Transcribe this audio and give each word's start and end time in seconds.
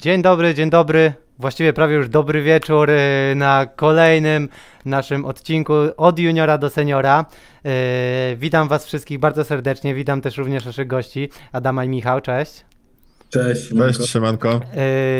Dzień 0.00 0.22
dobry, 0.22 0.54
dzień 0.54 0.70
dobry. 0.70 1.12
Właściwie 1.38 1.72
prawie 1.72 1.94
już 1.94 2.08
dobry 2.08 2.42
wieczór 2.42 2.90
y, 2.90 3.34
na 3.36 3.66
kolejnym 3.76 4.48
naszym 4.84 5.24
odcinku 5.24 5.72
od 5.96 6.18
juniora 6.18 6.58
do 6.58 6.70
seniora. 6.70 7.24
Y, 8.32 8.36
Witam 8.36 8.68
Was 8.68 8.86
wszystkich 8.86 9.18
bardzo 9.18 9.44
serdecznie. 9.44 9.94
Witam 9.94 10.20
też 10.20 10.36
również 10.36 10.64
naszych 10.64 10.86
gości, 10.86 11.28
Adama 11.52 11.84
i 11.84 11.88
Michał. 11.88 12.20
Cześć. 12.20 12.64
Cześć. 13.28 13.68
Cześć, 13.78 14.10
siemanko. 14.10 14.60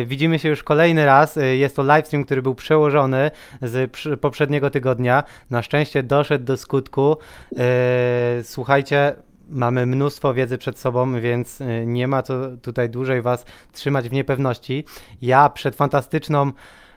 Y, 0.03 0.07
Widzimy 0.07 0.39
się 0.39 0.49
już 0.49 0.63
kolejny 0.63 1.07
raz. 1.07 1.39
Jest 1.53 1.77
to 1.77 1.83
livestream, 1.83 2.25
który 2.25 2.43
był 2.43 2.55
przełożony 2.55 3.31
z 3.63 3.91
przy- 3.91 4.17
poprzedniego 4.17 4.71
tygodnia. 4.71 5.25
Na 5.51 5.63
szczęście 5.63 6.03
doszedł 6.03 6.45
do 6.45 6.57
skutku. 6.57 7.17
Słuchajcie, 8.43 9.15
mamy 9.51 9.87
mnóstwo 9.87 10.35
wiedzy 10.35 10.59
przed 10.59 10.79
sobą, 10.79 11.21
więc 11.21 11.61
y, 11.61 11.85
nie 11.87 12.09
ma 12.09 12.23
co 12.23 12.57
tutaj 12.57 12.91
dłużej 12.91 13.23
Was 13.23 13.45
trzymać 13.73 14.09
w 14.09 14.13
niepewności. 14.13 14.85
Ja 15.23 15.49
przed 15.49 15.77
fantastyczną 15.77 16.53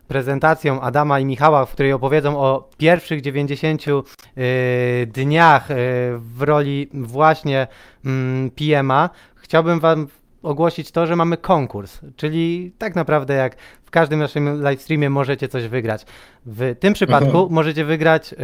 prezentacją 0.08 0.82
Adama 0.82 1.20
i 1.20 1.26
Michała, 1.26 1.66
w 1.66 1.72
której 1.72 1.94
opowiedzą 1.94 2.40
o 2.40 2.70
pierwszych 2.78 3.22
90 3.22 3.86
y, 3.88 5.08
dniach 5.08 5.72
y, 5.72 5.76
w 6.18 6.42
roli 6.42 6.90
właśnie 6.94 7.68
mm, 8.06 8.52
PM-a, 8.52 9.10
chciałbym 9.36 9.80
Wam 9.80 10.08
ogłosić 10.44 10.92
to, 10.92 11.08
że 11.08 11.16
mamy 11.16 11.38
konkurs, 11.38 12.00
czyli 12.16 12.74
tak 12.78 12.96
naprawdę 12.96 13.34
jak 13.34 13.56
w 13.86 13.92
każdym 13.92 14.20
naszym 14.20 14.58
livestreamie 14.58 15.10
możecie 15.10 15.48
coś 15.48 15.68
wygrać. 15.68 16.06
W 16.46 16.76
tym 16.80 16.94
przypadku 16.94 17.38
Aha. 17.38 17.48
możecie 17.50 17.86
wygrać 17.86 18.34
y, 18.34 18.36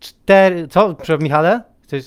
cztery... 0.00 0.68
Co, 0.68 0.96
Michale? 1.20 1.62
Coś... 1.86 2.04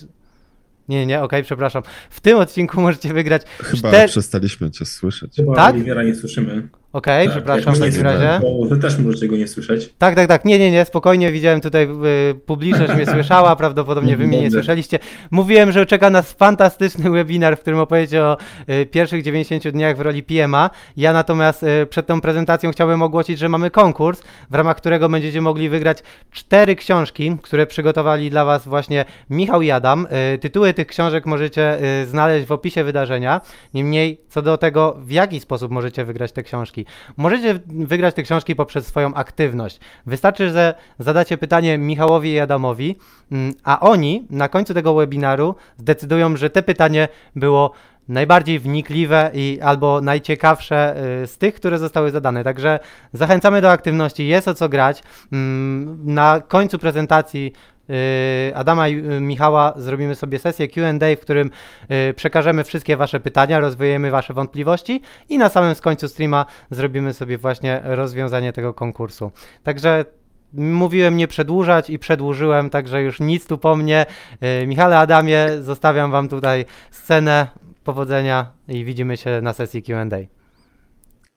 Nie, 0.89 1.05
nie, 1.05 1.21
okej, 1.21 1.43
przepraszam. 1.43 1.83
W 2.09 2.21
tym 2.21 2.37
odcinku 2.37 2.81
możecie 2.81 3.13
wygrać 3.13 3.41
Chyba 3.59 3.89
cztery... 3.89 4.07
przestaliśmy 4.07 4.71
cię 4.71 4.85
słyszeć. 4.85 5.35
Chyba 5.35 5.55
Tak? 5.55 5.75
Oliwiera 5.75 6.03
nie 6.03 6.15
słyszymy. 6.15 6.67
Okej, 6.95 7.25
Tak, 7.27 7.35
przepraszam 7.35 7.73
w 7.73 7.79
jak 7.79 7.79
my 7.79 7.91
takim 7.91 7.97
nie 7.97 8.03
razie. 8.03 8.39
Bo 8.41 8.65
wy 8.65 8.77
też 8.77 8.99
możecie 8.99 9.27
go 9.27 9.37
nie 9.37 9.47
słyszeć. 9.47 9.93
Tak, 9.97 10.15
tak, 10.15 10.27
tak. 10.27 10.45
Nie, 10.45 10.59
nie, 10.59 10.71
nie, 10.71 10.85
spokojnie. 10.85 11.31
Widziałem 11.31 11.61
tutaj 11.61 11.87
y, 12.31 12.35
publiczność 12.35 12.93
mnie 12.93 13.05
słyszała, 13.15 13.55
prawdopodobnie 13.55 14.17
wy 14.17 14.27
mnie 14.27 14.41
nie 14.41 14.51
słyszeliście. 14.51 14.99
Mówiłem, 15.31 15.71
że 15.71 15.85
czeka 15.85 16.09
nas 16.09 16.33
fantastyczny 16.33 17.09
webinar, 17.09 17.57
w 17.57 17.59
którym 17.59 17.79
opowiecie 17.79 18.23
o 18.23 18.37
y, 18.69 18.85
pierwszych 18.85 19.23
90 19.23 19.67
dniach 19.67 19.97
w 19.97 20.01
roli 20.01 20.23
PMA. 20.23 20.69
Ja 20.97 21.13
natomiast 21.13 21.63
y, 21.63 21.85
przed 21.85 22.07
tą 22.07 22.21
prezentacją 22.21 22.71
chciałbym 22.71 23.01
ogłosić, 23.01 23.39
że 23.39 23.49
mamy 23.49 23.71
konkurs, 23.71 24.21
w 24.49 24.55
ramach 24.55 24.77
którego 24.77 25.09
będziecie 25.09 25.41
mogli 25.41 25.69
wygrać 25.69 26.03
cztery 26.31 26.75
książki, 26.75 27.37
które 27.41 27.67
przygotowali 27.67 28.29
dla 28.29 28.45
was 28.45 28.67
właśnie 28.67 29.05
Michał 29.29 29.61
i 29.61 29.71
Adam. 29.71 30.07
Y, 30.35 30.37
tytuły 30.37 30.73
tych 30.73 30.87
książek 30.87 31.25
możecie 31.25 31.83
y, 32.01 32.05
znaleźć 32.05 32.47
w 32.47 32.51
opisie 32.51 32.83
wydarzenia. 32.83 33.41
Niemniej, 33.73 34.21
co 34.29 34.41
do 34.41 34.57
tego, 34.57 34.97
w 34.99 35.11
jaki 35.11 35.39
sposób 35.39 35.71
możecie 35.71 36.05
wygrać 36.05 36.31
te 36.31 36.43
książki. 36.43 36.84
Możecie 37.17 37.59
wygrać 37.67 38.15
te 38.15 38.23
książki 38.23 38.55
poprzez 38.55 38.87
swoją 38.87 39.13
aktywność. 39.13 39.79
Wystarczy, 40.05 40.49
że 40.49 40.73
zadacie 40.99 41.37
pytanie 41.37 41.77
Michałowi 41.77 42.31
i 42.31 42.39
Adamowi, 42.39 42.95
mm, 43.31 43.53
a 43.63 43.79
oni 43.79 44.27
na 44.29 44.49
końcu 44.49 44.73
tego 44.73 44.93
webinaru 44.93 45.55
zdecydują, 45.77 46.37
że 46.37 46.49
te 46.49 46.63
pytanie 46.63 47.07
było 47.35 47.71
najbardziej 48.07 48.59
wnikliwe 48.59 49.31
i 49.33 49.59
albo 49.61 50.01
najciekawsze 50.01 50.95
y, 51.23 51.27
z 51.27 51.37
tych, 51.37 51.55
które 51.55 51.79
zostały 51.79 52.11
zadane. 52.11 52.43
Także 52.43 52.79
zachęcamy 53.13 53.61
do 53.61 53.71
aktywności, 53.71 54.27
jest 54.27 54.47
o 54.47 54.53
co 54.53 54.69
grać. 54.69 55.03
Mm, 55.31 55.97
Na 56.13 56.41
końcu 56.47 56.79
prezentacji 56.79 57.53
Adama 58.55 58.87
i 58.87 58.97
y, 58.97 59.21
Michała 59.21 59.73
zrobimy 59.77 60.15
sobie 60.15 60.39
sesję 60.39 60.67
Q&A, 60.67 61.15
w 61.15 61.19
którym 61.19 61.51
y, 62.09 62.13
przekażemy 62.13 62.63
wszystkie 62.63 62.97
wasze 62.97 63.19
pytania, 63.19 63.59
rozwiejemy 63.59 64.11
wasze 64.11 64.33
wątpliwości 64.33 65.01
i 65.29 65.37
na 65.37 65.49
samym 65.49 65.75
końcu 65.75 66.07
streama 66.07 66.45
zrobimy 66.71 67.13
sobie 67.13 67.37
właśnie 67.37 67.81
rozwiązanie 67.83 68.53
tego 68.53 68.73
konkursu. 68.73 69.31
Także 69.63 70.05
mówiłem 70.53 71.17
nie 71.17 71.27
przedłużać 71.27 71.89
i 71.89 71.99
przedłużyłem, 71.99 72.69
także 72.69 73.01
już 73.01 73.19
nic 73.19 73.47
tu 73.47 73.57
po 73.57 73.75
mnie. 73.75 74.05
Michale, 74.67 74.99
Adamie, 74.99 75.47
zostawiam 75.61 76.11
wam 76.11 76.29
tutaj 76.29 76.65
scenę. 76.91 77.47
Powodzenia 77.83 78.51
i 78.67 78.85
widzimy 78.85 79.17
się 79.17 79.41
na 79.41 79.53
sesji 79.53 79.83
Q&A. 79.83 80.44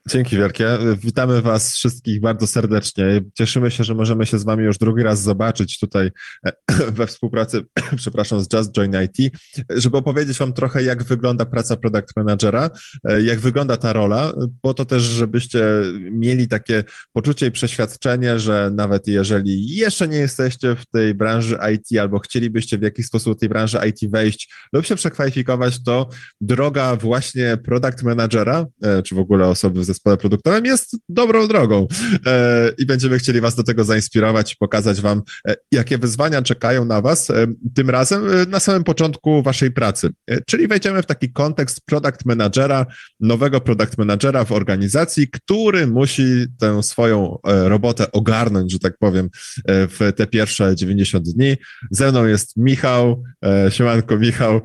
Dzięki 0.08 0.36
wielkie. 0.36 0.78
Witamy 0.98 1.42
Was 1.42 1.74
wszystkich 1.74 2.20
bardzo 2.20 2.46
serdecznie. 2.46 3.04
Cieszymy 3.34 3.70
się, 3.70 3.84
że 3.84 3.94
możemy 3.94 4.26
się 4.26 4.38
z 4.38 4.44
Wami 4.44 4.64
już 4.64 4.78
drugi 4.78 5.02
raz 5.02 5.22
zobaczyć 5.22 5.78
tutaj 5.78 6.10
e, 6.46 6.52
we 6.90 7.06
współpracy, 7.06 7.64
przepraszam, 7.96 8.40
z 8.40 8.52
Just 8.52 8.72
Join 8.72 8.92
IT, 9.02 9.32
żeby 9.70 9.96
opowiedzieć 9.96 10.38
Wam 10.38 10.52
trochę, 10.52 10.82
jak 10.82 11.02
wygląda 11.02 11.46
praca 11.46 11.76
product 11.76 12.16
managera, 12.16 12.70
e, 13.04 13.22
jak 13.22 13.40
wygląda 13.40 13.76
ta 13.76 13.92
rola, 13.92 14.32
po 14.62 14.74
to 14.74 14.84
też, 14.84 15.02
żebyście 15.02 15.64
mieli 16.10 16.48
takie 16.48 16.84
poczucie 17.12 17.46
i 17.46 17.50
przeświadczenie, 17.50 18.38
że 18.38 18.70
nawet 18.74 19.06
jeżeli 19.06 19.76
jeszcze 19.76 20.08
nie 20.08 20.18
jesteście 20.18 20.76
w 20.76 20.86
tej 20.86 21.14
branży 21.14 21.58
IT 21.74 21.98
albo 21.98 22.18
chcielibyście 22.18 22.78
w 22.78 22.82
jakiś 22.82 23.06
sposób 23.06 23.34
do 23.34 23.40
tej 23.40 23.48
branży 23.48 23.78
IT 23.88 24.10
wejść 24.10 24.54
lub 24.72 24.86
się 24.86 24.96
przekwalifikować, 24.96 25.84
to 25.84 26.08
droga 26.40 26.96
właśnie 26.96 27.56
product 27.64 28.02
managera, 28.02 28.66
e, 28.82 29.02
czy 29.02 29.14
w 29.14 29.18
ogóle 29.18 29.46
osoby 29.46 29.84
zespole 29.88 30.16
produktowym 30.16 30.64
jest 30.64 30.96
dobrą 31.08 31.48
drogą 31.48 31.86
E, 32.26 32.70
i 32.78 32.86
będziemy 32.86 33.18
chcieli 33.18 33.40
Was 33.40 33.54
do 33.54 33.62
tego 33.62 33.84
zainspirować 33.84 34.52
i 34.52 34.56
pokazać 34.56 35.00
Wam, 35.00 35.22
e, 35.48 35.54
jakie 35.72 35.98
wyzwania 35.98 36.42
czekają 36.42 36.84
na 36.84 37.00
Was 37.00 37.30
e, 37.30 37.46
tym 37.74 37.90
razem 37.90 38.22
na 38.50 38.60
samym 38.60 38.84
początku 38.84 39.42
Waszej 39.42 39.70
pracy. 39.70 40.10
Czyli 40.46 40.68
wejdziemy 40.68 41.02
w 41.02 41.06
taki 41.06 41.32
kontekst 41.32 41.80
product 41.86 42.24
managera, 42.24 42.86
nowego 43.20 43.60
product 43.60 43.98
managera 43.98 44.44
w 44.44 44.52
organizacji, 44.52 45.28
który 45.28 45.86
musi 45.86 46.46
tę 46.60 46.82
swoją 46.82 47.38
robotę 47.44 48.12
ogarnąć, 48.12 48.72
że 48.72 48.78
tak 48.78 48.98
powiem, 48.98 49.28
w 49.68 50.12
te 50.16 50.26
pierwsze 50.26 50.76
90 50.76 51.24
dni. 51.24 51.56
Ze 51.90 52.10
mną 52.10 52.26
jest 52.26 52.56
Michał, 52.56 53.22
siemanko 53.68 54.18
Michał 54.18 54.60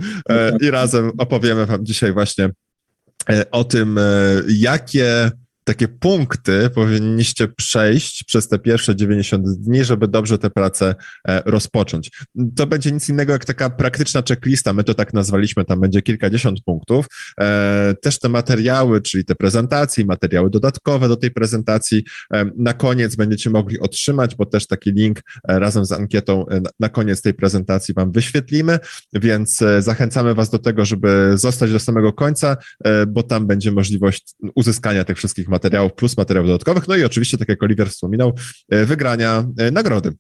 i 0.61 0.71
razem 0.71 1.11
opowiemy 1.17 1.65
Wam 1.65 1.85
dzisiaj 1.85 2.13
właśnie 2.13 2.49
o 3.51 3.63
tym, 3.63 3.97
e, 3.97 4.01
jakie 4.47 5.31
takie 5.63 5.87
punkty 5.87 6.69
powinniście 6.75 7.47
przejść 7.47 8.23
przez 8.23 8.47
te 8.47 8.59
pierwsze 8.59 8.95
90 8.95 9.45
dni, 9.49 9.83
żeby 9.83 10.07
dobrze 10.07 10.37
tę 10.37 10.49
pracę 10.49 10.95
e, 11.27 11.41
rozpocząć. 11.45 12.11
To 12.55 12.67
będzie 12.67 12.91
nic 12.91 13.09
innego 13.09 13.33
jak 13.33 13.45
taka 13.45 13.69
praktyczna 13.69 14.21
checklista, 14.29 14.73
my 14.73 14.83
to 14.83 14.93
tak 14.93 15.13
nazwaliśmy, 15.13 15.65
tam 15.65 15.79
będzie 15.81 16.01
kilkadziesiąt 16.01 16.59
punktów. 16.65 17.05
E, 17.39 17.93
Też 18.01 18.19
te 18.19 18.29
materiały, 18.29 19.01
czyli 19.01 19.25
te 19.25 19.35
prezentacje, 19.35 20.05
materiały 20.05 20.49
dodatkowe 20.49 21.07
do 21.07 21.15
tej 21.15 21.31
prezentacji 21.31 22.03
e, 22.33 22.45
na 22.57 22.73
koniec 22.73 23.15
będziecie 23.15 23.49
mogli 23.49 23.79
otrzymać, 23.79 24.35
bo 24.35 24.45
też 24.45 24.67
taki 24.67 24.91
link 24.91 25.19
razem 25.47 25.85
z 25.85 25.91
ankietą 25.91 26.45
na- 26.79 26.89
koniec 26.89 27.21
tej 27.21 27.33
prezentacji 27.33 27.93
Wam 27.93 28.11
wyświetlimy, 28.11 28.79
więc 29.13 29.59
zachęcamy 29.79 30.33
Was 30.35 30.49
do 30.49 30.59
tego, 30.59 30.85
żeby 30.85 31.31
zostać 31.35 31.71
do 31.71 31.79
samego 31.79 32.13
końca, 32.13 32.57
bo 33.07 33.23
tam 33.23 33.47
będzie 33.47 33.71
możliwość 33.71 34.33
uzyskania 34.55 35.03
tych 35.03 35.17
wszystkich 35.17 35.47
materiałów 35.53 35.93
plus 35.93 36.17
materiałów 36.17 36.47
dodatkowych, 36.47 36.87
no 36.87 36.95
i 36.95 37.03
oczywiście, 37.03 37.37
tak 37.37 37.49
jak 37.49 37.63
Oliver 37.63 37.89
wspominał, 37.89 38.33
e, 38.69 38.85
wygrania 38.85 39.45
e, 39.57 39.71
nagrody 39.71 40.09
e, 40.09 40.13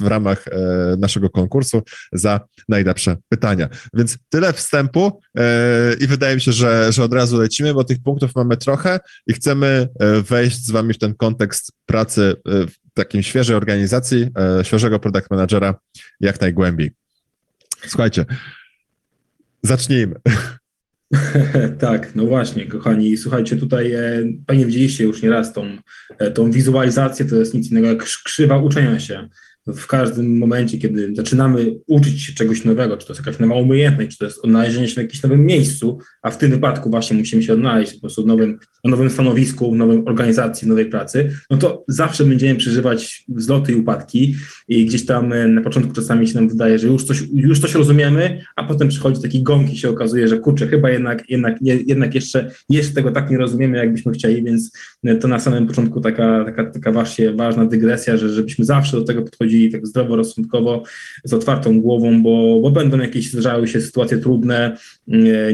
w 0.00 0.06
ramach 0.06 0.44
naszego 0.98 1.30
konkursu 1.30 1.82
za 2.12 2.40
najlepsze 2.68 3.16
pytania. 3.28 3.68
Więc 3.94 4.18
tyle 4.28 4.52
wstępu 4.52 5.20
i 6.00 6.06
wydaje 6.06 6.34
mi 6.34 6.40
się, 6.40 6.52
że, 6.52 6.92
że 6.92 7.04
od 7.04 7.12
razu 7.12 7.38
lecimy, 7.38 7.74
bo 7.74 7.84
tych 7.84 8.02
punktów 8.02 8.30
mamy 8.36 8.56
trochę 8.56 9.00
i 9.26 9.32
chcemy 9.32 9.88
wejść 10.28 10.66
z 10.66 10.70
Wami 10.70 10.94
w 10.94 10.98
ten 10.98 11.14
kontekst 11.14 11.72
pracy 11.86 12.34
w 12.46 12.94
takim 12.94 13.22
świeżej 13.22 13.56
organizacji, 13.56 14.28
świeżego 14.62 14.98
product 14.98 15.30
managera 15.30 15.74
jak 16.20 16.40
najgłębiej. 16.40 16.90
Słuchajcie, 17.86 18.24
zacznijmy. 19.62 20.14
tak, 21.78 22.14
no 22.14 22.26
właśnie, 22.26 22.66
kochani. 22.66 23.16
Słuchajcie, 23.16 23.56
tutaj 23.56 23.92
e, 23.92 24.22
pewnie 24.46 24.66
widzieliście 24.66 25.04
już 25.04 25.22
nieraz 25.22 25.52
tą, 25.52 25.66
e, 26.18 26.30
tą 26.30 26.50
wizualizację, 26.50 27.24
to 27.26 27.36
jest 27.36 27.54
nic 27.54 27.70
innego 27.70 27.86
jak 27.86 28.02
krz- 28.04 28.22
krzywa 28.24 28.58
uczenia 28.58 29.00
się. 29.00 29.28
W 29.66 29.86
każdym 29.86 30.38
momencie, 30.38 30.78
kiedy 30.78 31.14
zaczynamy 31.14 31.74
uczyć 31.86 32.22
się 32.22 32.32
czegoś 32.32 32.64
nowego, 32.64 32.96
czy 32.96 33.06
to 33.06 33.12
jest 33.12 33.26
jakaś 33.26 33.40
nowa 33.40 33.54
umiejętność, 33.54 34.10
czy 34.10 34.18
to 34.18 34.24
jest 34.24 34.44
odnalezienie 34.44 34.88
się 34.88 34.94
w 34.94 34.96
jakimś 34.96 35.22
nowym 35.22 35.46
miejscu, 35.46 35.98
a 36.22 36.30
w 36.30 36.38
tym 36.38 36.50
wypadku 36.50 36.90
właśnie 36.90 37.16
musimy 37.16 37.42
się 37.42 37.52
odnaleźć 37.52 37.94
po 37.94 38.00
prostu 38.00 38.26
nowym, 38.26 38.58
na 38.84 38.90
nowym 38.90 39.10
stanowisku, 39.10 39.72
w 39.72 39.76
nowej 39.76 40.02
organizacji, 40.06 40.66
w 40.66 40.68
nowej 40.68 40.86
pracy, 40.86 41.30
no 41.50 41.56
to 41.56 41.84
zawsze 41.88 42.24
będziemy 42.24 42.58
przeżywać 42.58 43.24
wzloty 43.28 43.72
i 43.72 43.74
upadki 43.74 44.34
i 44.68 44.86
gdzieś 44.86 45.06
tam 45.06 45.32
e, 45.32 45.48
na 45.48 45.60
początku 45.60 45.92
czasami 45.92 46.28
się 46.28 46.34
nam 46.34 46.48
wydaje, 46.48 46.78
że 46.78 46.88
już 46.88 47.04
coś, 47.04 47.22
już 47.34 47.60
coś 47.60 47.74
rozumiemy, 47.74 48.44
a 48.56 48.64
potem 48.64 48.88
przychodzi 48.88 49.22
taki 49.22 49.42
gong 49.42 49.72
i 49.72 49.78
się 49.78 49.90
okazuje, 49.90 50.28
że 50.28 50.38
kurczę, 50.38 50.66
chyba 50.66 50.90
jednak, 50.90 51.30
jednak, 51.30 51.56
jednak 51.62 52.14
jeszcze, 52.14 52.50
jeszcze 52.68 52.94
tego 52.94 53.10
tak 53.10 53.30
nie 53.30 53.38
rozumiemy, 53.38 53.78
jakbyśmy 53.78 54.12
chcieli, 54.12 54.42
więc 54.42 54.72
e, 55.04 55.16
to 55.16 55.28
na 55.28 55.38
samym 55.38 55.66
początku 55.66 56.00
taka, 56.00 56.44
taka, 56.44 56.70
taka 56.70 56.92
właśnie 56.92 57.32
ważna 57.32 57.66
dygresja, 57.66 58.16
że 58.16 58.28
żebyśmy 58.28 58.64
zawsze 58.64 58.96
do 58.96 59.04
tego 59.04 59.22
podchodzili 59.22 59.72
tak 59.72 59.86
zdroworozsądkowo, 59.86 60.82
z 61.24 61.32
otwartą 61.34 61.80
głową, 61.80 62.22
bo, 62.22 62.60
bo 62.62 62.70
będą 62.70 62.98
jakieś 62.98 63.30
zdarzały 63.30 63.68
się 63.68 63.80
sytuacje 63.80 64.18
trudne, 64.18 64.76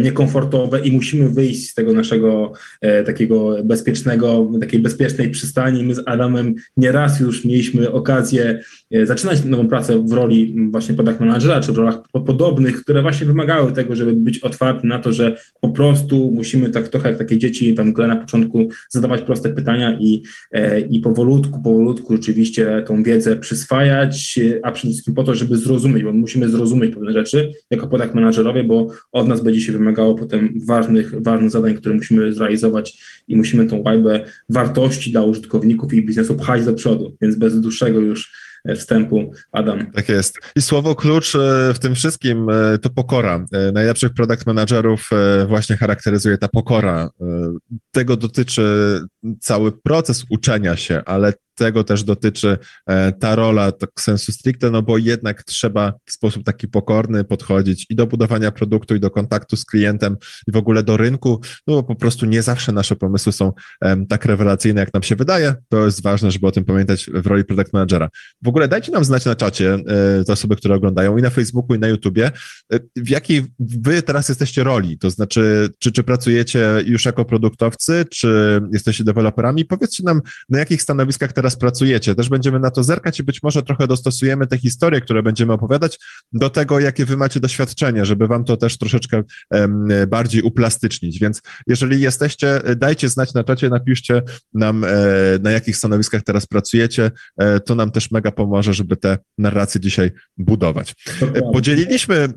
niekomfortowe 0.01 0.81
i 0.81 0.93
musimy 0.93 1.29
wyjść 1.29 1.71
z 1.71 1.75
tego 1.75 1.93
naszego 1.93 2.53
takiego 3.07 3.57
bezpiecznego, 3.65 4.51
takiej 4.61 4.81
bezpiecznej 4.81 5.31
przystani. 5.31 5.85
My 5.85 5.95
z 5.95 6.03
Adamem 6.07 6.55
nieraz 6.77 7.21
już 7.21 7.45
mieliśmy 7.45 7.93
okazję 7.93 8.61
zaczynać 9.05 9.45
nową 9.45 9.69
pracę 9.69 10.05
w 10.07 10.13
roli 10.13 10.69
właśnie 10.71 10.95
product 10.95 11.21
managera, 11.21 11.61
czy 11.61 11.73
w 11.73 11.77
rolach 11.77 11.99
podobnych, 12.13 12.83
które 12.83 13.03
właśnie 13.03 13.27
wymagały 13.27 13.73
tego, 13.73 13.97
żeby 13.97 14.13
być 14.13 14.39
otwarty 14.39 14.87
na 14.87 14.99
to, 14.99 15.13
że 15.13 15.37
po 15.61 15.69
prostu 15.69 16.31
musimy 16.35 16.71
tak 16.71 16.89
trochę 16.89 17.09
jak 17.09 17.19
takie 17.19 17.39
dzieci 17.39 17.75
tam 17.75 17.93
na 17.93 18.17
początku 18.17 18.69
zadawać 18.89 19.23
proste 19.23 19.49
pytania 19.49 19.99
i, 20.01 20.23
i 20.91 21.01
powolutku, 21.01 21.63
powolutku 21.63 22.17
rzeczywiście 22.17 22.85
tą 22.87 23.03
wiedzę 23.03 23.37
przyswajać, 23.37 24.41
a 24.63 24.73
przede 24.73 24.93
wszystkim 24.93 25.15
po 25.15 25.25
to, 25.25 25.35
żeby 25.35 25.57
zrozumieć, 25.57 26.05
bo 26.05 26.13
musimy 26.13 26.49
zrozumieć 26.49 26.95
pewne 26.95 27.13
rzeczy 27.13 27.53
jako 27.71 27.89
product 27.89 28.15
managerowie, 28.15 28.65
bo 28.65 28.87
od 29.13 29.29
nas 29.29 29.41
będzie 29.41 29.61
się 29.61 29.73
wymagało 29.73 30.15
potem 30.15 30.55
ważnych, 30.67 31.23
ważnych 31.23 31.51
zadań, 31.51 31.75
które 31.75 31.95
musimy 31.95 32.33
zrealizować 32.33 33.03
i 33.29 33.37
musimy 33.37 33.67
tą 33.67 33.83
łajbę 33.83 34.25
wartości 34.49 35.11
dla 35.11 35.23
użytkowników 35.23 35.95
i 35.95 36.07
biznesu 36.07 36.35
pchać 36.35 36.65
do 36.65 36.75
przodu, 36.75 37.17
więc 37.21 37.37
bez 37.37 37.61
dłuższego 37.61 38.01
już 38.01 38.48
wstępu, 38.77 39.33
Adam. 39.53 39.93
Tak 39.93 40.09
jest. 40.09 40.39
I 40.57 40.63
słowo 40.63 40.95
klucz 40.95 41.35
e, 41.35 41.75
w 41.75 41.79
tym 41.79 41.95
wszystkim 41.95 42.51
e, 42.51 42.79
to 42.79 42.91
pokora. 42.91 43.45
E, 43.53 43.73
najlepszych 43.73 44.15
product 44.15 44.47
managerów 44.47 45.11
właśnie 45.49 45.77
charakteryzuje 45.77 46.39
ta 46.39 46.49
pokora. 46.49 47.11
Tego 47.91 48.17
dotyczy 48.17 49.01
cały 49.41 49.73
proces 49.73 50.25
uczenia 50.31 50.77
się, 50.77 51.03
ale 51.07 51.33
tego 51.59 51.85
też 51.85 52.05
dotyczy 52.05 52.59
e, 52.87 53.13
ta 53.13 53.35
rola 53.35 53.73
tak 53.73 53.91
sensu 53.99 54.33
stricte, 54.33 54.71
no 54.71 54.83
bo 54.83 54.99
jednak 54.99 55.43
trzeba 55.45 55.93
w 56.07 56.13
sposób 56.13 56.45
taki 56.45 56.69
pokorny 56.69 57.25
podchodzić 57.25 57.87
i 57.91 57.95
do 57.95 58.07
budowania 58.07 58.51
produktu, 58.51 58.95
i 58.95 59.01
do 59.01 59.11
kontaktu 59.11 59.57
z 59.57 59.65
klientem, 59.65 60.17
i 60.49 60.53
w 60.53 60.57
ogóle 60.57 60.83
do 60.83 60.97
rynku, 60.97 61.41
no 61.67 61.75
bo 61.75 61.83
po 61.83 61.95
prostu 61.95 62.27
nie 62.27 62.43
zawsze 62.43 62.73
nasze 62.73 62.97
pomysły 62.97 63.33
są 63.33 63.53
tak 64.09 64.25
rewelacyjne, 64.25 64.81
jak 64.81 64.95
nam 64.95 65.03
się 65.03 65.17
wydaje. 65.17 65.55
To 65.69 65.85
jest 65.85 66.03
ważne, 66.03 66.31
żeby 66.31 66.47
o 66.47 66.53
tym 66.53 66.65
pamiętać 66.65 67.11
w 67.15 67.27
roli 67.27 67.45
product 67.45 67.73
managera. 67.73 68.09
W 68.43 68.49
ogóle 68.49 68.69
dajcie 68.69 68.93
nam 68.93 69.05
znać 69.05 69.25
na 69.25 69.35
czacie, 69.35 69.75
e, 69.75 70.25
te 70.25 70.33
osoby, 70.33 70.57
które 70.57 70.75
oglądają 70.75 71.19
i 71.19 71.23
na 71.23 71.31
Facebooku, 71.31 71.77
i 71.77 71.79
na 71.79 71.89
YouTubie, 71.89 72.31
e, 72.73 72.81
w 72.97 73.09
jakiej 73.09 73.47
wy 73.59 74.03
teraz 74.03 74.29
jesteście 74.29 74.65
roli, 74.65 74.99
to 74.99 75.11
znaczy, 75.11 75.69
czy, 75.79 75.93
czy 75.93 76.03
pracujecie 76.03 76.83
już 76.87 77.05
jako 77.05 77.25
produktowcy, 77.25 78.05
czy 78.11 78.61
jesteście 78.73 79.05
deweloperami? 79.05 79.65
Powiedzcie 79.65 80.03
nam, 80.05 80.21
na 80.49 80.59
jakich 80.59 80.83
stanowiskach 80.83 81.33
teraz 81.33 81.48
teraz 81.49 81.57
pracujecie. 81.57 82.15
Też 82.15 82.29
będziemy 82.29 82.61
na 82.61 82.71
to 82.71 82.85
zerkać 82.85 83.21
i 83.21 83.23
być 83.23 83.43
może 83.43 83.63
trochę 83.63 83.87
dostosujemy 83.87 84.47
te 84.47 84.59
historie, 84.59 85.01
które 85.01 85.23
będziemy 85.23 85.53
opowiadać, 85.53 85.99
do 86.33 86.51
tego, 86.51 86.81
jakie 86.81 87.05
wy 87.05 87.17
macie 87.17 87.41
doświadczenie, 87.41 88.05
żeby 88.05 88.27
wam 88.27 88.45
to 88.45 88.57
też 88.57 88.79
troszeczkę 88.79 89.23
bardziej 90.09 90.43
uplastycznić. 90.43 91.19
Więc 91.19 91.43
jeżeli 91.67 92.01
jesteście, 92.01 92.61
dajcie 92.77 93.09
znać 93.09 93.35
na 93.35 93.45
czacie, 93.45 93.69
napiszcie 93.69 94.23
nam, 94.55 94.85
e, 94.85 94.89
na 95.43 95.51
jakich 95.51 95.77
stanowiskach 95.77 96.23
teraz 96.23 96.47
pracujecie. 96.47 97.11
E, 97.37 97.61
to 97.61 97.75
nam 97.75 97.91
też 97.91 98.11
mega 98.11 98.33
pomoże, 98.33 98.75
żeby 98.75 98.97
te 98.97 99.19
narracje 99.39 99.81
dzisiaj 99.81 100.11
budować. 100.37 100.95
E, 101.35 101.53
podzieliliśmy 101.53 102.15
E, 102.15 102.29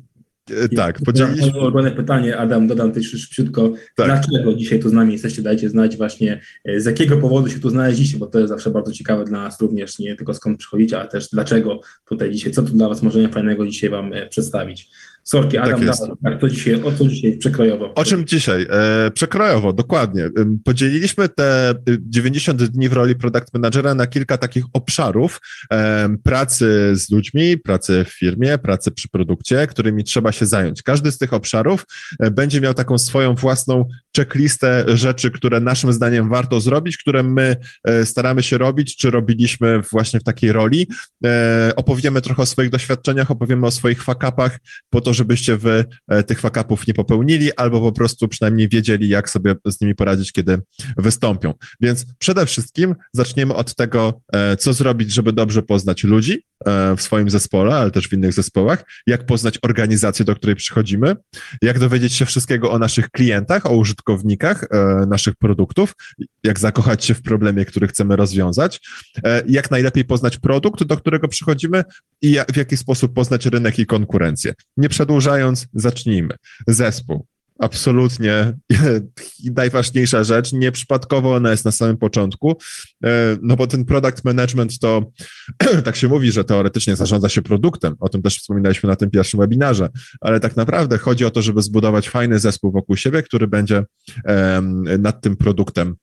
tak, 0.76 1.00
podzieliliśmy. 1.06 1.60
Ulubione 1.60 1.92
pytanie, 1.92 2.38
Adam, 2.38 2.68
dodam 2.68 2.92
też 2.92 3.12
szybciutko. 3.12 3.74
Tak. 3.96 4.08
Dlaczego 4.08 4.54
dzisiaj 4.54 4.80
tu 4.80 4.90
z 4.90 4.94
nami 4.94 5.14
jesteście? 5.14 5.42
Dajcie 5.42 5.70
znać 5.70 5.98
właśnie, 5.98 6.42
e, 6.66 6.80
z 6.80 6.86
jakiego 6.86 7.18
powodu 7.18 7.50
się 7.50 7.60
tu 7.60 7.70
znaleźliście, 7.70 8.18
bo 8.18 8.28
to 8.28 8.40
jest 8.40 8.50
zawsze 8.50 8.72
bardzo 8.72 8.92
ciekawe 8.92 9.26
dla 9.26 9.44
nas 9.44 9.62
również, 9.62 10.00
nie 10.00 10.16
tylko 10.16 10.34
skąd 10.34 10.60
przychodzicie, 10.60 11.00
ale 11.00 11.10
też 11.10 11.30
dlaczego 11.30 11.80
tutaj 12.06 12.32
dzisiaj, 12.32 12.52
co 12.52 12.64
tu 12.64 12.74
dla 12.74 12.90
Was 12.90 13.02
możemy 13.02 13.30
fajnego 13.30 13.68
dzisiaj 13.68 13.90
Wam 13.90 14.14
e, 14.14 14.28
przedstawić. 14.28 14.90
Sorki, 15.24 15.58
tak 15.58 15.66
Adam, 15.66 15.80
tak 15.80 15.98
tak, 16.24 16.42
to 16.42 16.50
dzisiaj, 16.50 16.84
o 16.84 16.92
co 16.92 17.08
dzisiaj 17.08 17.38
przekrojowo? 17.38 17.94
O 17.94 18.04
czym 18.04 18.26
dzisiaj? 18.26 18.68
E, 18.70 19.12
przekrojowo, 19.12 19.74
dokładnie. 19.74 20.30
Podzieliliśmy 20.66 21.30
te 21.30 21.74
90 22.00 22.64
dni 22.64 22.90
w 22.90 22.94
roli 22.94 23.16
product 23.16 23.54
managera 23.54 23.96
na 23.96 24.08
kilka 24.08 24.38
takich 24.38 24.66
obszarów 24.74 25.40
e, 25.72 26.10
pracy 26.24 26.92
z 26.96 27.12
ludźmi, 27.12 27.58
pracy 27.58 28.06
w 28.06 28.10
firmie, 28.10 28.58
pracy 28.58 28.92
przy 28.92 29.10
produkcie, 29.10 29.68
którymi 29.68 30.04
trzeba 30.04 30.32
się 30.32 30.46
zająć. 30.46 30.84
Każdy 30.84 31.12
z 31.12 31.18
tych 31.18 31.34
obszarów 31.34 31.86
e, 32.20 32.32
będzie 32.32 32.62
miał 32.62 32.74
taką 32.74 32.98
swoją 32.98 33.36
własną 33.36 33.86
checklistę 34.18 34.86
rzeczy, 34.88 35.32
które 35.32 35.60
naszym 35.60 35.94
zdaniem 35.94 36.30
warto 36.30 36.62
zrobić, 36.62 36.98
które 36.98 37.24
my 37.24 37.56
e, 37.84 38.06
staramy 38.06 38.44
się 38.44 38.58
robić, 38.58 38.98
czy 38.98 39.12
robiliśmy 39.12 39.82
właśnie 39.92 40.20
w 40.20 40.24
takiej 40.24 40.52
roli. 40.52 40.88
E, 41.26 41.74
opowiemy 41.76 42.22
trochę 42.22 42.42
o 42.42 42.46
swoich 42.46 42.70
doświadczeniach, 42.70 43.32
opowiemy 43.32 43.68
o 43.68 43.72
swoich 43.72 44.04
fakapach, 44.04 44.60
po 44.90 45.02
to, 45.02 45.14
żebyście 45.14 45.58
wy 45.58 45.86
e, 46.08 46.24
tych 46.24 46.40
fakapów 46.40 46.88
nie 46.88 46.94
popełnili, 46.94 47.56
albo 47.56 47.82
po 47.82 47.92
prostu 47.92 48.28
przynajmniej 48.28 48.70
wiedzieli, 48.70 49.10
jak 49.10 49.30
sobie 49.30 49.56
z 49.66 49.82
nimi 49.82 49.96
poradzić, 49.96 50.32
kiedy 50.32 50.62
wystąpią. 50.98 51.54
Więc 51.82 52.06
przede 52.18 52.46
wszystkim 52.46 52.96
zaczniemy 53.14 53.54
od 53.54 53.76
tego, 53.76 54.22
co 54.60 54.74
zrobić, 54.74 55.14
żeby 55.14 55.34
dobrze 55.34 55.62
poznać 55.62 56.04
ludzi 56.04 56.44
w 56.98 57.02
swoim 57.02 57.30
zespole, 57.30 57.76
ale 57.76 57.92
też 57.92 58.08
w 58.08 58.14
innych 58.14 58.34
zespołach, 58.34 58.84
jak 59.08 59.26
poznać 59.26 59.60
organizację, 59.62 60.26
do 60.26 60.36
której 60.36 60.56
przychodzimy, 60.56 61.16
jak 61.62 61.80
dowiedzieć 61.80 62.14
się 62.14 62.26
wszystkiego 62.26 62.72
o 62.72 62.80
naszych 62.80 63.10
klientach, 63.10 63.66
o 63.66 63.76
użytkownikach 63.76 64.01
naszych 65.08 65.36
produktów, 65.36 65.94
jak 66.44 66.60
zakochać 66.60 67.06
się 67.06 67.14
w 67.14 67.22
problemie, 67.22 67.66
który 67.66 67.88
chcemy 67.88 68.16
rozwiązać, 68.16 68.82
jak 69.48 69.72
najlepiej 69.72 70.06
poznać 70.06 70.38
produkt, 70.38 70.84
do 70.84 70.98
którego 70.98 71.28
przychodzimy 71.28 71.84
i 72.22 72.38
w 72.54 72.58
jaki 72.58 72.78
sposób 72.78 73.14
poznać 73.14 73.46
rynek 73.46 73.80
i 73.80 73.86
konkurencję. 73.86 74.54
Nie 74.78 74.90
przedłużając, 74.90 75.68
zacznijmy. 75.74 76.36
Zespół. 76.68 77.26
Absolutnie 77.62 78.54
najważniejsza 79.56 80.24
rzecz. 80.24 80.54
Nieprzypadkowo 80.54 81.36
ona 81.36 81.52
jest 81.52 81.66
na 81.66 81.72
samym 81.72 81.98
początku, 81.98 82.58
e, 83.04 83.38
no 83.42 83.56
bo 83.56 83.68
ten 83.68 83.86
product 83.86 84.26
management 84.26 84.80
to 84.80 85.12
tak 85.86 85.96
się 85.96 86.08
mówi, 86.08 86.32
że 86.32 86.44
teoretycznie 86.44 86.96
zarządza 86.96 87.30
się 87.30 87.42
produktem. 87.42 87.96
O 88.00 88.10
tym 88.10 88.22
też 88.22 88.38
wspominaliśmy 88.38 88.90
na 88.90 88.96
tym 88.96 89.10
pierwszym 89.10 89.40
webinarze, 89.40 89.90
ale 90.22 90.40
tak 90.40 90.56
naprawdę 90.56 90.98
chodzi 90.98 91.26
o 91.26 91.32
to, 91.32 91.42
żeby 91.42 91.62
zbudować 91.62 92.10
fajny 92.10 92.40
zespół 92.40 92.72
wokół 92.72 92.96
siebie, 92.96 93.24
który 93.24 93.48
będzie 93.48 93.84
nad 95.00 95.22
tym 95.22 95.38
produktem 95.38 95.96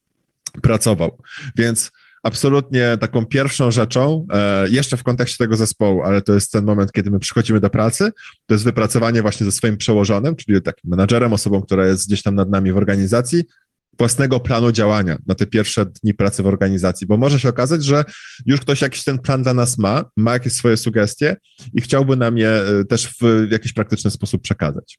pracował. 0.62 1.19
Więc 1.56 1.90
absolutnie 2.23 2.97
taką 3.00 3.26
pierwszą 3.26 3.70
rzeczą, 3.70 4.26
e, 4.32 4.69
jeszcze 4.69 4.97
w 4.97 5.03
kontekście 5.03 5.44
tego 5.44 5.56
zespołu, 5.56 6.03
ale 6.03 6.23
to 6.23 6.35
jest 6.35 6.53
ten 6.53 6.65
moment, 6.65 6.93
kiedy 6.93 7.11
my 7.11 7.19
przychodzimy 7.19 7.61
do 7.61 7.70
pracy, 7.70 8.11
to 8.47 8.55
jest 8.55 8.65
wypracowanie 8.65 9.23
właśnie 9.23 9.47
ze 9.47 9.53
swoim 9.53 9.76
przełożonym, 9.76 10.37
czyli 10.37 10.62
takim 10.62 10.91
menadżerem, 10.91 11.32
osobą, 11.32 11.62
która 11.62 11.87
jest 11.87 12.06
gdzieś 12.06 12.23
tam 12.23 12.35
nad 12.35 12.50
nami 12.50 12.73
w 12.73 12.76
organizacji, 12.76 13.44
własnego 13.99 14.41
planu 14.41 14.73
działania 14.73 15.19
na 15.26 15.35
te 15.35 15.47
pierwsze 15.47 15.87
dni 15.87 16.15
pracy 16.15 16.43
w 16.43 16.47
organizacji, 16.47 17.06
bo 17.06 17.17
może 17.17 17.41
się 17.41 17.48
okazać, 17.48 17.84
że 17.84 18.05
już 18.46 18.60
ktoś 18.60 18.82
jakiś 18.82 19.05
ten 19.05 19.19
plan 19.19 19.43
dla 19.43 19.55
nas 19.55 19.79
ma, 19.79 20.05
ma 20.17 20.32
jakieś 20.32 20.53
swoje 20.53 20.77
sugestie 20.77 21.37
i 21.75 21.81
chciałby 21.81 22.17
nam 22.17 22.39
je 22.39 22.48
e, 22.48 22.84
też 22.84 23.15
w 23.20 23.51
jakiś 23.51 23.72
praktyczny 23.72 24.10
sposób 24.10 24.43
przekazać. 24.43 24.98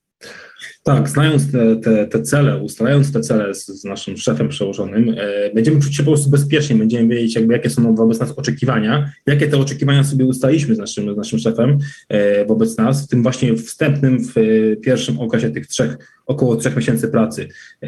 Tak, 0.84 1.10
znając 1.10 1.52
te, 1.52 1.76
te, 1.76 2.08
te 2.08 2.22
cele, 2.22 2.58
ustalając 2.58 3.14
te 3.14 3.20
cele 3.20 3.54
z, 3.54 3.66
z, 3.66 3.84
naszym 3.84 4.18
szefem 4.18 4.50
przełożonym, 4.50 5.16
e, 5.18 5.54
będziemy 5.54 5.82
czuć 5.82 5.96
się 5.96 6.04
po 6.04 6.12
prostu 6.12 6.30
bezpiecznie, 6.30 6.76
będziemy 6.76 7.16
wiedzieć, 7.16 7.36
jakby, 7.36 7.54
jakie 7.54 7.70
są 7.70 7.96
wobec 7.96 8.20
nas 8.20 8.32
oczekiwania, 8.32 9.12
jakie 9.26 9.48
te 9.48 9.58
oczekiwania 9.58 10.04
sobie 10.04 10.26
ustaliśmy 10.26 10.76
z 10.76 10.78
naszym, 10.78 11.14
z 11.14 11.18
naszym 11.18 11.40
szefem 11.40 11.78
e, 12.10 12.46
wobec 12.46 12.78
nas, 12.78 13.06
w 13.06 13.08
tym 13.08 13.24
właśnie 13.24 13.56
wstępnym, 13.56 14.26
w 14.26 14.38
e, 14.38 14.76
pierwszym 14.76 15.20
okresie 15.20 15.50
tych 15.50 15.68
trzech, 15.68 15.98
około 16.26 16.56
trzech 16.56 16.76
miesięcy 16.76 17.08
pracy 17.08 17.48
e, 17.82 17.88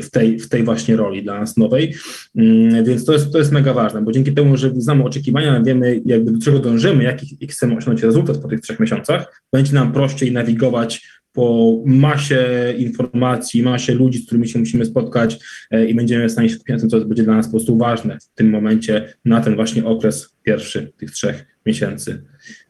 w, 0.00 0.10
tej, 0.10 0.38
w 0.38 0.48
tej 0.48 0.62
właśnie 0.62 0.96
roli 0.96 1.22
dla 1.22 1.40
nas 1.40 1.56
nowej. 1.56 1.94
Mm, 2.36 2.84
więc 2.84 3.04
to 3.04 3.12
jest, 3.12 3.32
to 3.32 3.38
jest 3.38 3.52
mega 3.52 3.74
ważne, 3.74 4.02
bo 4.02 4.12
dzięki 4.12 4.32
temu, 4.32 4.56
że 4.56 4.72
znamy 4.76 5.04
oczekiwania, 5.04 5.62
wiemy 5.62 6.00
jakby 6.04 6.32
do 6.32 6.40
czego 6.44 6.58
dążymy, 6.58 7.04
jaki, 7.04 7.46
chcemy 7.50 7.76
osiągnąć 7.76 8.02
rezultat 8.02 8.38
po 8.38 8.48
tych 8.48 8.60
trzech 8.60 8.80
miesiącach, 8.80 9.42
będzie 9.52 9.74
nam 9.74 9.92
prościej 9.92 10.32
nawigować 10.32 11.15
po 11.36 11.76
masie 11.86 12.74
informacji, 12.78 13.62
masie 13.62 13.94
ludzi, 13.94 14.18
z 14.18 14.26
którymi 14.26 14.48
się 14.48 14.58
musimy 14.58 14.84
spotkać 14.84 15.38
e, 15.70 15.86
i 15.86 15.94
będziemy 15.94 16.28
w 16.28 16.32
stanie 16.32 16.48
się 16.48 16.54
skupić 16.54 16.74
na 16.74 16.80
tym, 16.80 16.90
co 16.90 17.00
będzie 17.00 17.22
dla 17.22 17.34
nas 17.34 17.46
po 17.46 17.50
prostu 17.50 17.78
ważne 17.78 18.18
w 18.20 18.34
tym 18.34 18.50
momencie, 18.50 19.14
na 19.24 19.40
ten 19.40 19.56
właśnie 19.56 19.84
okres 19.84 20.28
pierwszy 20.42 20.92
tych 20.96 21.10
trzech 21.10 21.46
miesięcy 21.66 22.22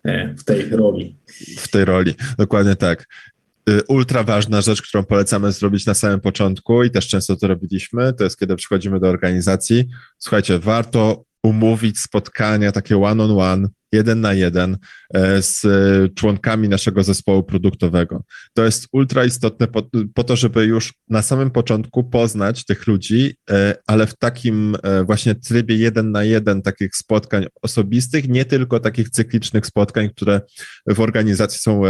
e, 0.04 0.34
w 0.34 0.44
tej 0.44 0.70
roli. 0.70 1.16
W 1.58 1.68
tej 1.68 1.84
roli, 1.84 2.14
dokładnie 2.38 2.76
tak 2.76 3.06
y, 3.70 3.80
ultra 3.88 4.24
ważna 4.24 4.60
rzecz, 4.60 4.82
którą 4.82 5.04
polecamy 5.04 5.52
zrobić 5.52 5.86
na 5.86 5.94
samym 5.94 6.20
początku 6.20 6.84
i 6.84 6.90
też 6.90 7.08
często 7.08 7.36
to 7.36 7.48
robiliśmy, 7.48 8.12
to 8.12 8.24
jest 8.24 8.38
kiedy 8.38 8.56
przychodzimy 8.56 9.00
do 9.00 9.08
organizacji. 9.08 9.86
Słuchajcie, 10.18 10.58
warto 10.58 11.24
umówić 11.42 12.00
spotkania 12.00 12.72
takie 12.72 13.02
one-on-one, 13.02 13.68
jeden 13.96 14.20
na 14.20 14.32
jeden 14.34 14.78
e, 15.14 15.42
z 15.42 15.62
członkami 16.14 16.68
naszego 16.68 17.02
zespołu 17.02 17.42
produktowego. 17.42 18.24
To 18.54 18.64
jest 18.64 18.88
ultra 18.92 19.24
istotne 19.24 19.66
po, 19.66 19.82
po 20.14 20.24
to, 20.24 20.36
żeby 20.36 20.64
już 20.64 20.94
na 21.08 21.22
samym 21.22 21.50
początku 21.50 22.04
poznać 22.04 22.64
tych 22.64 22.86
ludzi, 22.86 23.34
ale 23.86 24.06
w 24.06 24.16
takim 24.16 24.76
właśnie 25.04 25.34
trybie 25.34 25.76
jeden 25.76 26.10
na 26.10 26.24
jeden 26.24 26.62
takich 26.62 26.96
spotkań 26.96 27.46
osobistych, 27.62 28.28
nie 28.28 28.44
tylko 28.44 28.80
takich 28.80 29.10
cyklicznych 29.10 29.66
spotkań, 29.66 30.10
które 30.10 30.40
w 30.86 31.00
organizacji 31.00 31.58
są, 31.58 31.82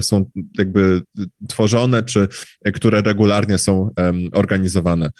są 0.00 0.30
jakby 0.58 1.02
tworzone, 1.48 2.02
czy 2.02 2.28
które 2.74 3.02
regularnie 3.02 3.58
są 3.58 3.90
organizowane. 4.32 5.10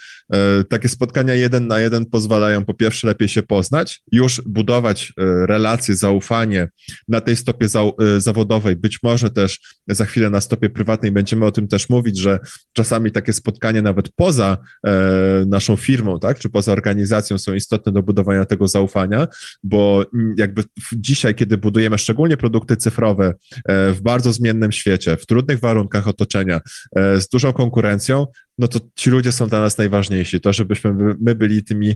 Takie 0.69 0.89
spotkania 0.89 1.33
jeden 1.33 1.67
na 1.67 1.79
jeden 1.79 2.05
pozwalają 2.05 2.65
po 2.65 2.73
pierwsze 2.73 3.07
lepiej 3.07 3.29
się 3.29 3.43
poznać, 3.43 4.01
już 4.11 4.41
budować 4.45 5.13
e, 5.17 5.45
relacje, 5.45 5.95
zaufanie 5.95 6.34
na 7.07 7.21
tej 7.21 7.35
stopie 7.35 7.67
za, 7.67 7.81
e, 7.81 8.21
zawodowej, 8.21 8.75
być 8.75 9.03
może 9.03 9.29
też 9.29 9.59
za 9.87 10.05
chwilę 10.05 10.29
na 10.29 10.41
stopie 10.41 10.69
prywatnej 10.69 11.11
będziemy 11.11 11.45
o 11.45 11.51
tym 11.51 11.67
też 11.67 11.89
mówić, 11.89 12.17
że 12.19 12.39
czasami 12.73 13.11
takie 13.11 13.33
spotkania 13.33 13.81
nawet 13.81 14.09
poza 14.15 14.57
e, 14.87 14.91
naszą 15.47 15.75
firmą, 15.75 16.19
tak, 16.19 16.39
czy 16.39 16.49
poza 16.49 16.71
organizacją 16.71 17.37
są 17.37 17.53
istotne 17.53 17.91
do 17.91 18.03
budowania 18.03 18.45
tego 18.45 18.67
zaufania, 18.67 19.27
bo 19.63 20.05
jakby 20.37 20.63
dzisiaj, 20.93 21.35
kiedy 21.35 21.57
budujemy 21.57 21.97
szczególnie 21.97 22.37
produkty 22.37 22.77
cyfrowe 22.77 23.33
w 23.67 23.99
bardzo 24.01 24.33
zmiennym 24.33 24.71
świecie, 24.71 25.17
w 25.17 25.25
trudnych 25.25 25.59
warunkach 25.59 26.07
otoczenia, 26.07 26.61
z 26.95 27.27
dużą 27.27 27.53
konkurencją, 27.53 28.27
no 28.57 28.67
to 28.67 28.79
ci 28.95 29.09
ludzie 29.09 29.31
są 29.31 29.47
dla 29.47 29.59
nas 29.59 29.77
najważniejsi. 29.77 30.41
To, 30.41 30.53
żebyśmy 30.53 30.93
my 31.19 31.35
byli 31.35 31.63
tymi, 31.63 31.95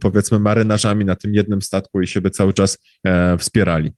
powiedzmy, 0.00 0.38
marynarzami 0.38 1.04
na 1.04 1.16
tym 1.16 1.34
jednym 1.34 1.62
statku 1.62 2.00
i 2.00 2.06
siebie 2.06 2.30
cały 2.30 2.52
czas 2.52 2.78
e, 3.06 3.38
wspierali. 3.38 3.92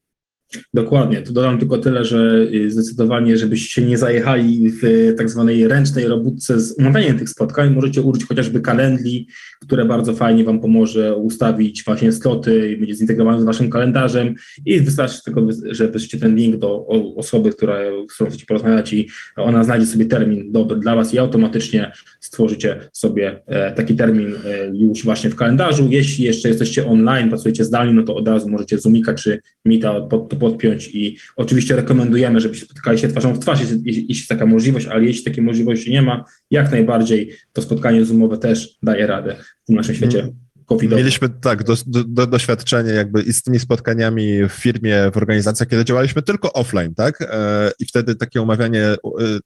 Dokładnie. 0.75 1.23
Tu 1.23 1.33
dodam 1.33 1.59
tylko 1.59 1.79
tyle, 1.79 2.05
że 2.05 2.47
y, 2.55 2.71
zdecydowanie, 2.71 3.37
żebyście 3.37 3.83
nie 3.83 3.99
zajechali 3.99 4.71
w 4.83 5.15
tak 5.19 5.31
zwanej 5.31 5.69
ręcznej 5.69 6.09
robótce 6.09 6.61
z 6.61 6.79
umawianiem 6.79 7.19
tych 7.19 7.29
spotkań, 7.29 7.75
możecie 7.75 8.03
użyć 8.03 8.25
chociażby 8.25 8.61
kalendli, 8.61 9.29
które 9.61 9.85
bardzo 9.85 10.15
fajnie 10.15 10.45
Wam 10.45 10.61
pomoże 10.61 11.17
ustawić 11.17 11.85
właśnie 11.85 12.13
sloty 12.13 12.73
i 12.73 12.77
będzie 12.77 12.95
zintegrowane 12.95 13.41
z 13.41 13.45
Waszym 13.45 13.71
kalendarzem 13.71 14.35
i 14.67 14.81
wystarczy 14.81 15.23
tylko, 15.25 15.47
że 15.71 15.89
wyślecie 15.89 16.19
ten 16.19 16.37
link 16.37 16.57
do 16.57 16.87
osoby, 17.17 17.51
która, 17.51 17.77
z 18.11 18.15
którą 18.15 18.31
chcecie 18.31 18.47
porozmawiać 18.47 18.93
i 18.93 19.09
ona 19.37 19.65
znajdzie 19.65 19.87
sobie 19.87 20.07
termin 20.07 20.53
dobry 20.53 20.77
dla 20.77 20.97
Was 20.97 21.15
i 21.15 21.19
automatycznie 21.19 21.93
stworzycie 22.21 22.81
sobie 22.93 23.43
e, 23.47 23.73
taki 23.73 23.95
termin 23.95 24.35
e, 24.45 24.67
już 24.77 25.05
właśnie 25.05 25.31
w 25.31 25.37
kalendarzu. 25.37 25.89
Jeśli 25.91 26.25
jeszcze 26.25 26.49
jesteście 26.49 26.87
online, 26.87 27.29
pracujecie 27.29 27.65
zdalnie, 27.65 27.95
no 27.95 28.03
to 28.03 28.17
od 28.17 28.29
razu 28.29 28.49
możecie 28.49 28.79
Zoomika 28.79 29.15
czy 29.15 29.41
Meeta 29.65 30.01
pod, 30.01 30.35
podpiąć 30.45 30.89
i 30.95 31.17
oczywiście 31.37 31.77
rekomendujemy, 31.77 32.41
żebyście 32.41 32.67
spotykali 32.67 32.99
się 32.99 33.09
twarzą 33.09 33.35
w 33.35 33.39
twarz, 33.39 33.61
jeśli, 33.85 34.07
jest 34.09 34.29
taka 34.29 34.47
możliwość, 34.47 34.87
ale 34.87 35.05
jeśli 35.05 35.25
takiej 35.25 35.45
możliwości 35.45 35.91
nie 35.91 36.03
ma, 36.03 36.25
jak 36.51 36.71
najbardziej 36.71 37.33
to 37.53 37.63
spotkanie 37.63 38.05
zoomowe 38.05 38.39
też 38.39 38.79
daje 38.83 39.07
radę 39.07 39.37
w 39.63 39.67
tym 39.67 39.77
naszym 39.77 39.95
świecie. 39.95 40.19
Mhm 40.19 40.45
covidowe. 40.67 40.97
Mieliśmy 40.97 41.29
tak, 41.29 41.65
do, 41.65 41.75
do, 41.87 42.27
doświadczenie 42.27 42.93
jakby 42.93 43.23
i 43.23 43.33
z 43.33 43.43
tymi 43.43 43.59
spotkaniami 43.59 44.49
w 44.49 44.53
firmie, 44.53 45.11
w 45.13 45.17
organizacjach, 45.17 45.69
kiedy 45.69 45.85
działaliśmy 45.85 46.23
tylko 46.23 46.53
offline, 46.53 46.95
tak? 46.95 47.19
E, 47.21 47.71
I 47.79 47.85
wtedy 47.85 48.15
takie 48.15 48.43
omawianie 48.43 48.85
e, 48.85 48.97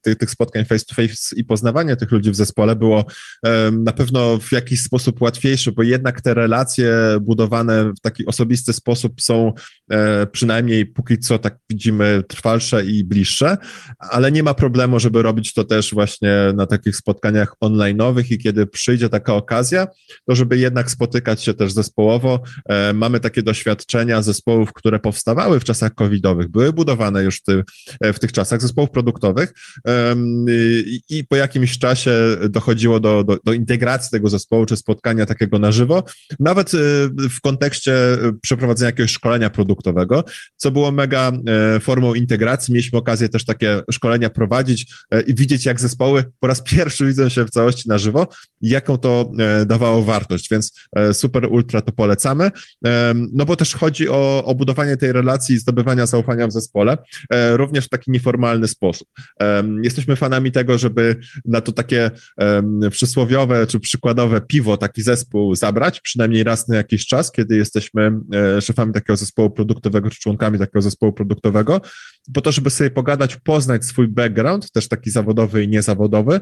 tych, 0.02 0.18
tych 0.18 0.30
spotkań 0.30 0.64
face 0.64 0.84
to 0.84 0.94
face 0.94 1.37
i 1.37 1.44
poznawanie 1.44 1.96
tych 1.96 2.10
ludzi 2.10 2.30
w 2.30 2.37
zespole 2.37 2.76
było 2.76 3.04
e, 3.46 3.70
na 3.70 3.92
pewno 3.92 4.38
w 4.38 4.52
jakiś 4.52 4.82
sposób 4.82 5.22
łatwiejsze, 5.22 5.72
bo 5.72 5.82
jednak 5.82 6.20
te 6.20 6.34
relacje 6.34 6.92
budowane 7.20 7.92
w 7.92 8.00
taki 8.00 8.26
osobisty 8.26 8.72
sposób 8.72 9.20
są 9.20 9.52
przynajmniej 10.32 10.87
póki 10.87 11.18
co, 11.18 11.38
tak 11.38 11.58
widzimy, 11.70 12.22
trwalsze 12.28 12.84
i 12.84 13.04
bliższe, 13.04 13.56
ale 13.98 14.32
nie 14.32 14.42
ma 14.42 14.54
problemu, 14.54 15.00
żeby 15.00 15.22
robić 15.22 15.54
to 15.54 15.64
też 15.64 15.94
właśnie 15.94 16.52
na 16.54 16.66
takich 16.66 16.96
spotkaniach 16.96 17.54
online'owych 17.64 18.32
i 18.32 18.38
kiedy 18.38 18.66
przyjdzie 18.66 19.08
taka 19.08 19.34
okazja, 19.34 19.87
to 20.26 20.34
żeby 20.34 20.58
jednak 20.58 20.90
spotkać 20.90 21.07
spotykać 21.08 21.42
się 21.42 21.54
też 21.54 21.72
zespołowo. 21.72 22.40
E, 22.68 22.92
mamy 22.92 23.20
takie 23.20 23.42
doświadczenia 23.42 24.22
zespołów, 24.22 24.72
które 24.72 24.98
powstawały 24.98 25.60
w 25.60 25.64
czasach 25.64 25.94
covidowych, 25.94 26.48
były 26.48 26.72
budowane 26.72 27.24
już 27.24 27.42
ty, 27.42 27.64
e, 28.00 28.12
w 28.12 28.18
tych 28.18 28.32
czasach, 28.32 28.60
zespołów 28.62 28.90
produktowych 28.90 29.52
i 31.08 31.24
po 31.28 31.36
jakimś 31.36 31.78
czasie 31.78 32.12
dochodziło 32.48 33.00
do, 33.00 33.24
do, 33.24 33.38
do 33.44 33.52
integracji 33.52 34.10
tego 34.10 34.28
zespołu, 34.28 34.66
czy 34.66 34.76
spotkania 34.76 35.26
takiego 35.26 35.58
na 35.58 35.72
żywo, 35.72 36.04
nawet 36.40 36.74
e, 36.74 36.78
w 37.30 37.40
kontekście 37.42 37.92
przeprowadzenia 38.42 38.86
jakiegoś 38.86 39.10
szkolenia 39.10 39.50
produktowego, 39.50 40.24
co 40.56 40.70
było 40.70 40.92
mega 40.92 41.32
formą 41.80 42.14
integracji. 42.14 42.74
Mieliśmy 42.74 42.98
okazję 42.98 43.28
też 43.28 43.44
takie 43.44 43.82
szkolenia 43.90 44.30
prowadzić 44.30 44.94
i 45.26 45.34
widzieć, 45.34 45.66
jak 45.66 45.80
zespoły 45.80 46.24
po 46.40 46.46
raz 46.46 46.62
pierwszy 46.62 47.06
widzą 47.06 47.28
się 47.28 47.44
w 47.44 47.50
całości 47.50 47.88
na 47.88 47.98
żywo, 47.98 48.26
jaką 48.60 48.98
to 48.98 49.30
dawało 49.66 50.02
wartość, 50.02 50.50
więc 50.50 50.72
super 51.12 51.47
ultra 51.50 51.81
to 51.81 51.93
polecamy, 51.93 52.50
e, 52.87 53.14
no 53.33 53.45
bo 53.45 53.57
też 53.57 53.75
chodzi 53.75 54.09
o, 54.09 54.45
o 54.45 54.55
budowanie 54.55 54.97
tej 54.97 55.12
relacji 55.12 55.55
i 55.55 55.59
zdobywania 55.59 56.07
zaufania 56.07 56.47
w 56.47 56.52
zespole, 56.52 56.99
e, 57.33 57.57
również 57.57 57.85
w 57.85 57.88
taki 57.88 58.11
nieformalny 58.11 58.69
sposób. 58.69 59.09
Jesteśmy 59.83 60.17
fanami 60.17 60.52
tego, 60.52 60.78
żeby 60.78 61.17
na 61.45 61.61
to 61.61 61.73
takie 61.73 62.11
przysłowiowe 62.90 63.67
czy 63.67 63.81
przykładowe 63.81 64.40
piwo 64.40 64.76
taki 64.76 65.02
zespół 65.02 65.55
zabrać, 65.55 66.00
przynajmniej 66.00 66.45
raz 66.45 66.69
na 66.69 66.76
jakiś 66.76 67.07
czas, 67.07 67.33
kiedy 67.33 67.57
jesteśmy 67.57 68.12
szefami 68.61 68.93
takiego 68.93 69.17
zespołu 69.17 69.50
produktowego 69.50 70.11
czy 70.11 70.21
członkami 70.21 70.59
takiego 70.59 70.83
zespołu 70.83 71.12
produktowego, 71.12 71.81
po 72.35 72.40
to, 72.40 72.52
żeby 72.52 72.70
sobie 72.70 72.90
pogadać, 72.90 73.37
poznać 73.37 73.85
swój 73.85 74.08
background, 74.08 74.73
też 74.73 74.88
taki 74.88 75.11
zawodowy 75.11 75.64
i 75.64 75.68
niezawodowy, 75.68 76.40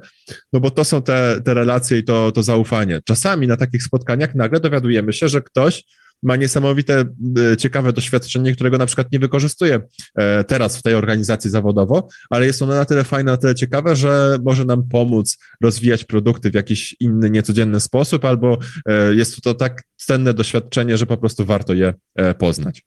no 0.52 0.60
bo 0.60 0.70
to 0.70 0.84
są 0.84 1.02
te, 1.02 1.40
te 1.44 1.54
relacje 1.54 1.98
i 1.98 2.04
to, 2.04 2.32
to 2.32 2.42
zaufanie. 2.42 3.00
Czasami 3.04 3.46
na 3.46 3.56
takich 3.56 3.82
spotkaniach 3.82 4.34
nagle 4.34 4.60
dowiadujemy 4.60 5.12
się, 5.12 5.28
że 5.28 5.42
ktoś 5.42 5.84
ma 6.22 6.36
niesamowite, 6.36 7.04
e, 7.52 7.56
ciekawe 7.56 7.92
doświadczenie, 7.92 8.54
którego 8.54 8.78
na 8.78 8.86
przykład 8.86 9.12
nie 9.12 9.18
wykorzystuje 9.18 9.80
e, 10.14 10.44
teraz 10.44 10.76
w 10.76 10.82
tej 10.82 10.94
organizacji 10.94 11.50
zawodowo, 11.50 12.08
ale 12.30 12.46
jest 12.46 12.62
ono 12.62 12.74
na 12.74 12.84
tyle 12.84 13.04
fajne, 13.04 13.32
na 13.32 13.36
tyle 13.36 13.54
ciekawe, 13.54 13.96
że 13.96 14.38
może 14.44 14.64
nam 14.64 14.88
pomóc 14.88 15.38
rozwijać 15.62 16.04
produkty 16.04 16.50
w 16.50 16.54
jakiś 16.54 16.96
inny, 17.00 17.30
niecodzienny 17.30 17.80
sposób, 17.80 18.24
albo 18.24 18.58
e, 18.88 19.14
jest 19.14 19.42
to 19.42 19.54
tak 19.54 19.82
cenne 19.96 20.34
doświadczenie, 20.34 20.98
że 20.98 21.06
po 21.06 21.16
prostu 21.16 21.44
warto 21.44 21.74
je 21.74 21.94
poznać 22.38 22.82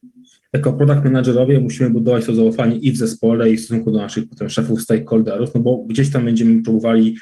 jako 0.54 0.74
product 0.74 1.04
managerowie 1.04 1.60
musimy 1.60 1.90
budować 1.90 2.26
to 2.26 2.36
zaufanie 2.36 2.78
i 2.78 2.92
w 2.92 2.98
zespole, 2.98 3.52
i 3.52 3.58
w 3.58 3.62
stosunku 3.62 3.92
do 3.92 3.98
naszych 3.98 4.30
potem 4.30 4.50
szefów, 4.50 4.82
stakeholderów, 4.82 5.56
no 5.56 5.62
bo 5.62 5.78
gdzieś 5.88 6.10
tam 6.10 6.26
będziemy 6.26 6.64
próbowali 6.64 7.18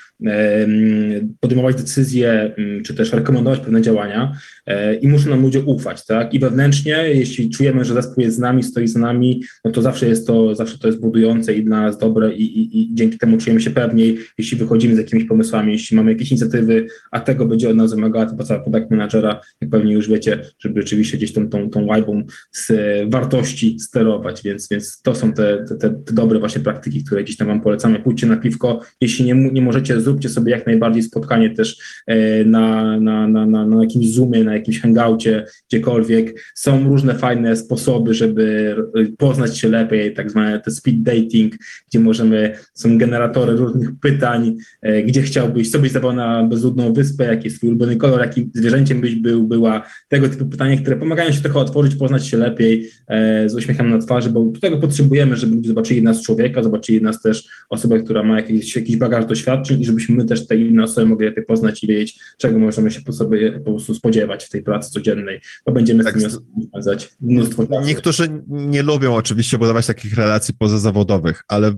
podejmować 1.40 1.76
decyzje, 1.76 2.56
czy 2.86 2.94
też 2.94 3.14
rekomendować 3.14 3.60
pewne 3.60 3.82
działania 3.82 4.32
e, 4.66 4.96
i 4.96 5.08
muszą 5.08 5.30
nam 5.30 5.42
ludzie 5.42 5.62
ufać, 5.62 6.06
tak? 6.06 6.34
I 6.34 6.40
wewnętrznie, 6.40 7.04
jeśli 7.08 7.50
czujemy, 7.50 7.86
że 7.86 7.94
zespół 7.94 8.24
jest 8.24 8.36
z 8.36 8.40
nami, 8.40 8.64
stoi 8.64 8.88
za 8.88 9.00
nami, 9.00 9.44
no 9.66 9.72
to 9.72 9.82
zawsze 9.82 10.08
jest 10.08 10.28
to, 10.28 10.56
zawsze 10.56 10.78
to 10.78 10.88
jest 10.88 11.00
budujące 11.00 11.54
i 11.54 11.64
dla 11.64 11.82
nas 11.82 11.98
dobre 11.98 12.34
i, 12.34 12.44
i, 12.44 12.82
i 12.82 12.96
dzięki 12.96 13.18
temu 13.18 13.38
czujemy 13.38 13.62
się 13.62 13.70
pewniej, 13.70 14.18
jeśli 14.38 14.58
wychodzimy 14.58 14.96
z 14.96 14.98
jakimiś 14.98 15.26
pomysłami, 15.26 15.72
jeśli 15.72 15.98
mamy 15.98 16.12
jakieś 16.12 16.32
inicjatywy, 16.32 16.88
a 17.12 17.20
tego 17.20 17.46
będzie 17.46 17.70
od 17.70 17.76
nas 17.76 17.94
wymagała 17.94 18.26
to 18.26 18.36
praca 18.36 18.60
product 18.60 18.92
managera, 18.92 19.42
jak 19.62 19.70
pewnie 19.70 19.94
już 19.94 20.10
wiecie, 20.10 20.40
żeby 20.60 20.82
rzeczywiście 20.82 21.18
gdzieś 21.18 21.34
tą, 21.34 21.50
tą, 21.50 21.70
tą 21.70 21.86
łajbą 21.86 22.24
z 22.52 22.72
wartości 23.20 23.80
sterować, 23.80 24.44
więc, 24.44 24.68
więc 24.70 25.02
to 25.02 25.16
są 25.16 25.34
te, 25.34 25.66
te, 25.80 25.90
te 25.90 26.14
dobre 26.14 26.40
właśnie 26.40 26.62
praktyki, 26.62 27.04
które 27.04 27.24
gdzieś 27.24 27.38
tam 27.38 27.48
Wam 27.48 27.62
polecamy. 27.62 28.00
Pójdźcie 28.00 28.28
na 28.28 28.38
piwko, 28.38 28.82
jeśli 29.02 29.26
nie, 29.26 29.34
nie 29.34 29.62
możecie, 29.62 30.02
zróbcie 30.02 30.30
sobie 30.30 30.52
jak 30.52 30.66
najbardziej 30.66 31.04
spotkanie 31.04 31.50
też 31.50 31.78
e, 32.08 32.46
na, 32.46 33.00
na, 33.00 33.28
na, 33.28 33.46
na, 33.46 33.66
na 33.66 33.82
jakimś 33.82 34.14
Zoomie, 34.14 34.44
na 34.44 34.54
jakimś 34.54 34.82
hangoucie, 34.82 35.46
gdziekolwiek. 35.70 36.52
Są 36.56 36.90
różne 36.90 37.16
fajne 37.16 37.56
sposoby, 37.56 38.14
żeby 38.14 38.76
poznać 39.18 39.58
się 39.58 39.70
lepiej, 39.70 40.14
tak 40.14 40.32
zwane 40.32 40.60
te 40.60 40.72
speed 40.72 41.00
dating, 41.04 41.56
gdzie 41.88 42.00
możemy, 42.00 42.58
są 42.74 42.98
generatory 42.98 43.54
różnych 43.54 43.90
pytań, 44.02 44.58
e, 44.82 45.04
gdzie 45.04 45.22
chciałbyś, 45.22 45.72
co 45.72 45.80
byś 45.80 45.92
zabrał 45.92 46.14
na 46.14 46.44
bezludną 46.44 46.94
wyspę, 46.94 47.26
jaki 47.26 47.44
jest 47.44 47.58
twój 47.58 47.70
ulubiony 47.70 47.96
kolor, 47.96 48.22
jakim 48.22 48.52
zwierzęciem 48.54 49.02
byś 49.02 49.16
był, 49.16 49.44
była, 49.44 49.84
tego 50.08 50.30
typu 50.30 50.46
pytania, 50.46 50.78
które 50.78 50.96
pomagają 50.96 51.32
się 51.32 51.42
trochę 51.42 51.60
otworzyć, 51.60 51.96
poznać 51.96 52.28
się 52.28 52.38
lepiej, 52.38 52.90
E, 53.07 53.07
z 53.46 53.56
uśmiechem 53.56 53.90
na 53.90 53.98
twarzy, 53.98 54.30
bo 54.30 54.46
tego 54.62 54.78
potrzebujemy, 54.78 55.36
żeby 55.36 55.56
ludzie 55.56 55.70
zobaczyli 55.70 56.04
nas 56.04 56.22
człowieka, 56.22 56.64
zobaczyli 56.64 57.02
nas 57.02 57.22
też 57.22 57.48
osobę, 57.70 58.00
która 58.00 58.24
ma 58.24 58.36
jakiś, 58.36 58.76
jakiś 58.76 58.98
bagaż 58.98 59.26
doświadczeń 59.26 59.82
i 59.82 59.86
żebyśmy 59.86 60.16
my 60.16 60.26
też 60.26 60.48
te 60.48 60.56
inne 60.56 60.84
osoby 60.84 61.08
mogli 61.08 61.26
lepiej 61.26 61.46
poznać 61.46 61.84
i 61.84 61.88
wiedzieć, 61.88 62.20
czego 62.38 62.60
możemy 62.60 62.92
się 62.92 63.02
po 63.02 63.14
sobie 63.14 63.52
po 63.52 63.72
prostu 63.72 63.94
spodziewać 63.94 64.46
w 64.46 64.50
tej 64.50 64.64
pracy 64.64 64.92
codziennej, 64.92 65.42
bo 65.66 65.72
będziemy 65.72 66.04
tak, 66.04 66.14
z 66.14 66.16
tymi 66.16 66.26
osobami 66.26 66.68
spędzać 66.68 67.10
mnóstwo 67.22 67.68
czasu. 67.68 67.88
Niektórzy 67.88 68.30
nie 68.48 68.84
lubią 68.84 69.16
oczywiście 69.16 69.58
budować 69.58 69.88
takich 69.88 70.18
relacji 70.18 70.54
pozazawodowych, 70.54 71.44
ale 71.48 71.68
e, 71.68 71.74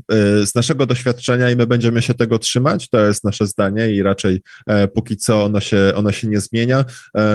z 0.46 0.56
naszego 0.56 0.86
doświadczenia 0.86 1.52
i 1.52 1.56
my 1.56 1.68
będziemy 1.68 2.02
się 2.02 2.14
tego 2.14 2.40
trzymać, 2.40 2.90
to 2.90 3.06
jest 3.06 3.24
nasze 3.24 3.48
zdanie 3.48 3.92
i 3.92 4.04
raczej 4.04 4.42
e, 4.68 4.88
póki 4.88 5.18
co 5.18 5.44
ono 5.44 5.60
się, 5.60 5.92
ono 5.96 6.12
się 6.12 6.28
nie 6.28 6.40
zmienia. 6.40 6.86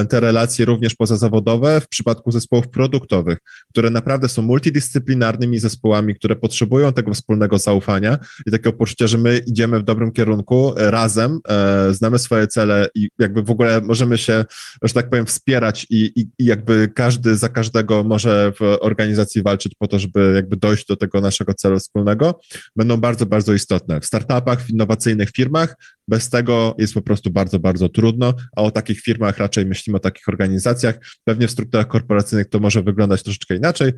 Te 0.09 0.21
relacje 0.21 0.65
również 0.65 0.95
pozazawodowe 0.95 1.81
w 1.81 1.89
przypadku 1.89 2.31
zespołów 2.31 2.69
produktowych, 2.69 3.39
które 3.71 3.84
które 3.85 3.93
naprawdę 3.93 4.29
są 4.29 4.43
multidyscyplinarnymi 4.43 5.59
zespołami, 5.59 6.15
które 6.15 6.37
potrzebują 6.37 6.93
tego 6.93 7.15
wspólnego 7.15 7.59
zaufania 7.59 8.19
i 8.47 8.51
takiego 8.51 8.73
poczucia, 8.73 9.07
że 9.07 9.19
my 9.19 9.41
idziemy 9.47 9.81
w 9.81 9.83
dobrym 9.83 10.13
kierunku 10.13 10.75
e, 10.77 10.91
razem, 10.91 11.41
e, 11.49 11.95
znamy 11.95 12.19
swoje 12.19 12.47
cele 12.47 12.89
i 12.95 13.09
jakby 13.19 13.43
w 13.43 13.51
ogóle 13.51 13.81
możemy 13.81 14.19
się, 14.19 14.45
że 14.83 14.95
tak 14.95 15.11
powiem, 15.11 15.27
wspierać 15.27 15.87
i, 15.91 16.13
i, 16.17 16.29
i 16.39 16.45
jakby 16.45 16.89
każdy 16.95 17.37
za 17.37 17.49
każdego 17.49 18.05
może 18.05 18.53
w 18.61 18.77
organizacji 18.81 19.43
walczyć 19.43 19.75
po 19.79 19.89
to, 19.89 19.99
żeby 19.99 20.33
jakby 20.35 20.57
dojść 20.57 20.87
do 20.87 20.97
tego 20.97 21.21
naszego 21.21 21.55
celu 21.55 21.79
wspólnego, 21.79 22.41
będą 22.77 22.97
bardzo, 22.97 23.27
bardzo 23.27 23.55
istotne. 23.55 24.01
W 24.01 24.07
startupach, 24.07 24.63
w 24.63 24.71
innowacyjnych 24.71 25.31
firmach 25.31 25.77
bez 26.09 26.31
tego 26.31 26.75
jest 26.79 26.95
po 26.95 27.03
prostu 27.03 27.31
bardzo, 27.31 27.59
bardzo 27.59 27.89
trudno, 27.89 28.35
a 28.57 28.63
o 28.63 28.71
takich 28.71 29.01
firmach 29.01 29.39
raczej 29.39 29.67
myślimy, 29.67 29.97
o 29.97 30.01
takich 30.01 30.29
organizacjach. 30.29 30.99
Pewnie 31.25 31.49
w 31.49 31.51
strukturach 31.51 31.87
korporacyjnych 31.87 32.49
to 32.49 32.61
może 32.61 32.83
wyglądać 32.83 33.23
troszeczkę 33.23 33.57
inaczej, 33.57 33.93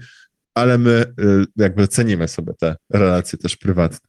ale 0.54 0.78
my 0.78 1.04
y, 1.20 1.44
jakby 1.56 1.88
cenimy 1.88 2.28
sobie 2.28 2.52
te 2.60 2.76
relacje 2.92 3.38
też 3.38 3.56
prywatne. 3.56 4.08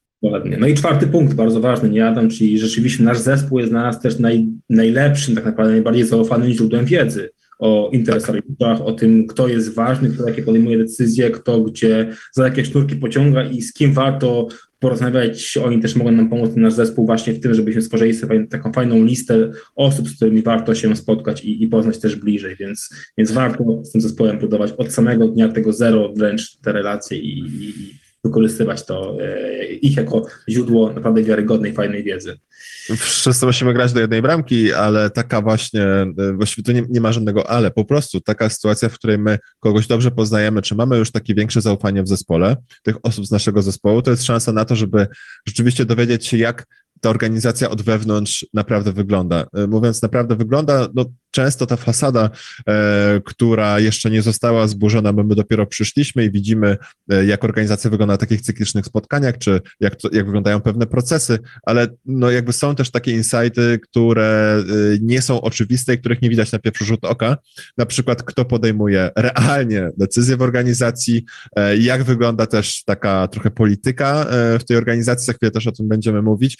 No 0.59 0.67
i 0.67 0.73
czwarty 0.73 1.07
punkt, 1.07 1.33
bardzo 1.33 1.61
ważny, 1.61 1.89
nie 1.89 2.07
Adam, 2.07 2.29
czyli 2.29 2.59
rzeczywiście 2.59 3.03
nasz 3.03 3.19
zespół 3.19 3.59
jest 3.59 3.71
dla 3.71 3.81
nas 3.81 4.01
też 4.01 4.19
naj, 4.19 4.47
najlepszym, 4.69 5.35
tak 5.35 5.45
naprawdę 5.45 5.73
najbardziej 5.73 6.05
zaufanym 6.05 6.51
źródłem 6.51 6.85
wiedzy 6.85 7.29
o 7.59 7.89
interesariuszach, 7.93 8.81
o 8.81 8.91
tym, 8.91 9.27
kto 9.27 9.47
jest 9.47 9.73
ważny, 9.73 10.09
kto 10.09 10.27
jakie 10.27 10.43
podejmuje 10.43 10.77
decyzje, 10.77 11.31
kto 11.31 11.61
gdzie, 11.61 12.13
za 12.33 12.43
jakie 12.43 12.65
sznurki 12.65 12.95
pociąga 12.95 13.43
i 13.43 13.61
z 13.61 13.73
kim 13.73 13.93
warto 13.93 14.47
porozmawiać. 14.79 15.57
Oni 15.57 15.79
też 15.79 15.95
mogą 15.95 16.11
nam 16.11 16.29
pomóc, 16.29 16.51
nasz 16.55 16.73
zespół, 16.73 17.05
właśnie 17.05 17.33
w 17.33 17.39
tym, 17.39 17.53
żebyśmy 17.53 17.81
stworzyli 17.81 18.13
sobie 18.13 18.47
taką 18.47 18.73
fajną 18.73 19.05
listę 19.05 19.51
osób, 19.75 20.09
z 20.09 20.15
którymi 20.15 20.41
warto 20.41 20.75
się 20.75 20.95
spotkać 20.95 21.43
i, 21.43 21.63
i 21.63 21.67
poznać 21.67 21.99
też 21.99 22.15
bliżej, 22.15 22.55
więc, 22.55 22.89
więc 23.17 23.31
warto 23.31 23.81
z 23.83 23.91
tym 23.91 24.01
zespołem 24.01 24.39
budować 24.39 24.71
od 24.71 24.93
samego 24.93 25.27
dnia 25.27 25.49
tego 25.49 25.73
zero 25.73 26.13
wręcz 26.13 26.57
te 26.57 26.71
relacje 26.71 27.17
i, 27.17 27.39
i 27.39 28.06
wykorzystywać 28.27 28.85
to, 28.85 29.17
e, 29.21 29.65
ich 29.65 29.97
jako 29.97 30.25
źródło 30.49 30.93
naprawdę 30.93 31.23
wiarygodnej, 31.23 31.73
fajnej 31.73 32.03
wiedzy. 32.03 32.37
Wszyscy 32.97 33.45
musimy 33.45 33.73
grać 33.73 33.93
do 33.93 33.99
jednej 33.99 34.21
bramki, 34.21 34.73
ale 34.73 35.09
taka 35.09 35.41
właśnie, 35.41 35.83
e, 35.83 36.33
właściwie 36.33 36.63
tu 36.63 36.71
nie, 36.71 36.83
nie, 36.89 37.01
ma 37.01 37.11
żadnego 37.11 37.49
ale, 37.49 37.71
po 37.71 37.85
prostu 37.85 38.21
taka 38.21 38.49
sytuacja, 38.49 38.89
w 38.89 38.93
której 38.93 39.17
my 39.17 39.39
kogoś 39.59 39.87
dobrze 39.87 40.11
poznajemy, 40.11 40.61
czy 40.61 40.75
mamy 40.75 40.97
już 40.97 41.11
takie 41.11 41.35
większe 41.35 41.61
zaufanie 41.61 42.03
w 42.03 42.07
zespole, 42.07 42.55
tych 42.83 42.95
osób 43.03 43.27
z 43.27 43.31
naszego 43.31 43.61
zespołu, 43.61 44.01
to 44.01 44.11
jest 44.11 44.23
szansa 44.23 44.51
na 44.51 44.65
to, 44.65 44.75
żeby 44.75 45.07
rzeczywiście 45.47 45.85
dowiedzieć 45.85 46.25
się, 46.25 46.37
jak 46.37 46.65
ta 47.01 47.09
organizacja 47.09 47.69
od 47.69 47.81
wewnątrz 47.81 48.45
naprawdę 48.53 48.93
wygląda. 48.93 49.45
E, 49.53 49.67
mówiąc 49.67 50.01
naprawdę 50.01 50.35
wygląda, 50.35 50.87
no 50.95 51.05
często 51.37 51.65
ta 51.65 51.75
fasada, 51.75 52.29
e, 52.69 53.21
która 53.25 53.79
jeszcze 53.79 54.09
nie 54.09 54.21
została 54.21 54.67
zburzona, 54.67 55.13
bo 55.13 55.23
my 55.23 55.35
dopiero 55.35 55.65
przyszliśmy 55.65 56.25
i 56.25 56.31
widzimy, 56.31 56.77
e, 57.11 57.25
jak 57.25 57.43
organizacja 57.43 57.89
wygląda 57.89 58.13
na 58.13 58.17
takich 58.17 58.41
cyklicznych 58.41 58.85
spotkaniach, 58.85 59.37
czy 59.37 59.61
jak, 59.79 59.93
jak 60.11 60.25
wyglądają 60.25 60.61
pewne 60.61 60.87
procesy, 60.87 61.39
ale 61.63 61.87
no 62.05 62.31
jakby 62.31 62.53
są 62.53 62.75
też 62.75 62.91
takie 62.91 63.11
insighty, 63.11 63.79
które 63.83 64.57
e, 64.59 64.63
nie 65.01 65.21
są 65.21 65.41
oczywiste 65.41 65.93
i 65.93 65.97
których 65.97 66.21
nie 66.21 66.29
widać 66.29 66.51
na 66.51 66.59
pierwszy 66.59 66.85
rzut 66.85 67.05
oka. 67.05 67.37
Na 67.77 67.85
przykład, 67.85 68.23
kto 68.23 68.45
podejmuje 68.45 69.09
realnie 69.15 69.89
decyzje 69.97 70.37
w 70.37 70.41
organizacji, 70.41 71.25
jak 71.79 72.03
wygląda 72.03 72.45
też 72.45 72.83
taka 72.83 73.27
trochę 73.27 73.51
polityka 73.51 74.25
w 74.59 74.63
tej 74.67 74.77
organizacji, 74.77 75.25
za 75.25 75.33
chwilę 75.33 75.51
też 75.51 75.67
o 75.67 75.71
tym 75.71 75.87
będziemy 75.87 76.21
mówić. 76.21 76.57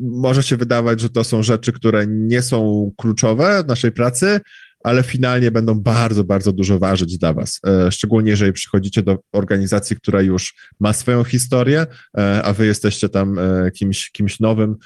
Może 0.00 0.42
się 0.42 0.56
wydawać, 0.56 1.00
że 1.00 1.10
to 1.10 1.24
są 1.24 1.42
rzeczy, 1.42 1.72
które 1.72 2.06
nie 2.06 2.42
są 2.42 2.90
kluczowe, 2.96 3.47
w 3.64 3.66
naszej 3.66 3.92
pracy, 3.92 4.40
ale 4.84 5.02
finalnie 5.02 5.50
będą 5.50 5.80
bardzo, 5.80 6.24
bardzo 6.24 6.52
dużo 6.52 6.78
ważyć 6.78 7.18
dla 7.18 7.32
Was. 7.32 7.60
E, 7.66 7.92
szczególnie 7.92 8.30
jeżeli 8.30 8.52
przychodzicie 8.52 9.02
do 9.02 9.18
organizacji, 9.32 9.96
która 9.96 10.22
już 10.22 10.54
ma 10.80 10.92
swoją 10.92 11.24
historię, 11.24 11.86
e, 12.18 12.42
a 12.42 12.52
Wy 12.52 12.66
jesteście 12.66 13.08
tam 13.08 13.38
e, 13.38 13.70
kimś, 13.70 14.10
kimś 14.10 14.40
nowym. 14.40 14.76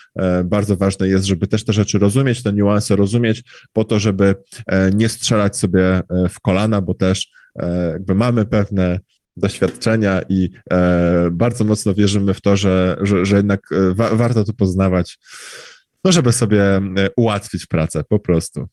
Bardzo 0.44 0.76
ważne 0.76 1.08
jest, 1.08 1.24
żeby 1.24 1.46
też 1.46 1.64
te 1.64 1.72
rzeczy 1.72 1.98
rozumieć, 1.98 2.42
te 2.42 2.52
niuanse 2.52 2.96
rozumieć, 2.96 3.42
po 3.72 3.84
to, 3.84 3.98
żeby 3.98 4.34
nie 4.94 5.08
strzelać 5.08 5.56
sobie 5.56 6.00
w 6.30 6.40
kolana, 6.40 6.80
bo 6.80 6.94
też 6.94 7.28
jakby 7.92 8.14
mamy 8.14 8.46
pewne 8.46 9.00
doświadczenia 9.36 10.22
i 10.28 10.50
bardzo 11.32 11.64
mocno 11.64 11.94
wierzymy 11.94 12.34
w 12.34 12.40
to, 12.40 12.56
że, 12.56 12.96
że, 13.00 13.26
że 13.26 13.36
jednak 13.36 13.60
wa 13.94 14.14
warto 14.14 14.44
to 14.44 14.52
poznawać 14.52 15.18
no 16.04 16.12
żeby 16.12 16.32
sobie 16.32 16.62
e, 16.64 16.80
ułatwić 17.16 17.66
pracę 17.66 18.04
po 18.08 18.18
prostu. 18.18 18.68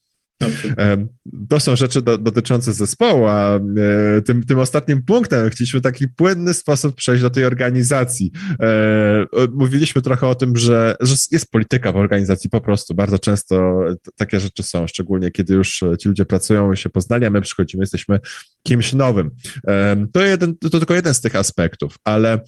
To 1.50 1.60
są 1.60 1.76
rzeczy 1.76 2.02
do, 2.02 2.18
dotyczące 2.18 2.74
zespołu, 2.74 3.26
a 3.28 3.56
e, 3.56 4.22
tym, 4.22 4.44
tym 4.44 4.60
ostatnim 4.60 5.04
punktem 5.04 5.50
chcieliśmy 5.50 5.82
taki 5.82 6.08
płynny 6.08 6.54
sposób 6.54 6.96
przejść 6.96 7.22
do 7.22 7.30
tej 7.30 7.46
organizacji. 7.46 8.32
E, 8.62 9.26
mówiliśmy 9.54 10.02
trochę 10.02 10.28
o 10.28 10.36
tym, 10.36 10.58
że, 10.58 10.96
że 11.00 11.16
jest 11.32 11.52
polityka 11.52 11.92
w 11.92 11.96
organizacji 11.96 12.50
po 12.50 12.62
prostu. 12.62 12.96
Bardzo 12.96 13.20
często 13.20 13.80
takie 14.16 14.40
rzeczy 14.40 14.64
są, 14.64 14.88
szczególnie 14.88 15.32
kiedy 15.32 15.54
już 15.54 15.84
ci 16.00 16.10
ludzie 16.10 16.26
pracują 16.26 16.72
i 16.72 16.78
się 16.78 16.90
poznali, 16.90 17.26
a 17.26 17.30
my 17.30 17.42
przychodzimy, 17.42 17.84
jesteśmy 17.84 18.20
kimś 18.64 18.94
nowym. 18.94 19.32
To, 20.14 20.22
jeden, 20.22 20.58
to 20.58 20.70
tylko 20.70 20.94
jeden 20.94 21.14
z 21.14 21.22
tych 21.22 21.36
aspektów, 21.36 21.96
ale 22.04 22.40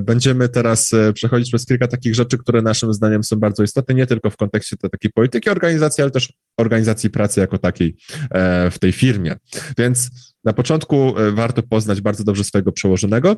będziemy 0.00 0.48
teraz 0.48 0.90
przechodzić 1.14 1.48
przez 1.48 1.66
kilka 1.66 1.88
takich 1.88 2.14
rzeczy, 2.14 2.38
które 2.38 2.62
naszym 2.62 2.94
zdaniem 2.94 3.24
są 3.24 3.36
bardzo 3.36 3.62
istotne, 3.62 3.94
nie 3.94 4.06
tylko 4.06 4.30
w 4.30 4.36
kontekście 4.36 4.76
takiej 4.76 5.10
polityki 5.12 5.50
organizacji, 5.50 6.02
ale 6.02 6.10
też 6.10 6.32
organizacji 6.58 7.10
pracy 7.10 7.40
jako 7.40 7.58
takiej 7.58 7.96
e, 8.30 8.70
w 8.70 8.78
tej 8.78 8.92
firmie. 8.92 9.36
Więc 9.78 10.10
na 10.44 10.52
początku 10.52 11.18
e, 11.18 11.32
warto 11.32 11.62
poznać 11.62 12.00
bardzo 12.00 12.24
dobrze 12.24 12.44
swojego 12.44 12.72
przełożonego, 12.72 13.36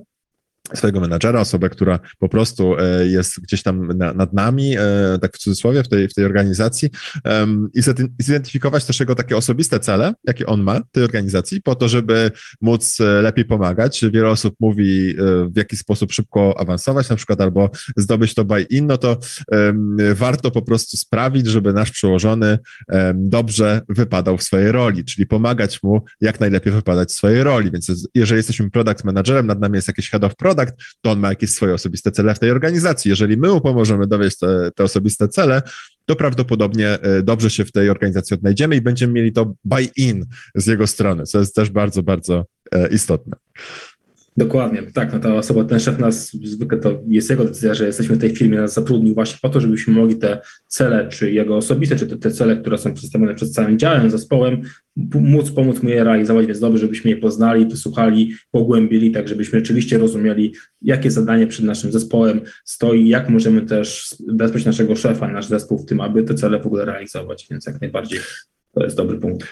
swojego 0.74 1.00
menadżera, 1.00 1.40
osobę, 1.40 1.70
która 1.70 1.98
po 2.18 2.28
prostu 2.28 2.76
e, 2.78 3.06
jest 3.06 3.40
gdzieś 3.40 3.62
tam 3.62 3.88
nad 3.96 4.32
nami, 4.32 4.76
tak 5.20 5.36
w 5.36 5.38
cudzysłowie, 5.38 5.82
w 5.82 5.88
tej, 5.88 6.08
w 6.08 6.14
tej 6.14 6.24
organizacji 6.24 6.90
i 7.74 7.82
zidentyfikować 8.22 8.84
też 8.84 9.00
jego 9.00 9.14
takie 9.14 9.36
osobiste 9.36 9.80
cele, 9.80 10.14
jakie 10.24 10.46
on 10.46 10.62
ma 10.62 10.80
tej 10.92 11.04
organizacji, 11.04 11.62
po 11.62 11.74
to, 11.74 11.88
żeby 11.88 12.30
móc 12.60 12.98
lepiej 13.22 13.44
pomagać. 13.44 14.04
Wiele 14.12 14.28
osób 14.28 14.54
mówi, 14.60 15.14
w 15.52 15.56
jaki 15.56 15.76
sposób 15.76 16.12
szybko 16.12 16.54
awansować, 16.60 17.08
na 17.08 17.16
przykład 17.16 17.40
albo 17.40 17.70
zdobyć 17.96 18.34
to 18.34 18.44
buy-in, 18.44 18.86
no 18.86 18.98
to 18.98 19.18
warto 20.14 20.50
po 20.50 20.62
prostu 20.62 20.96
sprawić, 20.96 21.46
żeby 21.46 21.72
nasz 21.72 21.90
przełożony 21.90 22.58
dobrze 23.14 23.80
wypadał 23.88 24.38
w 24.38 24.42
swojej 24.42 24.72
roli, 24.72 25.04
czyli 25.04 25.26
pomagać 25.26 25.82
mu 25.82 26.04
jak 26.20 26.40
najlepiej 26.40 26.72
wypadać 26.72 27.08
w 27.08 27.12
swojej 27.12 27.42
roli. 27.42 27.70
Więc 27.70 28.08
jeżeli 28.14 28.36
jesteśmy 28.36 28.70
product 28.70 29.04
managerem, 29.04 29.46
nad 29.46 29.60
nami 29.60 29.74
jest 29.74 29.88
jakiś 29.88 30.10
head 30.10 30.24
of 30.24 30.36
product, 30.36 30.49
to 31.00 31.10
on 31.10 31.20
ma 31.20 31.28
jakieś 31.28 31.50
swoje 31.50 31.74
osobiste 31.74 32.10
cele 32.10 32.34
w 32.34 32.38
tej 32.38 32.50
organizacji. 32.50 33.08
Jeżeli 33.08 33.36
my 33.36 33.48
mu 33.48 33.60
pomożemy 33.60 34.06
dowieść 34.06 34.38
te, 34.38 34.70
te 34.74 34.84
osobiste 34.84 35.28
cele, 35.28 35.62
to 36.06 36.16
prawdopodobnie 36.16 36.88
e, 36.88 37.22
dobrze 37.22 37.50
się 37.50 37.64
w 37.64 37.72
tej 37.72 37.90
organizacji 37.90 38.34
odnajdziemy 38.34 38.76
i 38.76 38.80
będziemy 38.80 39.12
mieli 39.12 39.32
to 39.32 39.54
buy-in 39.64 40.26
z 40.54 40.66
jego 40.66 40.86
strony, 40.86 41.24
co 41.24 41.38
jest 41.38 41.54
też 41.54 41.70
bardzo, 41.70 42.02
bardzo 42.02 42.44
e, 42.72 42.88
istotne. 42.88 43.36
Dokładnie, 44.36 44.82
tak. 44.94 45.12
No 45.12 45.18
ta 45.18 45.34
osoba, 45.34 45.64
ten 45.64 45.80
szef 45.80 45.98
nas, 45.98 46.32
zwykle 46.32 46.78
to 46.78 47.02
jest 47.08 47.30
jego 47.30 47.44
decyzja, 47.44 47.74
że 47.74 47.86
jesteśmy 47.86 48.16
w 48.16 48.20
tej 48.20 48.36
firmie, 48.36 48.58
nas 48.58 48.74
zatrudnił 48.74 49.14
właśnie 49.14 49.38
po 49.42 49.48
to, 49.48 49.60
żebyśmy 49.60 49.94
mogli 49.94 50.16
te 50.16 50.40
cele, 50.66 51.08
czy 51.08 51.32
jego 51.32 51.56
osobiste, 51.56 51.96
czy 51.96 52.06
te, 52.06 52.16
te 52.16 52.30
cele, 52.30 52.56
które 52.56 52.78
są 52.78 52.94
przedstawione 52.94 53.34
przed 53.34 53.52
całym 53.52 53.78
działem, 53.78 54.10
zespołem, 54.10 54.62
móc 55.14 55.50
pomóc 55.50 55.82
mu 55.82 55.88
je 55.88 56.04
realizować, 56.04 56.46
więc 56.46 56.60
dobrze, 56.60 56.78
żebyśmy 56.78 57.10
je 57.10 57.16
poznali, 57.16 57.66
wysłuchali, 57.66 58.34
pogłębili, 58.50 59.10
tak 59.10 59.28
żebyśmy 59.28 59.58
rzeczywiście 59.58 59.98
rozumieli, 59.98 60.54
jakie 60.82 61.10
zadanie 61.10 61.46
przed 61.46 61.64
naszym 61.64 61.92
zespołem 61.92 62.40
stoi, 62.64 63.08
jak 63.08 63.28
możemy 63.28 63.62
też 63.62 64.14
wesprzeć 64.28 64.64
naszego 64.66 64.96
szefa, 64.96 65.28
nasz 65.28 65.46
zespół 65.46 65.78
w 65.78 65.86
tym, 65.86 66.00
aby 66.00 66.22
te 66.22 66.34
cele 66.34 66.60
w 66.60 66.66
ogóle 66.66 66.84
realizować, 66.84 67.46
więc 67.50 67.66
jak 67.66 67.80
najbardziej 67.80 68.20
to 68.74 68.84
jest 68.84 68.96
dobry 68.96 69.18
punkt. 69.18 69.46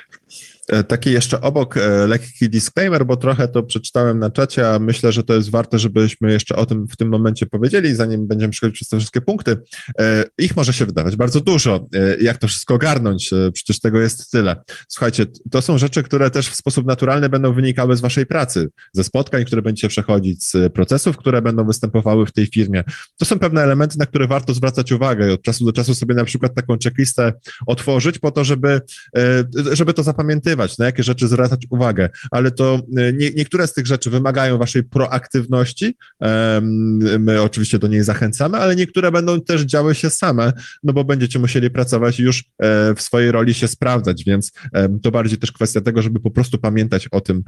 E, 0.69 0.85
taki 0.85 1.13
jeszcze 1.13 1.41
obok 1.41 1.77
e, 1.77 2.07
lekki 2.07 2.49
disclaimer, 2.49 3.07
bo 3.07 3.17
trochę 3.17 3.49
to 3.49 3.63
przeczytałem 3.63 4.19
na 4.19 4.31
czacie, 4.31 4.71
a 4.71 4.79
myślę, 4.79 5.13
że 5.13 5.23
to 5.23 5.35
jest 5.35 5.51
warte, 5.51 5.79
żebyśmy 5.79 6.33
jeszcze 6.33 6.57
o 6.57 6.67
tym 6.67 6.89
w 6.89 6.97
tym 6.97 7.09
momencie 7.09 7.47
powiedzieli, 7.47 7.95
zanim 7.95 8.27
będziemy 8.27 8.51
przechodzić 8.51 8.75
przez 8.75 8.89
te 8.89 8.97
wszystkie 8.99 9.21
punkty. 9.21 9.57
E, 10.01 10.25
ich 10.39 10.57
może 10.57 10.73
się 10.73 10.87
wydawać 10.87 11.17
bardzo 11.17 11.41
dużo. 11.41 11.89
Jak 12.21 12.39
to 12.39 12.49
wszystko 12.49 12.75
ogarnąć? 12.75 13.31
Przecież 13.53 13.81
tego 13.81 14.01
jest 14.01 14.31
tyle. 14.31 14.57
Słuchajcie, 14.89 15.27
to 15.51 15.63
są 15.63 15.79
rzeczy, 15.79 16.03
które 16.03 16.31
też 16.31 16.49
w 16.49 16.55
sposób 16.55 16.87
naturalny 16.87 17.29
będą 17.29 17.53
wynikały 17.53 17.97
z 17.97 18.01
waszej 18.01 18.27
pracy, 18.27 18.69
ze 18.93 19.05
spotkań, 19.05 19.45
które 19.45 19.63
będziecie 19.63 19.89
przechodzić, 19.89 20.45
z 20.45 20.73
procesów, 20.73 21.17
które 21.17 21.43
będą 21.43 21.67
występowały 21.67 22.27
w 22.27 22.33
tej 22.33 22.47
firmie. 22.47 22.85
To 23.19 23.25
są 23.25 23.39
pewne 23.39 23.63
elementy, 23.63 23.99
na 23.99 24.07
które 24.07 24.27
warto 24.27 24.55
zwracać 24.55 24.93
uwagę 24.93 25.29
i 25.29 25.33
od 25.33 25.43
czasu 25.43 25.65
do 25.65 25.73
czasu 25.73 25.95
sobie 25.95 26.15
na 26.15 26.25
przykład 26.25 26.55
taką 26.55 26.77
checklistę 26.85 27.33
otworzyć 27.67 28.19
po 28.19 28.31
to, 28.31 28.45
żeby 28.45 28.81
żeby 29.73 29.95
to 29.95 30.03
zapamiętywać, 30.03 30.58
na 30.79 30.87
jakie 30.87 31.03
rzeczy 31.03 31.29
zwracać 31.29 31.67
uwagę, 31.71 32.09
ale 32.31 32.51
to 32.51 32.81
nie, 33.13 33.31
niektóre 33.31 33.67
z 33.67 33.75
tych 33.75 33.87
rzeczy 33.87 34.11
wymagają 34.11 34.59
waszej 34.59 34.83
proaktywności, 34.83 35.95
my 37.19 37.43
oczywiście 37.43 37.79
do 37.79 37.89
niej 37.89 38.03
zachęcamy, 38.03 38.59
ale 38.59 38.77
niektóre 38.77 39.13
będą 39.13 39.41
też 39.41 39.63
działy 39.63 39.95
się 39.95 40.11
same, 40.11 40.53
no 40.83 40.93
bo 40.93 41.05
będziecie 41.05 41.39
musieli 41.39 41.71
pracować 41.71 42.21
już 42.21 42.45
w 42.97 43.03
swojej 43.03 43.33
roli 43.33 43.55
się 43.55 43.69
sprawdzać, 43.69 44.25
więc 44.25 44.53
to 45.03 45.11
bardziej 45.11 45.39
też 45.39 45.53
kwestia 45.53 45.81
tego, 45.81 46.03
żeby 46.03 46.21
po 46.21 46.31
prostu 46.31 46.59
pamiętać 46.59 47.09
o 47.11 47.21
tym, 47.21 47.43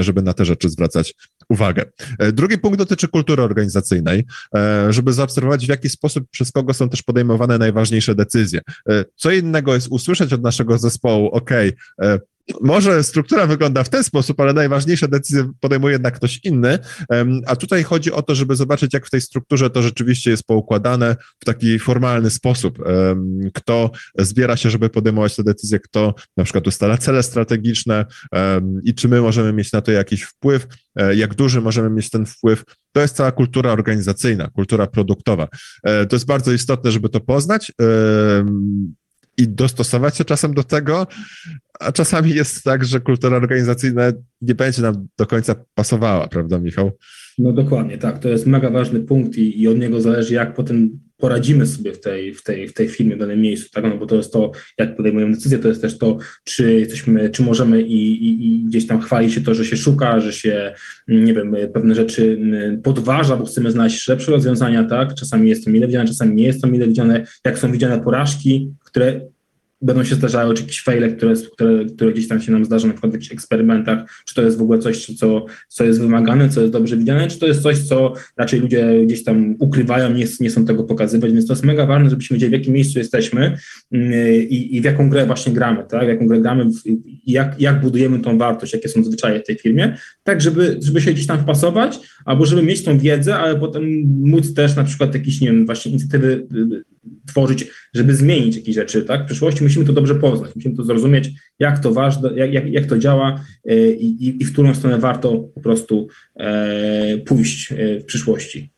żeby 0.00 0.22
na 0.22 0.32
te 0.32 0.44
rzeczy 0.44 0.68
zwracać 0.70 1.14
uwagę. 1.48 1.84
E, 2.18 2.32
drugi 2.32 2.58
punkt 2.58 2.78
dotyczy 2.78 3.08
kultury 3.08 3.42
organizacyjnej, 3.42 4.24
e, 4.56 4.92
żeby 4.92 5.12
zaobserwować, 5.12 5.66
w 5.66 5.68
jaki 5.68 5.88
sposób 5.88 6.24
przez 6.30 6.52
kogo 6.52 6.74
są 6.74 6.88
też 6.88 7.02
podejmowane 7.02 7.58
najważniejsze 7.58 8.14
decyzje. 8.14 8.60
E, 8.88 9.04
co 9.16 9.30
innego 9.30 9.74
jest 9.74 9.88
usłyszeć 9.90 10.32
od 10.32 10.42
naszego 10.42 10.78
zespołu, 10.78 11.28
OK, 11.28 11.50
może 12.60 13.02
struktura 13.02 13.46
wygląda 13.46 13.84
w 13.84 13.88
ten 13.88 14.04
sposób, 14.04 14.40
ale 14.40 14.52
najważniejsze 14.52 15.08
decyzje 15.08 15.52
podejmuje 15.60 15.92
jednak 15.92 16.14
ktoś 16.14 16.40
inny, 16.44 16.78
a 17.46 17.56
tutaj 17.56 17.82
chodzi 17.82 18.12
o 18.12 18.22
to, 18.22 18.34
żeby 18.34 18.56
zobaczyć, 18.56 18.94
jak 18.94 19.06
w 19.06 19.10
tej 19.10 19.20
strukturze 19.20 19.70
to 19.70 19.82
rzeczywiście 19.82 20.30
jest 20.30 20.44
poukładane 20.44 21.16
w 21.40 21.44
taki 21.44 21.78
formalny 21.78 22.30
sposób. 22.30 22.78
Kto 23.54 23.90
zbiera 24.18 24.56
się, 24.56 24.70
żeby 24.70 24.90
podejmować 24.90 25.36
te 25.36 25.44
decyzje, 25.44 25.80
kto 25.80 26.14
na 26.36 26.44
przykład 26.44 26.66
ustala 26.66 26.98
cele 26.98 27.22
strategiczne 27.22 28.04
i 28.84 28.94
czy 28.94 29.08
my 29.08 29.20
możemy 29.20 29.52
mieć 29.52 29.72
na 29.72 29.80
to 29.80 29.92
jakiś 29.92 30.22
wpływ, 30.22 30.66
e, 30.96 31.14
jak 31.14 31.34
duży 31.34 31.60
możemy 31.60 31.90
mieć 31.90 32.10
ten 32.10 32.26
wpływ. 32.26 32.64
To 32.92 33.00
jest 33.00 33.16
cała 33.16 33.32
kultura 33.32 33.72
organizacyjna, 33.72 34.48
kultura 34.48 34.86
produktowa. 34.86 35.48
E, 35.84 36.06
to 36.06 36.16
jest 36.16 36.26
bardzo 36.26 36.52
istotne, 36.52 36.92
żeby 36.92 37.08
to 37.08 37.20
poznać 37.20 37.72
i 39.38 39.48
dostosować 39.48 40.16
się 40.16 40.24
czasem 40.24 40.54
do 40.54 40.64
tego, 40.64 41.06
a 41.80 41.92
czasami 41.92 42.34
jest 42.34 42.62
tak, 42.62 42.84
że 42.84 43.00
kultura 43.00 43.36
organizacyjna 43.36 44.12
nie 44.42 44.54
będzie 44.54 44.82
nam 44.82 45.08
do 45.18 45.26
końca 45.26 45.54
pasowała, 45.74 46.28
prawda, 46.28 46.58
Michał? 46.58 46.90
No 47.38 47.52
dokładnie, 47.52 47.98
tak. 47.98 48.18
To 48.18 48.28
jest 48.28 48.46
mega 48.46 48.70
ważny 48.70 49.00
punkt 49.00 49.36
i, 49.36 49.62
i 49.62 49.68
od 49.68 49.78
niego 49.78 50.00
zależy, 50.00 50.34
jak 50.34 50.54
potem 50.54 51.00
poradzimy 51.16 51.66
sobie 51.66 51.92
w 51.92 52.00
tej, 52.00 52.34
w 52.34 52.42
tej, 52.42 52.68
w 52.68 52.74
tej 52.74 52.88
firmie, 52.88 53.16
w 53.16 53.18
danym 53.18 53.40
miejscu, 53.40 53.70
tak? 53.70 53.84
No 53.84 53.98
bo 53.98 54.06
to 54.06 54.16
jest 54.16 54.32
to, 54.32 54.52
jak 54.78 54.96
podejmujemy 54.96 55.34
decyzje, 55.34 55.58
to 55.58 55.68
jest 55.68 55.82
też 55.82 55.98
to, 55.98 56.18
czy 56.44 56.72
jesteśmy, 56.72 57.30
czy 57.30 57.42
możemy 57.42 57.82
i, 57.82 58.24
i, 58.28 58.46
i 58.46 58.64
gdzieś 58.64 58.86
tam 58.86 59.00
chwali 59.00 59.32
się 59.32 59.40
to, 59.40 59.54
że 59.54 59.64
się 59.64 59.76
szuka, 59.76 60.20
że 60.20 60.32
się, 60.32 60.74
nie 61.08 61.34
wiem, 61.34 61.56
pewne 61.74 61.94
rzeczy 61.94 62.38
podważa, 62.82 63.36
bo 63.36 63.44
chcemy 63.44 63.70
znaleźć 63.70 64.08
lepsze 64.08 64.30
rozwiązania, 64.30 64.84
tak? 64.84 65.14
Czasami 65.14 65.48
jest 65.48 65.64
to 65.64 65.70
mile 65.70 65.86
widziane, 65.86 66.08
czasami 66.08 66.34
nie 66.34 66.44
jest 66.44 66.62
to 66.62 66.68
mile 66.68 66.86
widziane, 66.86 67.26
jak 67.44 67.58
są 67.58 67.72
widziane 67.72 68.00
porażki, 68.00 68.72
które 68.92 69.20
będą 69.82 70.04
się 70.04 70.14
zdarzały, 70.14 70.54
czy 70.54 70.62
jakieś 70.62 70.82
fejle, 70.82 71.08
które, 71.08 71.34
które, 71.52 71.84
które 71.84 72.12
gdzieś 72.12 72.28
tam 72.28 72.40
się 72.40 72.52
nam 72.52 72.64
zdarzą, 72.64 72.86
na 72.86 72.92
przykład 72.94 73.12
w 73.12 73.14
jakichś 73.14 73.32
eksperymentach, 73.32 74.22
czy 74.26 74.34
to 74.34 74.42
jest 74.42 74.58
w 74.58 74.62
ogóle 74.62 74.78
coś, 74.78 75.06
co, 75.06 75.46
co 75.68 75.84
jest 75.84 76.00
wymagane, 76.00 76.48
co 76.48 76.60
jest 76.60 76.72
dobrze 76.72 76.96
widziane, 76.96 77.28
czy 77.28 77.38
to 77.38 77.46
jest 77.46 77.62
coś, 77.62 77.78
co 77.78 78.14
raczej 78.36 78.60
ludzie 78.60 79.06
gdzieś 79.06 79.24
tam 79.24 79.56
ukrywają, 79.58 80.12
nie, 80.14 80.26
nie 80.40 80.50
są 80.50 80.64
tego 80.64 80.84
pokazywać, 80.84 81.32
więc 81.32 81.46
to 81.46 81.52
jest 81.52 81.64
mega 81.64 81.86
ważne, 81.86 82.10
żebyśmy 82.10 82.34
wiedzieli, 82.34 82.50
w 82.50 82.58
jakim 82.58 82.74
miejscu 82.74 82.98
jesteśmy 82.98 83.56
mm, 83.92 84.12
i, 84.48 84.76
i 84.76 84.80
w 84.80 84.84
jaką 84.84 85.10
grę 85.10 85.26
właśnie 85.26 85.52
gramy, 85.52 85.84
tak, 85.88 86.04
w 86.04 86.08
jaką 86.08 86.26
grę 86.26 86.40
gramy, 86.40 86.66
jak, 87.26 87.60
jak 87.60 87.80
budujemy 87.80 88.18
tą 88.18 88.38
wartość, 88.38 88.72
jakie 88.72 88.88
są 88.88 89.04
zwyczaje 89.04 89.40
w 89.40 89.46
tej 89.46 89.56
firmie, 89.56 89.96
tak, 90.22 90.40
żeby, 90.40 90.78
żeby 90.82 91.00
się 91.00 91.12
gdzieś 91.12 91.26
tam 91.26 91.40
wpasować, 91.40 91.98
albo 92.24 92.46
żeby 92.46 92.62
mieć 92.62 92.84
tą 92.84 92.98
wiedzę, 92.98 93.36
ale 93.36 93.56
potem 93.56 93.84
móc 94.20 94.54
też 94.54 94.76
na 94.76 94.84
przykład 94.84 95.14
jakieś, 95.14 95.40
nie 95.40 95.46
wiem, 95.46 95.66
właśnie 95.66 95.90
inicjatywy 95.90 96.46
tworzyć, 97.26 97.66
żeby 97.94 98.14
zmienić 98.14 98.56
jakieś 98.56 98.74
rzeczy, 98.74 99.02
tak? 99.02 99.22
W 99.22 99.26
przyszłości 99.26 99.62
musimy 99.62 99.84
to 99.84 99.92
dobrze 99.92 100.14
poznać, 100.14 100.54
musimy 100.54 100.76
to 100.76 100.84
zrozumieć, 100.84 101.30
jak 101.58 101.78
to 101.78 101.92
ważne, 101.92 102.30
jak, 102.34 102.52
jak, 102.52 102.66
jak 102.66 102.86
to 102.86 102.98
działa 102.98 103.44
e, 103.64 103.90
i, 103.92 104.42
i 104.42 104.44
w 104.44 104.52
którą 104.52 104.74
stronę 104.74 104.98
warto 104.98 105.38
po 105.54 105.60
prostu 105.60 106.08
e, 106.36 107.18
pójść 107.18 107.72
e, 107.72 108.00
w 108.00 108.04
przyszłości 108.04 108.72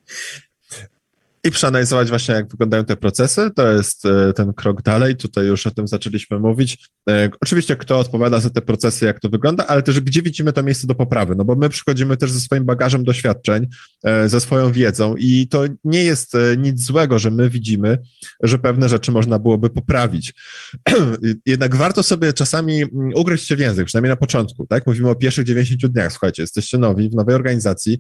i 1.45 1.51
przeanalizować 1.51 2.09
właśnie, 2.09 2.35
jak 2.35 2.51
wyglądają 2.51 2.85
te 2.85 2.97
procesy. 2.97 3.51
To 3.57 3.73
jest 3.73 4.07
e, 4.07 4.33
ten 4.33 4.53
krok 4.53 4.83
dalej. 4.83 5.17
Tutaj 5.17 5.47
już 5.47 5.67
o 5.67 5.71
tym 5.71 5.89
zaczęliśmy 5.89 6.39
mówić. 6.39 6.89
E, 7.11 7.31
oczywiście, 7.41 7.77
kto 7.77 7.99
odpowiada 7.99 8.41
za 8.41 8.51
te 8.51 8.63
procesy, 8.63 9.05
jak 9.05 9.21
to 9.21 9.29
wygląda, 9.29 9.67
ale 9.67 9.83
też 9.83 10.01
gdzie 10.01 10.23
widzimy 10.23 10.53
to 10.53 10.63
miejsce 10.63 10.87
do 10.87 10.95
poprawy, 10.95 11.35
no 11.35 11.45
bo 11.45 11.55
my 11.55 11.69
przychodzimy 11.69 12.17
też 12.17 12.31
ze 12.31 12.41
swoim 12.41 12.65
bagażem 12.65 13.05
doświadczeń, 13.05 13.67
e, 14.05 14.29
ze 14.29 14.41
swoją 14.41 14.73
wiedzą 14.73 15.15
i 15.19 15.49
to 15.49 15.65
nie 15.85 16.05
jest 16.05 16.37
nic 16.59 16.81
złego, 16.85 17.19
że 17.19 17.31
my 17.31 17.51
widzimy, 17.51 17.99
że 18.43 18.59
pewne 18.59 18.89
rzeczy 18.89 19.13
można 19.13 19.39
byłoby 19.39 19.71
poprawić. 19.71 20.35
Jednak 21.47 21.77
warto 21.77 22.03
sobie 22.03 22.33
czasami 22.33 22.83
mm, 22.83 23.11
ugryźć 23.15 23.47
się 23.47 23.57
w 23.57 23.61
język, 23.61 23.87
przynajmniej 23.87 24.11
na 24.11 24.17
początku, 24.17 24.67
tak? 24.67 24.87
Mówimy 24.87 25.11
o 25.11 25.15
pierwszych 25.15 25.45
90 25.45 25.87
dniach. 25.87 26.13
Słuchajcie, 26.13 26.43
jesteście 26.43 26.79
nowi 26.79 27.11
w 27.11 27.15
nowej 27.15 27.35
organizacji, 27.35 27.99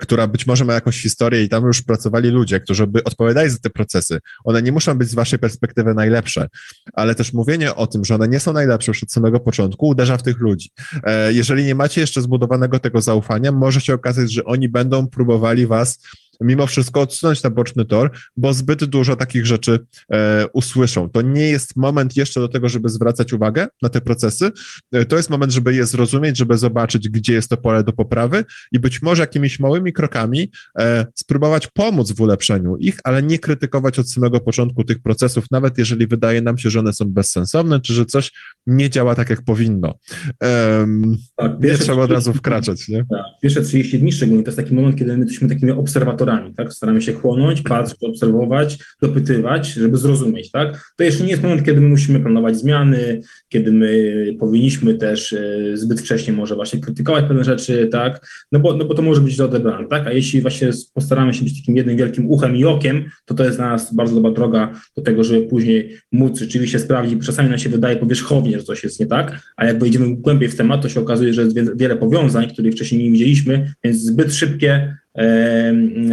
która 0.00 0.26
być 0.26 0.46
może 0.46 0.64
ma 0.64 0.74
jakąś 0.74 1.02
historię 1.02 1.42
i 1.44 1.48
tam 1.48 1.64
już 1.64 1.82
pracowali 1.82 2.30
ludzie, 2.30 2.39
ludzie, 2.40 2.60
którzy 2.60 2.86
by 2.86 3.04
odpowiadali 3.04 3.50
za 3.50 3.58
te 3.58 3.70
procesy, 3.70 4.18
one 4.44 4.62
nie 4.62 4.72
muszą 4.72 4.94
być 4.94 5.08
z 5.08 5.14
waszej 5.14 5.38
perspektywy 5.38 5.94
najlepsze, 5.94 6.48
ale 6.92 7.14
też 7.14 7.32
mówienie 7.32 7.74
o 7.74 7.86
tym, 7.86 8.04
że 8.04 8.14
one 8.14 8.28
nie 8.28 8.40
są 8.40 8.52
najlepsze 8.52 8.90
już 8.90 9.02
od 9.02 9.12
samego 9.12 9.40
początku, 9.40 9.88
uderza 9.88 10.16
w 10.16 10.22
tych 10.22 10.38
ludzi. 10.38 10.70
E, 11.04 11.32
jeżeli 11.32 11.64
nie 11.64 11.74
macie 11.74 12.00
jeszcze 12.00 12.22
zbudowanego 12.22 12.78
tego 12.78 13.00
zaufania, 13.00 13.52
może 13.52 13.80
się 13.80 13.94
okazać, 13.94 14.32
że 14.32 14.44
oni 14.44 14.68
będą 14.68 15.08
próbowali 15.08 15.66
was 15.66 15.98
mimo 16.40 16.66
wszystko 16.66 17.00
odsunąć 17.00 17.42
na 17.42 17.50
boczny 17.50 17.84
tor, 17.84 18.10
bo 18.36 18.54
zbyt 18.54 18.84
dużo 18.84 19.16
takich 19.16 19.46
rzeczy 19.46 19.78
e, 20.12 20.46
usłyszą. 20.52 21.10
To 21.10 21.22
nie 21.22 21.48
jest 21.48 21.76
moment 21.76 22.16
jeszcze 22.16 22.40
do 22.40 22.48
tego, 22.48 22.68
żeby 22.68 22.88
zwracać 22.88 23.32
uwagę 23.32 23.66
na 23.82 23.88
te 23.88 24.00
procesy. 24.00 24.50
E, 24.92 25.04
to 25.04 25.16
jest 25.16 25.30
moment, 25.30 25.52
żeby 25.52 25.74
je 25.74 25.86
zrozumieć, 25.86 26.38
żeby 26.38 26.58
zobaczyć, 26.58 27.08
gdzie 27.08 27.32
jest 27.32 27.50
to 27.50 27.56
pole 27.56 27.84
do 27.84 27.92
poprawy 27.92 28.44
i 28.72 28.78
być 28.78 29.02
może 29.02 29.22
jakimiś 29.22 29.60
małymi 29.60 29.92
krokami 29.92 30.50
e, 30.78 31.06
spróbować 31.14 31.66
pomóc 31.66 32.12
w 32.12 32.20
ulepszeniu 32.20 32.76
ich, 32.76 32.98
ale 33.04 33.22
nie 33.22 33.38
krytykować 33.38 33.98
od 33.98 34.10
samego 34.10 34.40
początku 34.40 34.84
tych 34.84 35.02
procesów, 35.02 35.44
nawet 35.50 35.78
jeżeli 35.78 36.06
wydaje 36.06 36.42
nam 36.42 36.58
się, 36.58 36.70
że 36.70 36.80
one 36.80 36.92
są 36.92 37.04
bezsensowne, 37.04 37.80
czy 37.80 37.94
że 37.94 38.04
coś 38.06 38.32
nie 38.66 38.90
działa 38.90 39.14
tak, 39.14 39.30
jak 39.30 39.42
powinno. 39.42 39.94
Um, 40.40 41.16
tak, 41.36 41.62
nie 41.62 41.78
trzeba 41.78 42.02
od 42.02 42.10
razu 42.10 42.32
wkraczać. 42.32 42.88
Nie? 42.88 42.98
Tak, 42.98 43.24
pierwsze 43.42 43.62
30 43.62 43.98
dni 43.98 44.12
szczególnie 44.12 44.42
to 44.42 44.48
jest 44.48 44.58
taki 44.58 44.74
moment, 44.74 44.96
kiedy 44.96 45.16
my 45.16 45.24
jesteśmy 45.24 45.48
takimi 45.48 45.72
obserwatorami 45.72 46.29
tak? 46.56 46.72
Staramy 46.72 47.02
się 47.02 47.12
chłonąć, 47.12 47.62
patrzeć, 47.62 47.98
obserwować, 48.02 48.78
dopytywać, 49.02 49.72
żeby 49.72 49.96
zrozumieć, 49.96 50.50
tak? 50.50 50.92
To 50.96 51.04
jeszcze 51.04 51.24
nie 51.24 51.30
jest 51.30 51.42
moment, 51.42 51.64
kiedy 51.64 51.80
my 51.80 51.88
musimy 51.88 52.20
planować 52.20 52.56
zmiany, 52.56 53.20
kiedy 53.48 53.72
my 53.72 54.14
powinniśmy 54.40 54.94
też 54.94 55.32
e, 55.32 55.76
zbyt 55.76 56.00
wcześnie 56.00 56.32
może 56.32 56.54
właśnie 56.54 56.80
krytykować 56.80 57.24
pewne 57.24 57.44
rzeczy, 57.44 57.88
tak? 57.92 58.26
No 58.52 58.60
bo, 58.60 58.76
no 58.76 58.84
bo 58.84 58.94
to 58.94 59.02
może 59.02 59.20
być 59.20 59.40
odebrane, 59.40 59.88
tak? 59.88 60.06
A 60.06 60.12
jeśli 60.12 60.40
właśnie 60.40 60.70
postaramy 60.94 61.34
się 61.34 61.44
być 61.44 61.60
takim 61.60 61.76
jednym 61.76 61.96
wielkim 61.96 62.30
uchem 62.30 62.56
i 62.56 62.64
okiem, 62.64 63.04
to 63.24 63.34
to 63.34 63.44
jest 63.44 63.56
dla 63.56 63.68
nas 63.68 63.94
bardzo 63.94 64.14
dobra 64.14 64.30
droga 64.30 64.72
do 64.96 65.02
tego, 65.02 65.24
żeby 65.24 65.46
później 65.46 65.96
móc 66.12 66.38
rzeczywiście 66.38 66.78
sprawdzić, 66.78 67.26
czasami 67.26 67.50
nam 67.50 67.58
się 67.58 67.70
wydaje 67.70 67.96
powierzchownie, 67.96 68.58
że 68.58 68.64
coś 68.64 68.84
jest 68.84 69.00
nie 69.00 69.06
tak, 69.06 69.40
a 69.56 69.66
jak 69.66 69.78
wejdziemy 69.78 70.16
głębiej 70.16 70.48
w 70.48 70.56
temat, 70.56 70.82
to 70.82 70.88
się 70.88 71.00
okazuje, 71.00 71.34
że 71.34 71.42
jest 71.42 71.76
wiele 71.76 71.96
powiązań, 71.96 72.48
których 72.48 72.74
wcześniej 72.74 73.04
nie 73.04 73.10
widzieliśmy, 73.10 73.74
więc 73.84 73.96
zbyt 73.96 74.34
szybkie 74.34 74.96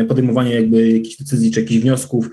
podejmowanie 0.07 0.55
jakby 0.55 0.91
jakichś 0.91 1.17
decyzji 1.17 1.51
czy 1.51 1.61
jakichś 1.61 1.81
wniosków 1.81 2.29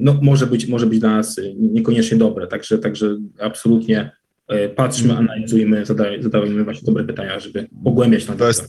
no, 0.00 0.18
może, 0.22 0.46
być, 0.46 0.66
może 0.66 0.86
być 0.86 0.98
dla 0.98 1.10
nas 1.10 1.40
niekoniecznie 1.58 2.18
dobre. 2.18 2.46
Także, 2.46 2.78
także 2.78 3.16
absolutnie 3.38 3.96
E, 3.96 4.19
patrzmy, 4.76 5.10
mhm. 5.10 5.28
analizujmy, 5.30 5.86
zadajmy 6.20 6.64
właśnie 6.64 6.86
dobre 6.86 7.04
pytania, 7.04 7.40
żeby 7.40 7.68
pogłębiać 7.84 8.26
to 8.38 8.46
jest, 8.46 8.66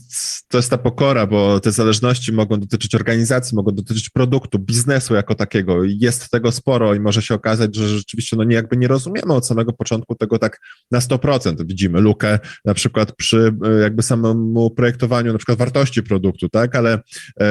to 0.48 0.58
jest 0.58 0.70
ta 0.70 0.78
pokora, 0.78 1.26
bo 1.26 1.60
te 1.60 1.72
zależności 1.72 2.32
mogą 2.32 2.60
dotyczyć 2.60 2.94
organizacji, 2.94 3.56
mogą 3.56 3.72
dotyczyć 3.72 4.10
produktu, 4.10 4.58
biznesu 4.58 5.14
jako 5.14 5.34
takiego. 5.34 5.84
Jest 5.84 6.30
tego 6.30 6.52
sporo 6.52 6.94
i 6.94 7.00
może 7.00 7.22
się 7.22 7.34
okazać, 7.34 7.76
że 7.76 7.88
rzeczywiście 7.88 8.36
no 8.36 8.44
nie, 8.44 8.54
jakby 8.54 8.76
nie 8.76 8.88
rozumiemy 8.88 9.32
od 9.34 9.46
samego 9.46 9.72
początku 9.72 10.14
tego 10.14 10.38
tak 10.38 10.60
na 10.90 10.98
100%. 10.98 11.66
Widzimy 11.66 12.00
lukę 12.00 12.38
na 12.64 12.74
przykład 12.74 13.12
przy 13.16 13.52
e, 13.64 13.80
jakby 13.80 14.02
samemu 14.02 14.70
projektowaniu 14.70 15.32
na 15.32 15.38
przykład 15.38 15.58
wartości 15.58 16.02
produktu, 16.02 16.48
tak, 16.48 16.76
ale, 16.76 16.98
e, 17.40 17.46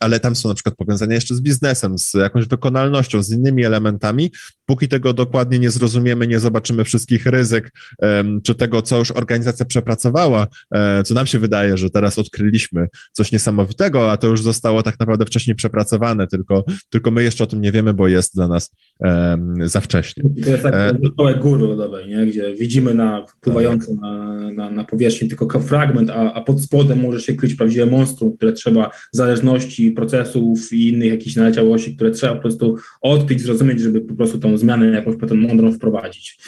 ale 0.00 0.20
tam 0.20 0.36
są 0.36 0.48
na 0.48 0.54
przykład 0.54 0.74
powiązania 0.76 1.14
jeszcze 1.14 1.34
z 1.34 1.40
biznesem, 1.40 1.98
z 1.98 2.14
jakąś 2.14 2.46
wykonalnością, 2.46 3.22
z 3.22 3.32
innymi 3.32 3.64
elementami. 3.64 4.30
Póki 4.66 4.88
tego 4.88 5.12
dokładnie 5.12 5.58
nie 5.58 5.70
zrozumiemy, 5.70 6.26
nie 6.26 6.40
zobaczymy 6.40 6.84
wszystkich 6.84 7.26
ryzyk, 7.26 7.59
czy 8.42 8.54
tego, 8.54 8.82
co 8.82 8.98
już 8.98 9.10
organizacja 9.10 9.66
przepracowała, 9.66 10.46
e, 10.74 11.02
co 11.02 11.14
nam 11.14 11.26
się 11.26 11.38
wydaje, 11.38 11.76
że 11.76 11.90
teraz 11.90 12.18
odkryliśmy 12.18 12.88
coś 13.12 13.32
niesamowitego, 13.32 14.12
a 14.12 14.16
to 14.16 14.26
już 14.26 14.42
zostało 14.42 14.82
tak 14.82 15.00
naprawdę 15.00 15.24
wcześniej 15.24 15.56
przepracowane, 15.56 16.26
tylko, 16.26 16.64
tylko 16.90 17.10
my 17.10 17.22
jeszcze 17.22 17.44
o 17.44 17.46
tym 17.46 17.60
nie 17.60 17.72
wiemy, 17.72 17.94
bo 17.94 18.08
jest 18.08 18.34
dla 18.34 18.48
nas 18.48 18.70
za 19.64 19.80
wcześnie. 19.80 20.22
To 20.44 20.50
jest 20.50 20.62
tak 20.62 20.74
e, 20.74 21.38
góry 21.40 21.66
lodowej, 21.66 22.08
nie? 22.08 22.26
gdzie 22.26 22.54
widzimy 22.54 22.94
na 22.94 23.26
pływającą 23.40 23.94
na, 24.00 24.36
na, 24.50 24.70
na 24.70 24.84
powierzchni 24.84 25.28
tylko 25.28 25.60
fragment, 25.60 26.10
a, 26.10 26.32
a 26.32 26.40
pod 26.40 26.60
spodem 26.60 27.00
może 27.00 27.20
się 27.20 27.34
kryć 27.34 27.54
prawdziwe 27.54 27.86
monstrum, 27.86 28.36
które 28.36 28.52
trzeba 28.52 28.90
zależności 29.12 29.90
procesów 29.90 30.72
i 30.72 30.88
innych 30.88 31.10
jakichś 31.10 31.36
naleciałości, 31.36 31.96
które 31.96 32.10
trzeba 32.10 32.34
po 32.34 32.40
prostu 32.40 32.76
odkryć, 33.00 33.40
zrozumieć, 33.40 33.80
żeby 33.80 34.00
po 34.00 34.14
prostu 34.14 34.38
tą 34.38 34.56
zmianę 34.56 34.86
jakąś 34.86 35.16
potem 35.16 35.38
mądrą 35.38 35.72
wprowadzić. 35.72 36.38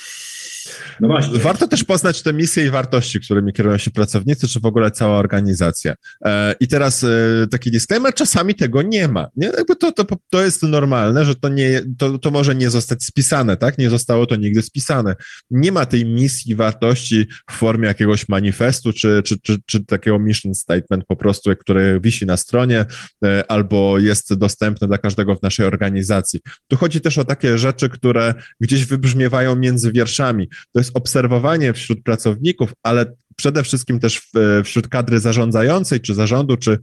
No 1.00 1.08
właśnie. 1.08 1.38
Warto 1.38 1.68
też 1.68 1.84
poznać 1.84 2.22
te 2.22 2.32
misje 2.32 2.66
i 2.66 2.70
wartości, 2.70 3.20
którymi 3.20 3.52
kierują 3.52 3.78
się 3.78 3.90
pracownicy, 3.90 4.48
czy 4.48 4.60
w 4.60 4.66
ogóle 4.66 4.90
cała 4.90 5.18
organizacja. 5.18 5.94
E, 6.24 6.54
I 6.60 6.68
teraz 6.68 7.04
e, 7.04 7.08
taki 7.50 7.70
disclaimer, 7.70 8.14
czasami 8.14 8.54
tego 8.54 8.82
nie 8.82 9.08
ma. 9.08 9.28
Nie? 9.36 9.46
Jakby 9.46 9.76
to, 9.76 9.92
to, 9.92 10.04
to 10.30 10.42
jest 10.42 10.62
normalne, 10.62 11.24
że 11.24 11.34
to, 11.34 11.48
nie, 11.48 11.82
to, 11.98 12.18
to 12.18 12.30
może 12.30 12.54
nie 12.54 12.70
zostać 12.70 13.04
spisane, 13.04 13.56
tak? 13.56 13.78
Nie 13.78 13.90
zostało 13.90 14.26
to 14.26 14.36
nigdy 14.36 14.62
spisane. 14.62 15.16
Nie 15.50 15.72
ma 15.72 15.86
tej 15.86 16.04
misji, 16.04 16.54
wartości 16.54 17.26
w 17.50 17.52
formie 17.52 17.88
jakiegoś 17.88 18.28
manifestu, 18.28 18.92
czy, 18.92 19.22
czy, 19.24 19.40
czy, 19.40 19.58
czy 19.66 19.84
takiego 19.84 20.18
mission 20.18 20.54
statement 20.54 21.04
po 21.08 21.16
prostu, 21.16 21.56
który 21.56 22.00
wisi 22.00 22.26
na 22.26 22.36
stronie, 22.36 22.84
e, 23.24 23.44
albo 23.50 23.98
jest 23.98 24.34
dostępny 24.34 24.88
dla 24.88 24.98
każdego 24.98 25.36
w 25.36 25.42
naszej 25.42 25.66
organizacji. 25.66 26.40
Tu 26.68 26.76
chodzi 26.76 27.00
też 27.00 27.18
o 27.18 27.24
takie 27.24 27.58
rzeczy, 27.58 27.88
które 27.88 28.34
gdzieś 28.60 28.84
wybrzmiewają 28.84 29.56
między 29.56 29.92
wierszami. 29.92 30.48
To 30.72 30.80
jest 30.80 30.96
obserwowanie 30.96 31.72
wśród 31.72 32.02
pracowników, 32.02 32.72
ale 32.82 33.06
przede 33.36 33.62
wszystkim 33.62 34.00
też 34.00 34.30
wśród 34.64 34.88
kadry 34.88 35.20
zarządzającej, 35.20 36.00
czy 36.00 36.14
zarządu, 36.14 36.56
czy 36.56 36.78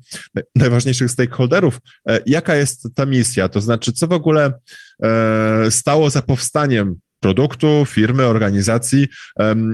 najważniejszych 0.56 1.12
stakeholderów, 1.12 1.80
e, 2.10 2.20
jaka 2.26 2.56
jest 2.56 2.88
ta 2.96 3.06
misja, 3.06 3.50
to 3.50 3.62
znaczy, 3.62 3.94
co 3.94 4.08
w 4.08 4.14
ogóle 4.14 4.54
e, 5.04 5.72
stało 5.72 6.10
za 6.10 6.22
powstaniem 6.22 7.00
produktu, 7.20 7.86
firmy, 7.88 8.26
organizacji, 8.26 9.08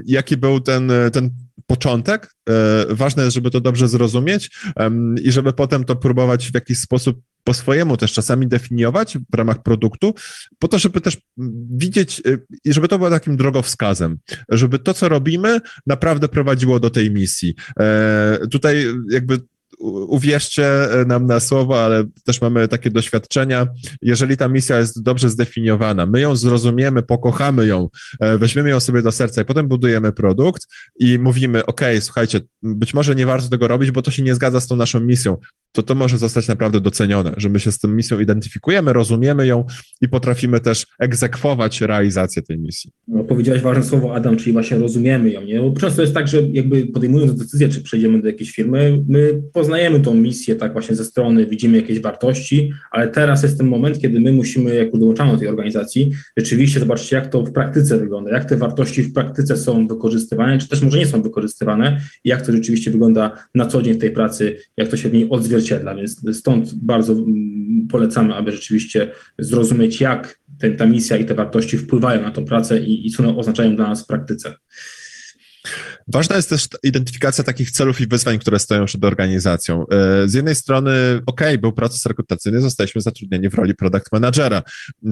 jaki 0.05 0.37
był 0.37 0.59
ten, 0.59 0.91
ten 1.13 1.29
początek. 1.67 2.35
E, 2.49 2.85
ważne 2.89 3.23
jest, 3.23 3.35
żeby 3.35 3.51
to 3.51 3.61
dobrze 3.61 3.87
zrozumieć 3.87 4.51
i 5.23 5.31
żeby 5.31 5.53
potem 5.53 5.83
to 5.83 5.95
próbować 5.95 6.51
w 6.51 6.53
jakiś 6.53 6.79
sposób 6.79 7.21
po 7.43 7.53
swojemu 7.53 7.97
też 7.97 8.13
czasami 8.13 8.47
definiować 8.47 9.17
w 9.31 9.35
ramach 9.35 9.63
produktu, 9.63 10.13
po 10.59 10.67
to, 10.67 10.79
żeby 10.79 11.01
też 11.01 11.17
widzieć 11.71 12.19
e, 12.19 12.37
i 12.65 12.73
żeby 12.73 12.87
to 12.87 12.97
było 12.97 13.09
takim 13.09 13.37
drogowskazem, 13.37 14.17
żeby 14.49 14.79
to, 14.79 14.93
co 14.93 15.09
robimy, 15.09 15.59
naprawdę 15.87 16.27
prowadziło 16.27 16.79
do 16.79 16.89
tej 16.89 17.11
misji. 17.11 17.55
E, 17.79 18.39
tutaj 18.51 18.85
jakby 19.09 19.39
uwierzcie 19.79 20.87
nam 21.07 21.25
na 21.25 21.39
słowo, 21.39 21.83
ale 21.83 22.03
też 22.25 22.41
mamy 22.41 22.67
takie 22.67 22.89
doświadczenia. 22.89 23.67
Jeżeli 24.01 24.37
ta 24.37 24.47
misja 24.47 24.79
jest 24.79 25.03
dobrze 25.03 25.29
zdefiniowana, 25.29 26.05
my 26.05 26.21
ją 26.21 26.35
zrozumiemy, 26.35 27.03
pokochamy 27.03 27.67
ją, 27.67 27.89
e, 28.19 28.37
weźmiemy 28.37 28.69
ją 28.69 28.79
sobie 28.79 29.01
do 29.01 29.11
serca 29.11 29.41
i 29.41 29.45
potem 29.45 29.67
budujemy 29.67 30.11
produkt 30.11 30.67
i 30.99 31.19
mówimy, 31.19 31.65
OK, 31.65 31.81
słuchajcie, 31.99 32.39
być 32.63 32.93
może 32.93 33.15
nie 33.15 33.25
warto 33.25 33.49
tego 33.49 33.67
robić, 33.67 33.91
bo 33.91 34.01
to 34.01 34.11
się 34.11 34.23
nie 34.23 34.35
zgadza 34.35 34.59
z 34.59 34.67
tą 34.67 34.75
naszą 34.75 34.99
misją 34.99 35.37
to 35.75 35.83
to 35.83 35.95
może 35.95 36.17
zostać 36.17 36.47
naprawdę 36.47 36.81
docenione, 36.81 37.33
że 37.37 37.49
my 37.49 37.59
się 37.59 37.71
z 37.71 37.79
tą 37.79 37.87
misją 37.87 38.19
identyfikujemy, 38.19 38.93
rozumiemy 38.93 39.47
ją 39.47 39.65
i 40.01 40.09
potrafimy 40.09 40.59
też 40.59 40.85
egzekwować 40.99 41.81
realizację 41.81 42.41
tej 42.41 42.59
misji. 42.59 42.91
No, 43.07 43.23
powiedziałeś 43.23 43.61
ważne 43.61 43.83
słowo, 43.83 44.15
Adam, 44.15 44.37
czyli 44.37 44.53
właśnie 44.53 44.77
rozumiemy 44.77 45.29
ją. 45.29 45.41
Nie? 45.41 45.59
Bo 45.59 45.79
często 45.79 46.01
jest 46.01 46.13
tak, 46.13 46.27
że 46.27 46.41
jakby 46.41 46.85
podejmując 46.85 47.35
decyzję, 47.35 47.69
czy 47.69 47.81
przejdziemy 47.81 48.21
do 48.21 48.27
jakiejś 48.27 48.51
firmy, 48.51 49.03
my 49.07 49.41
poznajemy 49.53 49.99
tą 49.99 50.13
misję 50.13 50.55
tak 50.55 50.73
właśnie 50.73 50.95
ze 50.95 51.05
strony, 51.05 51.45
widzimy 51.45 51.77
jakieś 51.77 51.99
wartości, 51.99 52.71
ale 52.91 53.07
teraz 53.07 53.43
jest 53.43 53.57
ten 53.57 53.67
moment, 53.67 53.99
kiedy 53.99 54.19
my 54.19 54.31
musimy, 54.31 54.75
jak 54.75 54.91
dołączamy 54.97 55.31
do 55.31 55.37
tej 55.37 55.47
organizacji, 55.47 56.11
rzeczywiście 56.37 56.79
zobaczyć, 56.79 57.11
jak 57.11 57.27
to 57.27 57.43
w 57.43 57.51
praktyce 57.51 57.97
wygląda, 57.97 58.31
jak 58.31 58.45
te 58.45 58.57
wartości 58.57 59.03
w 59.03 59.13
praktyce 59.13 59.57
są 59.57 59.87
wykorzystywane, 59.87 60.57
czy 60.57 60.67
też 60.67 60.81
może 60.81 60.97
nie 60.97 61.05
są 61.05 61.21
wykorzystywane 61.21 62.01
i 62.23 62.29
jak 62.29 62.41
to 62.41 62.51
rzeczywiście 62.51 62.91
wygląda 62.91 63.31
na 63.55 63.65
co 63.65 63.81
dzień 63.81 63.93
w 63.93 63.97
tej 63.97 64.11
pracy, 64.11 64.57
jak 64.77 64.87
to 64.87 64.97
się 64.97 65.09
w 65.09 65.13
niej 65.13 65.27
odzwierciedla 65.29 65.64
odzwierciedla, 65.65 65.95
więc 65.95 66.37
stąd 66.37 66.73
bardzo 66.73 67.13
mm, 67.13 67.87
polecamy, 67.87 68.35
aby 68.35 68.51
rzeczywiście 68.51 69.11
zrozumieć, 69.39 70.01
jak 70.01 70.39
ten, 70.59 70.77
ta 70.77 70.85
misja 70.85 71.17
i 71.17 71.25
te 71.25 71.35
wartości 71.35 71.77
wpływają 71.77 72.21
na 72.21 72.31
tą 72.31 72.45
pracę 72.45 72.79
i, 72.79 73.07
i 73.07 73.11
co 73.11 73.23
one 73.23 73.37
oznaczają 73.37 73.75
dla 73.75 73.87
nas 73.87 74.03
w 74.03 74.07
praktyce. 74.07 74.53
Ważna 76.07 76.35
jest 76.35 76.49
też 76.49 76.67
identyfikacja 76.83 77.43
takich 77.43 77.71
celów 77.71 78.01
i 78.01 78.07
wyzwań, 78.07 78.39
które 78.39 78.59
stoją 78.59 78.85
przed 78.85 79.03
organizacją. 79.03 79.85
E, 79.87 80.27
z 80.27 80.33
jednej 80.33 80.55
strony, 80.55 80.91
ok, 81.25 81.41
był 81.59 81.73
proces 81.73 82.05
rekrutacyjny, 82.05 82.61
zostaliśmy 82.61 83.01
zatrudnieni 83.01 83.49
w 83.49 83.53
roli 83.53 83.75
product 83.75 84.11
managera. 84.11 84.63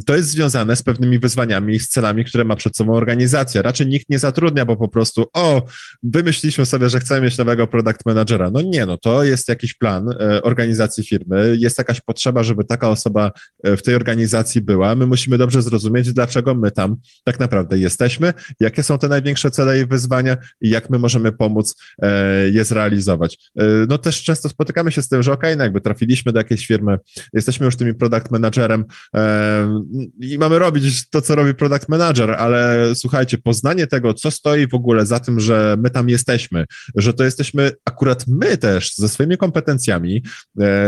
To 0.06 0.16
jest 0.16 0.30
związane 0.30 0.76
z 0.76 0.84
pewnymi 0.84 1.20
wyzwaniami 1.20 1.76
i 1.76 1.80
z 1.80 1.90
celami, 1.90 2.26
które 2.26 2.44
ma 2.44 2.56
przed 2.56 2.78
sobą 2.78 2.94
organizacja. 2.94 3.62
Raczej 3.62 3.88
nikt 3.88 4.10
nie 4.10 4.20
zatrudnia, 4.20 4.66
bo 4.66 4.78
po 4.78 4.88
prostu, 4.88 5.26
o, 5.34 5.66
wymyśliliśmy 6.04 6.66
sobie, 6.66 6.90
że 6.90 7.00
chcemy 7.00 7.22
mieć 7.22 7.38
nowego 7.38 7.68
product 7.68 8.06
managera. 8.06 8.52
No 8.52 8.62
nie, 8.62 8.86
no 8.86 8.98
to 8.98 9.24
jest 9.24 9.50
jakiś 9.50 9.74
plan 9.74 10.10
e, 10.10 10.42
organizacji 10.42 11.04
firmy, 11.04 11.56
jest 11.60 11.78
jakaś 11.78 12.02
potrzeba, 12.02 12.44
żeby 12.44 12.64
taka 12.64 12.90
osoba 12.90 13.32
e, 13.64 13.78
w 13.78 13.84
tej 13.84 13.96
organizacji 13.96 14.62
była. 14.62 14.96
My 14.96 15.08
musimy 15.08 15.38
dobrze 15.38 15.62
zrozumieć, 15.62 16.14
dlaczego 16.14 16.56
my 16.56 16.72
tam 16.72 16.96
tak 17.24 17.40
naprawdę 17.40 17.78
jesteśmy, 17.78 18.34
jakie 18.60 18.84
są 18.84 18.98
te 18.98 19.08
największe 19.08 19.52
cele 19.52 19.80
i 19.80 19.86
wyzwania 19.86 20.38
i 20.62 20.70
jak 20.70 20.83
jak 20.84 20.90
my 20.90 21.00
możemy 21.00 21.32
pomóc 21.32 21.76
e, 22.02 22.50
je 22.50 22.66
zrealizować. 22.66 23.38
E, 23.58 23.64
no 23.90 23.98
też 23.98 24.24
często 24.24 24.50
spotykamy 24.50 24.92
się 24.92 25.02
z 25.02 25.10
tym, 25.10 25.24
że 25.24 25.32
ok, 25.32 25.44
no 25.58 25.64
jakby 25.64 25.82
trafiliśmy 25.82 26.32
do 26.32 26.40
jakiejś 26.40 26.68
firmy, 26.68 26.98
jesteśmy 27.34 27.66
już 27.66 27.76
tymi 27.76 27.94
product 27.94 28.32
managerem 28.32 28.86
e, 29.16 29.82
i 30.22 30.38
mamy 30.38 30.60
robić 30.60 31.10
to, 31.10 31.22
co 31.22 31.36
robi 31.36 31.54
product 31.54 31.90
manager, 31.90 32.32
ale 32.32 32.88
słuchajcie, 32.96 33.38
poznanie 33.38 33.88
tego, 33.88 34.14
co 34.14 34.32
stoi 34.32 34.68
w 34.68 34.74
ogóle 34.74 35.06
za 35.06 35.20
tym, 35.20 35.40
że 35.40 35.76
my 35.80 35.90
tam 35.90 36.10
jesteśmy, 36.10 36.66
że 36.96 37.14
to 37.14 37.24
jesteśmy 37.24 37.72
akurat 37.86 38.26
my 38.28 38.58
też 38.58 38.96
ze 38.96 39.10
swoimi 39.10 39.38
kompetencjami, 39.38 40.24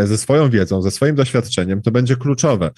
ze 0.05 0.17
swoją 0.17 0.49
wiedzą, 0.49 0.81
ze 0.81 0.91
swoim 0.91 1.15
doświadczeniem, 1.15 1.81
to 1.81 1.91
będzie 1.91 2.15
kluczowe, 2.15 2.71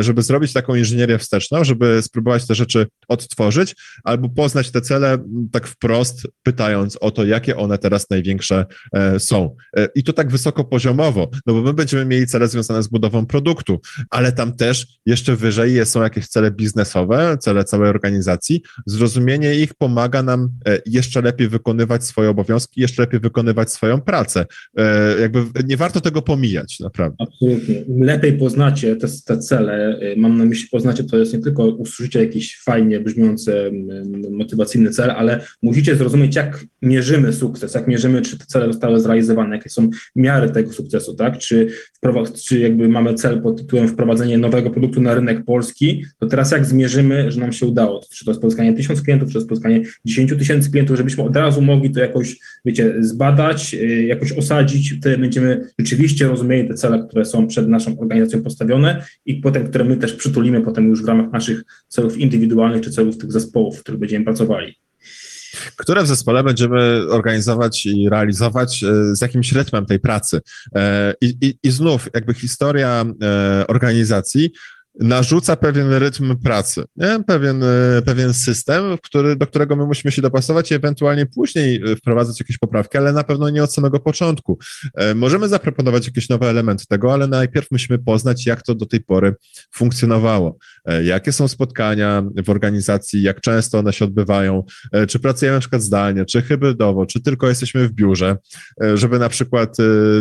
żeby 0.00 0.22
zrobić 0.22 0.52
taką 0.52 0.74
inżynierię 0.74 1.18
wsteczną, 1.18 1.64
żeby 1.64 2.02
spróbować 2.02 2.46
te 2.46 2.54
rzeczy 2.54 2.86
odtworzyć 3.08 3.76
albo 4.04 4.28
poznać 4.28 4.70
te 4.70 4.80
cele 4.80 5.18
tak 5.52 5.66
wprost, 5.66 6.28
pytać 6.42 6.59
pytając 6.60 6.96
o 6.96 7.10
to, 7.10 7.24
jakie 7.24 7.56
one 7.56 7.78
teraz 7.78 8.10
największe 8.10 8.66
e, 8.92 9.20
są. 9.20 9.56
E, 9.76 9.88
I 9.94 10.04
to 10.04 10.12
tak 10.12 10.30
wysokopoziomowo, 10.30 11.30
no 11.46 11.54
bo 11.54 11.62
my 11.62 11.74
będziemy 11.74 12.04
mieli 12.04 12.26
cele 12.26 12.48
związane 12.48 12.82
z 12.82 12.88
budową 12.88 13.26
produktu, 13.26 13.80
ale 14.10 14.32
tam 14.32 14.56
też 14.56 14.86
jeszcze 15.06 15.36
wyżej 15.36 15.86
są 15.86 16.02
jakieś 16.02 16.26
cele 16.26 16.50
biznesowe, 16.50 17.36
cele 17.40 17.64
całej 17.64 17.90
organizacji. 17.90 18.62
Zrozumienie 18.86 19.54
ich 19.54 19.74
pomaga 19.74 20.22
nam 20.22 20.48
e, 20.66 20.78
jeszcze 20.86 21.22
lepiej 21.22 21.48
wykonywać 21.48 22.04
swoje 22.04 22.30
obowiązki, 22.30 22.80
jeszcze 22.80 23.02
lepiej 23.02 23.20
wykonywać 23.20 23.72
swoją 23.72 24.00
pracę. 24.00 24.46
Jakby 25.20 25.44
nie 25.64 25.76
warto 25.76 26.00
tego 26.00 26.22
pomijać, 26.22 26.80
naprawdę. 26.80 27.16
Absolutnie. 27.18 27.84
Lepiej 27.98 28.32
poznacie 28.32 28.96
te, 28.96 29.08
te 29.26 29.38
cele, 29.38 30.00
mam 30.16 30.38
na 30.38 30.44
myśli 30.44 30.68
poznacie, 30.68 31.04
to 31.04 31.16
jest 31.16 31.32
nie 31.32 31.38
tylko 31.38 31.64
usłyszycie 31.64 32.20
jakiś 32.20 32.60
fajnie 32.64 33.00
brzmiący 33.00 33.70
motywacyjny 34.30 34.90
cel, 34.90 35.10
ale 35.10 35.40
musicie 35.62 35.96
zrozumieć, 35.96 36.36
jak 36.36 36.49
jak 36.50 36.66
mierzymy 36.82 37.32
sukces, 37.32 37.74
jak 37.74 37.88
mierzymy, 37.88 38.22
czy 38.22 38.38
te 38.38 38.44
cele 38.46 38.66
zostały 38.66 39.00
zrealizowane, 39.00 39.56
jakie 39.56 39.70
są 39.70 39.90
miary 40.16 40.50
tego 40.50 40.72
sukcesu, 40.72 41.14
tak? 41.14 41.38
Czy, 41.38 41.68
czy 42.46 42.58
jakby 42.58 42.88
mamy 42.88 43.14
cel 43.14 43.42
pod 43.42 43.56
tytułem 43.56 43.88
wprowadzenie 43.88 44.38
nowego 44.38 44.70
produktu 44.70 45.00
na 45.00 45.14
rynek 45.14 45.44
polski, 45.44 46.04
to 46.18 46.26
teraz 46.26 46.50
jak 46.50 46.66
zmierzymy, 46.66 47.32
że 47.32 47.40
nam 47.40 47.52
się 47.52 47.66
udało? 47.66 48.00
Czy 48.10 48.24
to 48.24 48.30
jest 48.30 48.40
pozyskanie 48.40 48.72
tysiąc 48.72 49.02
klientów, 49.02 49.28
czy 49.28 49.32
to 49.32 49.38
jest 49.38 49.48
pozyskanie 49.48 49.82
10 50.04 50.30
tysięcy 50.38 50.70
klientów, 50.70 50.96
żebyśmy 50.96 51.24
od 51.24 51.36
razu 51.36 51.62
mogli 51.62 51.90
to 51.90 52.00
jakoś, 52.00 52.38
wiecie, 52.64 52.94
zbadać, 53.00 53.74
y, 53.74 54.04
jakoś 54.04 54.32
osadzić, 54.32 54.94
wtedy 55.00 55.18
będziemy 55.18 55.66
rzeczywiście 55.78 56.28
rozumieli 56.28 56.68
te 56.68 56.74
cele, 56.74 57.06
które 57.08 57.24
są 57.24 57.46
przed 57.46 57.68
naszą 57.68 57.98
organizacją 57.98 58.42
postawione 58.42 59.04
i 59.26 59.34
potem, 59.34 59.68
które 59.68 59.84
my 59.84 59.96
też 59.96 60.12
przytulimy 60.12 60.60
potem 60.60 60.88
już 60.88 61.02
w 61.02 61.08
ramach 61.08 61.32
naszych 61.32 61.62
celów 61.88 62.18
indywidualnych, 62.18 62.82
czy 62.82 62.90
celów 62.90 63.18
tych 63.18 63.32
zespołów, 63.32 63.78
w 63.78 63.82
których 63.82 64.00
będziemy 64.00 64.24
pracowali 64.24 64.74
które 65.76 66.02
w 66.02 66.06
zespole 66.06 66.44
będziemy 66.44 67.06
organizować 67.08 67.86
i 67.86 68.08
realizować 68.08 68.82
e, 68.82 69.16
z 69.16 69.20
jakimś 69.20 69.52
rytmem 69.52 69.86
tej 69.86 70.00
pracy. 70.00 70.40
E, 70.74 71.14
I, 71.20 71.36
i, 71.40 71.58
i 71.62 71.70
znów 71.70 72.08
jakby 72.14 72.34
historia 72.34 73.04
e, 73.22 73.66
organizacji 73.66 74.52
narzuca 75.00 75.56
pewien 75.56 75.92
rytm 75.92 76.36
pracy, 76.36 76.84
nie? 76.96 77.22
Pewien, 77.26 77.62
e, 77.62 78.02
pewien 78.02 78.34
system, 78.34 78.82
który, 79.02 79.36
do 79.36 79.46
którego 79.46 79.76
my 79.76 79.86
musimy 79.86 80.12
się 80.12 80.22
dopasować 80.22 80.70
i 80.70 80.74
ewentualnie 80.74 81.26
później 81.26 81.82
e, 81.92 81.96
wprowadzać 81.96 82.40
jakieś 82.40 82.58
poprawki, 82.58 82.98
ale 82.98 83.12
na 83.12 83.24
pewno 83.24 83.50
nie 83.50 83.62
od 83.62 83.74
samego 83.74 84.00
początku. 84.00 84.58
E, 84.94 85.14
możemy 85.14 85.48
zaproponować 85.48 86.06
jakieś 86.06 86.28
nowe 86.28 86.50
elementy 86.50 86.84
tego, 86.88 87.12
ale 87.12 87.26
najpierw 87.26 87.70
musimy 87.70 87.98
poznać, 87.98 88.46
jak 88.46 88.62
to 88.62 88.74
do 88.74 88.86
tej 88.86 89.00
pory 89.00 89.34
funkcjonowało. 89.74 90.58
Jakie 91.04 91.32
są 91.32 91.48
spotkania 91.48 92.22
w 92.44 92.50
organizacji, 92.50 93.22
jak 93.22 93.40
często 93.40 93.78
one 93.78 93.92
się 93.92 94.04
odbywają, 94.04 94.64
czy 95.08 95.18
pracujemy 95.18 95.56
na 95.56 95.60
przykład 95.60 95.82
zdalnie, 95.82 96.24
czy 96.24 96.42
hybrydowo, 96.42 97.06
czy 97.06 97.20
tylko 97.22 97.48
jesteśmy 97.48 97.88
w 97.88 97.92
biurze, 97.92 98.36
żeby 98.94 99.18
na 99.18 99.28
przykład 99.28 99.76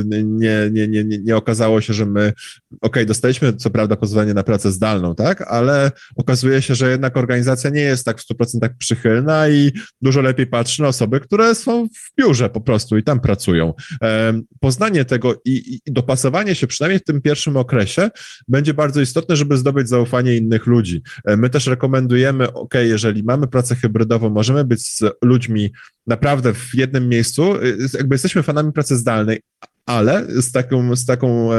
nie, 0.05 0.69
nie, 0.69 0.87
nie, 0.87 1.03
nie, 1.03 1.17
nie 1.19 1.35
okazało 1.35 1.81
się, 1.81 1.93
że 1.93 2.05
my, 2.05 2.33
ok, 2.81 2.97
dostaliśmy 3.05 3.53
co 3.53 3.69
prawda 3.69 3.95
pozwolenie 3.95 4.33
na 4.33 4.43
pracę 4.43 4.58
pracę 4.59 4.71
zdalną, 4.71 5.15
tak? 5.15 5.41
Ale 5.41 5.91
okazuje 6.15 6.61
się, 6.61 6.75
że 6.75 6.91
jednak 6.91 7.17
organizacja 7.17 7.69
nie 7.69 7.81
jest 7.81 8.05
tak 8.05 8.19
w 8.19 8.27
100% 8.27 8.69
przychylna 8.77 9.49
i 9.49 9.71
dużo 10.01 10.21
lepiej 10.21 10.47
patrzy 10.47 10.81
na 10.81 10.87
osoby, 10.87 11.19
które 11.19 11.55
są 11.55 11.87
w 11.87 12.15
biurze 12.19 12.49
po 12.49 12.61
prostu 12.61 12.97
i 12.97 13.03
tam 13.03 13.19
pracują. 13.19 13.73
Poznanie 14.59 15.05
tego 15.05 15.41
i, 15.45 15.79
i 15.85 15.91
dopasowanie 15.91 16.55
się, 16.55 16.67
przynajmniej 16.67 16.99
w 16.99 17.03
tym 17.03 17.21
pierwszym 17.21 17.57
okresie, 17.57 18.09
będzie 18.47 18.73
bardzo 18.73 19.01
istotne, 19.01 19.35
żeby 19.35 19.57
zdobyć 19.57 19.89
zaufanie 19.89 20.37
innych 20.37 20.67
ludzi. 20.67 21.01
E, 21.25 21.37
my 21.37 21.49
też 21.49 21.67
rekomendujemy, 21.67 22.53
ok, 22.53 22.73
jeżeli 22.73 23.23
mamy 23.23 23.47
pracę 23.47 23.75
hybrydową, 23.75 24.29
możemy 24.29 24.65
być 24.65 24.81
z 24.81 25.03
ludźmi 25.23 25.71
naprawdę 26.07 26.53
w 26.53 26.75
jednym 26.75 27.09
miejscu, 27.09 27.55
y, 27.55 27.77
jakby 27.93 28.15
jesteśmy 28.15 28.43
fanami 28.43 28.71
pracy 28.71 28.97
zdalnej, 28.97 29.41
ale 29.89 30.25
z, 30.41 30.51
taką, 30.51 30.95
z, 30.95 31.05
taką, 31.05 31.49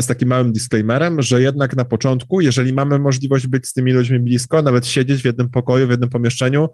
z 0.00 0.06
takim 0.06 0.28
małym 0.28 0.52
disclaimerem, 0.52 1.22
że 1.22 1.42
jednak 1.42 1.76
na 1.76 1.84
początku, 1.84 2.40
jeżeli 2.40 2.72
mamy 2.72 2.98
możliwość 2.98 3.46
być 3.46 3.66
z 3.66 3.72
tymi 3.72 3.92
ludźmi 3.92 4.20
blisko, 4.20 4.62
nawet 4.62 4.86
siedzieć 4.86 5.22
w 5.22 5.24
jednym 5.24 5.48
pokoju, 5.48 5.86
w 5.86 5.90
jednym 5.90 6.10
pomieszczeniu, 6.10 6.68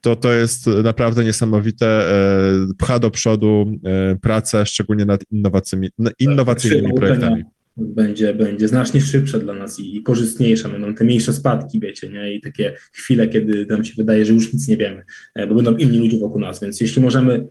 to 0.00 0.16
to 0.16 0.32
jest 0.32 0.66
naprawdę 0.66 1.24
niesamowite, 1.24 1.86
e, 1.86 2.74
pcha 2.78 2.98
do 2.98 3.10
przodu 3.10 3.72
e, 3.84 4.16
pracę, 4.16 4.66
szczególnie 4.66 5.04
nad 5.04 5.20
innowacyjnymi, 5.30 5.90
innowacyjnymi 6.18 6.88
tak, 6.88 6.96
projektami. 6.96 7.44
Będzie, 7.76 8.34
będzie 8.34 8.68
znacznie 8.68 9.00
szybsza 9.00 9.38
dla 9.38 9.54
nas 9.54 9.80
i 9.80 10.02
korzystniejsza. 10.02 10.68
Będą 10.68 10.94
te 10.94 11.04
mniejsze 11.04 11.32
spadki, 11.32 11.80
wiecie, 11.80 12.08
nie? 12.08 12.34
I 12.34 12.40
takie 12.40 12.74
chwile, 12.92 13.28
kiedy 13.28 13.66
nam 13.66 13.84
się 13.84 13.92
wydaje, 13.96 14.24
że 14.24 14.32
już 14.32 14.52
nic 14.52 14.68
nie 14.68 14.76
wiemy, 14.76 15.04
e, 15.34 15.46
bo 15.46 15.54
będą 15.54 15.76
inni 15.76 15.98
ludzie 15.98 16.18
wokół 16.18 16.40
nas. 16.40 16.60
Więc 16.60 16.80
jeśli 16.80 17.02
możemy 17.02 17.46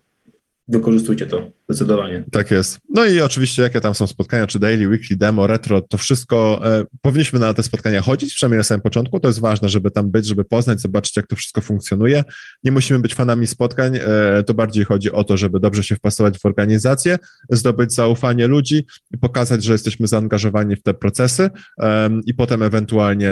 wykorzystujcie 0.67 1.25
to 1.25 1.51
zdecydowanie. 1.69 2.23
Tak 2.32 2.51
jest. 2.51 2.80
No 2.89 3.06
i 3.06 3.21
oczywiście 3.21 3.62
jakie 3.62 3.82
tam 3.82 3.95
są 3.95 4.08
spotkania, 4.08 4.47
czy 4.47 4.60
daily, 4.60 4.88
weekly, 4.88 5.17
demo, 5.17 5.47
retro, 5.47 5.82
to 5.82 5.97
wszystko 5.97 6.62
e, 6.65 6.84
powinniśmy 7.01 7.39
na 7.39 7.54
te 7.54 7.63
spotkania 7.63 8.01
chodzić, 8.01 8.34
przynajmniej 8.34 8.58
na 8.58 8.63
samym 8.63 8.82
początku, 8.82 9.19
to 9.19 9.28
jest 9.28 9.39
ważne, 9.39 9.69
żeby 9.69 9.91
tam 9.91 10.12
być, 10.12 10.25
żeby 10.25 10.45
poznać, 10.45 10.82
zobaczyć 10.82 11.17
jak 11.17 11.28
to 11.28 11.36
wszystko 11.36 11.62
funkcjonuje. 11.62 12.23
Nie 12.63 12.71
musimy 12.71 12.99
być 12.99 13.15
fanami 13.15 13.47
spotkań, 13.47 13.97
e, 13.97 14.43
to 14.43 14.54
bardziej 14.54 14.86
chodzi 14.86 15.12
o 15.12 15.23
to, 15.23 15.38
żeby 15.38 15.60
dobrze 15.60 15.84
się 15.84 15.95
wpasować 15.95 16.38
w 16.38 16.45
organizację, 16.45 17.17
zdobyć 17.49 17.93
zaufanie 17.93 18.47
ludzi 18.47 18.86
i 19.13 19.17
pokazać, 19.17 19.63
że 19.63 19.71
jesteśmy 19.71 20.08
zaangażowani 20.08 20.75
w 20.75 20.84
te 20.84 20.93
procesy 20.93 21.49
e, 21.82 22.10
i 22.25 22.34
potem 22.34 22.63
ewentualnie 22.63 23.32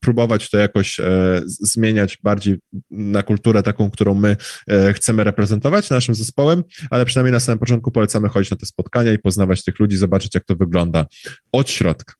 próbować 0.00 0.50
to 0.50 0.58
jakoś 0.58 1.00
e, 1.00 1.40
zmieniać 1.46 2.18
bardziej 2.22 2.58
na 2.90 3.22
kulturę 3.22 3.62
taką, 3.62 3.90
którą 3.90 4.14
my 4.14 4.36
e, 4.68 4.92
chcemy 4.92 5.24
reprezentować 5.24 5.90
naszym 5.90 6.14
zespołem, 6.14 6.64
ale 6.90 7.04
przynajmniej 7.04 7.32
na 7.32 7.40
samym 7.40 7.58
początku 7.58 7.90
polecamy 7.90 8.28
chodzić 8.28 8.50
na 8.50 8.56
te 8.56 8.66
spotkania 8.66 9.12
i 9.12 9.18
poznawać 9.18 9.64
tych 9.64 9.78
ludzi, 9.78 9.96
zobaczyć, 9.96 10.34
jak 10.34 10.44
to 10.44 10.56
wygląda 10.56 11.06
od 11.52 11.70
środka. 11.70 12.14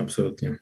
Absolutnie. 0.00 0.56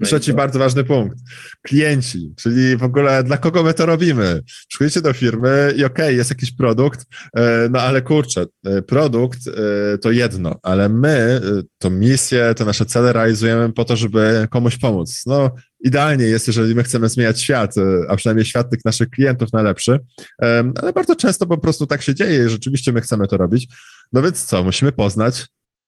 No 0.00 0.06
Trzeci 0.06 0.32
bardzo 0.32 0.58
ważny 0.58 0.84
punkt. 0.84 1.18
Klienci, 1.62 2.34
czyli 2.36 2.76
w 2.76 2.82
ogóle 2.82 3.24
dla 3.24 3.36
kogo 3.36 3.62
my 3.62 3.74
to 3.74 3.86
robimy? 3.86 4.42
Przychodzicie 4.68 5.00
do 5.00 5.12
firmy 5.12 5.74
i 5.76 5.84
okej, 5.84 6.06
okay, 6.06 6.14
jest 6.14 6.30
jakiś 6.30 6.52
produkt, 6.52 7.06
e, 7.36 7.68
no 7.70 7.80
ale 7.80 8.02
kurczę, 8.02 8.46
e, 8.64 8.82
produkt 8.82 9.38
e, 9.48 9.98
to 9.98 10.10
jedno, 10.10 10.58
ale 10.62 10.88
my 10.88 11.40
to 11.78 11.90
misję, 11.90 12.54
to 12.56 12.64
nasze 12.64 12.86
cele 12.86 13.12
realizujemy 13.12 13.72
po 13.72 13.84
to, 13.84 13.96
żeby 13.96 14.48
komuś 14.50 14.76
pomóc. 14.76 15.22
No 15.26 15.50
idealnie 15.84 16.24
jest, 16.24 16.46
jeżeli 16.46 16.74
my 16.74 16.82
chcemy 16.82 17.08
zmieniać 17.08 17.42
świat, 17.42 17.74
a 18.08 18.16
przynajmniej 18.16 18.44
świat 18.44 18.70
tych 18.70 18.84
naszych 18.84 19.10
klientów 19.10 19.52
na 19.52 19.62
lepszy, 19.62 19.98
ale 20.82 20.92
bardzo 20.94 21.16
często 21.16 21.46
po 21.46 21.58
prostu 21.58 21.86
tak 21.86 22.02
się 22.02 22.14
dzieje 22.14 22.46
i 22.46 22.48
rzeczywiście 22.48 22.92
my 22.92 23.00
chcemy 23.00 23.28
to 23.28 23.36
robić. 23.36 23.68
No 24.12 24.22
więc 24.22 24.44
co, 24.44 24.64
musimy 24.64 24.92
poznać, 24.92 25.46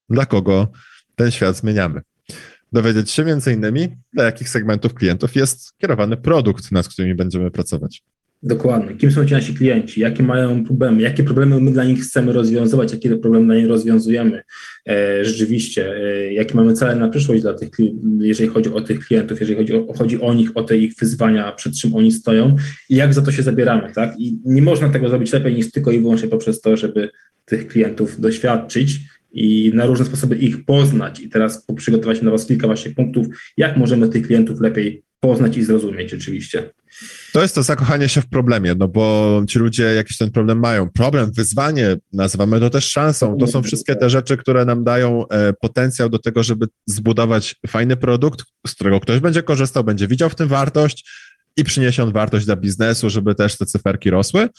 dla 0.09 0.25
kogo 0.25 0.67
ten 1.15 1.31
świat 1.31 1.57
zmieniamy 1.57 2.01
dowiedzieć 2.73 3.11
się 3.11 3.25
między 3.25 3.53
innymi, 3.53 3.87
dla 4.13 4.23
jakich 4.23 4.49
segmentów 4.49 4.93
klientów 4.93 5.35
jest 5.35 5.73
kierowany 5.77 6.17
produkt, 6.17 6.71
nad 6.71 6.87
którymi 6.87 7.15
będziemy 7.15 7.51
pracować. 7.51 8.03
Dokładnie. 8.45 8.95
Kim 8.95 9.11
są 9.11 9.25
ci 9.25 9.33
nasi 9.33 9.53
klienci? 9.53 10.01
Jakie 10.01 10.23
mają 10.23 10.65
problemy? 10.65 11.01
Jakie 11.01 11.23
problemy 11.23 11.59
my 11.59 11.71
dla 11.71 11.83
nich 11.83 12.03
chcemy 12.03 12.33
rozwiązywać? 12.33 12.91
Jakie 12.91 13.09
problemy 13.17 13.45
dla 13.45 13.55
nich 13.55 13.67
rozwiązujemy? 13.67 14.41
E, 14.89 15.25
rzeczywiście, 15.25 15.95
e, 15.95 16.33
jakie 16.33 16.55
mamy 16.55 16.73
cele 16.73 16.95
na 16.95 17.09
przyszłość 17.09 17.41
dla 17.41 17.53
tych, 17.53 17.69
jeżeli 18.19 18.49
chodzi 18.49 18.73
o 18.73 18.81
tych 18.81 18.99
klientów, 18.99 19.39
jeżeli 19.39 19.57
chodzi 19.57 19.73
o, 19.73 19.93
chodzi 19.93 20.21
o 20.21 20.33
nich, 20.33 20.49
o 20.55 20.63
te 20.63 20.77
ich 20.77 20.93
wyzwania, 20.99 21.51
przed 21.51 21.73
czym 21.73 21.95
oni 21.95 22.11
stoją 22.11 22.55
i 22.89 22.95
jak 22.95 23.13
za 23.13 23.21
to 23.21 23.31
się 23.31 23.43
zabieramy, 23.43 23.93
tak? 23.93 24.19
I 24.19 24.39
nie 24.45 24.61
można 24.61 24.89
tego 24.89 25.09
zrobić 25.09 25.33
lepiej 25.33 25.55
niż 25.55 25.71
tylko 25.71 25.91
i 25.91 25.99
wyłącznie 25.99 26.27
poprzez 26.29 26.61
to, 26.61 26.77
żeby 26.77 27.09
tych 27.45 27.67
klientów 27.67 28.21
doświadczyć, 28.21 28.99
i 29.33 29.71
na 29.73 29.85
różne 29.85 30.05
sposoby 30.05 30.35
ich 30.35 30.65
poznać. 30.65 31.19
I 31.19 31.29
teraz 31.29 31.65
przygotować 31.75 32.19
dla 32.19 32.31
Was 32.31 32.45
kilka 32.45 32.67
właśnie 32.67 32.91
punktów, 32.91 33.27
jak 33.57 33.77
możemy 33.77 34.09
tych 34.09 34.27
klientów 34.27 34.61
lepiej 34.61 35.03
poznać 35.19 35.57
i 35.57 35.63
zrozumieć 35.63 36.13
oczywiście. 36.13 36.69
To 37.33 37.41
jest 37.41 37.55
to 37.55 37.63
zakochanie 37.63 38.09
się 38.09 38.21
w 38.21 38.29
problemie, 38.29 38.75
no 38.77 38.87
bo 38.87 39.41
ci 39.47 39.59
ludzie 39.59 39.83
jakiś 39.83 40.17
ten 40.17 40.31
problem 40.31 40.59
mają. 40.59 40.89
Problem, 40.89 41.31
wyzwanie, 41.31 41.97
nazywamy 42.13 42.59
to 42.59 42.69
też 42.69 42.91
szansą. 42.91 43.37
To 43.37 43.47
są 43.47 43.63
wszystkie 43.63 43.95
te 43.95 44.09
rzeczy, 44.09 44.37
które 44.37 44.65
nam 44.65 44.83
dają 44.83 45.27
e, 45.27 45.53
potencjał 45.53 46.09
do 46.09 46.19
tego, 46.19 46.43
żeby 46.43 46.65
zbudować 46.85 47.55
fajny 47.67 47.97
produkt, 47.97 48.43
z 48.67 48.75
którego 48.75 48.99
ktoś 48.99 49.19
będzie 49.19 49.43
korzystał, 49.43 49.83
będzie 49.83 50.07
widział 50.07 50.29
w 50.29 50.35
tym 50.35 50.47
wartość 50.47 51.09
i 51.57 51.63
przyniesie 51.63 52.03
on 52.03 52.11
wartość 52.11 52.45
dla 52.45 52.55
biznesu, 52.55 53.09
żeby 53.09 53.35
też 53.35 53.57
te 53.57 53.65
cyferki 53.65 54.09
rosły 54.09 54.49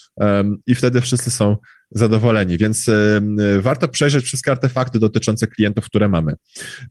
i 0.67 0.75
wtedy 0.75 1.01
wszyscy 1.01 1.31
są 1.31 1.57
zadowoleni. 1.95 2.59
Więc 2.59 2.91
warto 3.61 3.89
przejrzeć 3.89 4.25
wszystkie 4.25 4.51
artefakty 4.51 4.99
dotyczące 4.99 5.47
klientów, 5.47 5.85
które 5.85 6.09
mamy. 6.09 6.35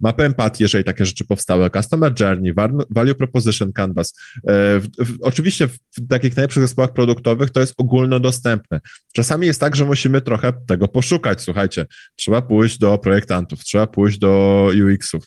Mapę 0.02 0.26
empatii, 0.26 0.64
jeżeli 0.64 0.84
takie 0.84 1.06
rzeczy 1.06 1.26
powstały, 1.26 1.70
Customer 1.70 2.14
Journey, 2.20 2.54
Value 2.90 3.16
Proposition 3.16 3.74
Canvas. 3.74 4.14
E, 4.48 4.82
oczywiście 5.22 5.68
w 5.68 6.08
takich 6.10 6.36
najlepszych 6.36 6.64
zespołach 6.64 6.94
produktowych 6.94 7.50
to 7.50 7.60
jest 7.60 7.74
ogólnodostępne. 7.78 8.82
Czasami 9.14 9.48
jest 9.48 9.60
tak, 9.60 9.76
że 9.76 9.86
musimy 9.86 10.22
trochę 10.22 10.54
tego 10.68 10.88
poszukać. 10.88 11.42
Słuchajcie, 11.42 11.86
trzeba 12.16 12.42
pójść 12.42 12.78
do 12.78 12.98
projektantów, 12.98 13.64
trzeba 13.64 13.88
pójść 13.88 14.18
do 14.18 14.70
UX-ów, 14.86 15.24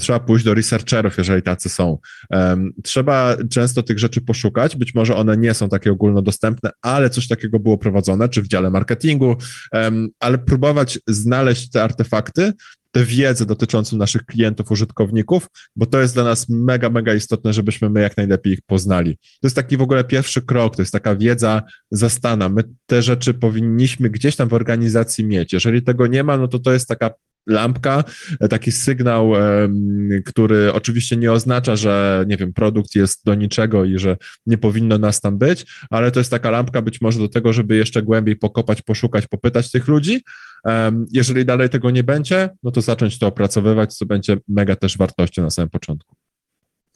Trzeba 0.00 0.20
pójść 0.20 0.44
do 0.44 0.54
researcherów, 0.54 1.18
jeżeli 1.18 1.42
tacy 1.42 1.68
są. 1.68 1.98
Trzeba 2.84 3.36
często 3.50 3.82
tych 3.82 3.98
rzeczy 3.98 4.20
poszukać. 4.20 4.76
Być 4.76 4.94
może 4.94 5.16
one 5.16 5.36
nie 5.36 5.54
są 5.54 5.68
takie 5.68 5.92
ogólnodostępne, 5.92 6.70
ale 6.82 7.10
coś 7.10 7.28
takiego 7.28 7.58
było 7.58 7.78
prowadzone, 7.78 8.28
czy 8.28 8.42
w 8.42 8.48
dziale 8.48 8.70
marketingu, 8.70 8.90
marketingu, 8.90 9.36
ale 10.20 10.38
próbować 10.38 10.98
znaleźć 11.06 11.70
te 11.70 11.82
artefakty, 11.82 12.52
tę 12.92 13.04
wiedzę 13.04 13.46
dotyczącą 13.46 13.96
naszych 13.96 14.24
klientów, 14.24 14.70
użytkowników, 14.70 15.46
bo 15.76 15.86
to 15.86 16.00
jest 16.00 16.14
dla 16.14 16.24
nas 16.24 16.48
mega, 16.48 16.90
mega 16.90 17.14
istotne, 17.14 17.52
żebyśmy 17.52 17.90
my 17.90 18.00
jak 18.00 18.16
najlepiej 18.16 18.52
ich 18.52 18.60
poznali. 18.66 19.16
To 19.16 19.46
jest 19.46 19.56
taki 19.56 19.76
w 19.76 19.82
ogóle 19.82 20.04
pierwszy 20.04 20.42
krok, 20.42 20.76
to 20.76 20.82
jest 20.82 20.92
taka 20.92 21.16
wiedza 21.16 21.62
zastana. 21.90 22.48
My 22.48 22.62
te 22.86 23.02
rzeczy 23.02 23.34
powinniśmy 23.34 24.10
gdzieś 24.10 24.36
tam 24.36 24.48
w 24.48 24.54
organizacji 24.54 25.24
mieć. 25.24 25.52
Jeżeli 25.52 25.82
tego 25.82 26.06
nie 26.06 26.24
ma, 26.24 26.36
no 26.36 26.48
to 26.48 26.58
to 26.58 26.72
jest 26.72 26.88
taka 26.88 27.10
lampka, 27.46 28.04
taki 28.50 28.72
sygnał, 28.72 29.32
który 30.24 30.72
oczywiście 30.72 31.16
nie 31.16 31.32
oznacza, 31.32 31.76
że 31.76 32.24
nie 32.28 32.36
wiem, 32.36 32.52
produkt 32.52 32.94
jest 32.94 33.24
do 33.24 33.34
niczego 33.34 33.84
i 33.84 33.98
że 33.98 34.16
nie 34.46 34.58
powinno 34.58 34.98
nas 34.98 35.20
tam 35.20 35.38
być, 35.38 35.66
ale 35.90 36.10
to 36.10 36.20
jest 36.20 36.30
taka 36.30 36.50
lampka 36.50 36.82
być 36.82 37.00
może 37.00 37.18
do 37.18 37.28
tego, 37.28 37.52
żeby 37.52 37.76
jeszcze 37.76 38.02
głębiej 38.02 38.36
pokopać, 38.36 38.82
poszukać, 38.82 39.26
popytać 39.26 39.70
tych 39.70 39.88
ludzi. 39.88 40.24
Jeżeli 41.12 41.44
dalej 41.44 41.68
tego 41.68 41.90
nie 41.90 42.04
będzie, 42.04 42.50
no 42.62 42.70
to 42.70 42.80
zacząć 42.80 43.18
to 43.18 43.26
opracowywać, 43.26 43.94
co 43.94 44.06
będzie 44.06 44.36
mega 44.48 44.76
też 44.76 44.98
wartością 44.98 45.42
na 45.42 45.50
samym 45.50 45.70
początku. 45.70 46.19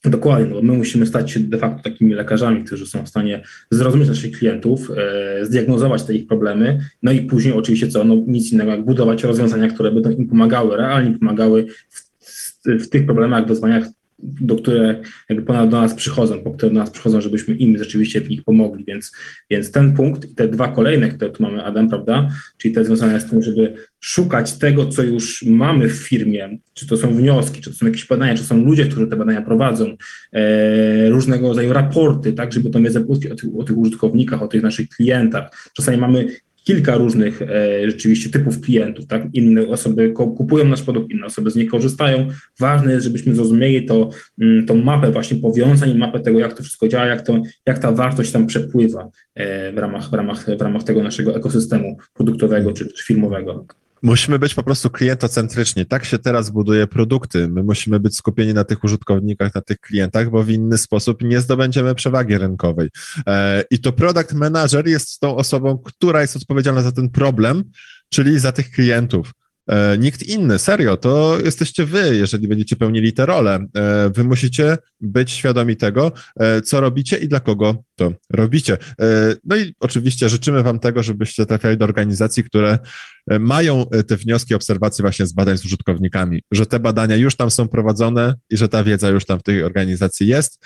Dokładnie, 0.04 0.46
bo 0.46 0.62
my 0.62 0.72
musimy 0.72 1.06
stać 1.06 1.30
się 1.30 1.40
de 1.40 1.58
facto 1.58 1.82
takimi 1.82 2.14
lekarzami, 2.14 2.64
którzy 2.64 2.86
są 2.86 3.04
w 3.04 3.08
stanie 3.08 3.42
zrozumieć 3.70 4.08
naszych 4.08 4.38
klientów, 4.38 4.90
e, 4.96 5.44
zdiagnozować 5.46 6.02
te 6.02 6.14
ich 6.14 6.26
problemy, 6.26 6.78
no 7.02 7.12
i 7.12 7.20
później 7.20 7.54
oczywiście 7.54 7.88
co, 7.88 8.04
no 8.04 8.14
nic 8.26 8.52
innego 8.52 8.70
jak 8.70 8.84
budować 8.84 9.24
rozwiązania, 9.24 9.68
które 9.68 9.92
będą 9.92 10.10
im 10.10 10.28
pomagały, 10.28 10.76
realnie 10.76 11.18
pomagały 11.18 11.66
w, 11.90 12.84
w 12.84 12.88
tych 12.88 13.06
problemach, 13.06 13.46
wyzwaniach, 13.46 13.84
do 14.24 14.56
które 14.56 15.02
jakby 15.28 15.44
ponad 15.44 15.70
do 15.70 15.80
nas 15.80 15.94
przychodzą, 15.94 16.42
po 16.42 16.50
które 16.50 16.72
do 16.72 16.78
nas 16.78 16.90
przychodzą, 16.90 17.20
żebyśmy 17.20 17.54
im 17.54 17.78
rzeczywiście 17.78 18.20
w 18.20 18.30
nich 18.30 18.44
pomogli. 18.44 18.84
Więc, 18.84 19.12
więc 19.50 19.70
ten 19.70 19.92
punkt 19.92 20.30
i 20.30 20.34
te 20.34 20.48
dwa 20.48 20.68
kolejne, 20.68 21.08
które 21.08 21.30
tu 21.30 21.42
mamy, 21.42 21.64
Adam, 21.64 21.88
prawda, 21.88 22.28
czyli 22.56 22.74
te 22.74 22.84
związane 22.84 23.20
z 23.20 23.30
tym, 23.30 23.42
żeby 23.42 23.74
szukać 24.00 24.52
tego, 24.52 24.86
co 24.86 25.02
już 25.02 25.42
mamy 25.42 25.88
w 25.88 25.96
firmie, 25.96 26.58
czy 26.74 26.86
to 26.86 26.96
są 26.96 27.14
wnioski, 27.14 27.60
czy 27.60 27.70
to 27.70 27.76
są 27.76 27.86
jakieś 27.86 28.06
badania, 28.06 28.34
czy 28.34 28.44
są 28.44 28.64
ludzie, 28.64 28.84
którzy 28.86 29.06
te 29.06 29.16
badania 29.16 29.42
prowadzą, 29.42 29.96
e, 30.32 31.10
różnego 31.10 31.48
rodzaju 31.48 31.72
raporty, 31.72 32.32
tak, 32.32 32.52
żeby 32.52 32.70
to 32.70 32.80
wiedzę 32.80 33.04
o 33.08 33.58
o 33.58 33.64
tych 33.64 33.76
użytkownikach, 33.76 34.42
o 34.42 34.48
tych 34.48 34.62
naszych 34.62 34.88
klientach. 34.88 35.70
Czasami 35.74 35.98
mamy 35.98 36.26
kilka 36.64 36.96
różnych 36.96 37.42
e, 37.42 37.90
rzeczywiście 37.90 38.30
typów 38.30 38.60
klientów, 38.60 39.06
tak? 39.06 39.22
Inne 39.32 39.68
osoby 39.68 40.10
kupują 40.10 40.64
nasz 40.64 40.82
produkt, 40.82 41.10
inne 41.10 41.26
osoby 41.26 41.50
z 41.50 41.56
niego 41.56 41.70
korzystają. 41.70 42.28
Ważne 42.60 42.92
jest, 42.92 43.04
żebyśmy 43.04 43.34
zrozumieli 43.34 43.86
to, 43.86 44.10
mm, 44.40 44.66
tą 44.66 44.74
mapę 44.74 45.10
właśnie 45.10 45.36
powiązań, 45.36 45.98
mapę 45.98 46.20
tego, 46.20 46.38
jak 46.38 46.54
to 46.54 46.62
wszystko 46.62 46.88
działa, 46.88 47.06
jak, 47.06 47.22
to, 47.22 47.42
jak 47.66 47.78
ta 47.78 47.92
wartość 47.92 48.30
tam 48.30 48.46
przepływa 48.46 49.08
e, 49.34 49.72
w 49.72 49.78
ramach, 49.78 50.10
w, 50.10 50.12
ramach, 50.12 50.56
w 50.58 50.60
ramach 50.60 50.84
tego 50.84 51.02
naszego 51.02 51.36
ekosystemu 51.36 51.96
produktowego 52.14 52.72
czy, 52.72 52.86
czy 52.86 53.04
firmowego. 53.04 53.66
Musimy 54.04 54.38
być 54.38 54.54
po 54.54 54.62
prostu 54.62 54.90
klientocentryczni. 54.90 55.86
Tak 55.86 56.04
się 56.04 56.18
teraz 56.18 56.50
buduje 56.50 56.86
produkty. 56.86 57.48
My 57.48 57.62
musimy 57.62 58.00
być 58.00 58.16
skupieni 58.16 58.54
na 58.54 58.64
tych 58.64 58.84
użytkownikach, 58.84 59.54
na 59.54 59.60
tych 59.60 59.80
klientach, 59.80 60.30
bo 60.30 60.42
w 60.42 60.50
inny 60.50 60.78
sposób 60.78 61.22
nie 61.22 61.40
zdobędziemy 61.40 61.94
przewagi 61.94 62.38
rynkowej. 62.38 62.88
E, 63.26 63.64
I 63.70 63.78
to 63.78 63.92
product 63.92 64.32
manager 64.32 64.86
jest 64.86 65.20
tą 65.20 65.36
osobą, 65.36 65.78
która 65.78 66.20
jest 66.20 66.36
odpowiedzialna 66.36 66.82
za 66.82 66.92
ten 66.92 67.10
problem, 67.10 67.64
czyli 68.08 68.38
za 68.38 68.52
tych 68.52 68.70
klientów. 68.70 69.32
E, 69.66 69.98
nikt 69.98 70.22
inny, 70.22 70.58
serio, 70.58 70.96
to 70.96 71.38
jesteście 71.44 71.84
wy, 71.84 72.16
jeżeli 72.16 72.48
będziecie 72.48 72.76
pełnili 72.76 73.12
tę 73.12 73.26
rolę. 73.26 73.66
E, 73.76 74.10
wy 74.14 74.24
musicie 74.24 74.76
być 75.00 75.30
świadomi 75.30 75.76
tego, 75.76 76.12
e, 76.40 76.62
co 76.62 76.80
robicie 76.80 77.16
i 77.16 77.28
dla 77.28 77.40
kogo 77.40 77.84
to 77.96 78.12
robicie. 78.32 78.78
No 79.44 79.56
i 79.56 79.74
oczywiście 79.80 80.28
życzymy 80.28 80.62
wam 80.62 80.78
tego, 80.78 81.02
żebyście 81.02 81.46
trafiali 81.46 81.76
do 81.76 81.84
organizacji, 81.84 82.44
które 82.44 82.78
mają 83.40 83.86
te 84.06 84.16
wnioski, 84.16 84.54
obserwacje 84.54 85.02
właśnie 85.02 85.26
z 85.26 85.32
badań 85.32 85.58
z 85.58 85.64
użytkownikami, 85.64 86.42
że 86.52 86.66
te 86.66 86.80
badania 86.80 87.16
już 87.16 87.36
tam 87.36 87.50
są 87.50 87.68
prowadzone 87.68 88.34
i 88.50 88.56
że 88.56 88.68
ta 88.68 88.84
wiedza 88.84 89.08
już 89.08 89.24
tam 89.24 89.38
w 89.38 89.42
tej 89.42 89.62
organizacji 89.62 90.26
jest. 90.26 90.64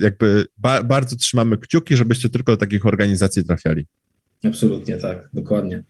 Jakby 0.00 0.46
ba 0.58 0.82
bardzo 0.82 1.16
trzymamy 1.16 1.58
kciuki, 1.58 1.96
żebyście 1.96 2.28
tylko 2.28 2.52
do 2.52 2.56
takich 2.56 2.86
organizacji 2.86 3.44
trafiali. 3.44 3.86
Absolutnie 4.44 4.96
tak, 4.96 5.28
dokładnie. 5.32 5.84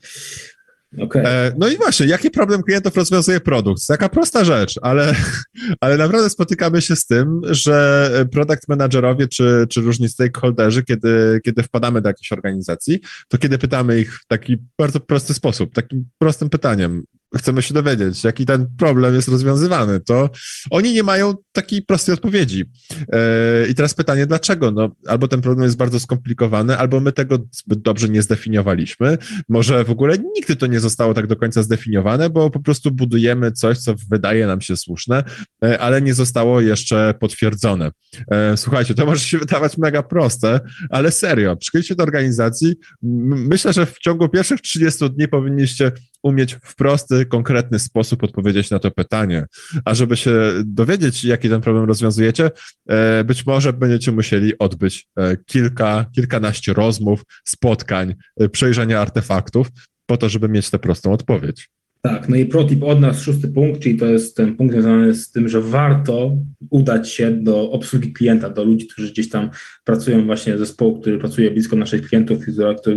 Okay. 0.99 1.27
E, 1.27 1.53
no 1.59 1.69
i 1.69 1.77
właśnie, 1.77 2.07
jaki 2.07 2.31
problem 2.31 2.63
klientów 2.63 2.97
rozwiązuje 2.97 3.41
produkt? 3.41 3.87
Taka 3.87 4.09
prosta 4.09 4.45
rzecz, 4.45 4.79
ale, 4.83 5.15
ale 5.81 5.97
naprawdę 5.97 6.31
spotykamy 6.31 6.83
się 6.83 6.97
z 6.97 7.07
tym, 7.07 7.41
że 7.45 8.11
product 8.33 8.69
managerowie 8.69 9.29
czy, 9.29 9.67
czy 9.71 9.81
różni 9.81 10.09
stakeholderzy, 10.09 10.83
kiedy, 10.83 11.41
kiedy 11.45 11.63
wpadamy 11.63 12.01
do 12.01 12.09
jakiejś 12.09 12.33
organizacji, 12.33 13.01
to 13.29 13.39
kiedy 13.39 13.59
pytamy 13.59 14.01
ich 14.01 14.15
w 14.21 14.27
taki 14.27 14.57
bardzo 14.79 15.01
prosty 15.01 15.35
sposób, 15.35 15.75
takim 15.75 16.05
prostym 16.19 16.51
pytaniem, 16.51 17.05
chcemy 17.39 17.63
się 17.63 17.75
dowiedzieć, 17.75 18.25
jaki 18.25 18.47
ten 18.47 18.67
problem 18.79 19.15
jest 19.15 19.29
rozwiązywany, 19.29 20.01
to 20.01 20.31
oni 20.71 20.93
nie 20.93 21.03
mają 21.03 21.35
takiej 21.53 21.83
prostej 21.83 22.15
odpowiedzi. 22.15 22.65
E, 23.13 23.69
I 23.69 23.75
teraz 23.75 23.95
pytanie, 23.95 24.27
dlaczego? 24.27 24.71
No, 24.71 24.91
albo 25.07 25.29
ten 25.29 25.41
problem 25.41 25.65
jest 25.65 25.77
bardzo 25.77 26.01
skomplikowany, 26.01 26.79
albo 26.79 27.01
my 27.01 27.13
tego 27.13 27.39
zbyt 27.53 27.83
dobrze 27.83 28.09
nie 28.09 28.23
zdefiniowaliśmy. 28.23 29.19
Może 29.49 29.85
w 29.85 29.91
ogóle 29.91 30.19
nigdy 30.19 30.57
to 30.57 30.67
nie 30.67 30.81
zostało 30.81 31.15
tak 31.15 31.27
do 31.27 31.37
końca 31.37 31.63
zdefiniowane, 31.63 32.31
bo 32.31 32.51
po 32.51 32.61
prostu 32.61 32.91
budujemy 32.91 33.53
coś, 33.53 33.79
co 33.79 33.95
wydaje 34.11 34.47
nam 34.47 34.61
się 34.61 34.77
słuszne, 34.77 35.25
e, 35.65 35.79
ale 35.79 36.03
nie 36.03 36.15
zostało 36.15 36.61
jeszcze 36.61 37.15
potwierdzone. 37.21 37.91
E, 38.31 38.57
słuchajcie, 38.57 38.95
to 38.95 39.07
może 39.07 39.25
się 39.25 39.39
wydawać 39.39 39.79
mega 39.79 40.03
proste, 40.03 40.61
ale 40.91 41.13
serio, 41.13 41.57
przyjdźcie 41.57 41.95
do 41.95 42.03
organizacji. 42.03 42.75
Myślę, 43.03 43.73
że 43.73 43.87
w 43.87 43.99
ciągu 43.99 44.29
pierwszych 44.29 44.61
30 44.61 45.11
dni 45.11 45.29
powinniście 45.29 45.93
umieć 46.23 46.57
w 46.63 46.75
prosty, 46.77 47.27
konkretny 47.27 47.79
sposób 47.79 48.25
odpowiedzieć 48.25 48.71
na 48.71 48.79
to 48.79 48.91
pytanie. 48.91 49.47
A 49.85 49.95
żeby 49.95 50.17
się 50.17 50.33
dowiedzieć, 50.65 51.25
jaki 51.25 51.49
ten 51.49 51.61
problem 51.61 51.85
rozwiązujecie, 51.85 52.51
e, 52.89 53.25
być 53.25 53.47
może 53.47 53.73
będziecie 53.73 54.13
musieli 54.13 54.59
odbyć 54.59 55.09
e, 55.17 55.37
kilka, 55.37 56.07
kilkanaście 56.15 56.73
rozmów, 56.73 57.23
spotkań, 57.45 58.15
e, 58.41 58.49
przejrzenia 58.49 59.01
artefaktów, 59.01 59.69
po 60.07 60.17
to, 60.17 60.29
żeby 60.29 60.49
mieć 60.49 60.71
tę 60.71 60.79
prostą 60.79 61.13
odpowiedź. 61.13 61.69
Tak, 62.03 62.29
no 62.29 62.37
i 62.37 62.47
protip 62.47 62.83
od 62.83 63.01
nas, 63.01 63.23
szósty 63.23 63.49
punkt, 63.49 63.81
czyli 63.81 63.97
to 63.97 64.07
jest 64.07 64.37
ten 64.37 64.57
punkt 64.57 64.75
związany 64.75 65.15
z 65.15 65.31
tym, 65.31 65.49
że 65.49 65.61
warto 65.61 66.37
udać 66.71 67.11
się 67.11 67.31
do 67.31 67.71
obsługi 67.71 68.13
klienta, 68.13 68.51
do 68.51 68.65
ludzi, 68.65 68.87
którzy 68.87 69.13
gdzieś 69.13 69.29
tam 69.29 69.51
pracują 69.85 70.27
właśnie 70.27 70.59
zespołu, 70.59 71.01
który 71.01 71.19
pracuje 71.19 71.51
blisko 71.51 71.77
naszych 71.77 72.09
klientów, 72.09 72.39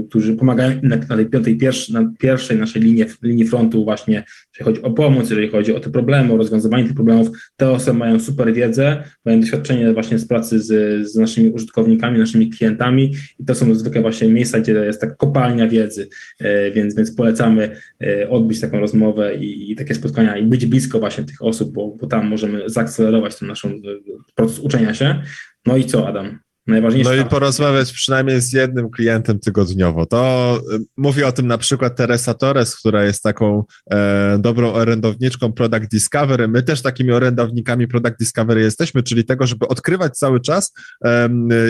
którzy 0.09 0.36
pomagają 0.36 0.79
na, 0.83 0.95
na 0.95 1.15
tej 1.15 1.25
piątej, 1.25 1.57
pierwszej, 1.57 1.95
na 1.95 2.11
pierwszej 2.19 2.57
naszej 2.57 2.81
linii, 2.81 3.05
linii 3.23 3.47
frontu 3.47 3.83
właśnie, 3.83 4.23
jeżeli 4.53 4.65
chodzi 4.65 4.81
o 4.81 4.91
pomoc, 4.91 5.29
jeżeli 5.29 5.49
chodzi 5.49 5.75
o 5.75 5.79
te 5.79 5.89
problemy, 5.89 6.33
o 6.33 6.38
rozwiązywanie 6.38 6.83
tych 6.83 6.93
problemów, 6.93 7.27
te 7.55 7.71
osoby 7.71 7.99
mają 7.99 8.19
super 8.19 8.53
wiedzę, 8.53 9.03
mają 9.25 9.39
doświadczenie 9.39 9.93
właśnie 9.93 10.19
z 10.19 10.27
pracy 10.27 10.59
z, 10.59 11.07
z 11.11 11.15
naszymi 11.15 11.49
użytkownikami, 11.49 12.19
naszymi 12.19 12.49
klientami 12.49 13.13
i 13.39 13.45
to 13.45 13.55
są 13.55 13.75
zwykle 13.75 14.01
właśnie 14.01 14.27
miejsca, 14.27 14.59
gdzie 14.59 14.71
jest 14.71 15.01
tak 15.01 15.17
kopalnia 15.17 15.67
wiedzy, 15.67 16.07
e, 16.39 16.71
więc, 16.71 16.95
więc 16.95 17.15
polecamy 17.15 17.77
e, 18.03 18.29
odbyć 18.29 18.61
taką 18.61 18.79
rozmowę 18.79 19.36
i, 19.36 19.71
i 19.71 19.75
takie 19.75 19.95
spotkania 19.95 20.38
i 20.38 20.45
być 20.45 20.65
blisko 20.65 20.99
właśnie 20.99 21.23
tych 21.23 21.41
osób, 21.41 21.73
bo, 21.73 21.88
bo 22.01 22.07
tam 22.07 22.27
możemy 22.27 22.69
zaakcelerować 22.69 23.39
ten 23.39 23.47
nasz 23.47 23.67
proces 24.36 24.59
uczenia 24.59 24.93
się. 24.93 25.21
No 25.65 25.77
i 25.77 25.86
co, 25.86 26.07
Adam? 26.07 26.44
Najważniejsze. 26.68 27.09
No 27.09 27.22
i 27.22 27.26
porozmawiać 27.26 27.91
przynajmniej 27.91 28.41
z 28.41 28.53
jednym 28.53 28.89
klientem 28.89 29.39
tygodniowo. 29.39 30.05
To 30.05 30.59
y, 30.74 30.80
mówi 30.97 31.24
o 31.24 31.32
tym 31.32 31.47
na 31.47 31.57
przykład 31.57 31.95
Teresa 31.95 32.34
Torres, 32.34 32.76
która 32.76 33.03
jest 33.03 33.24
taką 33.24 33.63
e, 33.91 34.38
dobrą 34.39 34.74
orędowniczką 34.74 35.53
Product 35.53 35.91
Discovery. 35.91 36.47
My 36.47 36.63
też 36.63 36.82
takimi 36.82 37.11
orędownikami 37.11 37.88
Product 37.88 38.20
Discovery 38.20 38.61
jesteśmy, 38.61 39.03
czyli 39.03 39.26
tego, 39.26 39.47
żeby 39.47 39.68
odkrywać 39.68 40.18
cały 40.18 40.39
czas, 40.39 40.74
e, 41.05 41.30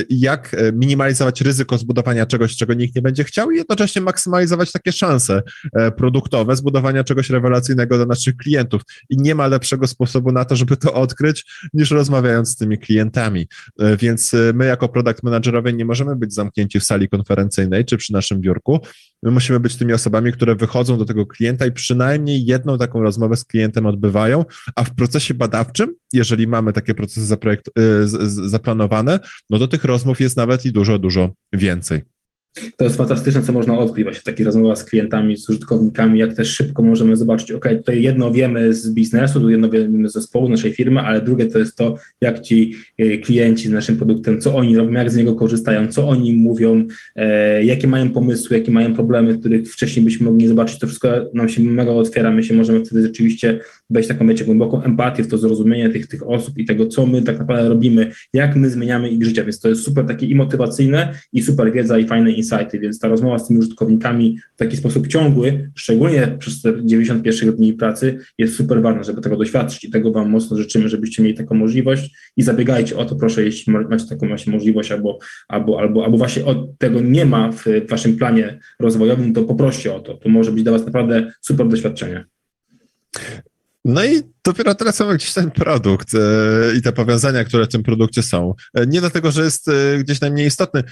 jak 0.10 0.56
minimalizować 0.74 1.42
ryzyko 1.42 1.78
zbudowania 1.78 2.26
czegoś, 2.26 2.56
czego 2.56 2.74
nikt 2.74 2.96
nie 2.96 3.02
będzie 3.02 3.24
chciał 3.24 3.52
i 3.52 3.58
jednocześnie 3.58 4.02
maksymalizować 4.02 4.72
takie 4.72 4.92
szanse 4.92 5.42
e, 5.74 5.92
produktowe 5.92 6.56
zbudowania 6.56 7.04
czegoś 7.04 7.30
rewelacyjnego 7.30 7.98
dla 7.98 8.06
naszych 8.06 8.38
klientów. 8.38 8.82
I 9.10 9.18
nie 9.18 9.36
ma 9.36 9.48
lepszego 9.48 9.88
sposobu 9.88 10.32
na 10.32 10.46
to, 10.46 10.56
żeby 10.56 10.78
to 10.78 10.94
odkryć, 10.94 11.46
niż 11.74 11.92
rozmawiając 11.92 12.50
z 12.50 12.56
tymi 12.56 12.78
klientami. 12.78 13.48
E, 13.80 13.98
więc 13.98 14.34
e, 14.34 14.38
my 14.54 14.66
jako 14.66 14.85
jako 14.86 14.94
product 14.94 15.24
managerowie 15.24 15.74
nie 15.74 15.86
możemy 15.86 16.16
być 16.16 16.34
zamknięci 16.34 16.80
w 16.80 16.84
sali 16.84 17.10
konferencyjnej 17.10 17.86
czy 17.86 17.98
przy 17.98 18.14
naszym 18.14 18.42
biurku. 18.42 18.80
My 19.24 19.32
musimy 19.32 19.60
być 19.60 19.76
tymi 19.76 19.94
osobami, 19.94 20.32
które 20.32 20.56
wychodzą 20.56 20.98
do 20.98 21.06
tego 21.06 21.26
klienta 21.26 21.66
i 21.66 21.72
przynajmniej 21.72 22.46
jedną 22.46 22.78
taką 22.78 23.02
rozmowę 23.02 23.38
z 23.38 23.46
klientem 23.46 23.86
odbywają, 23.86 24.46
a 24.76 24.84
w 24.84 24.96
procesie 24.96 25.34
badawczym, 25.34 25.96
jeżeli 26.14 26.48
mamy 26.48 26.74
takie 26.74 26.94
procesy 26.94 27.26
zaprojekt, 27.26 27.68
y, 27.68 28.08
zaplanowane, 28.50 29.20
no 29.50 29.60
to 29.60 29.68
tych 29.68 29.84
rozmów 29.84 30.20
jest 30.20 30.38
nawet 30.38 30.66
i 30.66 30.72
dużo, 30.72 31.00
dużo 31.00 31.30
więcej. 31.54 32.15
To 32.78 32.84
jest 32.84 32.98
fantastyczne, 32.98 33.42
co 33.42 33.54
można 33.54 33.78
odkryć 33.78 34.04
właśnie 34.04 34.22
w 34.22 34.24
takich 34.24 34.46
rozmowach 34.46 34.78
z 34.78 34.84
klientami, 34.84 35.38
z 35.38 35.50
użytkownikami, 35.50 36.20
jak 36.20 36.34
też 36.34 36.50
szybko 36.50 36.84
możemy 36.84 37.16
zobaczyć, 37.16 37.52
ok, 37.52 37.68
tutaj 37.78 38.02
jedno 38.02 38.32
wiemy 38.32 38.74
z 38.74 38.94
biznesu, 38.94 39.40
tu 39.40 39.50
jedno 39.50 39.70
wiemy 39.70 40.10
z 40.10 40.14
zespołu 40.14 40.50
naszej 40.50 40.74
firmy, 40.74 41.02
ale 41.02 41.22
drugie 41.22 41.46
to 41.46 41.60
jest 41.60 41.76
to, 41.76 41.96
jak 42.22 42.42
ci 42.42 42.76
e, 42.98 43.18
klienci 43.18 43.68
z 43.68 43.72
naszym 43.72 43.98
produktem, 43.98 44.42
co 44.42 44.56
oni 44.56 44.78
robią, 44.78 44.92
jak 44.92 45.12
z 45.12 45.16
niego 45.16 45.36
korzystają, 45.36 45.88
co 45.88 46.08
oni 46.08 46.34
mówią, 46.34 46.86
e, 47.16 47.64
jakie 47.64 47.88
mają 47.88 48.10
pomysły, 48.10 48.58
jakie 48.58 48.72
mają 48.72 48.94
problemy, 48.94 49.38
których 49.38 49.74
wcześniej 49.74 50.06
byśmy 50.06 50.26
mogli 50.26 50.44
nie 50.44 50.50
zobaczyć, 50.50 50.80
to 50.80 50.88
wszystko 50.88 51.10
nam 51.34 51.50
się 51.50 51.64
mega 51.64 51.92
otwiera, 51.92 52.32
my 52.32 52.44
się 52.44 52.54
możemy 52.54 52.86
wtedy 52.86 53.02
rzeczywiście 53.02 53.60
wejść 53.90 54.10
taką, 54.10 54.28
wiecie, 54.28 54.46
głęboką 54.46 54.84
empatię 54.84 55.24
w 55.24 55.28
to 55.28 55.38
zrozumienie 55.38 55.90
tych, 55.90 56.08
tych 56.08 56.30
osób 56.30 56.58
i 56.58 56.66
tego, 56.66 56.88
co 56.88 57.06
my 57.06 57.22
tak 57.22 57.40
naprawdę 57.40 57.70
robimy, 57.70 58.12
jak 58.34 58.56
my 58.56 58.70
zmieniamy 58.70 59.10
ich 59.10 59.24
życie, 59.24 59.44
więc 59.44 59.60
to 59.60 59.70
jest 59.70 59.84
super 59.84 60.06
takie 60.06 60.26
i 60.26 60.36
motywacyjne, 60.36 61.14
i 61.34 61.42
super 61.42 61.74
wiedza, 61.74 62.00
i 62.00 62.08
fajne 62.08 62.32
insighty, 62.32 62.80
więc 62.80 63.00
ta 63.00 63.08
rozmowa 63.08 63.40
z 63.40 63.48
tymi 63.48 63.60
użytkownikami 63.60 64.38
w 64.56 64.58
taki 64.58 64.78
sposób 64.78 65.08
ciągły, 65.08 65.72
szczególnie 65.76 66.36
przez 66.40 66.62
te 66.62 66.74
91 66.84 67.56
dni 67.56 67.74
pracy, 67.74 68.18
jest 68.38 68.56
super 68.56 68.82
ważna, 68.82 69.04
żeby 69.04 69.22
tego 69.22 69.38
doświadczyć 69.38 69.84
i 69.84 69.90
tego 69.90 70.12
Wam 70.12 70.30
mocno 70.30 70.58
życzymy, 70.58 70.90
żebyście 70.90 71.24
mieli 71.24 71.36
taką 71.36 71.56
możliwość 71.56 72.16
i 72.38 72.44
zabiegajcie 72.44 72.98
o 72.98 73.06
to, 73.06 73.16
proszę, 73.16 73.44
jeśli 73.44 73.74
macie 73.74 74.06
taką 74.10 74.28
właśnie 74.28 74.54
możliwość 74.54 74.92
albo, 74.92 75.20
albo, 75.48 75.80
albo, 75.80 76.06
albo 76.06 76.18
właśnie 76.18 76.46
od 76.46 76.78
tego 76.78 77.02
nie 77.02 77.26
ma 77.26 77.52
w 77.52 77.66
Waszym 77.90 78.18
planie 78.18 78.60
rozwojowym, 78.80 79.34
to 79.34 79.44
poproście 79.44 79.96
o 79.96 80.00
to. 80.00 80.14
To 80.14 80.30
może 80.30 80.52
być 80.52 80.64
dla 80.64 80.72
Was 80.72 80.86
naprawdę 80.86 81.32
super 81.42 81.68
doświadczenie. 81.68 82.26
No 83.86 84.02
i 84.02 84.22
dopiero 84.46 84.76
teraz 84.76 85.00
mamy 85.00 85.16
gdzieś 85.16 85.34
ten 85.34 85.52
produkt 85.52 86.16
e, 86.16 86.20
i 86.78 86.82
te 86.82 86.92
powiązania, 86.92 87.44
które 87.44 87.66
w 87.66 87.70
tym 87.70 87.84
produkcie 87.84 88.24
są. 88.24 88.54
E, 88.74 88.88
nie 88.88 89.00
dlatego, 89.00 89.32
że 89.32 89.44
jest 89.44 89.68
e, 89.68 89.98
gdzieś 90.00 90.22
najmniej 90.22 90.48
istotny. 90.48 90.84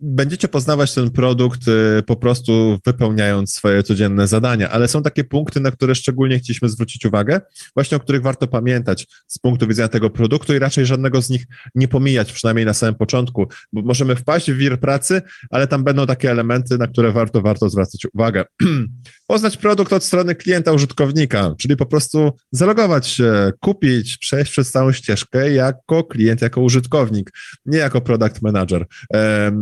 Będziecie 0.00 0.48
poznawać 0.48 0.94
ten 0.94 1.10
produkt 1.10 1.60
po 2.06 2.16
prostu 2.16 2.78
wypełniając 2.86 3.54
swoje 3.54 3.82
codzienne 3.82 4.26
zadania, 4.26 4.70
ale 4.70 4.88
są 4.88 5.02
takie 5.02 5.24
punkty, 5.24 5.60
na 5.60 5.70
które 5.70 5.94
szczególnie 5.94 6.38
chcieliśmy 6.38 6.68
zwrócić 6.68 7.04
uwagę, 7.06 7.40
właśnie 7.74 7.96
o 7.96 8.00
których 8.00 8.22
warto 8.22 8.46
pamiętać 8.46 9.06
z 9.26 9.38
punktu 9.38 9.66
widzenia 9.66 9.88
tego 9.88 10.10
produktu 10.10 10.54
i 10.54 10.58
raczej 10.58 10.86
żadnego 10.86 11.22
z 11.22 11.30
nich 11.30 11.46
nie 11.74 11.88
pomijać, 11.88 12.32
przynajmniej 12.32 12.66
na 12.66 12.74
samym 12.74 12.94
początku, 12.94 13.46
bo 13.72 13.82
możemy 13.82 14.16
wpaść 14.16 14.50
w 14.50 14.56
wir 14.56 14.80
pracy, 14.80 15.22
ale 15.50 15.66
tam 15.66 15.84
będą 15.84 16.06
takie 16.06 16.30
elementy, 16.30 16.78
na 16.78 16.86
które 16.86 17.12
warto, 17.12 17.42
warto 17.42 17.68
zwracać 17.68 18.06
uwagę. 18.14 18.44
Poznać 19.26 19.56
produkt 19.56 19.92
od 19.92 20.04
strony 20.04 20.34
klienta, 20.34 20.72
użytkownika, 20.72 21.54
czyli 21.58 21.76
po 21.76 21.86
prostu 21.86 22.32
zalogować 22.52 22.95
się, 23.04 23.52
kupić, 23.60 24.18
przejść 24.18 24.52
przez 24.52 24.70
całą 24.70 24.92
ścieżkę 24.92 25.52
jako 25.52 26.04
klient, 26.04 26.42
jako 26.42 26.60
użytkownik, 26.60 27.30
nie 27.66 27.78
jako 27.78 28.00
product 28.00 28.42
manager. 28.42 28.86
E, 29.14 29.52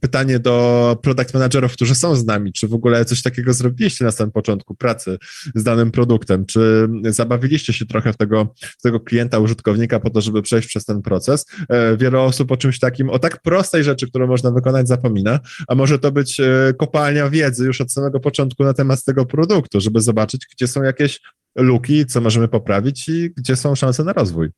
pytanie 0.00 0.38
do 0.38 0.98
product 1.02 1.34
managerów, 1.34 1.72
którzy 1.72 1.94
są 1.94 2.16
z 2.16 2.24
nami, 2.24 2.52
czy 2.52 2.68
w 2.68 2.74
ogóle 2.74 3.04
coś 3.04 3.22
takiego 3.22 3.52
zrobiliście 3.52 4.04
na 4.04 4.10
samym 4.10 4.32
początku 4.32 4.74
pracy 4.74 5.18
z 5.54 5.62
danym 5.62 5.90
produktem, 5.90 6.46
czy 6.46 6.88
zabawiliście 7.04 7.72
się 7.72 7.86
trochę 7.86 8.12
w 8.12 8.16
tego, 8.16 8.54
w 8.78 8.82
tego 8.82 9.00
klienta, 9.00 9.38
użytkownika 9.38 10.00
po 10.00 10.10
to, 10.10 10.20
żeby 10.20 10.42
przejść 10.42 10.68
przez 10.68 10.84
ten 10.84 11.02
proces. 11.02 11.46
E, 11.68 11.96
wiele 11.96 12.20
osób 12.20 12.52
o 12.52 12.56
czymś 12.56 12.78
takim, 12.78 13.10
o 13.10 13.18
tak 13.18 13.42
prostej 13.42 13.84
rzeczy, 13.84 14.08
którą 14.08 14.26
można 14.26 14.50
wykonać, 14.50 14.88
zapomina, 14.88 15.40
a 15.68 15.74
może 15.74 15.98
to 15.98 16.12
być 16.12 16.40
kopalnia 16.78 17.30
wiedzy 17.30 17.64
już 17.64 17.80
od 17.80 17.92
samego 17.92 18.20
początku 18.20 18.64
na 18.64 18.74
temat 18.74 19.04
tego 19.04 19.26
produktu, 19.26 19.80
żeby 19.80 20.00
zobaczyć, 20.00 20.46
gdzie 20.52 20.68
są 20.68 20.82
jakieś 20.82 21.20
luki, 21.56 22.06
co 22.06 22.20
możemy 22.20 22.48
poprawić 22.48 23.08
i 23.08 23.30
gdzie 23.36 23.56
są 23.56 23.74
szanse 23.74 24.04
na 24.04 24.12
rozwój. 24.12 24.48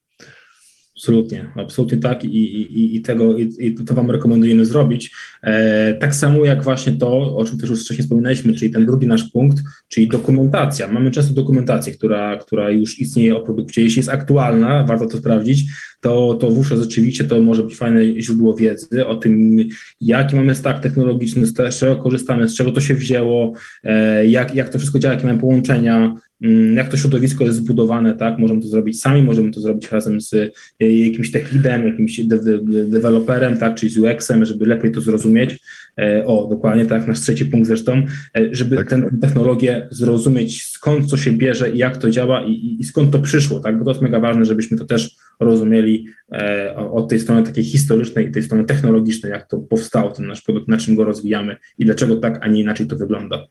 Absolutnie, 0.96 1.50
absolutnie 1.56 1.98
tak 1.98 2.24
i, 2.24 2.28
i, 2.28 2.96
i 2.96 3.00
tego 3.00 3.38
i, 3.38 3.52
i, 3.58 3.74
to 3.74 3.94
Wam 3.94 4.10
rekomendujemy 4.10 4.66
zrobić. 4.66 5.14
E, 5.42 5.94
tak 5.94 6.14
samo 6.14 6.44
jak 6.44 6.62
właśnie 6.62 6.92
to, 6.92 7.36
o 7.36 7.44
czym 7.44 7.58
też 7.58 7.70
już 7.70 7.84
wcześniej 7.84 8.02
wspominaliśmy, 8.02 8.54
czyli 8.54 8.70
ten 8.70 8.86
drugi 8.86 9.06
nasz 9.06 9.24
punkt, 9.24 9.62
czyli 9.88 10.08
dokumentacja. 10.08 10.88
Mamy 10.88 11.10
często 11.10 11.34
dokumentację, 11.34 11.92
która, 11.92 12.36
która 12.36 12.70
już 12.70 12.98
istnieje 12.98 13.36
o 13.36 13.40
produkcie. 13.40 13.82
Jeśli 13.82 13.98
jest 13.98 14.08
aktualna, 14.08 14.84
warto 14.84 15.06
to 15.06 15.18
sprawdzić, 15.18 15.64
to, 16.00 16.34
to 16.34 16.50
wówczas 16.50 16.80
rzeczywiście 16.80 17.24
to 17.24 17.42
może 17.42 17.62
być 17.62 17.76
fajne 17.76 18.20
źródło 18.20 18.54
wiedzy 18.54 19.06
o 19.06 19.16
tym, 19.16 19.58
jaki 20.00 20.36
mamy 20.36 20.54
stack 20.54 20.80
technologiczny, 20.80 21.46
z 21.46 21.78
czego 21.78 21.96
korzystamy, 21.96 22.48
z 22.48 22.56
czego 22.56 22.72
to 22.72 22.80
się 22.80 22.94
wzięło, 22.94 23.52
e, 23.84 24.26
jak, 24.26 24.54
jak 24.54 24.68
to 24.68 24.78
wszystko 24.78 24.98
działa, 24.98 25.14
jakie 25.14 25.26
mamy 25.26 25.40
połączenia, 25.40 26.16
jak 26.74 26.88
to 26.88 26.96
środowisko 26.96 27.44
jest 27.44 27.56
zbudowane, 27.56 28.14
tak, 28.14 28.38
możemy 28.38 28.62
to 28.62 28.68
zrobić 28.68 29.00
sami, 29.00 29.22
możemy 29.22 29.50
to 29.50 29.60
zrobić 29.60 29.92
razem 29.92 30.20
z 30.20 30.34
e, 30.34 30.90
jakimś 30.90 31.30
tech 31.30 31.52
leadem, 31.52 31.86
jakimś 31.86 32.20
de 32.20 32.38
de 32.38 32.58
deweloperem, 32.84 33.58
tak, 33.58 33.74
czyli 33.74 33.92
z 33.92 33.98
UX-em, 33.98 34.44
żeby 34.44 34.66
lepiej 34.66 34.92
to 34.92 35.00
zrozumieć. 35.00 35.58
E, 35.98 36.26
o, 36.26 36.46
dokładnie 36.50 36.86
tak, 36.86 37.06
nasz 37.06 37.20
trzeci 37.20 37.46
punkt 37.46 37.66
zresztą, 37.66 38.02
żeby 38.52 38.76
tak. 38.76 38.90
tę 38.90 39.10
technologię 39.20 39.88
zrozumieć, 39.90 40.62
skąd 40.62 41.10
co 41.10 41.16
się 41.16 41.32
bierze 41.32 41.70
i 41.70 41.78
jak 41.78 41.96
to 41.96 42.10
działa 42.10 42.44
i, 42.44 42.76
i 42.80 42.84
skąd 42.84 43.10
to 43.10 43.18
przyszło, 43.18 43.60
tak, 43.60 43.78
bo 43.78 43.84
to 43.84 43.90
jest 43.90 44.02
mega 44.02 44.20
ważne, 44.20 44.44
żebyśmy 44.44 44.78
to 44.78 44.84
też 44.84 45.16
rozumieli 45.40 46.06
e, 46.32 46.76
od 46.76 47.08
tej 47.08 47.20
strony 47.20 47.42
takiej 47.42 47.64
historycznej 47.64 48.28
i 48.28 48.32
tej 48.32 48.42
strony 48.42 48.64
technologicznej, 48.64 49.32
jak 49.32 49.48
to 49.48 49.58
powstało, 49.58 50.10
ten 50.10 50.26
nasz 50.26 50.42
produkt, 50.42 50.68
na 50.68 50.76
czym 50.76 50.96
go 50.96 51.04
rozwijamy 51.04 51.56
i 51.78 51.84
dlaczego 51.84 52.16
tak, 52.16 52.38
a 52.42 52.48
nie 52.48 52.60
inaczej 52.60 52.86
to 52.86 52.96
wygląda 52.96 53.46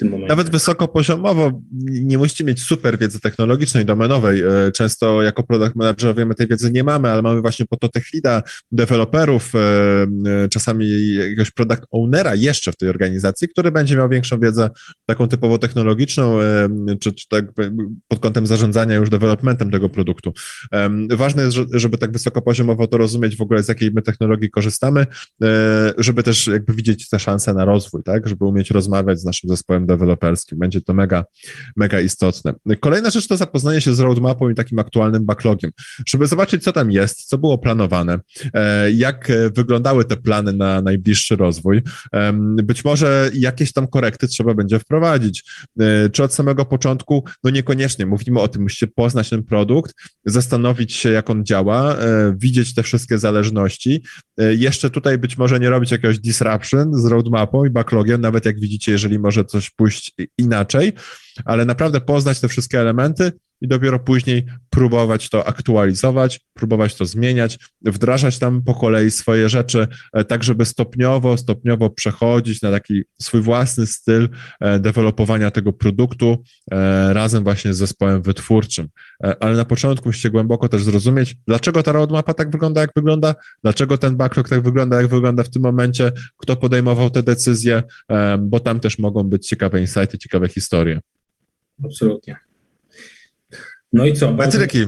tym 0.00 0.10
momencie. 0.10 0.28
Nawet 0.28 0.50
wysokopoziomowo 0.50 1.60
nie 1.88 2.18
musicie 2.18 2.44
mieć 2.44 2.62
super 2.62 2.98
wiedzy 2.98 3.20
technologicznej, 3.20 3.84
domenowej. 3.84 4.40
E, 4.40 4.72
często 4.72 5.22
jako 5.22 5.42
product 5.42 5.76
manager 5.76 6.16
wiemy, 6.16 6.34
tej 6.34 6.46
wiedzy 6.46 6.70
nie 6.72 6.84
mamy, 6.84 7.10
ale 7.10 7.22
mamy 7.22 7.40
właśnie 7.40 7.66
po 7.66 7.76
to 7.76 7.88
tech 7.88 8.04
leada, 8.14 8.42
deweloperów, 8.72 9.52
e, 9.54 9.58
e, 10.44 10.48
czasami 10.48 11.14
jakiegoś 11.14 11.50
product 11.50 11.82
ownera 11.90 12.34
jeszcze 12.34 12.72
w 12.72 12.76
tej 12.76 12.88
organizacji, 12.88 13.48
który 13.48 13.72
będzie 13.72 13.96
miał 13.96 14.08
większą 14.08 14.40
wiedzę 14.40 14.70
taką 15.06 15.28
typowo 15.28 15.58
technologiczną, 15.58 16.38
czy, 17.00 17.12
czy 17.12 17.28
tak 17.28 17.44
pod 18.08 18.18
kątem 18.18 18.46
zarządzania 18.46 18.94
już 18.94 19.10
developmentem 19.10 19.70
tego 19.70 19.88
produktu. 19.88 20.32
Ważne 21.10 21.42
jest, 21.42 21.56
żeby 21.72 21.98
tak 21.98 22.12
wysokopoziomowo 22.12 22.86
to 22.86 22.98
rozumieć 22.98 23.36
w 23.36 23.40
ogóle, 23.40 23.62
z 23.62 23.68
jakiej 23.68 23.90
my 23.90 24.02
technologii 24.02 24.50
korzystamy, 24.50 25.06
żeby 25.98 26.22
też 26.22 26.46
jakby 26.46 26.74
widzieć 26.74 27.08
te 27.08 27.18
szanse 27.18 27.54
na 27.54 27.64
rozwój, 27.64 28.02
tak, 28.02 28.28
żeby 28.28 28.44
umieć 28.44 28.70
rozmawiać 28.70 29.20
z 29.20 29.24
naszym 29.24 29.50
zespołem 29.50 29.86
deweloperskim. 29.90 30.58
Będzie 30.58 30.80
to 30.80 30.94
mega, 30.94 31.24
mega 31.76 32.00
istotne. 32.00 32.54
Kolejna 32.80 33.10
rzecz 33.10 33.28
to 33.28 33.36
zapoznanie 33.36 33.80
się 33.80 33.94
z 33.94 34.00
roadmapą 34.00 34.50
i 34.50 34.54
takim 34.54 34.78
aktualnym 34.78 35.24
backlogiem, 35.24 35.70
żeby 36.08 36.26
zobaczyć, 36.26 36.64
co 36.64 36.72
tam 36.72 36.90
jest, 36.90 37.24
co 37.24 37.38
było 37.38 37.58
planowane, 37.58 38.18
e, 38.54 38.92
jak 38.92 39.32
wyglądały 39.56 40.04
te 40.04 40.16
plany 40.16 40.52
na 40.52 40.82
najbliższy 40.82 41.36
rozwój. 41.36 41.82
Być 42.62 42.84
może 42.84 43.30
jakieś 43.34 43.72
tam 43.72 43.88
korekty 43.88 44.28
trzeba 44.28 44.54
będzie 44.54 44.78
wprowadzić. 44.78 45.44
E, 45.80 46.10
czy 46.10 46.22
od 46.22 46.34
samego 46.34 46.64
początku? 46.64 47.24
No 47.44 47.50
niekoniecznie. 47.50 48.06
Mówimy 48.06 48.40
o 48.40 48.48
tym, 48.48 48.62
musicie 48.62 48.86
poznać 48.86 49.30
ten 49.30 49.44
produkt, 49.44 49.94
zastanowić 50.24 50.94
się, 50.94 51.10
jak 51.10 51.30
on 51.30 51.44
działa, 51.44 51.96
e, 51.96 52.34
widzieć 52.38 52.74
te 52.74 52.82
wszystkie 52.82 53.18
zależności. 53.18 54.02
Jeszcze 54.38 54.90
tutaj 54.90 55.18
być 55.18 55.38
może 55.38 55.60
nie 55.60 55.70
robić 55.70 55.90
jakiegoś 55.90 56.18
disruption 56.18 56.94
z 56.94 57.04
roadmapą 57.04 57.64
i 57.64 57.70
backlogiem, 57.70 58.20
nawet 58.20 58.44
jak 58.44 58.60
widzicie, 58.60 58.92
jeżeli 58.92 59.18
może 59.18 59.44
coś 59.44 59.70
pójść 59.80 60.12
inaczej, 60.38 60.92
ale 61.44 61.64
naprawdę 61.64 62.00
poznać 62.00 62.40
te 62.40 62.48
wszystkie 62.48 62.80
elementy 62.80 63.32
i 63.60 63.68
dopiero 63.68 63.98
później 63.98 64.46
próbować 64.70 65.28
to 65.28 65.46
aktualizować, 65.46 66.40
próbować 66.54 66.94
to 66.94 67.06
zmieniać, 67.06 67.58
wdrażać 67.82 68.38
tam 68.38 68.62
po 68.62 68.74
kolei 68.74 69.10
swoje 69.10 69.48
rzeczy, 69.48 69.88
e, 70.12 70.24
tak 70.24 70.44
żeby 70.44 70.64
stopniowo, 70.64 71.36
stopniowo 71.36 71.90
przechodzić 71.90 72.62
na 72.62 72.70
taki 72.70 73.02
swój 73.22 73.40
własny 73.40 73.86
styl 73.86 74.28
e, 74.60 74.78
dewelopowania 74.78 75.50
tego 75.50 75.72
produktu 75.72 76.42
e, 76.70 77.14
razem 77.14 77.44
właśnie 77.44 77.74
z 77.74 77.76
zespołem 77.76 78.22
wytwórczym. 78.22 78.88
Ale 79.40 79.56
na 79.56 79.64
początku 79.64 80.08
musicie 80.08 80.30
głęboko 80.30 80.68
też 80.68 80.84
zrozumieć, 80.84 81.36
dlaczego 81.46 81.82
ta 81.82 81.92
roadmapa 81.92 82.34
tak 82.34 82.50
wygląda, 82.50 82.80
jak 82.80 82.90
wygląda, 82.96 83.34
dlaczego 83.62 83.98
ten 83.98 84.16
backlog 84.16 84.48
tak 84.48 84.62
wygląda, 84.62 84.96
jak 84.96 85.10
wygląda 85.10 85.42
w 85.42 85.50
tym 85.50 85.62
momencie, 85.62 86.12
kto 86.36 86.56
podejmował 86.56 87.10
te 87.10 87.22
decyzje, 87.22 87.82
bo 88.38 88.60
tam 88.60 88.80
też 88.80 88.98
mogą 88.98 89.22
być 89.22 89.48
ciekawe 89.48 89.80
insighty, 89.80 90.18
ciekawe 90.18 90.48
historie. 90.48 91.00
Absolutnie. 91.84 92.49
No 93.92 94.06
i 94.06 94.12
co? 94.12 94.32
Metryki. 94.32 94.78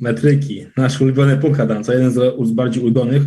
Metryki. 0.00 0.66
Nasz 0.76 1.00
ulubiony 1.00 1.36
punkt, 1.36 1.60
Adam, 1.60 1.84
co 1.84 1.92
jeden 1.92 2.10
z, 2.10 2.50
bardziej 2.50 2.82
ulubionych. 2.82 3.22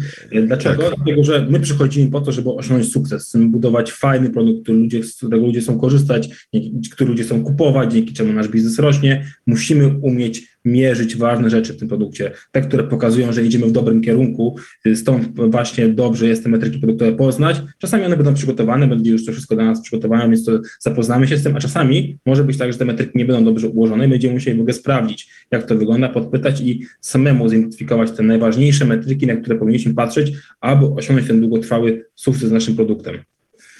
Dlaczego? 0.47 0.83
Tak. 0.83 0.95
Dlatego, 0.95 1.23
że 1.23 1.47
my 1.49 1.59
przychodzimy 1.59 2.11
po 2.11 2.21
to, 2.21 2.31
żeby 2.31 2.49
osiągnąć 2.49 2.91
sukces. 2.91 3.23
Chcemy 3.23 3.47
budować 3.47 3.91
fajny 3.91 4.29
produkt, 4.29 4.63
który 4.63 4.77
ludzie, 4.77 5.03
z 5.03 5.17
którego 5.17 5.45
ludzie 5.45 5.61
chcą 5.61 5.79
korzystać, 5.79 6.47
który 6.91 7.09
ludzie 7.09 7.23
chcą 7.23 7.43
kupować, 7.43 7.93
dzięki 7.93 8.13
czemu 8.13 8.33
nasz 8.33 8.47
biznes 8.47 8.79
rośnie. 8.79 9.25
Musimy 9.47 9.87
umieć 10.01 10.58
mierzyć 10.71 11.15
ważne 11.15 11.49
rzeczy 11.49 11.73
w 11.73 11.77
tym 11.77 11.87
produkcie, 11.87 12.31
te, 12.51 12.61
które 12.61 12.83
pokazują, 12.83 13.33
że 13.33 13.43
idziemy 13.43 13.65
w 13.65 13.71
dobrym 13.71 14.01
kierunku, 14.01 14.55
stąd 14.95 15.51
właśnie 15.51 15.87
dobrze 15.87 16.27
jest 16.27 16.43
te 16.43 16.49
metryki 16.49 16.79
produktowe 16.79 17.11
poznać. 17.11 17.61
Czasami 17.77 18.05
one 18.05 18.17
będą 18.17 18.33
przygotowane, 18.33 18.87
będzie 18.87 19.11
już 19.11 19.25
to 19.25 19.31
wszystko 19.31 19.55
dla 19.55 19.65
nas 19.65 19.81
przygotowane, 19.81 20.29
więc 20.29 20.45
to 20.45 20.59
zapoznamy 20.79 21.27
się 21.27 21.37
z 21.37 21.43
tym, 21.43 21.55
a 21.55 21.59
czasami 21.59 22.17
może 22.25 22.43
być 22.43 22.57
tak, 22.57 22.71
że 22.73 22.79
te 22.79 22.85
metryki 22.85 23.17
nie 23.17 23.25
będą 23.25 23.45
dobrze 23.45 23.67
ułożone 23.67 24.05
i 24.05 24.09
będziemy 24.09 24.33
musieli 24.33 24.57
w 24.57 24.61
ogóle 24.61 24.73
sprawdzić, 24.73 25.29
jak 25.51 25.63
to 25.63 25.77
wygląda, 25.77 26.09
podpytać 26.09 26.61
i 26.61 26.85
samemu 27.01 27.49
zidentyfikować 27.49 28.11
te 28.11 28.23
najważniejsze 28.23 28.85
metryki, 28.85 29.27
na 29.27 29.35
które 29.35 29.55
powinniśmy 29.55 29.93
patrzeć, 29.93 30.33
aby 30.61 30.85
osiągnąć 30.85 31.27
ten 31.27 31.39
długotrwały 31.39 32.05
sukces 32.15 32.49
z 32.49 32.51
naszym 32.51 32.75
produktem. 32.75 33.17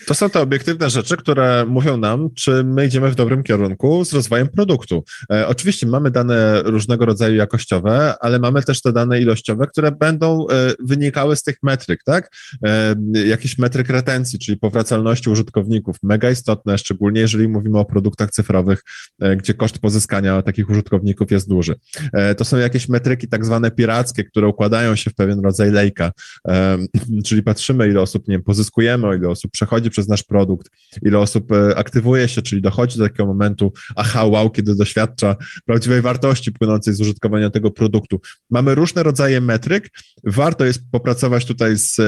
To 0.07 0.13
są 0.13 0.29
te 0.29 0.41
obiektywne 0.41 0.89
rzeczy, 0.89 1.17
które 1.17 1.65
mówią 1.65 1.97
nam, 1.97 2.29
czy 2.35 2.63
my 2.63 2.85
idziemy 2.85 3.11
w 3.11 3.15
dobrym 3.15 3.43
kierunku 3.43 4.05
z 4.05 4.13
rozwojem 4.13 4.47
produktu. 4.47 5.03
E, 5.31 5.47
oczywiście 5.47 5.87
mamy 5.87 6.11
dane 6.11 6.61
różnego 6.63 7.05
rodzaju 7.05 7.35
jakościowe, 7.35 8.13
ale 8.19 8.39
mamy 8.39 8.63
też 8.63 8.81
te 8.81 8.93
dane 8.93 9.21
ilościowe, 9.21 9.67
które 9.67 9.91
będą 9.91 10.47
e, 10.47 10.73
wynikały 10.79 11.35
z 11.35 11.43
tych 11.43 11.57
metryk, 11.63 12.03
tak? 12.03 12.31
E, 12.65 12.95
jakiś 13.27 13.57
metryk 13.57 13.89
retencji, 13.89 14.39
czyli 14.39 14.57
powracalności 14.57 15.29
użytkowników, 15.29 15.95
mega 16.03 16.31
istotne, 16.31 16.77
szczególnie 16.77 17.21
jeżeli 17.21 17.47
mówimy 17.47 17.79
o 17.79 17.85
produktach 17.85 18.31
cyfrowych, 18.31 18.83
e, 19.21 19.35
gdzie 19.35 19.53
koszt 19.53 19.79
pozyskania 19.79 20.41
takich 20.41 20.69
użytkowników 20.69 21.31
jest 21.31 21.49
duży. 21.49 21.75
E, 22.13 22.35
to 22.35 22.45
są 22.45 22.57
jakieś 22.57 22.89
metryki 22.89 23.27
tak 23.27 23.45
zwane 23.45 23.71
pirackie, 23.71 24.23
które 24.23 24.47
układają 24.47 24.95
się 24.95 25.11
w 25.11 25.15
pewien 25.15 25.39
rodzaj 25.39 25.71
lejka, 25.71 26.11
e, 26.47 26.77
czyli 27.25 27.43
patrzymy, 27.43 27.87
ile 27.87 28.01
osób 28.01 28.27
nie 28.27 28.35
wiem, 28.35 28.43
pozyskujemy, 28.43 29.17
ile 29.17 29.29
osób 29.29 29.51
przechodzi 29.51 29.89
przez 29.89 29.98
nasz 30.07 30.23
produkt, 30.23 30.69
ile 31.05 31.19
osób 31.19 31.51
e, 31.51 31.77
aktywuje 31.77 32.27
się, 32.27 32.41
czyli 32.41 32.61
dochodzi 32.61 32.97
do 32.97 33.03
takiego 33.03 33.25
momentu, 33.25 33.73
aha, 33.95 34.25
wow, 34.25 34.49
kiedy 34.49 34.75
doświadcza 34.75 35.35
prawdziwej 35.65 36.01
wartości 36.01 36.51
płynącej 36.51 36.93
z 36.93 37.01
użytkowania 37.01 37.49
tego 37.49 37.71
produktu. 37.71 38.21
Mamy 38.49 38.75
różne 38.75 39.03
rodzaje 39.03 39.41
metryk. 39.41 39.89
Warto 40.23 40.65
jest 40.65 40.81
popracować 40.91 41.45
tutaj 41.45 41.77
z 41.77 41.99
e, 41.99 42.03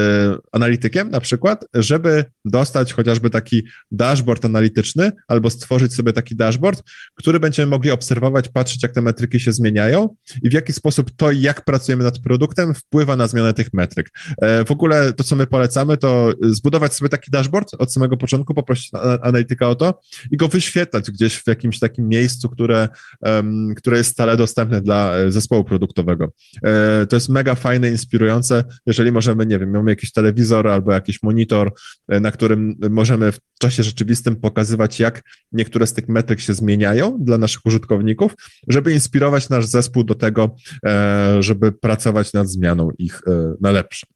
analitykiem 0.51 1.09
na 1.09 1.19
przykład, 1.19 1.65
żeby 1.73 2.25
dostać 2.45 2.93
chociażby 2.93 3.29
taki 3.29 3.63
dashboard 3.91 4.45
analityczny 4.45 5.11
albo 5.27 5.49
stworzyć 5.49 5.93
sobie 5.93 6.13
taki 6.13 6.35
dashboard, 6.35 6.83
który 7.15 7.39
będziemy 7.39 7.69
mogli 7.69 7.91
obserwować, 7.91 8.49
patrzeć, 8.49 8.83
jak 8.83 8.91
te 8.91 9.01
metryki 9.01 9.39
się 9.39 9.51
zmieniają 9.51 10.15
i 10.43 10.49
w 10.49 10.53
jaki 10.53 10.73
sposób 10.73 11.11
to, 11.15 11.31
jak 11.31 11.65
pracujemy 11.65 12.03
nad 12.03 12.19
produktem, 12.19 12.73
wpływa 12.73 13.15
na 13.15 13.27
zmianę 13.27 13.53
tych 13.53 13.73
metryk. 13.73 14.09
E, 14.41 14.65
w 14.65 14.71
ogóle 14.71 15.13
to, 15.13 15.23
co 15.23 15.35
my 15.35 15.47
polecamy, 15.47 15.97
to 15.97 16.33
zbudować 16.41 16.93
sobie 16.93 17.09
taki 17.09 17.31
dashboard, 17.31 17.70
od 17.79 17.93
samego 17.93 18.17
początku, 18.17 18.53
poprosić 18.53 18.91
analityka 19.21 19.69
o 19.69 19.75
to 19.75 19.99
i 20.31 20.37
go 20.37 20.47
wyświetlać 20.47 21.11
gdzieś 21.11 21.35
w 21.35 21.47
jakimś 21.47 21.79
takim 21.79 22.07
miejscu, 22.07 22.49
które, 22.49 22.89
um, 23.21 23.75
które 23.75 23.97
jest 23.97 24.11
stale 24.11 24.37
dostępne 24.37 24.81
dla 24.81 25.15
e, 25.15 25.31
zespołu 25.31 25.63
produktowego. 25.63 26.31
E, 26.63 27.05
to 27.05 27.15
jest 27.15 27.29
mega 27.29 27.55
fajne, 27.55 27.89
inspirujące, 27.89 28.63
jeżeli 28.85 29.11
możemy, 29.11 29.45
nie 29.45 29.59
wiem, 29.59 29.71
mamy 29.71 29.91
jakiś 29.91 30.11
telewizor 30.11 30.67
albo 30.67 30.91
jakiś 30.91 31.23
monitor, 31.23 31.73
e, 32.07 32.19
na 32.19 32.31
którym 32.31 32.75
możemy 32.89 33.31
w 33.31 33.39
czasie 33.59 33.83
rzeczywistym 33.83 34.35
pokazywać, 34.35 34.99
jak 34.99 35.21
niektóre 35.51 35.87
z 35.87 35.93
tych 35.93 36.09
metryk 36.09 36.39
się 36.39 36.53
zmieniają 36.53 37.17
dla 37.23 37.37
naszych 37.37 37.65
użytkowników, 37.65 38.33
żeby 38.67 38.93
inspirować 38.93 39.49
nasz 39.49 39.65
zespół 39.65 40.03
do 40.03 40.15
tego, 40.15 40.55
e, 40.85 41.43
żeby 41.43 41.71
pracować 41.71 42.33
nad 42.33 42.47
zmianą 42.47 42.91
ich 42.97 43.21
na 43.61 43.71
lepsze. 43.71 44.07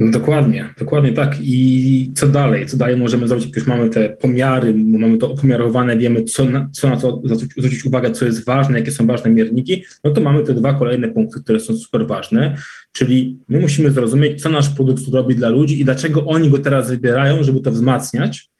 No 0.00 0.10
dokładnie, 0.10 0.74
dokładnie 0.78 1.12
tak. 1.12 1.36
I 1.40 2.12
co 2.14 2.28
dalej? 2.28 2.66
Co 2.66 2.76
dalej 2.76 2.96
możemy 2.96 3.28
zrobić, 3.28 3.46
jak 3.46 3.56
już 3.56 3.66
mamy 3.66 3.90
te 3.90 4.08
pomiary, 4.08 4.74
mamy 4.74 5.18
to 5.18 5.32
opomiarowane, 5.32 5.96
wiemy, 5.96 6.24
co 6.24 6.44
na, 6.44 6.68
co 6.72 6.88
na 6.88 6.96
co 6.96 7.22
zwrócić 7.56 7.84
uwagę, 7.84 8.10
co 8.10 8.24
jest 8.24 8.44
ważne, 8.44 8.78
jakie 8.78 8.90
są 8.90 9.06
ważne 9.06 9.30
mierniki, 9.30 9.84
no 10.04 10.10
to 10.10 10.20
mamy 10.20 10.42
te 10.42 10.54
dwa 10.54 10.74
kolejne 10.74 11.08
punkty, 11.08 11.40
które 11.40 11.60
są 11.60 11.76
super 11.76 12.06
ważne, 12.06 12.56
czyli 12.92 13.38
my 13.48 13.60
musimy 13.60 13.90
zrozumieć, 13.90 14.42
co 14.42 14.48
nasz 14.48 14.68
produkt 14.68 15.08
robi 15.12 15.34
dla 15.34 15.48
ludzi 15.48 15.80
i 15.80 15.84
dlaczego 15.84 16.26
oni 16.26 16.50
go 16.50 16.58
teraz 16.58 16.90
wybierają, 16.90 17.42
żeby 17.42 17.60
to 17.60 17.70
wzmacniać, 17.70 18.50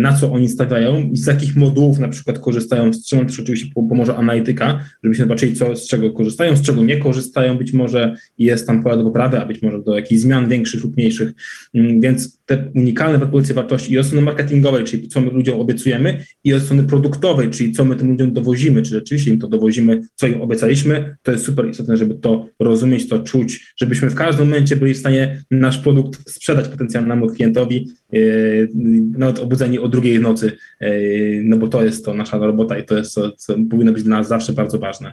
na 0.00 0.12
co 0.12 0.32
oni 0.32 0.48
stawiają 0.48 1.10
i 1.10 1.16
z 1.16 1.26
jakich 1.26 1.56
modułów 1.56 1.98
na 1.98 2.08
przykład 2.08 2.38
korzystają, 2.38 2.92
z 2.92 3.06
czym 3.06 3.26
też 3.26 3.40
oczywiście 3.40 3.74
pomoże 3.74 4.16
analityka, 4.16 4.84
żebyśmy 5.04 5.24
zobaczyli, 5.24 5.56
co, 5.56 5.76
z 5.76 5.88
czego 5.88 6.10
korzystają, 6.10 6.56
z 6.56 6.62
czego 6.62 6.84
nie 6.84 6.96
korzystają, 6.96 7.58
być 7.58 7.72
może 7.72 8.16
jest 8.38 8.66
tam 8.66 8.82
pole 8.82 8.96
do 8.96 9.04
poprawy, 9.04 9.40
a 9.40 9.46
być 9.46 9.62
może 9.62 9.82
do 9.82 9.96
jakichś 9.96 10.20
zmian 10.20 10.48
większych 10.48 10.84
lub 10.84 10.96
mniejszych, 10.96 11.32
mm, 11.74 12.00
więc 12.00 12.41
te 12.46 12.70
unikalne 12.74 13.18
propozycje 13.18 13.54
wartości 13.54 13.92
i 13.92 13.98
od 13.98 14.06
strony 14.06 14.24
marketingowej, 14.24 14.84
czyli 14.84 15.08
co 15.08 15.20
my 15.20 15.30
ludziom 15.30 15.60
obiecujemy 15.60 16.24
i 16.44 16.54
od 16.54 16.62
strony 16.62 16.82
produktowej, 16.82 17.50
czyli 17.50 17.72
co 17.72 17.84
my 17.84 17.96
tym 17.96 18.08
ludziom 18.10 18.32
dowozimy, 18.32 18.82
czy 18.82 18.90
rzeczywiście 18.90 19.30
im 19.30 19.38
to 19.38 19.48
dowozimy, 19.48 20.02
co 20.14 20.26
im 20.26 20.42
obiecaliśmy, 20.42 21.16
to 21.22 21.32
jest 21.32 21.44
super 21.44 21.68
istotne, 21.68 21.96
żeby 21.96 22.14
to 22.14 22.48
rozumieć, 22.58 23.08
to 23.08 23.18
czuć, 23.18 23.74
żebyśmy 23.76 24.10
w 24.10 24.14
każdym 24.14 24.48
momencie 24.48 24.76
byli 24.76 24.94
w 24.94 24.98
stanie 24.98 25.42
nasz 25.50 25.78
produkt 25.78 26.30
sprzedać 26.30 26.68
potencjalnemu 26.68 27.26
klientowi, 27.26 27.88
e, 28.12 28.18
nawet 29.18 29.38
obudzeni 29.38 29.78
o 29.78 29.88
drugiej 29.88 30.20
nocy, 30.20 30.52
e, 30.80 30.90
no 31.42 31.56
bo 31.56 31.68
to 31.68 31.84
jest 31.84 32.04
to 32.04 32.14
nasza 32.14 32.38
robota 32.38 32.78
i 32.78 32.84
to 32.84 32.96
jest 32.96 33.14
to, 33.14 33.32
co 33.32 33.54
powinno 33.70 33.92
być 33.92 34.02
dla 34.02 34.16
nas 34.16 34.28
zawsze 34.28 34.52
bardzo 34.52 34.78
ważne 34.78 35.12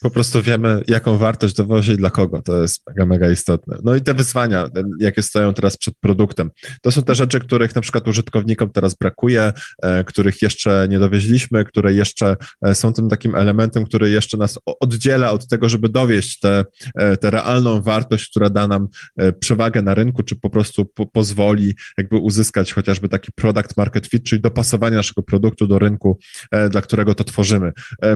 po 0.00 0.10
prostu 0.10 0.42
wiemy, 0.42 0.82
jaką 0.88 1.18
wartość 1.18 1.54
dowozi 1.54 1.92
i 1.92 1.96
dla 1.96 2.10
kogo. 2.10 2.42
To 2.42 2.62
jest 2.62 2.82
mega, 2.86 3.06
mega 3.06 3.30
istotne. 3.30 3.78
No 3.84 3.94
i 3.94 4.00
te 4.00 4.14
wyzwania, 4.14 4.68
jakie 5.00 5.22
stoją 5.22 5.54
teraz 5.54 5.76
przed 5.76 5.94
produktem, 6.00 6.50
to 6.82 6.92
są 6.92 7.02
te 7.02 7.14
rzeczy, 7.14 7.40
których 7.40 7.74
na 7.74 7.80
przykład 7.80 8.08
użytkownikom 8.08 8.70
teraz 8.70 8.94
brakuje, 8.94 9.52
e, 9.82 10.04
których 10.04 10.42
jeszcze 10.42 10.86
nie 10.90 10.98
dowieźliśmy, 10.98 11.64
które 11.64 11.94
jeszcze 11.94 12.36
e, 12.62 12.74
są 12.74 12.92
tym 12.92 13.08
takim 13.08 13.34
elementem, 13.34 13.84
który 13.84 14.10
jeszcze 14.10 14.36
nas 14.36 14.58
oddziela 14.80 15.30
od 15.30 15.48
tego, 15.48 15.68
żeby 15.68 15.88
dowieść 15.88 16.38
tę 16.38 16.64
te, 16.94 17.16
te 17.16 17.30
realną 17.30 17.82
wartość, 17.82 18.30
która 18.30 18.50
da 18.50 18.68
nam 18.68 18.88
e, 19.16 19.32
przewagę 19.32 19.82
na 19.82 19.94
rynku, 19.94 20.22
czy 20.22 20.36
po 20.36 20.50
prostu 20.50 20.84
po, 20.84 21.06
pozwoli 21.06 21.74
jakby 21.98 22.16
uzyskać 22.16 22.72
chociażby 22.72 23.08
taki 23.08 23.32
product 23.32 23.76
market 23.76 24.06
fit, 24.06 24.24
czyli 24.24 24.42
dopasowanie 24.42 24.96
naszego 24.96 25.22
produktu 25.22 25.66
do 25.66 25.78
rynku, 25.78 26.18
dla 26.70 26.82
którego 26.82 27.14
to 27.14 27.24
tworzymy. 27.24 27.72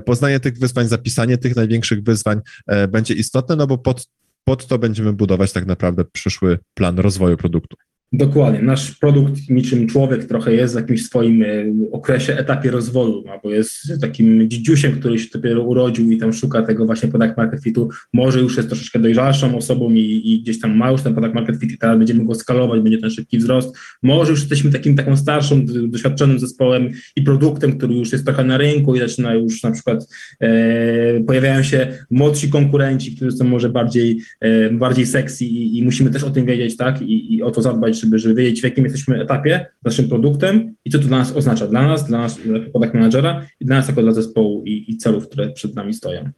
Poznanie 0.06 0.40
tych 0.40 0.58
wyzwań, 0.58 0.88
zapisanie 0.88 1.38
tych 1.38 1.56
największych 1.56 1.69
największych 1.70 2.02
wyzwań 2.02 2.40
e, 2.66 2.88
będzie 2.88 3.14
istotne, 3.14 3.56
no 3.56 3.66
bo 3.66 3.78
pod, 3.78 4.06
pod 4.44 4.66
to 4.66 4.78
będziemy 4.78 5.12
budować 5.12 5.52
tak 5.52 5.66
naprawdę 5.66 6.04
przyszły 6.04 6.58
plan 6.74 6.98
rozwoju 6.98 7.36
produktu. 7.36 7.76
Dokładnie. 8.12 8.62
Nasz 8.62 8.90
produkt 8.90 9.34
niczym 9.48 9.86
człowiek 9.86 10.24
trochę 10.24 10.54
jest 10.54 10.74
w 10.74 10.76
jakimś 10.76 11.06
swoim 11.06 11.42
e, 11.42 11.46
okresie, 11.92 12.36
etapie 12.36 12.70
rozwoju, 12.70 13.24
albo 13.28 13.50
jest 13.50 14.00
takim 14.00 14.50
dzidziusiem, 14.50 14.92
który 14.92 15.18
się 15.18 15.28
dopiero 15.32 15.62
urodził 15.62 16.10
i 16.10 16.18
tam 16.18 16.32
szuka 16.32 16.62
tego 16.62 16.86
właśnie 16.86 17.08
product 17.08 17.36
market 17.36 17.62
fitu. 17.62 17.88
Może 18.12 18.40
już 18.40 18.56
jest 18.56 18.68
troszeczkę 18.68 18.98
dojrzalszą 18.98 19.56
osobą 19.56 19.90
i, 19.90 20.22
i 20.24 20.42
gdzieś 20.42 20.60
tam 20.60 20.76
ma 20.76 20.90
już 20.90 21.02
ten 21.02 21.14
product 21.14 21.34
market 21.34 21.60
fit 21.60 21.72
i 21.72 21.78
teraz 21.78 21.98
będziemy 21.98 22.24
go 22.24 22.34
skalować, 22.34 22.80
będzie 22.80 22.98
ten 22.98 23.10
szybki 23.10 23.38
wzrost. 23.38 23.76
Może 24.02 24.30
już 24.30 24.40
jesteśmy 24.40 24.72
takim 24.72 24.96
taką 24.96 25.16
starszą, 25.16 25.66
doświadczonym 25.66 26.38
zespołem 26.38 26.90
i 27.16 27.22
produktem, 27.22 27.78
który 27.78 27.94
już 27.94 28.12
jest 28.12 28.24
trochę 28.24 28.44
na 28.44 28.58
rynku 28.58 28.96
i 28.96 28.98
zaczyna 28.98 29.34
już 29.34 29.62
na 29.62 29.70
przykład 29.70 30.08
e, 30.40 31.20
pojawiają 31.20 31.62
się 31.62 31.86
młodsi 32.10 32.48
konkurenci, 32.48 33.16
którzy 33.16 33.32
są 33.32 33.44
może 33.44 33.68
bardziej, 33.68 34.20
e, 34.40 34.70
bardziej 34.70 35.06
sexy 35.06 35.44
i, 35.44 35.78
i, 35.78 35.82
musimy 35.82 36.10
też 36.10 36.24
o 36.24 36.30
tym 36.30 36.46
wiedzieć, 36.46 36.76
tak? 36.76 37.02
I, 37.02 37.34
i 37.34 37.42
o 37.42 37.50
to 37.50 37.62
zadbać, 37.62 37.99
żeby, 38.00 38.18
żeby 38.18 38.34
wiedzieć, 38.34 38.60
w 38.60 38.64
jakim 38.64 38.84
jesteśmy 38.84 39.22
etapie 39.22 39.66
naszym 39.84 40.08
produktem 40.08 40.74
i 40.84 40.90
co 40.90 40.98
to 40.98 41.04
dla 41.04 41.18
nas 41.18 41.36
oznacza, 41.36 41.66
dla 41.66 41.86
nas, 41.86 42.06
dla 42.06 42.18
nas, 42.18 42.38
product 42.72 42.94
managera 42.94 43.46
i 43.60 43.64
dla 43.64 43.76
nas 43.76 43.88
jako 43.88 44.02
dla 44.02 44.12
zespołu 44.12 44.64
i, 44.64 44.90
i 44.90 44.96
celów, 44.96 45.28
które 45.28 45.50
przed 45.50 45.74
nami 45.74 45.94
stoją. 45.94 46.30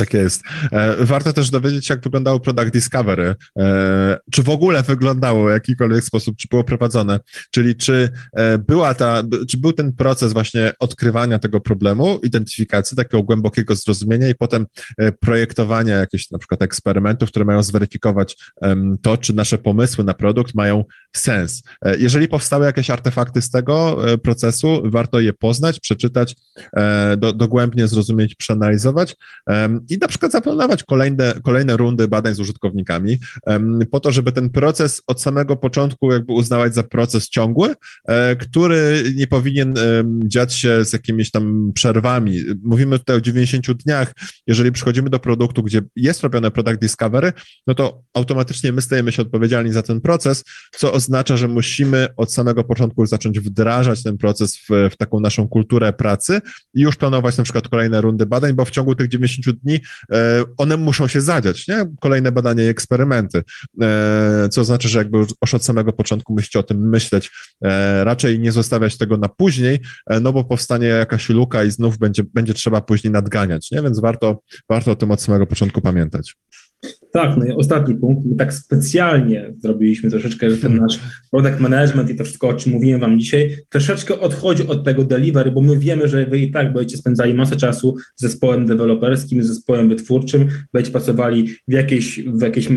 Tak 0.00 0.14
jest. 0.14 0.42
E, 0.72 1.04
warto 1.04 1.32
też 1.32 1.50
dowiedzieć 1.50 1.86
się, 1.86 1.94
jak 1.94 2.04
wyglądało 2.04 2.40
Product 2.40 2.70
Discovery. 2.70 3.34
E, 3.58 4.18
czy 4.32 4.42
w 4.42 4.48
ogóle 4.48 4.82
wyglądało 4.82 5.46
w 5.46 5.50
jakikolwiek 5.50 6.04
sposób, 6.04 6.36
czy 6.36 6.48
było 6.48 6.64
prowadzone? 6.64 7.20
Czyli 7.50 7.76
czy 7.76 8.10
e, 8.32 8.58
była 8.58 8.94
ta, 8.94 9.22
czy 9.48 9.58
był 9.58 9.72
ten 9.72 9.92
proces 9.92 10.32
właśnie 10.32 10.72
odkrywania 10.78 11.38
tego 11.38 11.60
problemu, 11.60 12.18
identyfikacji, 12.22 12.96
takiego 12.96 13.22
głębokiego 13.22 13.74
zrozumienia 13.74 14.28
i 14.28 14.34
potem 14.34 14.66
projektowania 15.20 15.96
jakichś 15.96 16.30
na 16.30 16.38
przykład 16.38 16.62
eksperymentów, 16.62 17.28
które 17.28 17.44
mają 17.44 17.62
zweryfikować 17.62 18.36
to, 19.02 19.16
czy 19.16 19.34
nasze 19.34 19.58
pomysły 19.58 20.04
na 20.04 20.14
produkt 20.14 20.54
mają 20.54 20.84
sens. 21.16 21.62
Jeżeli 21.98 22.28
powstały 22.28 22.66
jakieś 22.66 22.90
artefakty 22.90 23.42
z 23.42 23.50
tego 23.50 23.98
procesu, 24.22 24.82
warto 24.84 25.20
je 25.20 25.32
poznać, 25.32 25.80
przeczytać, 25.80 26.36
do, 27.16 27.32
dogłębnie 27.32 27.88
zrozumieć, 27.88 28.34
przeanalizować 28.34 29.16
i 29.90 29.98
na 29.98 30.08
przykład 30.08 30.32
zaplanować 30.32 30.84
kolejne, 30.84 31.34
kolejne 31.42 31.76
rundy 31.76 32.08
badań 32.08 32.34
z 32.34 32.40
użytkownikami, 32.40 33.18
po 33.90 34.00
to, 34.00 34.12
żeby 34.12 34.32
ten 34.32 34.50
proces 34.50 35.02
od 35.06 35.22
samego 35.22 35.56
początku 35.56 36.12
jakby 36.12 36.32
uznawać 36.32 36.74
za 36.74 36.82
proces 36.82 37.28
ciągły, 37.28 37.74
e, 38.08 38.36
który 38.36 39.02
nie 39.16 39.26
powinien 39.26 39.74
dziać 40.24 40.54
się 40.54 40.84
z 40.84 40.92
jakimiś 40.92 41.30
tam 41.30 41.72
przerwami. 41.74 42.44
Mówimy 42.62 42.98
tutaj 42.98 43.16
o 43.16 43.20
90 43.20 43.72
dniach. 43.72 44.12
Jeżeli 44.46 44.72
przychodzimy 44.72 45.10
do 45.10 45.18
produktu, 45.18 45.62
gdzie 45.62 45.82
jest 45.96 46.22
robione 46.22 46.50
product 46.50 46.80
discovery, 46.80 47.32
no 47.66 47.74
to 47.74 48.02
automatycznie 48.14 48.72
my 48.72 48.82
stajemy 48.82 49.12
się 49.12 49.22
odpowiedzialni 49.22 49.72
za 49.72 49.82
ten 49.82 50.00
proces, 50.00 50.44
co 50.76 50.99
oznacza, 51.00 51.36
że 51.36 51.48
musimy 51.48 52.08
od 52.16 52.32
samego 52.32 52.64
początku 52.64 53.06
zacząć 53.06 53.40
wdrażać 53.40 54.02
ten 54.02 54.18
proces 54.18 54.56
w, 54.56 54.68
w 54.92 54.96
taką 54.96 55.20
naszą 55.20 55.48
kulturę 55.48 55.92
pracy 55.92 56.40
i 56.74 56.80
już 56.80 56.96
planować 56.96 57.36
na 57.36 57.44
przykład 57.44 57.68
kolejne 57.68 58.00
rundy 58.00 58.26
badań, 58.26 58.52
bo 58.52 58.64
w 58.64 58.70
ciągu 58.70 58.94
tych 58.94 59.08
90 59.08 59.58
dni 59.58 59.80
E, 60.12 60.44
one 60.56 60.76
muszą 60.76 61.08
się 61.08 61.20
zadziać, 61.20 61.68
nie? 61.68 61.86
Kolejne 62.00 62.32
badania 62.32 62.64
i 62.64 62.66
eksperymenty, 62.66 63.42
e, 63.82 64.48
co 64.50 64.60
oznacza, 64.60 64.88
że 64.88 64.98
jakby 64.98 65.18
już 65.18 65.54
od 65.54 65.64
samego 65.64 65.92
początku 65.92 66.32
musicie 66.32 66.58
o 66.58 66.62
tym 66.62 66.88
myśleć, 66.88 67.30
e, 67.64 68.04
raczej 68.04 68.40
nie 68.40 68.52
zostawiać 68.52 68.98
tego 68.98 69.16
na 69.16 69.28
później, 69.28 69.78
no 70.20 70.32
bo 70.32 70.44
powstanie 70.44 70.86
jakaś 70.86 71.28
luka 71.28 71.64
i 71.64 71.70
znów 71.70 71.98
będzie, 71.98 72.22
będzie 72.34 72.54
trzeba 72.54 72.80
później 72.80 73.10
nadganiać, 73.10 73.70
nie? 73.70 73.82
Więc 73.82 74.00
warto, 74.00 74.40
warto 74.68 74.90
o 74.90 74.96
tym 74.96 75.10
od 75.10 75.22
samego 75.22 75.46
początku 75.46 75.80
pamiętać. 75.80 76.34
Tak, 77.12 77.36
no 77.36 77.44
i 77.44 77.50
ostatni 77.50 77.94
punkt, 77.94 78.24
my 78.26 78.36
tak 78.36 78.54
specjalnie 78.54 79.54
zrobiliśmy 79.58 80.10
troszeczkę, 80.10 80.50
że 80.50 80.56
ten 80.56 80.76
nasz 80.76 81.00
product 81.30 81.60
management 81.60 82.10
i 82.10 82.14
to 82.14 82.24
wszystko, 82.24 82.48
o 82.48 82.54
czym 82.54 82.72
mówiłem 82.72 83.00
Wam 83.00 83.20
dzisiaj, 83.20 83.56
troszeczkę 83.68 84.20
odchodzi 84.20 84.66
od 84.66 84.84
tego 84.84 85.04
delivery, 85.04 85.50
bo 85.50 85.60
my 85.60 85.78
wiemy, 85.78 86.08
że 86.08 86.26
Wy 86.26 86.38
i 86.38 86.50
tak 86.50 86.72
będziecie 86.72 86.96
spędzali 86.96 87.34
masę 87.34 87.56
czasu 87.56 87.96
z 88.16 88.22
zespołem 88.22 88.66
deweloperskim, 88.66 89.42
z 89.42 89.46
zespołem 89.46 89.88
wytwórczym, 89.88 90.48
będziecie 90.72 90.92
pracowali 90.92 91.48
w 91.68 91.72
jakiejś, 91.72 92.20
w 92.20 92.42
jakiejś 92.42 92.68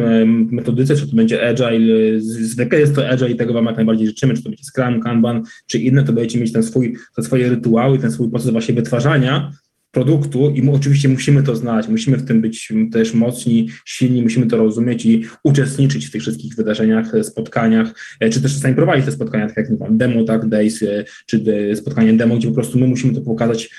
metodyce, 0.51 0.95
czy 0.95 1.09
to 1.09 1.15
będzie 1.15 1.49
agile, 1.49 2.19
zwykle 2.19 2.79
jest 2.79 2.95
to 2.95 3.09
agile 3.09 3.31
i 3.31 3.35
tego 3.35 3.53
Wam 3.53 3.65
jak 3.65 3.75
najbardziej 3.75 4.07
życzymy, 4.07 4.33
czy 4.33 4.43
to 4.43 4.49
będzie 4.49 4.63
Scrum, 4.63 5.01
Kanban, 5.01 5.43
czy 5.67 5.79
inne, 5.79 6.03
to 6.03 6.13
będziecie 6.13 6.39
mieć 6.39 6.51
ten 6.51 6.63
swój, 6.63 6.95
te 7.15 7.23
swoje 7.23 7.49
rytuały, 7.49 7.99
ten 7.99 8.11
swój 8.11 8.29
proces 8.29 8.49
właśnie 8.49 8.75
wytwarzania, 8.75 9.51
produktu 9.93 10.49
i 10.49 10.69
oczywiście 10.69 11.09
musimy 11.09 11.43
to 11.43 11.55
znać, 11.55 11.87
musimy 11.87 12.17
w 12.17 12.25
tym 12.25 12.41
być 12.41 12.73
też 12.91 13.13
mocni, 13.13 13.69
silni, 13.85 14.21
musimy 14.21 14.47
to 14.47 14.57
rozumieć 14.57 15.05
i 15.05 15.25
uczestniczyć 15.43 16.05
w 16.05 16.11
tych 16.11 16.21
wszystkich 16.21 16.55
wydarzeniach, 16.55 17.15
e, 17.15 17.23
spotkaniach, 17.23 17.93
e, 18.19 18.29
czy 18.29 18.41
też 18.41 18.53
czasami 18.55 18.75
prowadzić 18.75 19.05
te 19.05 19.11
spotkania, 19.11 19.47
tak 19.47 19.57
jak 19.57 19.69
nie 19.69 19.77
wiem, 19.77 19.97
demo, 19.97 20.23
tak, 20.23 20.49
days, 20.49 20.83
e, 20.83 21.05
czy 21.25 21.43
spotkanie 21.75 22.13
demo, 22.13 22.37
gdzie 22.37 22.47
po 22.47 22.53
prostu 22.53 22.79
my 22.79 22.87
musimy 22.87 23.13
to 23.13 23.21
pokazać, 23.21 23.69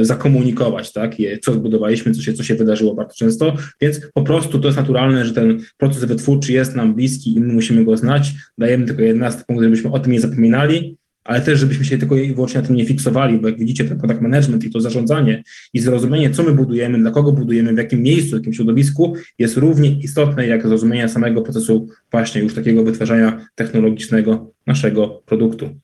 zakomunikować, 0.00 0.92
tak, 0.92 1.14
co 1.42 1.52
zbudowaliśmy, 1.52 2.12
co 2.12 2.22
się, 2.22 2.32
co 2.32 2.42
się 2.42 2.54
wydarzyło 2.54 2.94
bardzo 2.94 3.14
często, 3.14 3.56
więc 3.80 4.00
po 4.14 4.22
prostu 4.22 4.58
to 4.58 4.68
jest 4.68 4.78
naturalne, 4.78 5.26
że 5.26 5.34
ten 5.34 5.60
proces 5.76 6.04
wytwórczy 6.04 6.52
jest 6.52 6.76
nam 6.76 6.94
bliski 6.94 7.36
i 7.36 7.40
my 7.40 7.52
musimy 7.52 7.84
go 7.84 7.96
znać, 7.96 8.32
dajemy 8.58 8.86
tylko 8.86 9.02
11 9.02 9.42
punkt, 9.46 9.62
żebyśmy 9.62 9.92
o 9.92 9.98
tym 9.98 10.12
nie 10.12 10.20
zapominali, 10.20 10.96
ale 11.30 11.40
też 11.40 11.60
żebyśmy 11.60 11.84
się 11.84 11.98
tylko 11.98 12.16
i 12.16 12.34
wyłącznie 12.34 12.60
na 12.60 12.66
tym 12.66 12.76
nie 12.76 12.86
fiksowali, 12.86 13.38
bo 13.38 13.48
jak 13.48 13.58
widzicie, 13.58 13.84
ten 13.84 13.98
product 13.98 14.20
management 14.20 14.64
i 14.64 14.70
to 14.70 14.80
zarządzanie 14.80 15.42
i 15.72 15.80
zrozumienie, 15.80 16.30
co 16.30 16.42
my 16.42 16.52
budujemy, 16.52 16.98
dla 16.98 17.10
kogo 17.10 17.32
budujemy, 17.32 17.74
w 17.74 17.76
jakim 17.76 18.02
miejscu, 18.02 18.30
w 18.30 18.38
jakim 18.38 18.52
środowisku 18.52 19.14
jest 19.38 19.56
równie 19.56 20.00
istotne 20.00 20.46
jak 20.46 20.68
zrozumienie 20.68 21.08
samego 21.08 21.42
procesu 21.42 21.88
właśnie 22.10 22.40
już 22.40 22.54
takiego 22.54 22.84
wytwarzania 22.84 23.46
technologicznego 23.54 24.52
naszego 24.66 25.22
produktu. 25.26 25.80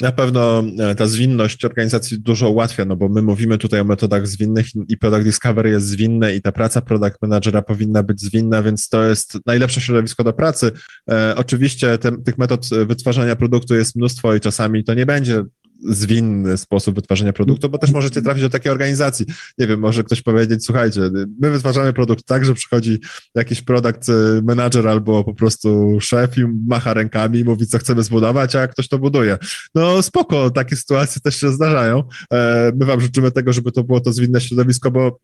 Na 0.00 0.12
pewno 0.12 0.64
e, 0.78 0.94
ta 0.94 1.06
zwinność 1.06 1.64
organizacji 1.64 2.20
dużo 2.20 2.50
ułatwia, 2.50 2.84
no 2.84 2.96
bo 2.96 3.08
my 3.08 3.22
mówimy 3.22 3.58
tutaj 3.58 3.80
o 3.80 3.84
metodach 3.84 4.26
zwinnych 4.26 4.66
i 4.88 4.98
Product 4.98 5.24
Discovery 5.24 5.70
jest 5.70 5.86
zwinne 5.86 6.34
i 6.34 6.42
ta 6.42 6.52
praca 6.52 6.80
Product 6.80 7.22
Managera 7.22 7.62
powinna 7.62 8.02
być 8.02 8.20
zwinna, 8.20 8.62
więc 8.62 8.88
to 8.88 9.04
jest 9.04 9.38
najlepsze 9.46 9.80
środowisko 9.80 10.24
do 10.24 10.32
pracy. 10.32 10.72
E, 11.10 11.34
oczywiście 11.36 11.98
te, 11.98 12.22
tych 12.22 12.38
metod 12.38 12.68
wytwarzania 12.86 13.36
produktu 13.36 13.74
jest 13.74 13.96
mnóstwo 13.96 14.34
i 14.34 14.40
czasami 14.40 14.84
to 14.84 14.94
nie 14.94 15.06
będzie 15.06 15.44
zwinny 15.88 16.56
sposób 16.56 16.94
wytwarzania 16.94 17.32
produktu, 17.32 17.68
bo 17.68 17.78
też 17.78 17.90
możecie 17.90 18.22
trafić 18.22 18.42
do 18.42 18.50
takiej 18.50 18.72
organizacji. 18.72 19.26
Nie 19.58 19.66
wiem, 19.66 19.80
może 19.80 20.04
ktoś 20.04 20.22
powiedzieć, 20.22 20.64
słuchajcie, 20.64 21.00
my 21.40 21.50
wytwarzamy 21.50 21.92
produkt 21.92 22.24
tak, 22.24 22.44
że 22.44 22.54
przychodzi 22.54 23.00
jakiś 23.34 23.62
produkt 23.62 24.08
e, 24.08 24.12
manager 24.42 24.88
albo 24.88 25.24
po 25.24 25.34
prostu 25.34 25.98
szef 26.00 26.38
i 26.38 26.44
macha 26.68 26.94
rękami 26.94 27.38
i 27.38 27.44
mówi, 27.44 27.66
co 27.66 27.78
chcemy 27.78 28.02
zbudować, 28.02 28.56
a 28.56 28.68
ktoś 28.68 28.88
to 28.88 28.98
buduje. 28.98 29.38
No 29.74 30.02
spoko, 30.02 30.50
takie 30.50 30.76
sytuacje 30.76 31.20
też 31.20 31.36
się 31.36 31.52
zdarzają. 31.52 32.02
E, 32.32 32.72
my 32.76 32.86
wam 32.86 33.00
życzymy 33.00 33.30
tego, 33.30 33.52
żeby 33.52 33.72
to 33.72 33.84
było 33.84 34.00
to 34.00 34.12
zwinne 34.12 34.40
środowisko, 34.40 34.90
bo 34.90 35.18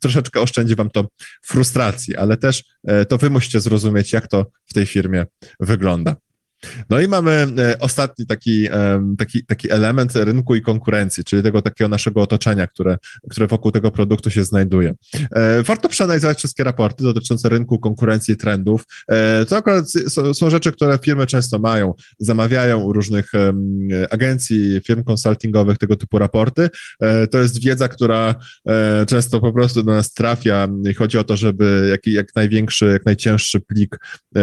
troszeczkę 0.00 0.40
oszczędzi 0.40 0.74
wam 0.74 0.90
to 0.90 1.08
frustracji, 1.42 2.16
ale 2.16 2.36
też 2.36 2.64
e, 2.86 3.04
to 3.04 3.18
wy 3.18 3.30
musicie 3.30 3.60
zrozumieć, 3.60 4.12
jak 4.12 4.28
to 4.28 4.46
w 4.66 4.74
tej 4.74 4.86
firmie 4.86 5.26
wygląda. 5.60 6.16
No 6.90 7.00
i 7.00 7.08
mamy 7.08 7.46
e, 7.58 7.78
ostatni 7.78 8.26
taki, 8.26 8.68
taki, 9.18 9.44
taki 9.44 9.72
element 9.72 10.16
rynku 10.16 10.54
i 10.54 10.62
konkurencji, 10.62 11.24
czyli 11.24 11.42
tego 11.42 11.62
takiego 11.62 11.88
naszego 11.88 12.22
otoczenia, 12.22 12.66
które, 12.66 12.98
które 13.30 13.46
wokół 13.46 13.72
tego 13.72 13.90
produktu 13.90 14.30
się 14.30 14.44
znajduje. 14.44 14.94
E, 15.30 15.62
warto 15.62 15.88
przeanalizować 15.88 16.38
wszystkie 16.38 16.64
raporty 16.64 17.04
dotyczące 17.04 17.48
rynku, 17.48 17.78
konkurencji 17.78 18.34
i 18.34 18.36
trendów. 18.36 18.84
E, 19.08 19.44
to 19.44 19.56
akurat 19.56 19.84
są 20.34 20.50
rzeczy, 20.50 20.72
które 20.72 20.98
firmy 20.98 21.26
często 21.26 21.58
mają, 21.58 21.94
zamawiają 22.18 22.80
u 22.80 22.92
różnych 22.92 23.32
agencji, 24.10 24.80
firm 24.86 25.04
konsultingowych 25.04 25.78
tego 25.78 25.96
typu 25.96 26.18
raporty. 26.18 26.68
To 27.30 27.38
jest 27.38 27.62
wiedza, 27.62 27.88
która 27.88 28.34
często 29.06 29.40
po 29.40 29.52
prostu 29.52 29.82
do 29.82 29.92
nas 29.92 30.12
trafia 30.12 30.68
i 30.90 30.94
chodzi 30.94 31.18
o 31.18 31.24
to, 31.24 31.36
żeby 31.36 31.88
jak, 31.90 32.06
jak 32.06 32.34
największy, 32.34 32.86
jak 32.86 33.06
najcięższy 33.06 33.60
plik 33.60 33.98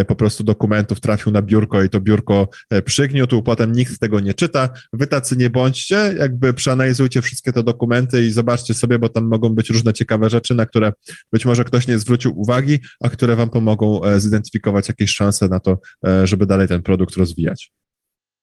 po 0.08 0.16
prostu 0.16 0.44
dokumentów 0.44 1.00
trafił 1.00 1.32
na 1.32 1.42
biurko 1.42 1.84
i 1.84 1.90
to 1.90 2.02
biurko 2.04 2.48
e, 2.70 2.82
przygniótł, 2.82 3.42
potem 3.42 3.72
nikt 3.72 4.00
tego 4.00 4.20
nie 4.20 4.34
czyta. 4.34 4.70
Wy 4.94 5.08
tacy 5.08 5.38
nie 5.38 5.50
bądźcie, 5.50 6.16
jakby 6.20 6.54
przeanalizujcie 6.54 7.22
wszystkie 7.22 7.54
te 7.54 7.64
dokumenty 7.64 8.26
i 8.26 8.32
zobaczcie 8.32 8.74
sobie, 8.74 9.00
bo 9.00 9.10
tam 9.10 9.24
mogą 9.28 9.50
być 9.50 9.70
różne 9.70 9.94
ciekawe 9.94 10.30
rzeczy, 10.30 10.56
na 10.56 10.66
które 10.66 10.94
być 11.32 11.46
może 11.46 11.64
ktoś 11.64 11.88
nie 11.88 12.00
zwrócił 12.00 12.40
uwagi, 12.40 12.80
a 13.02 13.10
które 13.10 13.36
wam 13.36 13.50
pomogą 13.50 14.04
e, 14.04 14.20
zidentyfikować 14.20 14.88
jakieś 14.88 15.12
szanse 15.12 15.48
na 15.48 15.60
to, 15.60 15.78
e, 16.08 16.28
żeby 16.28 16.46
dalej 16.46 16.68
ten 16.68 16.82
produkt 16.82 17.16
rozwijać. 17.16 17.72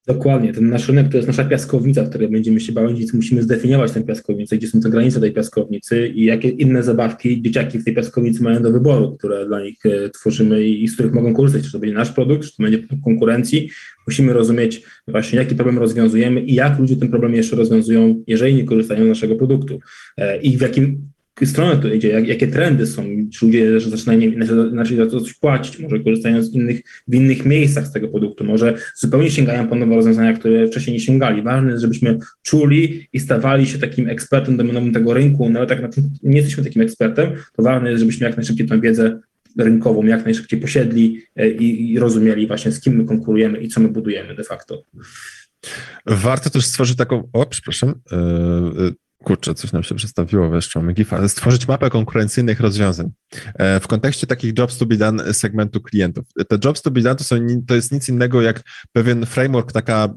Dokładnie, 0.07 0.53
ten 0.53 0.71
nasz 0.71 0.89
rynek 0.89 1.09
to 1.09 1.17
jest 1.17 1.29
nasza 1.29 1.45
piaskownica, 1.45 2.05
w 2.05 2.09
której 2.09 2.29
będziemy 2.29 2.61
się 2.61 2.73
bawić, 2.73 3.13
musimy 3.13 3.43
zdefiniować 3.43 3.93
tę 3.93 4.05
piaskownicę, 4.05 4.57
gdzie 4.57 4.69
są 4.69 4.81
te 4.81 4.91
granice 4.91 5.21
tej 5.21 5.33
piaskownicy 5.33 6.09
i 6.09 6.25
jakie 6.25 6.49
inne 6.49 6.83
zabawki 6.83 7.43
dzieciaki 7.43 7.79
w 7.79 7.85
tej 7.85 7.95
piaskownicy 7.95 8.43
mają 8.43 8.63
do 8.63 8.73
wyboru, 8.73 9.17
które 9.17 9.47
dla 9.47 9.61
nich 9.61 9.87
e, 9.87 10.11
tworzymy 10.11 10.65
i 10.65 10.89
z 10.89 10.95
których 10.95 11.13
mogą 11.13 11.35
korzystać. 11.35 11.65
Czy 11.65 11.73
to 11.73 11.79
będzie 11.79 11.95
nasz 11.95 12.13
produkt, 12.13 12.45
czy 12.45 12.57
to 12.57 12.63
będzie 12.63 12.79
konkurencji. 13.05 13.71
Musimy 14.07 14.33
rozumieć 14.33 14.83
właśnie, 15.09 15.39
jaki 15.39 15.55
problem 15.55 15.79
rozwiązujemy 15.79 16.41
i 16.41 16.55
jak 16.55 16.79
ludzie 16.79 16.97
ten 16.97 17.09
problem 17.09 17.35
jeszcze 17.35 17.57
rozwiązują, 17.57 18.25
jeżeli 18.27 18.55
nie 18.55 18.65
korzystają 18.65 19.05
z 19.05 19.09
naszego 19.09 19.37
produktu 19.37 19.81
e, 20.17 20.41
i 20.41 20.57
w 20.57 20.61
jakim 20.61 21.10
stronę 21.45 21.83
to 21.83 21.89
idzie, 21.89 22.09
jak, 22.09 22.29
jakie 22.29 22.49
trendy 22.49 22.87
są, 22.87 23.05
czy 23.33 23.47
ludzie 23.47 23.81
zaczynają 23.81 24.21
inaczej 24.21 24.97
za 24.97 25.07
to 25.07 25.21
coś 25.21 25.35
płacić, 25.35 25.79
może 25.79 26.01
korzystają 26.01 26.43
z 26.43 26.55
innych, 26.55 26.81
w 27.09 27.15
innych 27.15 27.45
miejscach 27.45 27.87
z 27.87 27.93
tego 27.93 28.09
produktu, 28.09 28.45
może 28.45 28.75
zupełnie 28.97 29.31
sięgają 29.31 29.69
po 29.69 29.75
nowe 29.75 29.95
rozwiązania, 29.95 30.33
które 30.33 30.67
wcześniej 30.69 30.95
nie 30.95 31.01
sięgali. 31.01 31.43
Ważne 31.43 31.71
jest, 31.71 31.83
żebyśmy 31.83 32.19
czuli 32.43 33.09
i 33.13 33.21
stawali 33.21 33.67
się 33.67 33.79
takim 33.79 34.09
ekspertem 34.09 34.57
domenowym 34.57 34.93
tego 34.93 35.15
rynku, 35.15 35.51
nawet 35.51 35.71
jak 35.71 35.81
nie 36.23 36.37
jesteśmy 36.37 36.65
takim 36.65 36.83
ekspertem, 36.83 37.31
to 37.57 37.63
ważne 37.63 37.91
jest, 37.91 38.01
żebyśmy 38.01 38.27
jak 38.27 38.37
najszybciej 38.37 38.67
tę 38.67 38.81
wiedzę 38.81 39.21
rynkową 39.59 40.07
jak 40.07 40.25
najszybciej 40.25 40.61
posiedli 40.61 41.23
e, 41.37 41.51
i, 41.51 41.93
i 41.93 41.99
rozumieli 41.99 42.47
właśnie 42.47 42.73
z 42.73 42.81
kim 42.81 42.97
my 42.97 43.05
konkurujemy 43.05 43.59
i 43.59 43.69
co 43.69 43.81
my 43.81 43.89
budujemy 43.89 44.35
de 44.35 44.45
facto. 44.45 44.83
Warto 46.07 46.51
też 46.51 46.67
stworzyć 46.67 46.97
taką, 46.97 47.29
o 47.33 47.47
przepraszam, 47.47 47.95
yy, 48.79 48.93
kurczę, 49.25 49.55
coś 49.55 49.73
nam 49.73 49.83
się 49.83 49.95
przestawiło 49.95 50.49
weszło, 50.49 50.83
Gifa, 50.83 51.29
stworzyć 51.29 51.69
mapę 51.69 51.91
konkurencyjnych 51.91 52.61
rozwiązań. 52.61 53.11
E, 53.55 53.81
w 53.81 53.87
kontekście 53.87 54.27
takich 54.27 54.59
jobs 54.59 54.79
to 54.79 54.87
be 54.87 54.97
done 54.97 55.35
segmentu 55.35 55.81
klientów. 55.81 56.25
Te 56.49 56.59
jobs 56.65 56.83
to 56.83 56.91
be 56.91 57.01
done 57.01 57.17
to, 57.17 57.25
są, 57.25 57.37
to 57.67 57.75
jest 57.75 57.93
nic 57.93 58.09
innego 58.09 58.43
jak 58.43 58.63
pewien 58.93 59.27
framework, 59.27 59.73
taka 59.73 60.09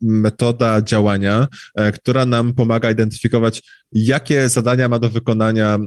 metoda 0.00 0.82
działania, 0.82 1.48
e, 1.74 1.92
która 1.92 2.26
nam 2.26 2.54
pomaga 2.54 2.90
identyfikować, 2.90 3.62
jakie 3.92 4.48
zadania 4.48 4.88
ma 4.88 4.98
do 4.98 5.10
wykonania 5.10 5.74
e, 5.74 5.78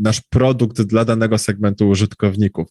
nasz 0.00 0.20
produkt 0.20 0.82
dla 0.82 1.04
danego 1.04 1.38
segmentu 1.38 1.88
użytkowników. 1.88 2.68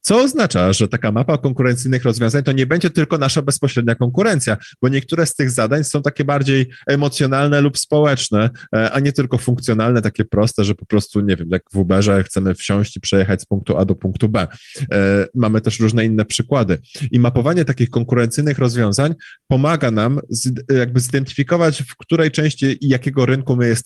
Co 0.00 0.22
oznacza, 0.22 0.72
że 0.72 0.88
taka 0.88 1.12
mapa 1.12 1.38
konkurencyjnych 1.38 2.04
rozwiązań 2.04 2.42
to 2.42 2.52
nie 2.52 2.66
będzie 2.66 2.90
tylko 2.90 3.18
nasza 3.18 3.42
bezpośrednia 3.42 3.94
konkurencja, 3.94 4.56
bo 4.82 4.88
niektóre 4.88 5.26
z 5.26 5.34
tych 5.34 5.50
zadań 5.50 5.84
są 5.84 6.02
takie 6.02 6.24
bardziej 6.24 6.70
emocjonalne 6.86 7.60
lub 7.60 7.78
społeczne, 7.78 8.50
a 8.92 9.00
nie 9.00 9.12
tylko 9.12 9.38
funkcjonalne, 9.38 10.02
takie 10.02 10.24
proste, 10.24 10.64
że 10.64 10.74
po 10.74 10.86
prostu, 10.86 11.20
nie 11.20 11.36
wiem, 11.36 11.48
jak 11.50 11.62
w 11.72 11.76
Uberze 11.76 12.24
chcemy 12.24 12.54
wsiąść 12.54 12.96
i 12.96 13.00
przejechać 13.00 13.42
z 13.42 13.46
punktu 13.46 13.76
A 13.76 13.84
do 13.84 13.94
punktu 13.94 14.28
B. 14.28 14.46
E, 14.92 15.26
mamy 15.34 15.60
też 15.60 15.80
różne 15.80 16.04
inne 16.04 16.24
przykłady. 16.24 16.78
I 17.10 17.20
mapowanie 17.20 17.64
takich 17.64 17.90
konkurencyjnych 17.90 18.58
rozwiązań 18.58 19.14
pomaga 19.48 19.90
nam 19.90 20.20
jakby 20.74 21.00
zidentyfikować, 21.00 21.82
w 21.82 21.96
której 21.96 22.30
części 22.30 22.78
jakiego 22.80 23.26
rynku 23.26 23.56
my 23.56 23.68
jesteśmy 23.68 23.81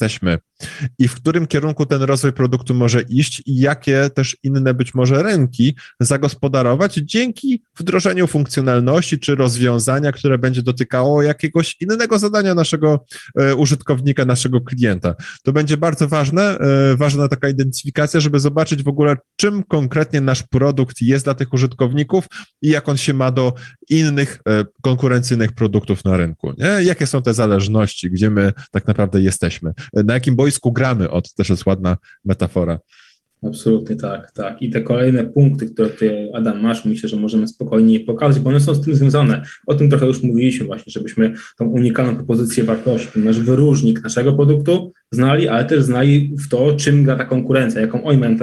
i 0.98 1.08
w 1.08 1.14
którym 1.14 1.46
kierunku 1.46 1.86
ten 1.86 2.02
rozwój 2.02 2.32
produktu 2.32 2.74
może 2.74 3.02
iść 3.02 3.42
i 3.46 3.56
jakie 3.56 4.10
też 4.14 4.36
inne 4.42 4.74
być 4.74 4.94
może 4.94 5.22
rynki 5.22 5.76
zagospodarować 6.00 6.94
dzięki 6.94 7.62
wdrożeniu 7.78 8.26
funkcjonalności 8.26 9.18
czy 9.18 9.34
rozwiązania, 9.34 10.12
które 10.12 10.38
będzie 10.38 10.62
dotykało 10.62 11.22
jakiegoś 11.22 11.76
innego 11.80 12.18
zadania 12.18 12.54
naszego 12.54 13.04
e, 13.38 13.54
użytkownika, 13.54 14.24
naszego 14.24 14.60
klienta. 14.60 15.14
To 15.42 15.52
będzie 15.52 15.76
bardzo 15.76 16.08
ważne, 16.08 16.58
e, 16.58 16.96
ważna 16.96 17.28
taka 17.28 17.48
identyfikacja, 17.48 18.20
żeby 18.20 18.40
zobaczyć, 18.40 18.66
zobaczyć 18.66 18.82
w 18.82 18.88
ogóle, 18.88 19.16
czym 19.36 19.62
konkretnie 19.62 20.20
nasz 20.20 20.42
produkt 20.42 21.02
jest 21.02 21.24
dla 21.24 21.34
tych 21.34 21.52
użytkowników 21.52 22.26
i 22.62 22.68
jak 22.68 22.88
on 22.88 22.96
się 22.96 23.14
ma 23.14 23.30
do 23.30 23.52
innych 23.88 24.40
e, 24.48 24.64
konkurencyjnych 24.82 25.52
produktów 25.52 26.04
na 26.04 26.16
rynku. 26.16 26.52
Nie? 26.58 26.84
Jakie 26.84 27.06
są 27.06 27.22
te 27.22 27.34
zależności, 27.34 28.10
gdzie 28.10 28.30
my 28.30 28.52
tak 28.70 28.86
naprawdę 28.86 29.20
jesteśmy, 29.20 29.72
na 29.92 30.14
jakim 30.14 30.36
boisku 30.36 30.72
gramy, 30.72 31.10
od 31.10 31.34
też 31.34 31.50
jest 31.50 31.66
ładna 31.66 31.96
metafora. 32.24 32.78
Absolutnie 33.42 33.96
tak, 33.96 34.32
tak. 34.32 34.62
I 34.62 34.70
te 34.70 34.80
kolejne 34.80 35.24
punkty, 35.24 35.66
które 35.66 35.88
ty, 35.88 36.28
Adam, 36.34 36.60
masz, 36.60 36.84
myślę, 36.84 37.08
że 37.08 37.16
możemy 37.16 37.48
spokojnie 37.48 38.00
pokazać, 38.00 38.42
bo 38.42 38.50
one 38.50 38.60
są 38.60 38.74
z 38.74 38.84
tym 38.84 38.94
związane. 38.94 39.42
O 39.66 39.74
tym 39.74 39.90
trochę 39.90 40.06
już 40.06 40.22
mówiliśmy 40.22 40.66
właśnie, 40.66 40.92
żebyśmy 40.92 41.34
tą 41.58 41.66
unikalną 41.66 42.16
propozycję 42.16 42.64
wartości, 42.64 43.18
nasz 43.18 43.40
wyróżnik 43.40 44.02
naszego 44.02 44.32
produktu 44.32 44.92
znali, 45.12 45.48
ale 45.48 45.64
też 45.64 45.82
znali 45.82 46.34
w 46.38 46.48
to, 46.48 46.76
czym 46.76 47.04
gra 47.04 47.16
ta 47.16 47.24
konkurencja, 47.24 47.80
jaką 47.80 48.04
oni 48.04 48.18
mają 48.18 48.36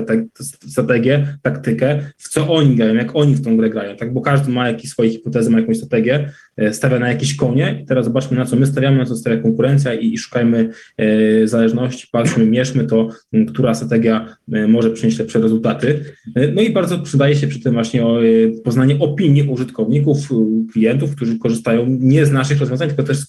strategię, 0.68 1.38
taktykę, 1.42 2.00
w 2.18 2.30
co 2.30 2.54
oni 2.54 2.76
grają, 2.76 2.94
jak 2.94 3.16
oni 3.16 3.36
w 3.36 3.44
tą 3.44 3.58
grę 3.58 3.70
grają, 3.70 3.96
tak? 3.96 4.14
Bo 4.14 4.22
każdy 4.22 4.52
ma 4.52 4.68
jakieś 4.68 4.92
swoje 4.92 5.10
hipotezy, 5.10 5.50
ma 5.50 5.60
jakąś 5.60 5.78
strategię, 5.78 6.32
stawia 6.72 7.00
na 7.00 7.08
jakieś 7.08 7.36
konie 7.36 7.80
i 7.84 7.86
teraz 7.86 8.06
zobaczmy, 8.06 8.38
na 8.38 8.46
co 8.46 8.56
my 8.56 8.66
stawiamy, 8.66 8.98
na 8.98 9.06
co 9.06 9.16
stawia 9.16 9.38
konkurencja 9.38 9.94
i, 9.94 10.14
i 10.14 10.18
szukajmy 10.18 10.70
e, 10.98 11.48
zależności, 11.48 12.08
patrzmy, 12.12 12.46
mierzmy 12.46 12.86
to, 12.86 13.10
która 13.48 13.74
strategia 13.74 14.36
e, 14.52 14.68
może 14.68 14.90
przynieść 14.90 15.20
lepsze 15.20 15.40
rezultaty. 15.40 16.00
No 16.56 16.62
i 16.62 16.70
bardzo 16.70 17.00
przydaje 17.00 17.36
się 17.36 17.48
przy 17.48 17.60
tym 17.60 17.74
właśnie 17.74 18.06
poznanie 18.64 19.00
opinii 19.00 19.44
użytkowników, 19.50 20.18
klientów, 20.74 21.16
którzy 21.16 21.40
korzystają 21.40 21.98
nie 22.00 22.26
z 22.26 22.32
naszych 22.32 22.60
rozwiązań, 22.60 22.88
tylko 22.88 23.04
też 23.04 23.18
z 23.18 23.28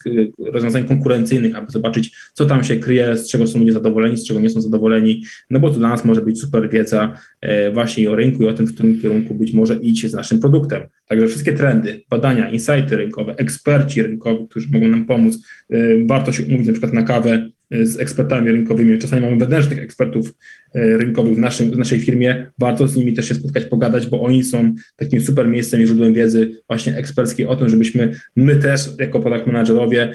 rozwiązań 0.52 0.84
konkurencyjnych, 0.84 1.56
aby 1.56 1.70
zobaczyć, 1.70 2.16
co 2.32 2.46
tam 2.46 2.64
się 2.64 2.76
kryje, 2.76 3.16
z 3.16 3.28
czego 3.28 3.46
są 3.46 3.58
ludzie 3.58 3.72
zadowoleni, 3.72 4.16
z 4.16 4.26
czego 4.26 4.40
nie 4.40 4.50
są 4.50 4.60
zadowoleni, 4.60 5.24
no 5.50 5.60
bo 5.60 5.70
to 5.70 5.78
dla 5.78 5.88
nas 5.88 6.04
może 6.04 6.22
być 6.22 6.40
super 6.40 6.70
wiedza 6.70 7.18
e, 7.40 7.72
właśnie 7.72 8.10
o 8.10 8.16
rynku 8.16 8.42
i 8.42 8.46
o 8.46 8.54
tym, 8.54 8.66
w 8.66 8.74
którym 8.74 9.00
kierunku 9.00 9.34
być 9.34 9.52
może 9.52 9.76
iść 9.76 10.06
z 10.06 10.14
naszym 10.14 10.40
produktem. 10.40 10.82
Także 11.14 11.28
wszystkie 11.28 11.52
trendy, 11.52 12.00
badania, 12.10 12.50
insighty 12.50 12.96
rynkowe, 12.96 13.34
eksperci 13.36 14.02
rynkowi, 14.02 14.48
którzy 14.48 14.68
mogą 14.72 14.88
nam 14.88 15.04
pomóc. 15.04 15.38
E, 15.70 15.76
warto 16.06 16.32
się 16.32 16.42
umówić 16.44 16.66
na 16.66 16.72
przykład 16.72 16.92
na 16.92 17.02
kawę 17.02 17.50
e, 17.70 17.86
z 17.86 18.00
ekspertami 18.00 18.50
rynkowymi. 18.50 18.98
Czasami 18.98 19.22
mamy 19.22 19.36
wewnętrznych 19.36 19.78
ekspertów 19.78 20.34
rynkowych 20.74 21.34
w, 21.34 21.38
naszym, 21.38 21.70
w 21.70 21.78
naszej 21.78 22.00
firmie, 22.00 22.46
warto 22.58 22.88
z 22.88 22.96
nimi 22.96 23.12
też 23.12 23.28
się 23.28 23.34
spotkać, 23.34 23.64
pogadać, 23.64 24.06
bo 24.06 24.22
oni 24.22 24.44
są 24.44 24.74
takim 24.96 25.20
super 25.20 25.48
miejscem 25.48 25.82
i 25.82 25.86
źródłem 25.86 26.14
wiedzy 26.14 26.62
właśnie 26.68 26.96
eksperckiej 26.96 27.46
o 27.46 27.56
tym, 27.56 27.68
żebyśmy 27.68 28.12
my 28.36 28.56
też 28.56 28.88
jako 28.98 29.20
product 29.20 29.46
managerowie 29.46 30.12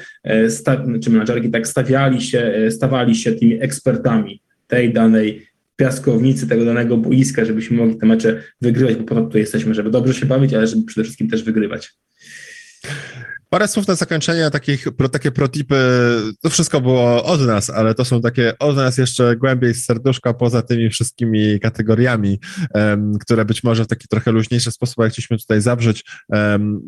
czy 1.03 1.09
menadżerki 1.09 1.49
tak 1.49 1.67
stawiali 1.67 2.21
się, 2.21 2.53
stawali 2.69 3.15
się 3.15 3.31
tymi 3.31 3.61
ekspertami 3.61 4.41
tej 4.67 4.93
danej 4.93 5.48
piaskownicy, 5.79 6.47
tego 6.47 6.65
danego 6.65 6.97
boiska, 6.97 7.45
żebyśmy 7.45 7.77
mogli 7.77 7.97
te 7.97 8.05
mecze 8.05 8.43
wygrywać, 8.61 8.95
bo 8.95 9.03
po 9.03 9.21
to 9.21 9.37
jesteśmy, 9.37 9.73
żeby 9.73 9.91
dobrze 9.91 10.13
się 10.13 10.25
bawić, 10.25 10.53
ale 10.53 10.67
żeby 10.67 10.85
przede 10.85 11.03
wszystkim 11.03 11.29
też 11.29 11.43
wygrywać. 11.43 11.91
Parę 13.49 13.67
słów 13.67 13.87
na 13.87 13.95
zakończenie, 13.95 14.51
takich, 14.51 14.85
takie 15.11 15.31
protipy, 15.31 15.75
to 16.41 16.49
wszystko 16.49 16.81
było 16.81 17.23
od 17.23 17.41
nas, 17.41 17.69
ale 17.69 17.95
to 17.95 18.05
są 18.05 18.21
takie 18.21 18.59
od 18.59 18.75
nas 18.75 18.97
jeszcze 18.97 19.35
głębiej 19.35 19.73
z 19.73 19.85
serduszka 19.85 20.33
poza 20.33 20.61
tymi 20.61 20.89
wszystkimi 20.89 21.59
kategoriami, 21.59 22.39
um, 22.73 23.13
które 23.19 23.45
być 23.45 23.63
może 23.63 23.83
w 23.83 23.87
taki 23.87 24.07
trochę 24.07 24.31
luźniejszy 24.31 24.71
sposób, 24.71 24.95
jak 24.99 25.11
chcieliśmy 25.11 25.37
tutaj 25.37 25.61
zawrzeć, 25.61 26.05
um, 26.29 26.81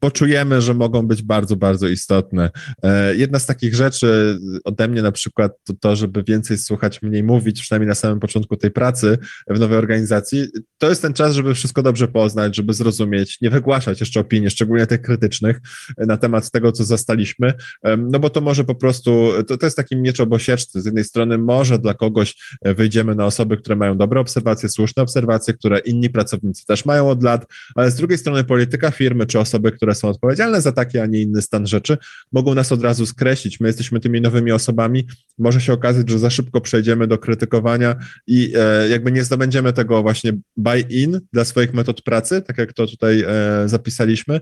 poczujemy, 0.00 0.62
że 0.62 0.74
mogą 0.74 1.06
być 1.06 1.22
bardzo, 1.22 1.56
bardzo 1.56 1.88
istotne. 1.88 2.50
E, 2.82 3.16
jedna 3.16 3.38
z 3.38 3.46
takich 3.46 3.74
rzeczy 3.74 4.38
ode 4.64 4.88
mnie 4.88 5.02
na 5.02 5.12
przykład 5.12 5.52
to, 5.64 5.74
to, 5.80 5.96
żeby 5.96 6.22
więcej 6.22 6.58
słuchać, 6.58 7.02
mniej 7.02 7.22
mówić, 7.22 7.62
przynajmniej 7.62 7.88
na 7.88 7.94
samym 7.94 8.20
początku 8.20 8.56
tej 8.56 8.70
pracy 8.70 9.18
w 9.50 9.58
nowej 9.58 9.78
organizacji, 9.78 10.46
to 10.78 10.88
jest 10.88 11.02
ten 11.02 11.12
czas, 11.12 11.34
żeby 11.34 11.54
wszystko 11.54 11.82
dobrze 11.82 12.08
poznać, 12.08 12.56
żeby 12.56 12.74
zrozumieć, 12.74 13.40
nie 13.40 13.50
wygłaszać 13.50 14.00
jeszcze 14.00 14.20
opinii, 14.20 14.50
szczególnie 14.50 14.86
tych 14.86 15.02
krytycznych, 15.02 15.60
na 16.06 16.16
temat 16.16 16.50
tego, 16.50 16.72
co 16.72 16.84
zastaliśmy, 16.84 17.54
no 17.98 18.18
bo 18.18 18.30
to 18.30 18.40
może 18.40 18.64
po 18.64 18.74
prostu, 18.74 19.30
to, 19.46 19.58
to 19.58 19.66
jest 19.66 19.76
taki 19.76 19.96
miecz 19.96 20.20
obosieczny. 20.20 20.80
Z 20.80 20.84
jednej 20.84 21.04
strony 21.04 21.38
może 21.38 21.78
dla 21.78 21.94
kogoś 21.94 22.34
e, 22.62 22.74
wyjdziemy 22.74 23.14
na 23.14 23.26
osoby, 23.26 23.56
które 23.56 23.76
mają 23.76 23.96
dobre 23.96 24.20
obserwacje, 24.20 24.68
słuszne 24.68 25.02
obserwacje, 25.02 25.54
które 25.54 25.78
inni 25.78 26.10
pracownicy 26.10 26.66
też 26.66 26.84
mają 26.84 27.08
od 27.08 27.22
lat, 27.22 27.46
ale 27.74 27.90
z 27.90 27.94
drugiej 27.94 28.18
strony 28.18 28.44
polityka 28.44 28.90
firmy, 28.90 29.26
czy 29.26 29.40
osoby, 29.40 29.72
które 29.72 29.94
są 29.94 30.08
odpowiedzialne 30.08 30.60
za 30.60 30.72
taki, 30.72 30.98
a 30.98 31.06
nie 31.06 31.20
inny 31.20 31.42
stan 31.42 31.66
rzeczy, 31.66 31.98
mogą 32.32 32.54
nas 32.54 32.72
od 32.72 32.82
razu 32.82 33.06
skreślić. 33.06 33.60
My 33.60 33.68
jesteśmy 33.68 34.00
tymi 34.00 34.20
nowymi 34.20 34.52
osobami, 34.52 35.06
może 35.38 35.60
się 35.60 35.72
okazać, 35.72 36.10
że 36.10 36.18
za 36.18 36.30
szybko 36.30 36.60
przejdziemy 36.60 37.06
do 37.06 37.18
krytykowania 37.18 37.96
i 38.26 38.52
e, 38.56 38.88
jakby 38.88 39.12
nie 39.12 39.24
zdobędziemy 39.24 39.72
tego 39.72 40.02
właśnie 40.02 40.32
buy-in 40.56 41.20
dla 41.32 41.44
swoich 41.44 41.74
metod 41.74 42.02
pracy, 42.02 42.42
tak 42.42 42.58
jak 42.58 42.72
to 42.72 42.86
tutaj 42.86 43.24
e, 43.26 43.68
zapisaliśmy, 43.68 44.40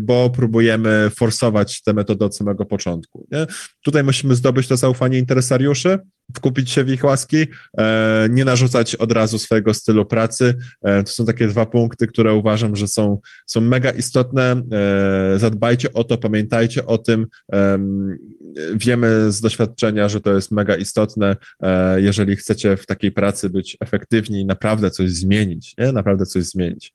bo 0.00 0.23
próbujemy 0.30 1.10
forsować 1.16 1.82
tę 1.82 1.92
metodę 1.92 2.24
od 2.24 2.36
samego 2.36 2.64
początku. 2.64 3.26
Nie? 3.32 3.46
Tutaj 3.84 4.04
musimy 4.04 4.34
zdobyć 4.34 4.68
to 4.68 4.76
zaufanie 4.76 5.18
interesariuszy, 5.18 5.98
wkupić 6.36 6.70
się 6.70 6.84
w 6.84 6.90
ich 6.90 7.04
łaski, 7.04 7.46
e, 7.78 8.28
nie 8.30 8.44
narzucać 8.44 8.94
od 8.94 9.12
razu 9.12 9.38
swojego 9.38 9.74
stylu 9.74 10.06
pracy. 10.06 10.54
E, 10.82 11.02
to 11.02 11.12
są 11.12 11.26
takie 11.26 11.48
dwa 11.48 11.66
punkty, 11.66 12.06
które 12.06 12.34
uważam, 12.34 12.76
że 12.76 12.88
są, 12.88 13.20
są 13.46 13.60
mega 13.60 13.90
istotne. 13.90 14.62
E, 14.72 15.38
zadbajcie 15.38 15.92
o 15.92 16.04
to, 16.04 16.18
pamiętajcie 16.18 16.86
o 16.86 16.98
tym. 16.98 17.26
Wiemy 18.74 19.32
z 19.32 19.40
doświadczenia, 19.40 20.08
że 20.08 20.20
to 20.20 20.34
jest 20.34 20.50
mega 20.50 20.76
istotne, 20.76 21.36
jeżeli 21.96 22.36
chcecie 22.36 22.76
w 22.76 22.86
takiej 22.86 23.12
pracy 23.12 23.50
być 23.50 23.76
efektywni 23.80 24.40
i 24.40 24.44
naprawdę 24.44 24.90
coś 24.90 25.10
zmienić, 25.10 25.74
nie? 25.78 25.92
naprawdę 25.92 26.26
coś 26.26 26.44
zmienić. 26.44 26.92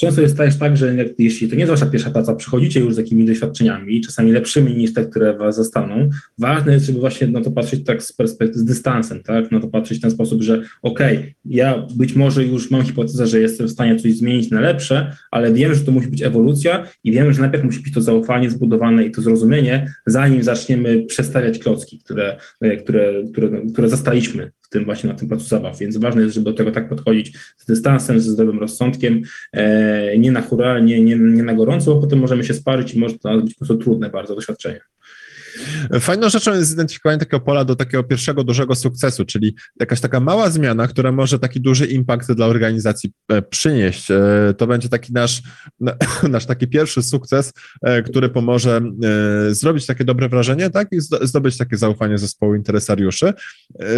Często 0.00 0.20
jest 0.20 0.36
też 0.36 0.56
tak, 0.56 0.76
że 0.76 0.94
jeśli 1.18 1.48
to 1.48 1.54
nie 1.54 1.60
jest 1.60 1.72
wasza 1.72 1.86
pierwsza 1.86 2.10
praca, 2.10 2.34
przychodzicie 2.34 2.80
już 2.80 2.94
z 2.94 2.98
jakimiś 2.98 3.26
doświadczeniami, 3.26 4.00
czasami 4.00 4.32
lepszymi 4.32 4.76
niż 4.76 4.94
te, 4.94 5.04
które 5.04 5.36
was 5.36 5.56
zastaną, 5.56 6.10
ważne 6.38 6.72
jest, 6.72 6.86
żeby 6.86 7.00
właśnie 7.00 7.26
na 7.26 7.40
to 7.40 7.50
patrzeć 7.50 7.84
tak 7.84 8.02
z 8.02 8.12
perspektywy, 8.12 8.60
z 8.60 8.64
dystansem, 8.64 9.22
tak, 9.22 9.52
na 9.52 9.60
to 9.60 9.68
patrzeć 9.68 9.98
w 9.98 10.00
ten 10.00 10.10
sposób, 10.10 10.42
że 10.42 10.62
okej, 10.82 11.18
okay, 11.18 11.34
ja 11.44 11.86
być 11.96 12.14
może 12.14 12.44
już 12.44 12.70
mam 12.70 12.82
hipotezę, 12.82 13.26
że 13.26 13.40
jestem 13.40 13.66
w 13.66 13.70
stanie 13.70 13.96
coś 13.96 14.16
zmienić 14.16 14.50
na 14.50 14.60
lepsze, 14.60 15.16
ale 15.30 15.52
wiem, 15.52 15.74
że 15.74 15.80
to 15.80 15.92
musi 15.92 16.08
być 16.08 16.22
ewolucja 16.22 16.86
i 17.04 17.12
wiem, 17.12 17.32
że 17.32 17.40
najpierw 17.40 17.64
musi 17.64 17.82
być 17.82 17.94
to 17.94 18.00
zaufanie 18.00 18.50
zbudowane 18.50 19.04
i 19.04 19.10
to 19.10 19.22
zrozumienie, 19.22 19.94
zanim 20.06 20.42
zaczniemy 20.42 21.02
przestawiać 21.06 21.58
klocki, 21.58 21.98
które, 21.98 22.36
które, 22.84 23.22
które, 23.32 23.62
które 23.72 23.88
zastaliśmy 23.88 24.50
w 24.68 24.70
tym 24.70 24.84
właśnie 24.84 25.10
na 25.10 25.16
tym 25.16 25.28
placu 25.28 25.44
zabaw, 25.44 25.78
więc 25.78 25.96
ważne 25.96 26.22
jest, 26.22 26.34
żeby 26.34 26.44
do 26.44 26.56
tego 26.56 26.72
tak 26.72 26.88
podchodzić 26.88 27.38
z 27.56 27.66
dystansem, 27.66 28.20
ze 28.20 28.30
zdrowym 28.30 28.58
rozsądkiem, 28.58 29.22
e, 29.52 30.18
nie 30.18 30.32
na 30.32 30.42
hura, 30.42 30.80
nie, 30.80 31.04
nie, 31.04 31.16
nie 31.16 31.42
na 31.42 31.54
gorąco, 31.54 31.94
bo 31.94 32.00
potem 32.00 32.18
możemy 32.18 32.44
się 32.44 32.54
sparzyć 32.54 32.94
i 32.94 32.98
może 32.98 33.18
to 33.18 33.40
być 33.40 33.54
po 33.54 33.58
prostu 33.58 33.84
trudne 33.84 34.10
bardzo 34.10 34.34
doświadczenie. 34.34 34.80
Fajną 36.00 36.28
rzeczą 36.28 36.54
jest 36.54 36.70
zidentyfikowanie 36.70 37.18
takiego 37.18 37.40
pola 37.40 37.64
do 37.64 37.76
takiego 37.76 38.04
pierwszego 38.04 38.44
dużego 38.44 38.74
sukcesu, 38.74 39.24
czyli 39.24 39.54
jakaś 39.80 40.00
taka 40.00 40.20
mała 40.20 40.50
zmiana, 40.50 40.88
która 40.88 41.12
może 41.12 41.38
taki 41.38 41.60
duży 41.60 41.86
impact 41.86 42.32
dla 42.32 42.46
organizacji 42.46 43.12
e, 43.28 43.42
przynieść. 43.42 44.10
E, 44.10 44.54
to 44.58 44.66
będzie 44.66 44.88
taki 44.88 45.12
nasz, 45.12 45.42
nasz 46.30 46.46
taki 46.46 46.68
pierwszy 46.68 47.02
sukces, 47.02 47.52
e, 47.82 48.02
który 48.02 48.28
pomoże 48.28 48.80
zrobić 49.50 49.86
takie 49.86 50.04
dobre 50.04 50.28
wrażenie, 50.28 50.70
tak, 50.70 50.88
i 50.92 51.00
zdobyć 51.00 51.56
takie 51.56 51.76
zaufanie 51.76 52.18
zespołu 52.18 52.54
interesariuszy, 52.54 53.32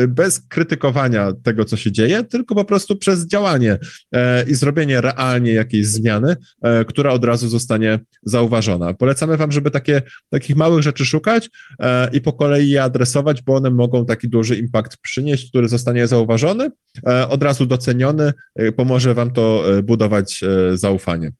bez 0.09 0.41
krytykowania 0.49 1.33
tego, 1.43 1.64
co 1.64 1.77
się 1.77 1.93
dzieje, 1.93 2.25
tylko 2.25 2.55
po 2.55 2.64
prostu 2.64 2.97
przez 2.97 3.27
działanie 3.27 3.79
i 4.47 4.55
zrobienie 4.55 5.01
realnie 5.01 5.53
jakiejś 5.53 5.87
zmiany, 5.87 6.37
która 6.87 7.11
od 7.11 7.25
razu 7.25 7.49
zostanie 7.49 7.99
zauważona. 8.23 8.95
Polecamy 8.95 9.37
Wam, 9.37 9.53
żeby 9.53 9.71
takie, 9.71 10.03
takich 10.31 10.57
małych 10.57 10.83
rzeczy 10.83 11.05
szukać, 11.05 11.51
i 12.12 12.20
po 12.20 12.32
kolei 12.32 12.68
je 12.68 12.82
adresować, 12.82 13.42
bo 13.42 13.54
one 13.54 13.70
mogą 13.70 14.06
taki 14.06 14.28
duży 14.28 14.56
impact 14.56 14.96
przynieść, 14.96 15.48
który 15.48 15.68
zostanie 15.68 16.06
zauważony, 16.06 16.70
e, 17.06 17.28
od 17.28 17.42
razu 17.42 17.66
doceniony, 17.66 18.32
e, 18.56 18.72
pomoże 18.72 19.14
Wam 19.14 19.30
to 19.30 19.64
budować 19.82 20.44
zaufanie. 20.74 21.32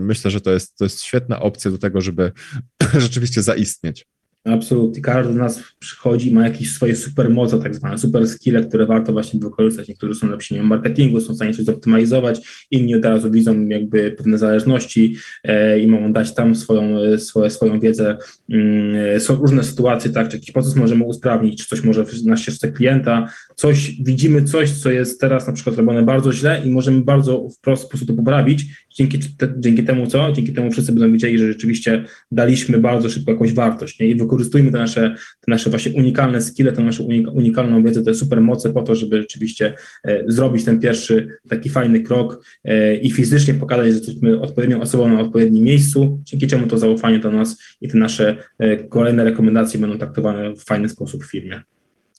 Myślę, 0.00 0.30
że 0.30 0.40
to 0.40 0.50
jest, 0.50 0.78
to 0.78 0.84
jest 0.84 1.02
świetna 1.02 1.40
opcja 1.40 1.70
do 1.70 1.78
tego, 1.78 2.00
żeby 2.00 2.32
rzeczywiście 2.98 3.42
zaistnieć. 3.42 4.06
Absolutnie. 4.48 5.02
Każdy 5.02 5.32
z 5.32 5.36
nas 5.36 5.62
przychodzi, 5.78 6.34
ma 6.34 6.44
jakieś 6.44 6.70
swoje 6.70 6.96
supermoce, 6.96 7.58
tak 7.58 7.74
zwane 7.74 7.98
super 7.98 8.28
skille, 8.28 8.64
które 8.64 8.86
warto 8.86 9.12
właśnie 9.12 9.40
wykorzystać. 9.40 9.88
Niektórzy 9.88 10.20
są 10.20 10.30
lepsi 10.30 10.60
w 10.60 10.62
marketingu, 10.62 11.20
są 11.20 11.32
w 11.32 11.36
stanie 11.36 11.54
coś 11.54 11.64
zoptymalizować, 11.64 12.66
inni 12.70 12.94
od 12.94 13.04
razu 13.04 13.30
widzą 13.30 13.66
jakby 13.66 14.10
pewne 14.10 14.38
zależności 14.38 15.16
e, 15.44 15.80
i 15.80 15.86
mogą 15.86 16.12
dać 16.12 16.34
tam 16.34 16.54
swoją, 16.54 16.98
e, 16.98 17.18
swoje, 17.18 17.50
swoją 17.50 17.80
wiedzę. 17.80 18.16
Mm, 18.50 19.20
są 19.20 19.34
różne 19.34 19.64
sytuacje, 19.64 20.10
tak, 20.10 20.28
czy 20.28 20.36
jakiś 20.36 20.52
proces 20.52 20.76
możemy 20.76 21.04
usprawnić, 21.04 21.62
czy 21.62 21.68
coś 21.68 21.84
może 21.84 22.04
na 22.24 22.36
ścieżce 22.36 22.72
klienta, 22.72 23.28
coś, 23.56 24.02
widzimy 24.02 24.44
coś, 24.44 24.70
co 24.70 24.90
jest 24.90 25.20
teraz 25.20 25.46
na 25.46 25.52
przykład 25.52 25.76
robione 25.76 26.02
bardzo 26.02 26.32
źle 26.32 26.62
i 26.64 26.70
możemy 26.70 27.00
bardzo 27.00 27.48
w 27.48 27.60
prosty 27.60 27.86
sposób 27.86 28.08
to 28.08 28.14
poprawić. 28.14 28.64
Dzięki, 28.98 29.18
te, 29.18 29.54
dzięki 29.56 29.84
temu 29.84 30.06
co? 30.06 30.32
Dzięki 30.32 30.52
temu 30.52 30.70
wszyscy 30.70 30.92
będą 30.92 31.12
wiedzieli, 31.12 31.38
że 31.38 31.46
rzeczywiście 31.46 32.04
daliśmy 32.32 32.78
bardzo 32.78 33.10
szybko 33.10 33.32
jakąś 33.32 33.52
wartość 33.52 34.00
nie? 34.00 34.08
i 34.08 34.14
wykorzystujmy 34.14 34.72
te 34.72 34.78
nasze, 34.78 35.14
te 35.40 35.50
nasze 35.50 35.70
właśnie 35.70 35.92
unikalne 35.92 36.42
skille, 36.42 36.72
tę 36.72 36.82
naszą 36.82 37.04
unikalną 37.32 37.84
wiedzę, 37.84 38.02
te 38.02 38.14
super 38.14 38.40
moce 38.40 38.72
po 38.72 38.82
to, 38.82 38.94
żeby 38.94 39.20
rzeczywiście 39.20 39.74
e, 40.04 40.24
zrobić 40.26 40.64
ten 40.64 40.80
pierwszy 40.80 41.28
taki 41.48 41.68
fajny 41.68 42.00
krok 42.00 42.44
e, 42.64 42.96
i 42.96 43.10
fizycznie 43.10 43.54
pokazać, 43.54 43.86
że 43.86 43.92
jesteśmy 43.92 44.40
odpowiednią 44.40 44.80
osobą 44.80 45.08
na 45.08 45.20
odpowiednim 45.20 45.64
miejscu, 45.64 46.20
dzięki 46.24 46.46
czemu 46.46 46.66
to 46.66 46.78
zaufanie 46.78 47.18
do 47.18 47.30
nas 47.30 47.58
i 47.80 47.88
te 47.88 47.98
nasze 47.98 48.36
e, 48.58 48.76
kolejne 48.76 49.24
rekomendacje 49.24 49.80
będą 49.80 49.98
traktowane 49.98 50.54
w 50.54 50.64
fajny 50.64 50.88
sposób 50.88 51.24
w 51.24 51.30
firmie 51.30 51.62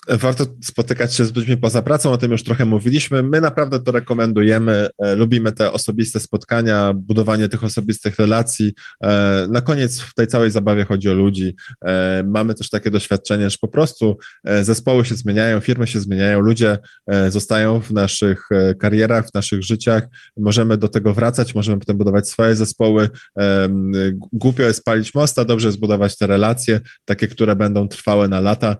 warto 0.09 0.45
spotykać 0.63 1.15
się 1.15 1.25
z 1.25 1.35
ludźmi 1.35 1.57
poza 1.57 1.81
pracą, 1.81 2.11
o 2.11 2.17
tym 2.17 2.31
już 2.31 2.43
trochę 2.43 2.65
mówiliśmy. 2.65 3.23
My 3.23 3.41
naprawdę 3.41 3.79
to 3.79 3.91
rekomendujemy, 3.91 4.89
e, 4.97 5.15
lubimy 5.15 5.51
te 5.51 5.71
osobiste 5.71 6.19
spotkania, 6.19 6.93
budowanie 6.95 7.49
tych 7.49 7.63
osobistych 7.63 8.19
relacji. 8.19 8.73
E, 9.03 9.47
na 9.49 9.61
koniec 9.61 9.99
w 9.99 10.13
tej 10.13 10.27
całej 10.27 10.51
zabawie 10.51 10.85
chodzi 10.85 11.09
o 11.09 11.13
ludzi. 11.13 11.55
E, 11.85 12.23
mamy 12.27 12.55
też 12.55 12.69
takie 12.69 12.91
doświadczenie, 12.91 13.49
że 13.49 13.57
po 13.61 13.67
prostu 13.67 14.17
zespoły 14.61 15.05
się 15.05 15.15
zmieniają, 15.15 15.59
firmy 15.59 15.87
się 15.87 15.99
zmieniają, 15.99 16.39
ludzie 16.39 16.77
zostają 17.29 17.79
w 17.79 17.91
naszych 17.91 18.49
karierach, 18.79 19.27
w 19.27 19.33
naszych 19.33 19.63
życiach. 19.63 20.03
Możemy 20.37 20.77
do 20.77 20.87
tego 20.87 21.13
wracać, 21.13 21.55
możemy 21.55 21.79
potem 21.79 21.97
budować 21.97 22.29
swoje 22.29 22.55
zespoły. 22.55 23.09
Głupio 24.33 24.63
jest 24.63 24.83
palić 24.83 25.13
mosta, 25.13 25.45
dobrze 25.45 25.67
jest 25.67 25.79
budować 25.79 26.17
te 26.17 26.27
relacje, 26.27 26.79
takie, 27.05 27.27
które 27.27 27.55
będą 27.55 27.87
trwałe 27.87 28.27
na 28.27 28.39
lata, 28.39 28.77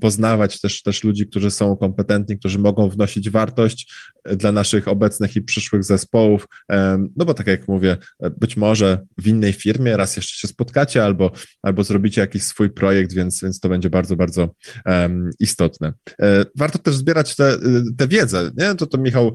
poznawać 0.00 0.39
poznawać 0.40 0.60
też, 0.60 0.82
też 0.82 1.04
ludzi, 1.04 1.26
którzy 1.26 1.50
są 1.50 1.76
kompetentni, 1.76 2.38
którzy 2.38 2.58
mogą 2.58 2.88
wnosić 2.88 3.30
wartość 3.30 3.92
e, 4.24 4.36
dla 4.36 4.52
naszych 4.52 4.88
obecnych 4.88 5.36
i 5.36 5.42
przyszłych 5.42 5.84
zespołów. 5.84 6.46
No 7.16 7.24
bo 7.24 7.34
tak 7.34 7.46
jak 7.46 7.68
mówię, 7.68 7.96
e, 8.22 8.30
być 8.30 8.56
może 8.56 9.00
w 9.18 9.26
innej 9.26 9.52
firmie 9.52 9.96
raz 9.96 10.16
jeszcze 10.16 10.34
się 10.34 10.48
spotkacie 10.48 11.04
albo, 11.04 11.32
albo 11.62 11.84
zrobicie 11.84 12.20
jakiś 12.20 12.42
swój 12.42 12.70
projekt, 12.70 13.12
więc, 13.12 13.42
więc 13.42 13.60
to 13.60 13.68
będzie 13.68 13.90
bardzo, 13.90 14.16
bardzo 14.16 14.48
istotne. 15.40 15.92
E, 16.22 16.44
warto 16.56 16.78
też 16.78 16.96
zbierać 16.96 17.36
tę 17.98 18.08
wiedzę. 18.08 18.50
Nie? 18.56 18.74
To, 18.74 18.86
to 18.86 18.98
Michał 18.98 19.34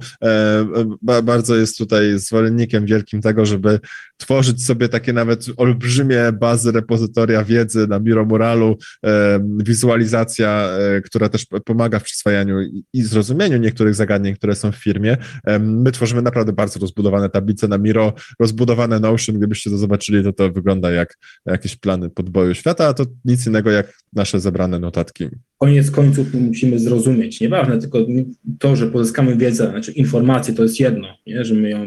bardzo 1.24 1.56
jest 1.56 1.78
tutaj 1.78 2.20
zwolennikiem 2.20 2.86
wielkim 2.86 3.22
tego, 3.22 3.46
żeby 3.46 3.80
tworzyć 4.18 4.66
sobie 4.66 4.90
takie 4.90 5.14
nawet 5.14 5.46
olbrzymie 5.58 6.32
bazy 6.34 6.72
repozytoria 6.72 7.44
wiedzy 7.44 7.88
na 7.88 8.00
Miro 8.00 8.26
Muralu, 8.26 8.78
wizualizacja 9.58 10.70
która 11.06 11.30
też 11.30 11.46
pomaga 11.66 12.00
w 12.00 12.04
przyswajaniu 12.04 12.58
i 12.94 13.04
zrozumieniu 13.04 13.58
niektórych 13.58 13.96
zagadnień, 13.96 14.36
które 14.36 14.56
są 14.56 14.72
w 14.72 14.76
firmie. 14.76 15.18
My 15.60 15.92
tworzymy 15.92 16.22
naprawdę 16.22 16.54
bardzo 16.54 16.80
rozbudowane 16.80 17.30
tablice 17.30 17.68
na 17.68 17.78
Miro, 17.78 18.14
rozbudowane 18.40 19.00
Notion. 19.00 19.38
Gdybyście 19.38 19.70
to 19.70 19.78
zobaczyli, 19.78 20.24
to 20.24 20.34
to 20.34 20.52
wygląda 20.52 20.92
jak 20.92 21.18
jakieś 21.46 21.76
plany 21.76 22.10
podboju 22.10 22.54
świata, 22.54 22.88
a 22.88 22.94
to 22.94 23.06
nic 23.26 23.48
innego 23.48 23.72
jak 23.72 23.94
nasze 24.14 24.40
zebrane 24.40 24.80
notatki. 24.80 25.28
Koniec 25.58 25.92
końców 25.92 26.34
musimy 26.34 26.80
zrozumieć, 26.80 27.42
nieważne 27.42 27.80
tylko 27.80 28.00
to, 28.60 28.76
że 28.76 28.88
pozyskamy 28.88 29.36
wiedzę, 29.38 29.70
znaczy 29.70 29.92
informacje 29.92 30.54
to 30.54 30.64
jest 30.64 30.80
jedno, 30.80 31.08
nie? 31.28 31.46
że 31.46 31.54
my 31.54 31.70
ją 31.70 31.86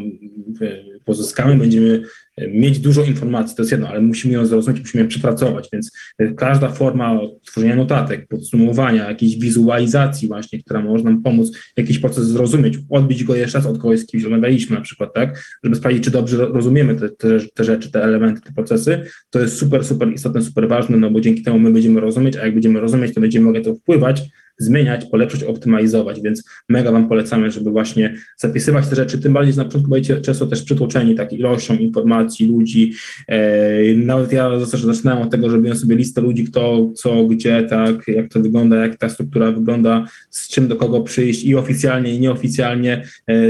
pozyskamy, 1.05 1.57
będziemy 1.57 2.03
mieć 2.47 2.79
dużo 2.79 3.03
informacji, 3.03 3.55
to 3.55 3.61
jest 3.61 3.71
jedno, 3.71 3.87
ale 3.87 4.01
musimy 4.01 4.33
ją 4.33 4.45
zrozumieć, 4.45 4.81
musimy 4.81 5.03
ją 5.03 5.09
przepracować, 5.09 5.69
więc 5.73 5.91
każda 6.37 6.69
forma 6.69 7.19
tworzenia 7.45 7.75
notatek, 7.75 8.27
podsumowania, 8.27 9.09
jakiejś 9.09 9.39
wizualizacji 9.39 10.27
właśnie, 10.27 10.63
która 10.63 10.81
może 10.81 11.03
nam 11.03 11.23
pomóc 11.23 11.57
jakiś 11.77 11.99
proces 11.99 12.27
zrozumieć, 12.27 12.77
odbić 12.89 13.23
go 13.23 13.35
jeszcze 13.35 13.57
raz 13.57 13.67
od 13.67 13.77
kogoś, 13.77 13.99
z 13.99 14.05
kimś 14.05 14.23
rozmawialiśmy 14.23 14.75
na 14.75 14.81
przykład, 14.81 15.13
tak, 15.13 15.43
żeby 15.63 15.75
sprawdzić, 15.75 16.03
czy 16.03 16.11
dobrze 16.11 16.37
rozumiemy 16.37 16.95
te, 16.95 17.09
te, 17.09 17.39
te 17.53 17.63
rzeczy, 17.63 17.91
te 17.91 18.03
elementy, 18.03 18.41
te 18.41 18.53
procesy, 18.53 19.01
to 19.29 19.39
jest 19.39 19.57
super, 19.57 19.85
super 19.85 20.13
istotne, 20.13 20.41
super 20.41 20.67
ważne, 20.67 20.97
no 20.97 21.11
bo 21.11 21.21
dzięki 21.21 21.43
temu 21.43 21.59
my 21.59 21.71
będziemy 21.71 21.99
rozumieć, 21.99 22.37
a 22.37 22.45
jak 22.45 22.53
będziemy 22.53 22.79
rozumieć, 22.79 23.13
to 23.13 23.21
będziemy 23.21 23.45
mogli 23.45 23.61
to 23.61 23.75
wpływać 23.75 24.21
zmieniać, 24.59 25.05
polepszyć, 25.05 25.43
optymalizować, 25.43 26.21
więc 26.21 26.43
mega 26.69 26.91
Wam 26.91 27.09
polecamy, 27.09 27.51
żeby 27.51 27.71
właśnie 27.71 28.15
zapisywać 28.37 28.87
te 28.87 28.95
rzeczy, 28.95 29.19
tym 29.19 29.33
bardziej, 29.33 29.53
że 29.53 29.57
na 29.57 29.65
początku 29.65 29.89
będziecie 29.89 30.21
często 30.21 30.47
też 30.47 30.63
przytłoczeni 30.63 31.15
tak 31.15 31.33
ilością 31.33 31.77
informacji, 31.77 32.47
ludzi, 32.47 32.93
nawet 33.95 34.31
ja 34.31 34.59
zaczynałem 34.65 35.23
od 35.23 35.31
tego, 35.31 35.49
że 35.49 35.55
robiłem 35.55 35.77
sobie 35.77 35.95
listę 35.95 36.21
ludzi, 36.21 36.43
kto, 36.43 36.91
co, 36.95 37.25
gdzie, 37.25 37.63
tak, 37.63 38.07
jak 38.07 38.29
to 38.29 38.39
wygląda, 38.39 38.75
jak 38.75 38.97
ta 38.97 39.09
struktura 39.09 39.51
wygląda, 39.51 40.05
z 40.29 40.49
czym 40.49 40.67
do 40.67 40.75
kogo 40.75 41.01
przyjść 41.01 41.43
i 41.43 41.55
oficjalnie, 41.55 42.15
i 42.15 42.19
nieoficjalnie. 42.19 43.03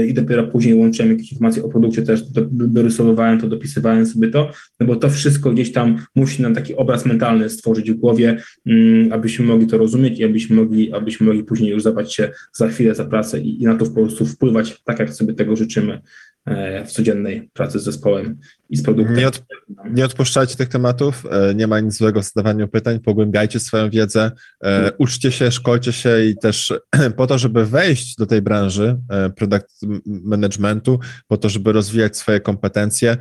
I 0.08 0.14
dopiero 0.14 0.46
później 0.46 0.74
łączyłem 0.74 1.12
jakieś 1.12 1.32
informacje 1.32 1.64
o 1.64 1.68
produkcie, 1.68 2.02
też 2.02 2.22
do, 2.22 2.42
dorysowywałem 2.50 3.40
to, 3.40 3.48
dopisywałem 3.48 4.06
sobie 4.06 4.28
to, 4.28 4.50
no 4.80 4.86
bo 4.86 4.96
to 4.96 5.10
wszystko 5.10 5.50
gdzieś 5.50 5.72
tam 5.72 5.96
musi 6.14 6.42
nam 6.42 6.54
taki 6.54 6.76
obraz 6.76 7.06
mentalny 7.06 7.50
stworzyć 7.50 7.90
w 7.90 7.94
głowie, 7.94 8.36
mm, 8.66 9.12
abyśmy 9.12 9.44
mogli 9.44 9.66
to 9.66 9.78
rozumieć 9.78 10.20
i 10.20 10.24
abyśmy 10.24 10.56
mogli, 10.56 10.92
abyśmy 11.00 11.26
mogli 11.26 11.44
później 11.44 11.70
już 11.70 11.82
zabrać 11.82 12.14
się 12.14 12.32
za 12.52 12.68
chwilę 12.68 12.94
za 12.94 13.04
pracę 13.04 13.40
i, 13.40 13.62
i 13.62 13.64
na 13.64 13.76
to 13.76 13.86
po 13.86 14.00
prostu 14.00 14.26
wpływać 14.26 14.82
tak, 14.84 14.98
jak 14.98 15.14
sobie 15.14 15.34
tego 15.34 15.56
życzymy 15.56 16.00
w 16.86 16.92
codziennej 16.92 17.50
pracy 17.52 17.78
z 17.78 17.84
zespołem 17.84 18.38
i 18.70 18.76
z 18.76 18.82
produktem. 18.82 19.16
Nie, 19.16 19.28
od, 19.28 19.42
nie 19.90 20.04
odpuszczajcie 20.04 20.56
tych 20.56 20.68
tematów, 20.68 21.26
e, 21.30 21.54
nie 21.54 21.66
ma 21.66 21.80
nic 21.80 21.96
złego 21.96 22.22
w 22.22 22.24
zadawaniu 22.24 22.68
pytań, 22.68 23.00
pogłębiajcie 23.00 23.60
swoją 23.60 23.90
wiedzę, 23.90 24.30
e, 24.64 24.92
uczcie 24.98 25.32
się, 25.32 25.50
szkolcie 25.50 25.92
się 25.92 26.24
i 26.24 26.36
też 26.36 26.72
po 27.16 27.26
to, 27.26 27.38
żeby 27.38 27.66
wejść 27.66 28.16
do 28.16 28.26
tej 28.26 28.42
branży 28.42 28.96
product 29.36 29.80
managementu, 30.06 30.98
po 31.28 31.36
to, 31.36 31.48
żeby 31.48 31.72
rozwijać 31.72 32.16
swoje 32.16 32.40
kompetencje. 32.40 33.16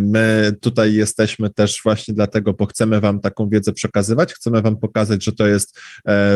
My 0.00 0.52
tutaj 0.60 0.94
jesteśmy 0.94 1.50
też 1.50 1.80
właśnie 1.84 2.14
dlatego, 2.14 2.52
bo 2.52 2.66
chcemy 2.66 3.00
Wam 3.00 3.20
taką 3.20 3.48
wiedzę 3.48 3.72
przekazywać, 3.72 4.34
chcemy 4.34 4.62
Wam 4.62 4.76
pokazać, 4.76 5.24
że 5.24 5.32
to 5.32 5.46
jest 5.46 5.80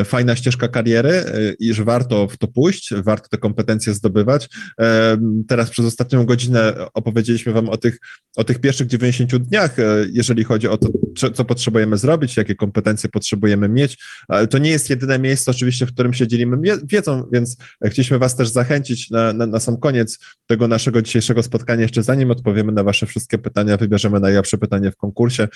fajna 0.05 0.37
ścieżka 0.37 0.69
kariery 0.69 1.25
i 1.59 1.75
że 1.75 1.85
warto 1.85 2.29
w 2.29 2.37
to 2.37 2.49
pójść, 2.49 2.95
warto 2.95 3.29
te 3.29 3.39
kompetencje 3.39 3.95
zdobywać. 3.95 4.49
Teraz 5.49 5.71
przez 5.71 5.84
ostatnią 5.87 6.27
godzinę 6.27 6.75
opowiedzieliśmy 6.95 7.53
Wam 7.53 7.69
o 7.69 7.77
tych, 7.77 7.99
o 8.37 8.45
tych 8.45 8.61
pierwszych 8.61 8.87
90 8.87 9.37
dniach, 9.37 9.79
e, 9.79 10.07
jeżeli 10.13 10.45
chodzi 10.45 10.69
o 10.69 10.79
to, 10.79 10.89
co 11.35 11.45
potrzebujemy 11.45 11.99
zrobić, 11.99 12.37
jakie 12.37 12.55
kompetencje 12.55 13.11
potrzebujemy 13.11 13.69
mieć. 13.69 13.99
To 14.51 14.59
nie 14.59 14.71
jest 14.71 14.91
jedyne 14.91 15.19
miejsce 15.19 15.51
oczywiście, 15.51 15.87
w 15.87 15.93
którym 15.93 16.13
się 16.13 16.27
dzielimy 16.27 16.57
wiedzą, 16.85 17.29
więc 17.33 17.57
chcieliśmy 17.85 18.19
Was 18.19 18.37
też 18.37 18.49
zachęcić 18.49 19.11
na, 19.11 19.33
na, 19.33 19.47
na 19.47 19.61
sam 19.61 19.77
koniec 19.77 20.19
tego 20.47 20.69
naszego 20.69 21.03
dzisiejszego 21.03 21.43
spotkania, 21.43 21.83
jeszcze 21.83 22.03
zanim 22.03 22.31
odpowiemy 22.31 22.73
na 22.73 22.83
Wasze 22.83 23.07
wszystkie 23.07 23.39
pytania, 23.39 23.77
wybierzemy 23.77 24.21
najlepsze 24.21 24.59
pytanie 24.59 24.91
w 24.91 24.97
konkursie. 24.97 25.49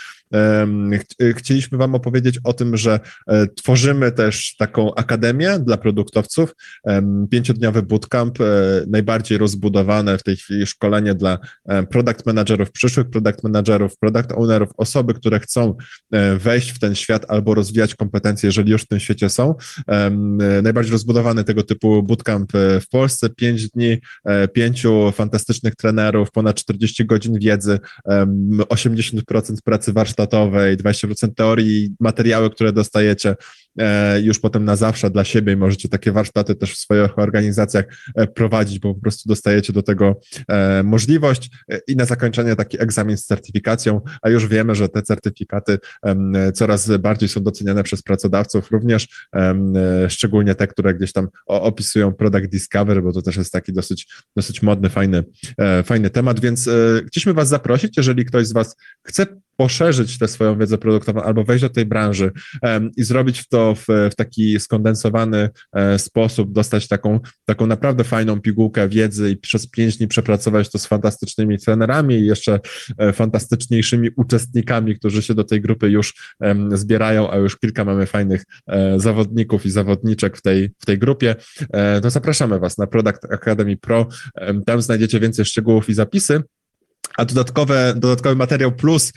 Chcieliśmy 1.37 1.79
Wam 1.79 1.95
opowiedzieć 1.95 2.39
o 2.45 2.53
tym, 2.53 2.77
że 2.77 3.01
e, 3.27 3.47
tworzymy 3.47 4.13
też 4.13 4.57
taką 4.57 4.95
akademię 4.95 5.59
dla 5.59 5.77
produktowców, 5.77 6.55
pięciodniowy 7.31 7.83
bootcamp, 7.83 8.41
e, 8.41 8.45
najbardziej 8.89 9.39
rozbudowane 9.39 10.18
w 10.19 10.23
tej 10.23 10.37
chwili 10.37 10.67
szkolenie 10.67 11.15
dla 11.15 11.39
product 11.91 12.27
managerów, 12.27 12.73
przyszłych 12.73 13.11
product 13.11 13.45
managerów, 13.45 13.99
product 13.99 14.33
ownerów, 14.33 14.69
osoby, 14.77 15.15
które 15.15 15.41
chcą 15.41 15.75
e, 16.13 16.37
wejść 16.37 16.71
w 16.71 16.79
ten 16.79 16.95
świat 16.95 17.25
albo 17.29 17.55
rozwijać 17.55 17.95
kompetencje, 17.95 18.47
jeżeli 18.47 18.73
już 18.73 18.83
w 18.83 18.89
tym 18.89 19.01
świecie 19.01 19.29
są. 19.29 19.55
Najbardziej 20.63 20.93
rozbudowany 20.93 21.45
tego 21.45 21.63
typu 21.63 22.03
bootcamp 22.03 22.55
e, 22.55 22.81
w 22.81 22.89
Polsce, 22.89 23.31
pięć 23.31 23.71
dni, 23.71 23.99
e, 24.25 24.49
pięciu 24.49 25.13
fantastycznych 25.13 25.77
trenerów, 25.77 26.31
ponad 26.31 26.57
40 26.57 27.05
godzin 27.07 27.39
wiedzy, 27.39 27.79
80% 28.09 29.23
pracy 29.65 29.93
warsztatowej, 29.93 30.77
20% 30.77 31.35
teorii, 31.35 31.91
materiały, 32.01 32.51
które 32.51 32.73
dostajecie 32.73 33.35
już 34.23 34.39
potem 34.39 34.65
na 34.65 34.77
zawsze 34.77 35.11
dla 35.11 35.25
siebie 35.25 35.53
i 35.53 35.57
możecie 35.57 35.89
takie 35.89 36.13
warsztaty 36.13 36.55
też 36.55 36.75
w 36.75 36.79
swoich 36.79 37.19
organizacjach 37.19 37.85
prowadzić, 38.35 38.79
bo 38.79 38.95
po 38.95 39.01
prostu 39.01 39.29
dostajecie 39.29 39.73
do 39.73 39.83
tego 39.83 40.21
możliwość. 40.85 41.51
I 41.89 41.97
na 41.97 42.05
zakończenie 42.05 42.57
taki 42.57 42.83
egzamin 42.83 43.17
z 43.17 43.25
certyfikacją, 43.25 44.01
a 44.23 44.31
już 44.31 44.47
wiemy, 44.47 44.75
że 44.75 44.89
te 44.89 45.03
certyfikaty 45.03 45.79
coraz 46.55 46.91
bardziej 46.97 47.29
są 47.29 47.43
doceniane 47.43 47.83
przez 47.83 48.03
pracodawców, 48.03 48.71
również 48.71 49.29
szczególnie 50.09 50.55
te, 50.55 50.67
które 50.67 50.95
gdzieś 50.95 51.13
tam 51.13 51.29
opisują 51.47 52.13
product 52.13 52.47
discovery, 52.47 53.03
bo 53.03 53.13
to 53.13 53.23
też 53.23 53.37
jest 53.37 53.53
taki 53.53 53.73
dosyć, 53.73 54.09
dosyć 54.37 54.63
modny, 54.63 54.89
fajny, 54.89 55.25
e, 55.59 55.83
fajny 55.83 56.11
temat, 56.11 56.41
więc 56.41 56.69
e, 56.69 56.73
chcieliśmy 57.07 57.35
Was 57.35 57.49
zaprosić, 57.49 57.97
jeżeli 57.97 58.25
ktoś 58.25 58.47
z 58.47 58.53
Was 58.53 58.77
chce 59.07 59.27
poszerzyć 59.59 60.19
tę 60.19 60.29
swoją 60.29 60.59
wiedzę 60.59 60.79
produktową 60.79 61.23
albo 61.23 61.45
wejść 61.45 61.63
do 61.63 61.69
tej 61.69 61.87
branży 61.87 62.33
um, 62.63 62.91
i 62.97 63.05
zrobić 63.05 63.49
to 63.49 63.75
w, 63.75 63.87
w, 64.11 64.15
taki 64.17 64.61
skondensowany 64.61 65.51
e, 65.73 65.99
sposób, 65.99 66.53
dostać 66.53 66.89
taką, 66.89 67.21
taką 67.45 67.67
naprawdę 67.67 68.05
fajną 68.05 68.41
pigułkę 68.41 68.89
wiedzy 68.89 69.31
i 69.31 69.37
przez 69.37 69.71
pięć 69.71 69.97
dni 69.97 70.09
przepracować 70.09 70.71
to 70.71 70.79
z 70.79 70.87
fantastycznymi 70.87 71.59
trenerami 71.59 72.15
i 72.15 72.27
jeszcze 72.27 72.61
e, 72.99 73.13
fantastyczniejszymi 73.13 74.11
uczestnikami, 74.17 74.97
którzy 74.97 75.23
się 75.23 75.35
do 75.35 75.45
tej 75.45 75.61
grupy 75.61 75.91
już 75.91 76.15
zbierają, 76.73 77.31
a 77.31 77.37
już 77.37 77.57
kilka 77.57 77.85
mamy 77.85 78.07
fajnych 78.07 78.45
e, 78.67 79.01
zawodników 79.01 79.67
i 79.67 79.71
zawodniczek 79.71 80.37
w 80.37 80.43
tej, 80.43 80.71
w 80.79 80.87
tej 80.87 80.99
grupie, 80.99 81.37
to 82.03 82.11
zapraszamy 82.11 82.59
Was 82.59 82.79
na 82.79 82.87
Product 82.87 83.25
Academy 83.33 83.77
Pro. 83.77 84.09
Tam 84.67 84.83
znajdziecie 84.83 85.21
więcej 85.21 85.45
szczegółów 85.45 85.89
i 85.89 85.95
zapisy. 85.95 86.43
A 87.19 87.25
dodatkowe, 87.25 87.95
dodatkowy 87.97 88.37
materiał 88.37 88.73
plus 88.73 89.13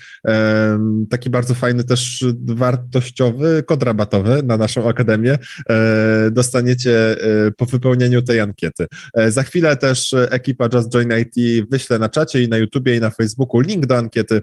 taki 1.09 1.29
bardzo 1.29 1.53
fajny 1.53 1.83
też 1.83 2.25
wartościowy 2.45 3.63
kod 3.63 3.83
rabatowy 3.83 4.43
na 4.43 4.57
naszą 4.57 4.89
akademię 4.89 5.37
e, 5.69 6.31
dostaniecie 6.31 7.21
e, 7.21 7.51
po 7.51 7.65
wypełnieniu 7.65 8.21
tej 8.21 8.39
ankiety. 8.39 8.87
E, 9.13 9.31
za 9.31 9.43
chwilę 9.43 9.77
też 9.77 10.15
ekipa 10.29 10.69
Just 10.73 10.93
Join 10.93 11.09
IT 11.19 11.67
wyśle 11.69 11.99
na 11.99 12.09
czacie 12.09 12.43
i 12.43 12.49
na 12.49 12.57
YouTubie 12.57 12.95
i 12.95 12.99
na 12.99 13.09
Facebooku 13.09 13.59
link 13.59 13.85
do 13.85 13.97
ankiety 13.97 14.41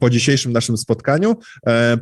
po 0.00 0.10
dzisiejszym 0.10 0.52
naszym 0.52 0.76
spotkaniu. 0.76 1.36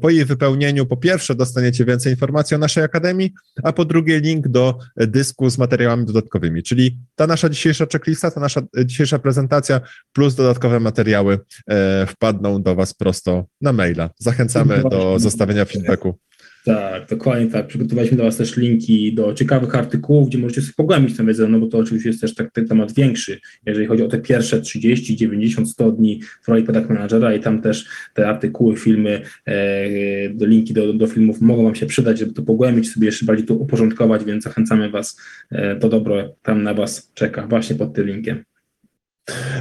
Po 0.00 0.10
jej 0.10 0.24
wypełnieniu 0.24 0.86
po 0.86 0.96
pierwsze 0.96 1.34
dostaniecie 1.34 1.84
więcej 1.84 2.12
informacji 2.12 2.54
o 2.54 2.58
naszej 2.58 2.84
akademii, 2.84 3.32
a 3.62 3.72
po 3.72 3.84
drugie 3.84 4.20
link 4.20 4.48
do 4.48 4.78
dysku 4.96 5.50
z 5.50 5.58
materiałami 5.58 6.06
dodatkowymi, 6.06 6.62
czyli 6.62 6.98
ta 7.16 7.26
nasza 7.26 7.48
dzisiejsza 7.48 7.86
checklista, 7.92 8.30
ta 8.30 8.40
nasza 8.40 8.62
dzisiejsza 8.84 9.18
prezentacja 9.18 9.80
plus 10.12 10.33
dodatkowe 10.34 10.80
materiały 10.80 11.38
e, 11.68 12.06
wpadną 12.06 12.62
do 12.62 12.74
Was 12.74 12.94
prosto 12.94 13.44
na 13.60 13.72
maila. 13.72 14.10
Zachęcamy 14.18 14.82
do 14.90 15.18
zostawienia 15.18 15.64
feedbacku. 15.64 16.18
Tak, 16.64 17.08
dokładnie 17.08 17.46
tak. 17.46 17.66
Przygotowaliśmy 17.66 18.16
dla 18.16 18.24
Was 18.24 18.36
też 18.36 18.56
linki 18.56 19.14
do 19.14 19.34
ciekawych 19.34 19.74
artykułów, 19.74 20.28
gdzie 20.28 20.38
możecie 20.38 20.60
sobie 20.60 20.72
pogłębić 20.76 21.16
tę 21.16 21.26
wiedzę, 21.26 21.48
no 21.48 21.60
bo 21.60 21.66
to 21.66 21.78
oczywiście 21.78 22.08
jest 22.08 22.20
też 22.20 22.34
tak, 22.34 22.52
ten 22.52 22.68
temat 22.68 22.92
większy, 22.92 23.40
jeżeli 23.66 23.86
chodzi 23.86 24.02
o 24.02 24.08
te 24.08 24.18
pierwsze 24.18 24.60
30, 24.60 25.16
90, 25.16 25.70
100 25.70 25.92
dni 25.92 26.20
w 26.42 26.48
roli 26.48 26.62
product 26.62 26.88
managera 26.88 27.34
i 27.34 27.40
tam 27.40 27.62
też 27.62 27.86
te 28.14 28.28
artykuły, 28.28 28.76
filmy, 28.76 29.20
e, 29.46 30.28
linki 30.28 30.74
do, 30.74 30.92
do 30.92 31.06
filmów 31.06 31.40
mogą 31.40 31.64
Wam 31.64 31.74
się 31.74 31.86
przydać, 31.86 32.18
żeby 32.18 32.32
to 32.32 32.42
pogłębić, 32.42 32.90
sobie 32.92 33.06
jeszcze 33.06 33.26
bardziej 33.26 33.46
to 33.46 33.54
uporządkować, 33.54 34.24
więc 34.24 34.44
zachęcamy 34.44 34.90
Was, 34.90 35.20
e, 35.50 35.76
to 35.76 35.88
dobro 35.88 36.36
tam 36.42 36.62
na 36.62 36.74
Was 36.74 37.10
czeka 37.14 37.46
właśnie 37.46 37.76
pod 37.76 37.94
tym 37.94 38.06
linkiem. 38.06 38.44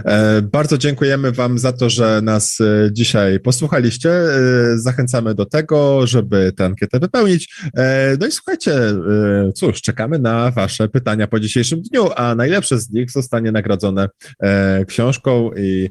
E, 0.05 0.41
bardzo 0.41 0.77
dziękujemy 0.77 1.31
Wam 1.31 1.59
za 1.59 1.73
to, 1.73 1.89
że 1.89 2.21
nas 2.23 2.61
e, 2.61 2.89
dzisiaj 2.91 3.39
posłuchaliście. 3.39 4.11
E, 4.11 4.77
zachęcamy 4.77 5.35
do 5.35 5.45
tego, 5.45 6.07
żeby 6.07 6.51
tę 6.51 6.65
ankietę 6.65 6.99
wypełnić. 6.99 7.55
No 8.19 8.27
i 8.27 8.31
słuchajcie, 8.31 8.73
cóż, 9.55 9.81
czekamy 9.81 10.19
na 10.19 10.51
Wasze 10.51 10.89
pytania 10.89 11.27
po 11.27 11.39
dzisiejszym 11.39 11.81
dniu, 11.81 12.09
a 12.15 12.35
najlepsze 12.35 12.79
z 12.79 12.89
nich 12.89 13.11
zostanie 13.11 13.51
nagrodzone 13.51 14.09
książką 14.87 15.51
i 15.57 15.89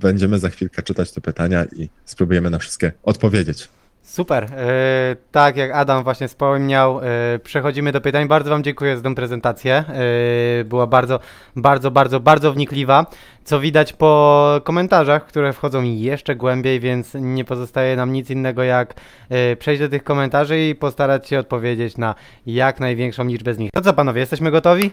będziemy 0.00 0.38
za 0.38 0.48
chwilkę 0.48 0.82
czytać 0.82 1.12
te 1.12 1.20
pytania 1.20 1.64
i 1.76 1.88
spróbujemy 2.04 2.50
na 2.50 2.58
wszystkie 2.58 2.92
odpowiedzieć. 3.02 3.68
Super. 4.12 4.44
E, 4.44 5.16
tak 5.30 5.56
jak 5.56 5.70
Adam 5.70 6.04
właśnie 6.04 6.28
wspomniał, 6.28 7.00
e, 7.00 7.38
przechodzimy 7.38 7.92
do 7.92 8.00
pytań. 8.00 8.28
Bardzo 8.28 8.50
Wam 8.50 8.62
dziękuję 8.62 8.96
za 8.96 9.02
tę 9.02 9.14
prezentację. 9.14 9.74
E, 9.74 10.64
była 10.64 10.86
bardzo, 10.86 11.20
bardzo, 11.56 11.90
bardzo, 11.90 12.20
bardzo 12.20 12.52
wnikliwa. 12.52 13.06
Co 13.44 13.60
widać 13.60 13.92
po 13.92 14.60
komentarzach, 14.64 15.26
które 15.26 15.52
wchodzą 15.52 15.82
jeszcze 15.82 16.36
głębiej, 16.36 16.80
więc 16.80 17.14
nie 17.14 17.44
pozostaje 17.44 17.96
nam 17.96 18.12
nic 18.12 18.30
innego 18.30 18.62
jak 18.62 18.94
e, 19.28 19.56
przejść 19.56 19.82
do 19.82 19.88
tych 19.88 20.04
komentarzy 20.04 20.68
i 20.68 20.74
postarać 20.74 21.28
się 21.28 21.38
odpowiedzieć 21.38 21.96
na 21.96 22.14
jak 22.46 22.80
największą 22.80 23.24
liczbę 23.24 23.54
z 23.54 23.58
nich. 23.58 23.70
To 23.74 23.80
co 23.80 23.92
panowie, 23.92 24.20
jesteśmy 24.20 24.50
gotowi? 24.50 24.90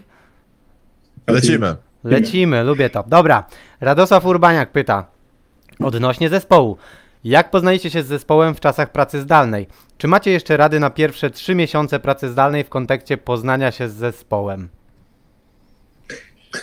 Lecimy. 1.27 1.75
Lecimy, 2.03 2.63
lubię 2.63 2.89
to. 2.89 3.03
Dobra, 3.07 3.43
Radosław 3.81 4.25
Urbaniak 4.25 4.71
pyta 4.71 5.05
odnośnie 5.79 6.29
zespołu. 6.29 6.77
Jak 7.23 7.51
poznaliście 7.51 7.89
się 7.89 8.03
z 8.03 8.07
zespołem 8.07 8.55
w 8.55 8.59
czasach 8.59 8.91
pracy 8.91 9.21
zdalnej? 9.21 9.67
Czy 9.97 10.07
macie 10.07 10.31
jeszcze 10.31 10.57
rady 10.57 10.79
na 10.79 10.89
pierwsze 10.89 11.29
trzy 11.29 11.55
miesiące 11.55 11.99
pracy 11.99 12.29
zdalnej 12.29 12.63
w 12.63 12.69
kontekście 12.69 13.17
poznania 13.17 13.71
się 13.71 13.89
z 13.89 13.93
zespołem? 13.93 14.69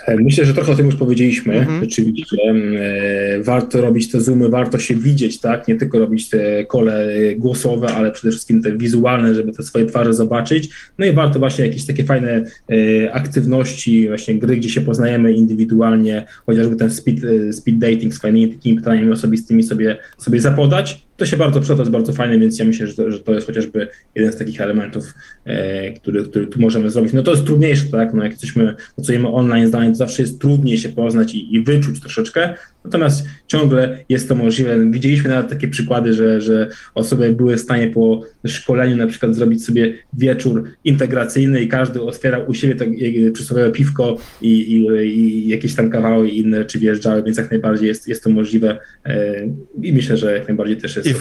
E, 0.07 0.17
Myślę, 0.17 0.45
że 0.45 0.55
trochę 0.55 0.73
o 0.73 0.75
tym 0.75 0.87
już 0.87 0.97
powiedzieliśmy. 0.97 1.55
Mhm. 1.55 1.81
Rzeczywiście 1.81 2.37
e, 2.43 3.43
warto 3.43 3.81
robić 3.81 4.11
te 4.11 4.21
zoomy, 4.21 4.49
warto 4.49 4.79
się 4.79 4.95
widzieć, 4.95 5.41
tak? 5.41 5.69
Nie 5.69 5.77
tylko 5.77 5.99
robić 5.99 6.29
te 6.29 6.65
kole 6.65 7.09
głosowe, 7.37 7.89
ale 7.89 8.13
przede 8.13 8.31
wszystkim 8.31 8.63
te 8.63 8.77
wizualne, 8.77 9.35
żeby 9.35 9.53
te 9.53 9.63
swoje 9.63 9.87
twarze 9.87 10.15
zobaczyć. 10.15 10.71
No 10.99 11.07
i 11.07 11.13
warto 11.13 11.39
właśnie 11.39 11.67
jakieś 11.67 11.87
takie 11.87 12.05
fajne 12.05 12.45
e, 12.71 13.13
aktywności, 13.13 14.09
właśnie 14.09 14.35
gry, 14.35 14.57
gdzie 14.57 14.69
się 14.69 14.81
poznajemy 14.81 15.33
indywidualnie, 15.33 16.27
chociażby 16.47 16.77
ten 16.77 16.91
speed, 16.91 17.27
e, 17.49 17.53
speed 17.53 17.79
dating 17.79 18.15
z 18.15 18.21
fajnymi 18.21 18.55
takimi 18.55 18.77
pytaniami 18.77 19.13
osobistymi 19.13 19.63
sobie, 19.63 19.97
sobie 20.19 20.41
zapodać. 20.41 21.06
To 21.17 21.27
się 21.27 21.37
bardzo 21.37 21.61
przyda, 21.61 21.75
to 21.75 21.83
jest 21.83 21.93
bardzo 21.93 22.13
fajne, 22.13 22.39
więc 22.39 22.59
ja 22.59 22.65
myślę, 22.65 22.87
że 22.87 22.95
to, 22.95 23.11
że 23.11 23.19
to 23.19 23.35
jest 23.35 23.47
chociażby 23.47 23.89
jeden 24.15 24.33
z 24.33 24.37
takich 24.37 24.61
elementów, 24.61 25.15
e, 25.45 25.93
który, 25.93 26.25
który 26.25 26.47
tu 26.47 26.61
możemy 26.61 26.91
zrobić. 26.91 27.13
No 27.13 27.23
to 27.23 27.31
jest 27.31 27.45
trudniejsze, 27.45 27.85
tak? 27.85 28.15
No 28.15 28.23
jak 28.23 28.33
jesteśmy, 28.33 28.75
pracujemy 28.95 29.29
online 29.29 29.67
zdalnie, 29.67 29.91
to 29.91 29.97
zawsze 29.97 30.23
jest 30.23 30.41
trudniej 30.41 30.79
się 30.79 30.89
poznać 30.89 31.35
i, 31.35 31.55
i 31.55 31.63
wyczuć 31.63 32.01
troszeczkę, 32.01 32.55
natomiast 32.87 33.27
ciągle 33.47 34.05
jest 34.09 34.29
to 34.29 34.35
możliwe. 34.35 34.91
Widzieliśmy 34.91 35.31
nawet 35.31 35.51
takie 35.51 35.69
przykłady, 35.69 36.15
że, 36.15 36.41
że 36.41 36.69
osoby 36.95 37.33
były 37.33 37.57
w 37.57 37.61
stanie 37.61 37.91
po 37.91 38.23
szkoleniu 38.47 38.97
na 38.97 39.07
przykład 39.07 39.35
zrobić 39.35 39.65
sobie 39.65 39.95
wieczór 40.13 40.65
integracyjny 40.85 41.63
i 41.63 41.69
każdy 41.69 42.03
otwierał 42.03 42.51
u 42.51 42.55
siebie 42.55 42.75
tak, 42.75 42.89
e, 42.89 43.31
przysłowiowe 43.31 43.71
piwko 43.71 44.17
i, 44.41 44.51
i, 44.51 44.87
i 45.19 45.49
jakieś 45.49 45.75
tam 45.75 45.91
kawały 45.91 46.29
i 46.29 46.39
inne 46.39 46.59
rzeczy 46.59 46.79
wjeżdżały, 46.79 47.23
więc 47.23 47.39
jak 47.39 47.51
najbardziej 47.51 47.89
jest, 47.89 48.09
jest 48.09 48.25
to 48.25 48.31
możliwe 48.31 48.79
e, 49.07 49.47
i 49.83 49.93
myślę, 49.93 50.17
że 50.17 50.33
jak 50.33 50.49
najbardziej 50.49 50.77
też 50.77 50.97
jest 50.97 51.09
I 51.09 51.15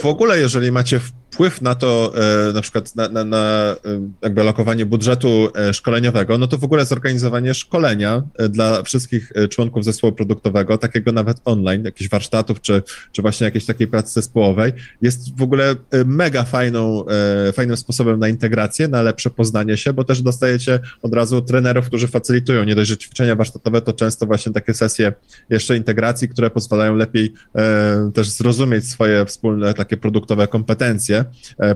w 0.00 0.06
ogóle, 0.06 0.38
jeżeli 0.38 0.72
macie 0.72 1.00
wpływ 1.30 1.62
na 1.62 1.74
to, 1.74 2.12
e, 2.48 2.52
na 2.52 2.60
przykład 2.60 2.96
na, 2.96 3.08
na, 3.08 3.24
na 3.24 3.76
jakby 4.22 4.42
lokowanie 4.42 4.86
budżetu 4.86 5.48
szkoleniowego, 5.72 6.38
no 6.38 6.46
to 6.46 6.58
w 6.58 6.64
ogóle 6.64 6.84
zorganizowanie 6.84 7.54
szkolenia 7.54 8.22
dla 8.50 8.82
wszystkich 8.82 9.32
członków 9.50 9.84
zespołu 9.84 10.12
produktowego, 10.12 10.78
takiego 10.78 11.11
nawet 11.12 11.40
online, 11.44 11.84
jakichś 11.84 12.10
warsztatów, 12.10 12.60
czy, 12.60 12.82
czy 13.12 13.22
właśnie 13.22 13.44
jakiejś 13.44 13.66
takiej 13.66 13.88
pracy 13.88 14.12
zespołowej, 14.12 14.72
jest 15.02 15.36
w 15.36 15.42
ogóle 15.42 15.70
e, 15.70 16.04
mega 16.04 16.44
fajną, 16.44 17.04
e, 17.48 17.52
fajnym 17.52 17.76
sposobem 17.76 18.18
na 18.18 18.28
integrację, 18.28 18.88
na 18.88 19.02
lepsze 19.02 19.30
poznanie 19.30 19.76
się, 19.76 19.92
bo 19.92 20.04
też 20.04 20.22
dostajecie 20.22 20.80
od 21.02 21.14
razu 21.14 21.42
trenerów, 21.42 21.86
którzy 21.86 22.08
facylitują, 22.08 22.64
nie 22.64 22.74
dość, 22.74 22.90
że 22.90 22.96
ćwiczenia 22.96 23.36
warsztatowe, 23.36 23.80
to 23.80 23.92
często 23.92 24.26
właśnie 24.26 24.52
takie 24.52 24.74
sesje 24.74 25.12
jeszcze 25.50 25.76
integracji, 25.76 26.28
które 26.28 26.50
pozwalają 26.50 26.96
lepiej 26.96 27.32
e, 27.56 28.10
też 28.14 28.28
zrozumieć 28.28 28.88
swoje 28.88 29.26
wspólne 29.26 29.74
takie 29.74 29.96
produktowe 29.96 30.48
kompetencje 30.48 31.24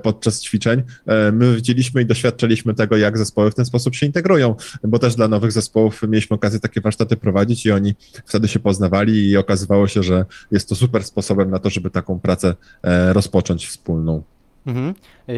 podczas 0.02 0.42
ćwiczeń. 0.42 0.82
My 1.32 1.54
widzieliśmy 1.56 2.02
i 2.02 2.06
doświadczyliśmy 2.06 2.74
tego, 2.74 2.96
jak 2.96 3.18
zespoły 3.18 3.50
w 3.50 3.54
ten 3.54 3.64
sposób 3.64 3.94
się 3.94 4.06
integrują, 4.06 4.54
bo 4.84 4.98
też 4.98 5.14
dla 5.14 5.28
nowych 5.28 5.52
zespołów 5.52 6.02
mieliśmy 6.08 6.34
okazję 6.34 6.60
takie 6.60 6.80
warsztaty 6.80 7.16
prowadzić 7.16 7.66
i 7.66 7.72
oni 7.72 7.94
wtedy 8.26 8.48
się 8.48 8.58
poznawali 8.58 9.25
i 9.30 9.36
okazywało 9.36 9.88
się, 9.88 10.02
że 10.02 10.24
jest 10.50 10.68
to 10.68 10.74
super 10.74 11.04
sposobem 11.04 11.50
na 11.50 11.58
to, 11.58 11.70
żeby 11.70 11.90
taką 11.90 12.20
pracę 12.20 12.54
e, 12.82 13.12
rozpocząć 13.12 13.66
wspólną. 13.66 14.22
Mhm. 14.66 14.94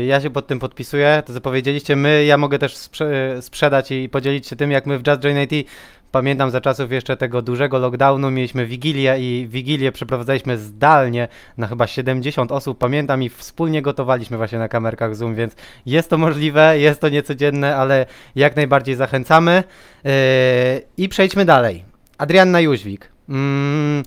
Ja 0.07 0.21
się 0.21 0.31
pod 0.31 0.47
tym 0.47 0.59
podpisuję. 0.59 1.23
To 1.27 1.33
co 1.33 1.41
powiedzieliście, 1.41 1.97
my, 1.97 2.25
ja 2.25 2.39
mogę 2.39 2.59
też 2.59 2.77
sprze- 2.77 3.43
sprzedać 3.43 3.91
i 3.91 4.09
podzielić 4.09 4.47
się 4.47 4.57
tym, 4.57 4.71
jak 4.71 4.87
my 4.87 4.99
w 4.99 5.07
Just 5.07 5.21
Join 5.21 5.37
IT 5.39 5.69
Pamiętam 6.13 6.51
za 6.51 6.61
czasów 6.61 6.93
jeszcze 6.93 7.17
tego 7.17 7.43
dużego 7.43 7.79
lockdownu, 7.79 8.31
mieliśmy 8.31 8.67
wigilię 8.67 9.17
i 9.19 9.47
wigilię 9.49 9.93
przeprowadzaliśmy 9.93 10.59
zdalnie 10.59 11.29
na 11.57 11.67
chyba 11.67 11.87
70 11.87 12.53
osób, 12.53 12.79
pamiętam 12.79 13.23
i 13.23 13.29
wspólnie 13.29 13.83
gotowaliśmy 13.83 14.37
właśnie 14.37 14.59
na 14.59 14.69
kamerkach 14.69 15.17
Zoom, 15.17 15.35
więc 15.35 15.57
jest 15.87 16.11
to 16.11 16.19
możliwe, 16.19 16.79
jest 16.79 17.01
to 17.01 17.09
niecodzienne, 17.09 17.77
ale 17.77 18.07
jak 18.35 18.57
najbardziej 18.57 18.95
zachęcamy. 18.95 19.65
Yy, 20.05 20.11
I 20.97 21.09
przejdźmy 21.09 21.45
dalej. 21.45 21.85
Adrianna 22.19 22.61
Jóźwik. 22.61 23.13
Mm, 23.29 24.03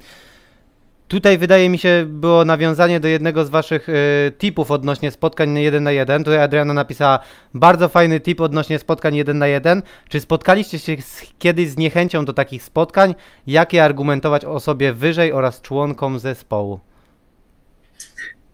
Tutaj 1.11 1.37
wydaje 1.37 1.69
mi 1.69 1.77
się 1.77 2.05
było 2.07 2.45
nawiązanie 2.45 2.99
do 2.99 3.07
jednego 3.07 3.45
z 3.45 3.49
waszych 3.49 3.89
y, 3.89 3.93
tipów 4.37 4.71
odnośnie 4.71 5.11
spotkań 5.11 5.59
jeden 5.59 5.83
na 5.83 5.91
jeden. 5.91 6.23
Tutaj 6.23 6.41
Adriana 6.41 6.73
napisała 6.73 7.19
bardzo 7.53 7.89
fajny 7.89 8.19
tip 8.19 8.41
odnośnie 8.41 8.79
spotkań 8.79 9.15
jeden 9.15 9.37
na 9.37 9.47
jeden. 9.47 9.81
Czy 10.09 10.19
spotkaliście 10.19 10.79
się 10.79 11.01
z, 11.01 11.21
kiedyś 11.39 11.69
z 11.69 11.77
niechęcią 11.77 12.25
do 12.25 12.33
takich 12.33 12.63
spotkań? 12.63 13.15
Jak 13.47 13.73
je 13.73 13.83
argumentować 13.83 14.45
osobie 14.45 14.93
wyżej 14.93 15.33
oraz 15.33 15.61
członkom 15.61 16.19
zespołu? 16.19 16.79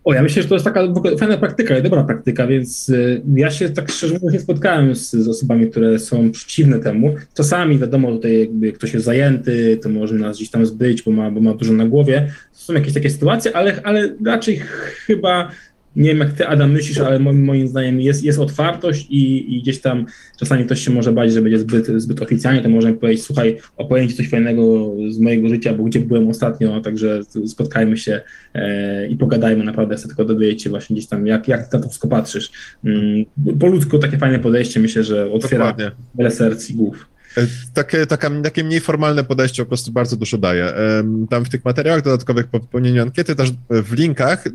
O, 0.07 0.13
ja 0.13 0.23
myślę, 0.23 0.41
że 0.41 0.49
to 0.49 0.55
jest 0.55 0.65
taka 0.65 0.81
fajna 1.19 1.37
praktyka 1.37 1.77
i 1.77 1.83
dobra 1.83 2.03
praktyka, 2.03 2.47
więc 2.47 2.89
y, 2.89 3.21
ja 3.35 3.51
się 3.51 3.69
tak 3.69 3.91
szczerze 3.91 4.13
mówiąc 4.13 4.33
nie 4.33 4.39
spotkałem 4.39 4.95
z, 4.95 5.11
z 5.11 5.27
osobami, 5.27 5.69
które 5.71 5.99
są 5.99 6.31
przeciwne 6.31 6.79
temu. 6.79 7.15
Czasami 7.33 7.79
wiadomo, 7.79 8.11
tutaj 8.11 8.39
jakby 8.39 8.71
ktoś 8.71 8.93
jest 8.93 9.05
zajęty, 9.05 9.79
to 9.81 9.89
może 9.89 10.15
nas 10.15 10.37
gdzieś 10.37 10.49
tam 10.49 10.65
zbyć, 10.65 11.01
bo 11.03 11.11
ma, 11.11 11.31
bo 11.31 11.41
ma 11.41 11.53
dużo 11.53 11.73
na 11.73 11.85
głowie. 11.85 12.31
Są 12.51 12.73
jakieś 12.73 12.93
takie 12.93 13.09
sytuacje, 13.09 13.55
ale, 13.55 13.81
ale 13.83 14.15
raczej 14.25 14.61
chyba 15.05 15.51
nie 15.97 16.09
wiem 16.09 16.19
jak 16.19 16.33
ty 16.33 16.47
Adam 16.47 16.71
myślisz, 16.71 16.97
ale 16.97 17.19
moim, 17.19 17.43
moim 17.43 17.67
zdaniem 17.67 18.01
jest, 18.01 18.23
jest 18.23 18.39
otwartość 18.39 19.07
i, 19.09 19.55
i 19.55 19.61
gdzieś 19.61 19.81
tam 19.81 20.05
czasami 20.39 20.65
ktoś 20.65 20.85
się 20.85 20.91
może 20.91 21.11
bać, 21.11 21.33
że 21.33 21.41
będzie 21.41 21.59
zbyt, 21.59 21.87
zbyt 21.87 22.21
oficjalnie, 22.21 22.61
to 22.61 22.69
możemy 22.69 22.97
powiedzieć, 22.97 23.25
słuchaj, 23.25 23.57
opowiem 23.77 24.09
ci 24.09 24.15
coś 24.15 24.29
fajnego 24.29 24.91
z 25.09 25.19
mojego 25.19 25.49
życia, 25.49 25.73
bo 25.73 25.83
gdzie 25.83 25.99
byłem 25.99 26.27
ostatnio, 26.27 26.81
także 26.81 27.21
spotkajmy 27.47 27.97
się 27.97 28.21
e, 28.53 29.07
i 29.07 29.15
pogadajmy, 29.15 29.63
naprawdę 29.63 29.95
chcę 29.95 30.07
tylko 30.07 30.41
się 30.57 30.69
właśnie 30.69 30.93
gdzieś 30.95 31.07
tam, 31.07 31.27
jak, 31.27 31.47
jak 31.47 31.73
na 31.73 31.79
to 31.79 31.87
wszystko 31.87 32.07
patrzysz. 32.07 32.51
Mm, 32.83 33.25
po 33.59 33.67
ludzku 33.67 33.99
takie 33.99 34.17
fajne 34.17 34.39
podejście, 34.39 34.79
myślę, 34.79 35.03
że 35.03 35.31
otwiera 35.31 35.67
Dokładnie. 35.67 35.91
wiele 36.15 36.31
serc 36.31 36.69
i 36.69 36.73
głów. 36.73 37.16
E, 37.37 37.47
Takie, 37.73 38.05
taka, 38.05 38.29
takie 38.43 38.63
mniej 38.63 38.79
formalne 38.79 39.23
podejście 39.23 39.63
po 39.63 39.67
prostu 39.67 39.91
bardzo 39.91 40.15
dużo 40.15 40.37
daje. 40.37 40.75
Em, 40.75 41.27
Tam 41.29 41.45
w 41.45 41.49
tych 41.49 41.65
materiałach 41.65 42.01
dodatkowych 42.01 42.47
po 42.47 42.59
wypełnieniu 42.59 43.01
ankiety, 43.01 43.35
też 43.35 43.51
w 43.69 43.93
linkach, 43.93 44.45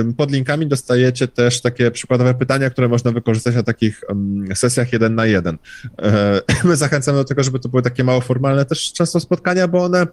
em, 0.00 0.14
pod 0.14 0.32
linkami 0.32 0.66
dostajecie 0.66 1.28
też 1.28 1.60
takie 1.60 1.90
przykładowe 1.90 2.34
pytania, 2.34 2.70
które 2.70 2.88
można 2.88 3.12
wykorzystać 3.12 3.54
na 3.54 3.62
takich 3.62 4.00
em, 4.08 4.48
sesjach 4.54 4.92
jeden 4.92 5.14
na 5.14 5.26
jeden. 5.26 5.58
E, 6.02 6.40
My 6.68 6.76
zachęcamy 6.76 7.18
do 7.18 7.24
tego, 7.24 7.42
żeby 7.42 7.58
to 7.58 7.68
były 7.68 7.82
takie 7.82 8.04
mało 8.04 8.20
formalne 8.20 8.64
też 8.64 8.92
często 8.92 9.20
spotkania, 9.20 9.68
bo 9.68 9.84
one 9.84 10.00
e, 10.02 10.06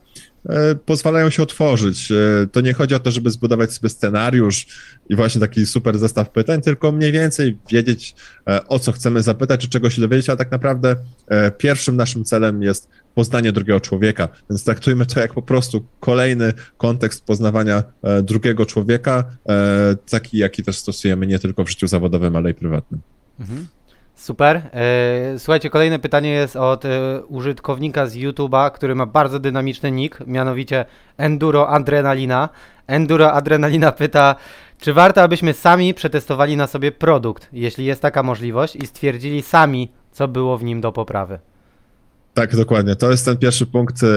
pozwalają 0.86 1.30
się 1.30 1.44
otworzyć. 1.44 2.12
E, 2.12 2.16
To 2.52 2.62
nie 2.62 2.74
chodzi 2.74 2.96
o 2.96 3.00
to, 3.00 3.12
żeby 3.12 3.32
zbudować 3.32 3.74
sobie 3.74 3.90
scenariusz 3.90 4.68
i 5.10 5.16
właśnie 5.16 5.42
taki 5.42 5.66
super 5.66 5.98
zestaw 5.98 6.30
pytań, 6.30 6.62
tylko 6.62 6.92
mniej 6.92 7.12
więcej 7.12 7.58
wiedzieć, 7.70 8.16
e, 8.50 8.68
o 8.68 8.80
co 8.80 8.92
chcemy 8.92 9.22
zapytać, 9.22 9.62
czy 9.62 9.70
czego 9.70 9.90
się 9.90 10.02
dowiedzieć, 10.02 10.30
a 10.30 10.36
tak 10.36 10.52
naprawdę 10.52 10.96
e, 11.28 11.52
pierwszym 11.52 11.96
naszym 11.96 12.24
celem 12.26 12.62
jest 12.62 12.90
poznanie 13.16 13.52
drugiego 13.52 13.80
człowieka, 13.80 14.28
więc 14.50 14.64
traktujmy 14.64 15.06
to 15.06 15.20
jak 15.20 15.34
po 15.34 15.42
prostu 15.42 15.86
kolejny 16.00 16.54
kontekst 16.78 17.26
poznawania 17.26 17.84
e, 18.04 18.24
drugiego 18.24 18.66
człowieka, 18.66 19.24
e, 19.50 19.96
taki 20.10 20.38
jaki 20.38 20.64
też 20.64 20.78
stosujemy 20.78 21.28
nie 21.28 21.40
tylko 21.40 21.64
w 21.64 21.70
życiu 21.70 21.88
zawodowym, 21.88 22.36
ale 22.36 22.52
i 22.52 22.54
prywatnym. 22.54 23.02
Mhm. 23.40 23.68
Super. 24.16 24.62
E, 24.74 25.40
Słuchajcie, 25.40 25.70
kolejne 25.70 26.00
pytanie 26.00 26.30
jest 26.30 26.56
od 26.56 26.86
e, 26.86 27.22
użytkownika 27.28 28.06
z 28.08 28.16
YouTube'a, 28.16 28.72
który 28.72 28.96
ma 28.96 29.06
bardzo 29.06 29.40
dynamiczny 29.40 29.92
nick, 29.92 30.20
mianowicie 30.28 30.86
Enduro 31.18 31.70
Adrenalina. 31.70 32.50
Enduro 32.88 33.32
Adrenalina 33.34 33.92
pyta, 33.92 34.36
czy 34.80 34.94
warto, 34.94 35.22
abyśmy 35.22 35.54
sami 35.54 35.94
przetestowali 35.94 36.58
na 36.58 36.68
sobie 36.68 36.92
produkt, 36.92 37.50
jeśli 37.54 37.86
jest 37.86 38.02
taka 38.02 38.24
możliwość, 38.24 38.76
i 38.76 38.88
stwierdzili 38.88 39.42
sami, 39.42 39.92
co 40.12 40.28
było 40.28 40.58
w 40.58 40.64
nim 40.64 40.82
do 40.82 40.92
poprawy? 40.92 41.40
Tak, 42.36 42.56
dokładnie. 42.56 42.96
To 42.96 43.12
jest 43.12 43.26
ten 43.26 43.38
pierwszy 43.38 43.66
punkt, 43.66 44.04
e, 44.04 44.08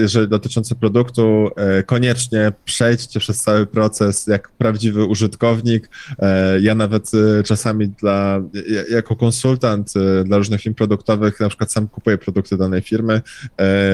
jeżeli 0.00 0.28
dotyczący 0.28 0.74
produktu. 0.74 1.50
E, 1.56 1.82
koniecznie 1.82 2.52
przejdźcie 2.64 3.20
przez 3.20 3.42
cały 3.42 3.66
proces 3.66 4.26
jak 4.26 4.48
prawdziwy 4.48 5.04
użytkownik. 5.04 5.90
E, 6.18 6.60
ja 6.60 6.74
nawet 6.74 7.10
czasami 7.44 7.88
dla, 7.88 8.42
jako 8.90 9.16
konsultant 9.16 9.92
dla 10.24 10.38
różnych 10.38 10.60
firm 10.60 10.74
produktowych 10.74 11.40
na 11.40 11.48
przykład 11.48 11.72
sam 11.72 11.88
kupuję 11.88 12.18
produkty 12.18 12.56
danej 12.56 12.82
firmy 12.82 13.22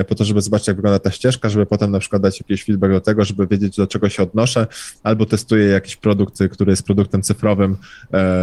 po 0.09 0.14
to, 0.14 0.24
żeby 0.24 0.41
zobaczyć, 0.41 0.68
jak 0.68 0.76
wygląda 0.76 0.99
ta 0.99 1.11
ścieżka, 1.11 1.49
żeby 1.49 1.66
potem 1.66 1.91
na 1.91 1.99
przykład 1.99 2.22
dać 2.22 2.41
jakiś 2.41 2.64
feedback 2.64 2.93
do 2.93 3.01
tego, 3.01 3.24
żeby 3.24 3.47
wiedzieć, 3.47 3.76
do 3.76 3.87
czego 3.87 4.09
się 4.09 4.22
odnoszę, 4.22 4.66
albo 5.03 5.26
testuję 5.26 5.66
jakiś 5.66 5.97
produkt, 5.97 6.39
który 6.51 6.72
jest 6.72 6.83
produktem 6.87 7.22
cyfrowym. 7.22 7.76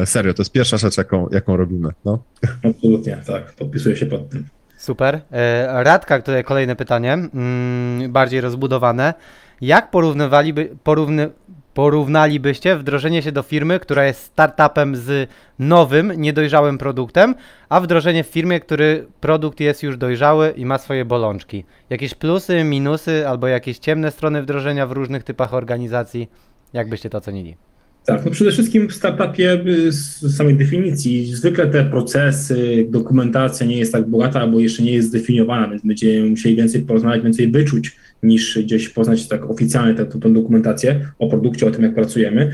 Serio, 0.05 0.33
to 0.33 0.41
jest 0.41 0.51
pierwsza 0.51 0.77
rzecz, 0.77 0.97
jaką, 0.97 1.29
jaką 1.31 1.57
robimy. 1.57 1.89
No. 2.05 2.23
Absolutnie, 2.63 3.17
tak. 3.27 3.53
Podpisuję 3.53 3.95
się 3.95 4.05
pod 4.05 4.29
tym. 4.29 4.58
Super. 4.79 5.21
E, 5.31 5.83
Radka, 5.83 6.21
tutaj 6.21 6.43
kolejne 6.43 6.75
pytanie, 6.75 7.13
mm, 7.13 8.11
bardziej 8.11 8.41
rozbudowane. 8.41 9.13
Jak 9.61 9.91
porównywaliby, 9.91 10.75
porówny, 10.83 11.29
porównalibyście 11.73 12.75
wdrożenie 12.75 13.21
się 13.21 13.31
do 13.31 13.43
firmy, 13.43 13.79
która 13.79 14.05
jest 14.05 14.23
startupem 14.23 14.95
z 14.95 15.29
nowym, 15.59 16.11
niedojrzałym 16.17 16.77
produktem, 16.77 17.35
a 17.69 17.79
wdrożenie 17.79 18.23
w 18.23 18.27
firmie, 18.27 18.59
który 18.59 19.07
produkt 19.21 19.59
jest 19.59 19.83
już 19.83 19.97
dojrzały 19.97 20.53
i 20.55 20.65
ma 20.65 20.77
swoje 20.77 21.05
bolączki? 21.05 21.65
Jakieś 21.89 22.13
plusy, 22.13 22.63
minusy 22.63 23.27
albo 23.27 23.47
jakieś 23.47 23.79
ciemne 23.79 24.11
strony 24.11 24.41
wdrożenia 24.41 24.87
w 24.87 24.91
różnych 24.91 25.23
typach 25.23 25.53
organizacji? 25.53 26.29
Jak 26.73 26.89
byście 26.89 27.09
to 27.09 27.17
ocenili? 27.17 27.68
Tak, 28.05 28.25
no 28.25 28.31
przede 28.31 28.51
wszystkim 28.51 28.89
w 28.89 28.93
startupie 28.93 29.61
y, 29.67 29.91
z 29.91 30.35
samej 30.37 30.55
definicji 30.55 31.35
zwykle 31.35 31.67
te 31.67 31.85
procesy, 31.85 32.87
dokumentacja 32.89 33.65
nie 33.65 33.77
jest 33.77 33.91
tak 33.91 34.09
bogata 34.09 34.41
albo 34.41 34.59
jeszcze 34.59 34.83
nie 34.83 34.93
jest 34.93 35.07
zdefiniowana, 35.07 35.67
więc 35.67 35.81
będziemy 35.85 36.29
musieli 36.29 36.55
więcej 36.55 36.81
porozmawiać, 36.81 37.23
więcej 37.23 37.51
wyczuć 37.51 37.95
niż 38.23 38.59
gdzieś 38.59 38.89
poznać 38.89 39.27
tak 39.27 39.49
oficjalnie 39.49 39.93
tę, 39.95 40.05
tę 40.05 40.33
dokumentację 40.33 41.05
o 41.19 41.29
produkcie, 41.29 41.67
o 41.67 41.71
tym, 41.71 41.83
jak 41.83 41.95
pracujemy. 41.95 42.51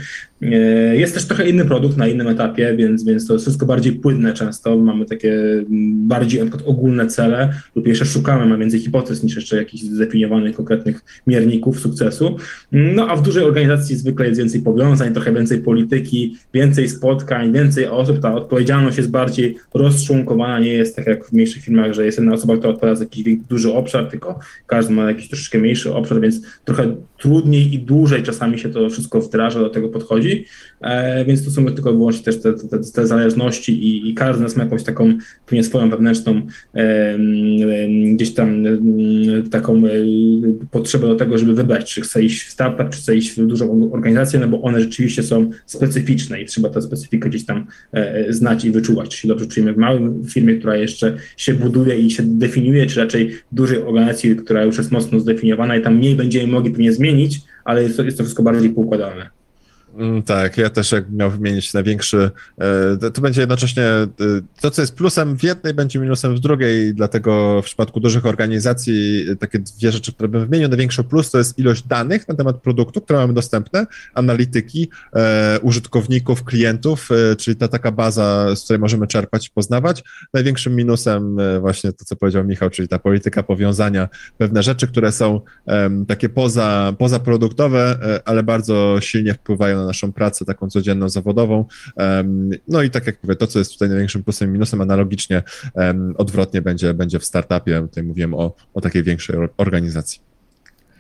E, 0.53 0.95
jest 0.95 1.13
też 1.13 1.25
trochę 1.25 1.49
inny 1.49 1.65
produkt 1.65 1.97
na 1.97 2.07
innym 2.07 2.27
etapie, 2.27 2.75
więc, 2.77 3.03
więc 3.03 3.27
to 3.27 3.33
jest 3.33 3.45
wszystko 3.45 3.65
bardziej 3.65 3.93
płynne 3.93 4.33
często. 4.33 4.77
Mamy 4.77 5.05
takie 5.05 5.33
mm, 5.33 6.07
bardziej 6.07 6.43
na 6.43 6.57
ogólne 6.65 7.07
cele 7.07 7.53
lub 7.75 7.87
jeszcze 7.87 8.05
szukamy, 8.05 8.45
mamy 8.45 8.57
więcej 8.57 8.79
hipotez 8.79 9.23
niż 9.23 9.35
jeszcze 9.35 9.57
jakichś 9.57 9.83
zdefiniowanych 9.83 10.55
konkretnych 10.55 11.01
mierników 11.27 11.79
sukcesu. 11.79 12.37
No 12.71 13.07
a 13.07 13.15
w 13.15 13.21
dużej 13.21 13.43
organizacji 13.43 13.95
zwykle 13.95 14.27
jest 14.27 14.39
więcej 14.39 14.61
powiązań, 14.61 15.13
trochę 15.13 15.33
więcej 15.33 15.61
polityki, 15.61 16.37
więcej 16.53 16.89
spotkań, 16.89 17.53
więcej 17.53 17.87
osób. 17.87 18.19
Ta 18.19 18.35
odpowiedzialność 18.35 18.97
jest 18.97 19.11
bardziej 19.11 19.57
rozczłonkowana, 19.73 20.59
nie 20.59 20.73
jest 20.73 20.95
tak 20.95 21.07
jak 21.07 21.25
w 21.25 21.33
mniejszych 21.33 21.63
firmach, 21.63 21.93
że 21.93 22.05
jest 22.05 22.17
jedna 22.17 22.33
osoba, 22.33 22.57
która 22.57 22.73
odpowiada 22.73 22.95
za 22.95 23.03
jakiś 23.03 23.23
duży 23.49 23.73
obszar, 23.73 24.09
tylko 24.09 24.39
każdy 24.67 24.93
ma 24.93 25.07
jakiś 25.07 25.27
troszeczkę 25.27 25.57
mniejszy 25.57 25.93
obszar, 25.93 26.21
więc 26.21 26.41
trochę 26.65 26.95
trudniej 27.17 27.73
i 27.73 27.79
dłużej 27.79 28.23
czasami 28.23 28.59
się 28.59 28.69
to 28.69 28.89
wszystko 28.89 29.21
wdraża, 29.21 29.59
do 29.59 29.69
tego 29.69 29.89
podchodzi, 29.89 30.34
e, 30.81 31.25
więc 31.25 31.45
to 31.45 31.51
są 31.51 31.65
tylko 31.65 31.91
i 31.91 31.93
wyłącznie 31.93 32.23
też 32.23 32.41
te, 32.41 32.53
te, 32.53 32.79
te 32.93 33.07
zależności 33.07 33.83
i, 33.83 34.09
i, 34.09 34.13
każdy 34.13 34.39
z 34.39 34.41
nas 34.41 34.55
ma 34.55 34.63
jakąś 34.63 34.83
taką 34.83 35.17
pewnie 35.45 35.63
swoją 35.63 35.89
wewnętrzną 35.89 36.41
e, 36.73 37.17
gdzieś 38.13 38.33
tam 38.33 38.65
e, 38.67 39.49
taką 39.51 39.81
potrzebę 40.71 41.07
do 41.07 41.15
tego, 41.15 41.37
żeby 41.37 41.53
wybrać, 41.53 41.93
czy 41.93 42.01
chce 42.01 42.23
iść 42.23 42.43
w 42.43 42.51
startup, 42.51 42.89
czy 42.89 42.99
chce 42.99 43.15
iść 43.15 43.31
w 43.31 43.45
dużą 43.45 43.91
organizację, 43.93 44.39
no 44.39 44.47
bo 44.47 44.61
one 44.61 44.81
rzeczywiście 44.81 45.23
są 45.23 45.49
specyficzne 45.65 46.41
i 46.41 46.45
trzeba 46.45 46.69
tę 46.69 46.81
specyfikę 46.81 47.29
gdzieś 47.29 47.45
tam 47.45 47.65
znać 48.29 48.65
i 48.65 48.71
wyczuwać, 48.71 49.09
czy 49.09 49.17
się 49.17 49.27
dobrze 49.27 49.47
czujemy 49.47 49.73
w 49.73 49.77
małej 49.77 50.01
firmie, 50.29 50.55
która 50.55 50.75
jeszcze 50.75 51.17
się 51.37 51.53
buduje 51.53 51.99
i 51.99 52.11
się 52.11 52.23
definiuje, 52.25 52.85
czy 52.85 52.99
raczej 52.99 53.31
dużej 53.51 53.81
organizacji, 53.81 54.35
która 54.35 54.63
już 54.63 54.77
jest 54.77 54.91
mocno 54.91 55.19
zdefiniowana 55.19 55.77
i 55.77 55.81
tam 55.81 55.95
mniej 55.95 56.15
będziemy 56.15 56.47
mogli 56.47 56.71
pewnie 56.71 56.93
zmienić, 56.93 57.41
ale 57.65 57.83
jest 57.83 57.97
to, 57.97 58.03
jest 58.03 58.17
to 58.17 58.23
wszystko 58.23 58.43
bardziej 58.43 58.69
poukładane. 58.69 59.29
Mm, 59.97 60.23
tak, 60.23 60.57
ja 60.57 60.69
też 60.69 60.91
jak 60.91 61.11
miał 61.11 61.31
wymienić 61.31 61.73
największy, 61.73 62.31
e, 63.01 63.11
to 63.11 63.21
będzie 63.21 63.41
jednocześnie 63.41 63.83
e, 63.83 64.07
to, 64.61 64.71
co 64.71 64.81
jest 64.81 64.95
plusem 64.95 65.37
w 65.37 65.43
jednej, 65.43 65.73
będzie 65.73 65.99
minusem 65.99 66.35
w 66.35 66.39
drugiej, 66.39 66.93
dlatego 66.93 67.61
w 67.61 67.65
przypadku 67.65 67.99
dużych 67.99 68.25
organizacji 68.25 69.25
e, 69.31 69.35
takie 69.35 69.59
dwie 69.59 69.91
rzeczy, 69.91 70.13
które 70.13 70.29
bym 70.29 70.41
wymienił. 70.41 70.69
Największy 70.69 71.03
plus 71.03 71.31
to 71.31 71.37
jest 71.37 71.59
ilość 71.59 71.83
danych 71.83 72.27
na 72.27 72.35
temat 72.35 72.61
produktu, 72.61 73.01
które 73.01 73.19
mamy 73.19 73.33
dostępne, 73.33 73.85
analityki, 74.13 74.89
użytkowników, 75.61 76.43
klientów, 76.43 77.09
czyli 77.37 77.57
ta 77.57 77.67
taka 77.67 77.91
baza, 77.91 78.55
z 78.55 78.63
której 78.63 78.79
możemy 78.79 79.07
czerpać 79.07 79.47
i 79.47 79.49
poznawać. 79.49 80.03
Największym 80.33 80.75
minusem 80.75 81.37
właśnie 81.59 81.93
to, 81.93 82.05
co 82.05 82.15
powiedział 82.15 82.43
Michał, 82.43 82.69
czyli 82.69 82.87
ta 82.87 82.99
polityka 82.99 83.43
powiązania, 83.43 84.09
pewne 84.37 84.63
rzeczy, 84.63 84.87
które 84.87 85.11
są 85.11 85.41
takie 86.07 86.29
poza, 86.29 86.93
pozaproduktowe, 86.97 87.97
ale 88.25 88.43
bardzo 88.43 88.97
silnie 89.01 89.33
wpływają 89.33 89.84
na 89.84 89.84
naszą 89.85 90.13
pracę 90.13 90.45
taką 90.45 90.69
codzienną, 90.69 91.09
zawodową. 91.09 91.65
No 92.67 92.83
i 92.83 92.89
tak 92.89 93.07
jak 93.07 93.23
mówię, 93.23 93.35
to, 93.35 93.47
co 93.47 93.59
jest 93.59 93.73
tutaj 93.73 93.89
największym 93.89 94.23
plusem 94.23 94.49
i 94.49 94.51
minusem, 94.51 94.81
analogicznie 94.81 95.43
odwrotnie 96.17 96.61
będzie, 96.61 96.93
będzie 96.93 97.19
w 97.19 97.25
startupie. 97.25 97.81
Tutaj 97.81 98.03
mówiłem 98.03 98.33
o, 98.33 98.55
o 98.73 98.81
takiej 98.81 99.03
większej 99.03 99.35
organizacji. 99.57 100.19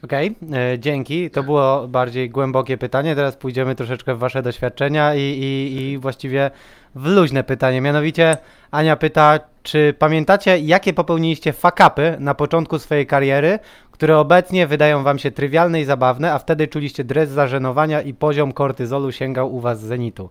Okej, 0.03 0.35
okay, 0.47 0.59
e, 0.59 0.79
dzięki. 0.79 1.29
To 1.31 1.43
było 1.43 1.87
bardziej 1.87 2.29
głębokie 2.29 2.77
pytanie. 2.77 3.15
Teraz 3.15 3.35
pójdziemy 3.35 3.75
troszeczkę 3.75 4.15
w 4.15 4.19
Wasze 4.19 4.43
doświadczenia 4.43 5.15
i, 5.15 5.19
i, 5.19 5.81
i 5.81 5.97
właściwie 5.97 6.51
w 6.95 7.05
luźne 7.05 7.43
pytanie. 7.43 7.81
Mianowicie 7.81 8.37
Ania 8.71 8.95
pyta, 8.95 9.39
czy 9.65 9.93
pamiętacie, 9.99 10.59
jakie 10.59 10.93
popełniliście 10.93 11.53
fakapy 11.53 12.17
na 12.19 12.35
początku 12.35 12.79
swojej 12.79 13.07
kariery, 13.07 13.59
które 13.91 14.17
obecnie 14.17 14.67
wydają 14.67 15.03
wam 15.03 15.19
się 15.19 15.31
trywialne 15.31 15.81
i 15.81 15.85
zabawne, 15.85 16.33
a 16.33 16.39
wtedy 16.39 16.67
czuliście 16.67 17.03
dres 17.03 17.29
zażenowania 17.29 18.01
i 18.01 18.13
poziom 18.13 18.53
kortyzolu 18.53 19.11
sięgał 19.11 19.55
u 19.55 19.59
was 19.59 19.81
zenitu? 19.81 20.29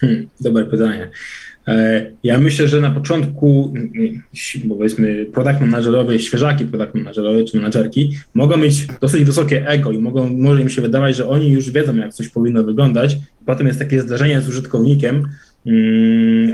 Hmm, 0.00 0.28
dobre 0.40 0.64
pytanie. 0.64 1.10
E, 1.68 2.06
ja 2.22 2.38
myślę, 2.38 2.68
że 2.68 2.80
na 2.80 2.90
początku, 2.90 3.74
powiedzmy, 4.68 5.26
product 5.34 5.60
managerowie, 5.60 6.18
świeżaki 6.18 6.64
product 6.64 6.94
managerowie 6.94 7.44
czy 7.44 7.56
menadżerki 7.56 8.16
mogą 8.34 8.56
mieć 8.56 8.86
dosyć 9.00 9.24
wysokie 9.24 9.68
ego 9.68 9.92
i 9.92 9.98
mogą, 9.98 10.28
może 10.28 10.62
im 10.62 10.68
się 10.68 10.82
wydawać, 10.82 11.16
że 11.16 11.28
oni 11.28 11.50
już 11.50 11.70
wiedzą, 11.70 11.96
jak 11.96 12.12
coś 12.12 12.28
powinno 12.28 12.64
wyglądać. 12.64 13.16
Potem 13.46 13.66
jest 13.66 13.78
takie 13.78 14.00
zdarzenie 14.00 14.40
z 14.40 14.48
użytkownikiem, 14.48 15.28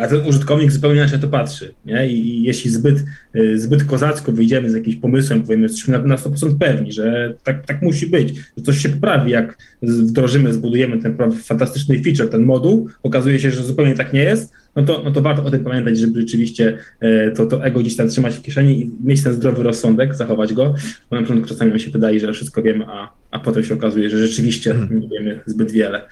a 0.01 0.07
ten 0.07 0.27
użytkownik 0.27 0.73
zupełnie 0.73 0.97
inaczej 0.97 1.19
to 1.19 1.29
patrzy. 1.29 1.75
Nie? 1.87 2.09
I 2.09 2.43
jeśli 2.43 2.71
zbyt, 2.71 3.05
y, 3.37 3.61
zbyt 3.61 3.85
kozacko 3.85 4.33
wyjdziemy 4.33 4.71
z 4.71 4.75
jakimś 4.75 4.97
pomysłem, 4.97 5.43
powiemy, 5.43 5.63
jesteśmy 5.63 5.99
na, 5.99 6.05
na 6.05 6.17
100% 6.17 6.59
pewni, 6.59 6.93
że 6.93 7.35
tak, 7.45 7.67
tak 7.67 7.83
musi 7.83 8.07
być, 8.07 8.35
że 8.57 8.65
coś 8.65 8.79
się 8.79 8.89
poprawi, 8.89 9.31
jak 9.31 9.59
wdrożymy, 9.83 10.53
zbudujemy 10.53 10.99
ten 10.99 11.17
fantastyczny 11.33 12.03
feature, 12.03 12.29
ten 12.31 12.43
moduł, 12.43 12.89
okazuje 13.03 13.39
się, 13.39 13.51
że 13.51 13.63
zupełnie 13.63 13.95
tak 13.95 14.13
nie 14.13 14.23
jest, 14.23 14.53
no 14.77 14.83
to, 14.83 15.03
no 15.05 15.11
to 15.11 15.21
warto 15.21 15.45
o 15.45 15.51
tym 15.51 15.65
pamiętać, 15.65 15.99
żeby 15.99 16.21
rzeczywiście 16.21 16.79
e, 17.01 17.31
to, 17.31 17.47
to 17.47 17.65
ego 17.65 17.81
gdzieś 17.81 17.97
tam 17.97 18.09
trzymać 18.09 18.35
w 18.35 18.43
kieszeni 18.43 18.81
i 18.81 18.91
mieć 19.05 19.23
ten 19.23 19.33
zdrowy 19.33 19.63
rozsądek, 19.63 20.15
zachować 20.15 20.53
go, 20.53 20.75
bo 21.11 21.17
na 21.17 21.23
początku 21.23 21.49
czasami 21.49 21.73
mi 21.73 21.81
się 21.81 21.91
wydaje, 21.91 22.21
że 22.21 22.33
wszystko 22.33 22.63
wiemy, 22.63 22.85
a, 22.89 23.22
a 23.33 23.39
potem 23.39 23.65
się 23.65 23.75
okazuje, 23.75 24.11
że 24.11 24.27
rzeczywiście 24.27 24.73
hmm. 24.73 25.01
nie 25.01 25.09
wiemy 25.09 25.41
zbyt 25.47 25.71
wiele. 25.71 26.09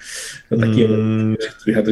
To 0.49 0.57
taki 0.57 0.87
hmm. 0.87 1.37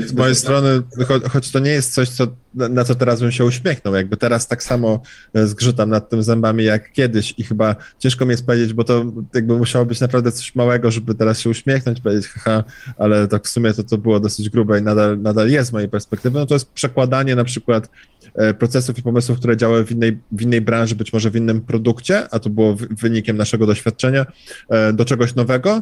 Z 0.07 0.13
mojej 0.13 0.35
strony, 0.35 0.81
cho 1.07 1.29
choć 1.29 1.51
to 1.51 1.59
nie 1.59 1.71
jest 1.71 1.93
coś, 1.93 2.09
co, 2.09 2.27
na 2.53 2.83
co 2.83 2.95
teraz 2.95 3.21
bym 3.21 3.31
się 3.31 3.45
uśmiechnął, 3.45 3.95
jakby 3.95 4.17
teraz 4.17 4.47
tak 4.47 4.63
samo 4.63 5.01
e, 5.33 5.47
zgrzytam 5.47 5.89
nad 5.89 6.09
tym 6.09 6.23
zębami 6.23 6.63
jak 6.63 6.91
kiedyś 6.91 7.33
i 7.37 7.43
chyba 7.43 7.75
ciężko 7.99 8.25
mi 8.25 8.31
jest 8.31 8.45
powiedzieć, 8.45 8.73
bo 8.73 8.83
to 8.83 9.05
jakby 9.33 9.57
musiało 9.57 9.85
być 9.85 9.99
naprawdę 9.99 10.31
coś 10.31 10.55
małego, 10.55 10.91
żeby 10.91 11.15
teraz 11.15 11.39
się 11.39 11.49
uśmiechnąć, 11.49 12.01
powiedzieć 12.01 12.27
haha, 12.27 12.63
ale 12.97 13.27
tak 13.27 13.45
w 13.45 13.49
sumie 13.49 13.73
to, 13.73 13.83
to 13.83 13.97
było 13.97 14.19
dosyć 14.19 14.49
grube 14.49 14.79
i 14.79 14.81
nadal, 14.81 15.21
nadal 15.21 15.49
jest 15.49 15.69
z 15.69 15.73
mojej 15.73 15.89
perspektywy, 15.89 16.39
no 16.39 16.45
to 16.45 16.55
jest 16.55 16.71
przekładanie 16.71 17.35
na 17.35 17.43
przykład 17.43 17.89
e, 18.35 18.53
procesów 18.53 18.99
i 18.99 19.03
pomysłów, 19.03 19.37
które 19.37 19.57
działały 19.57 19.85
w 19.85 19.91
innej, 19.91 20.17
w 20.31 20.41
innej 20.41 20.61
branży, 20.61 20.95
być 20.95 21.13
może 21.13 21.31
w 21.31 21.35
innym 21.35 21.61
produkcie, 21.61 22.29
a 22.31 22.39
to 22.39 22.49
było 22.49 22.75
wynikiem 22.75 23.37
naszego 23.37 23.65
doświadczenia, 23.65 24.25
e, 24.69 24.93
do 24.93 25.05
czegoś 25.19 25.35
nowego, 25.35 25.81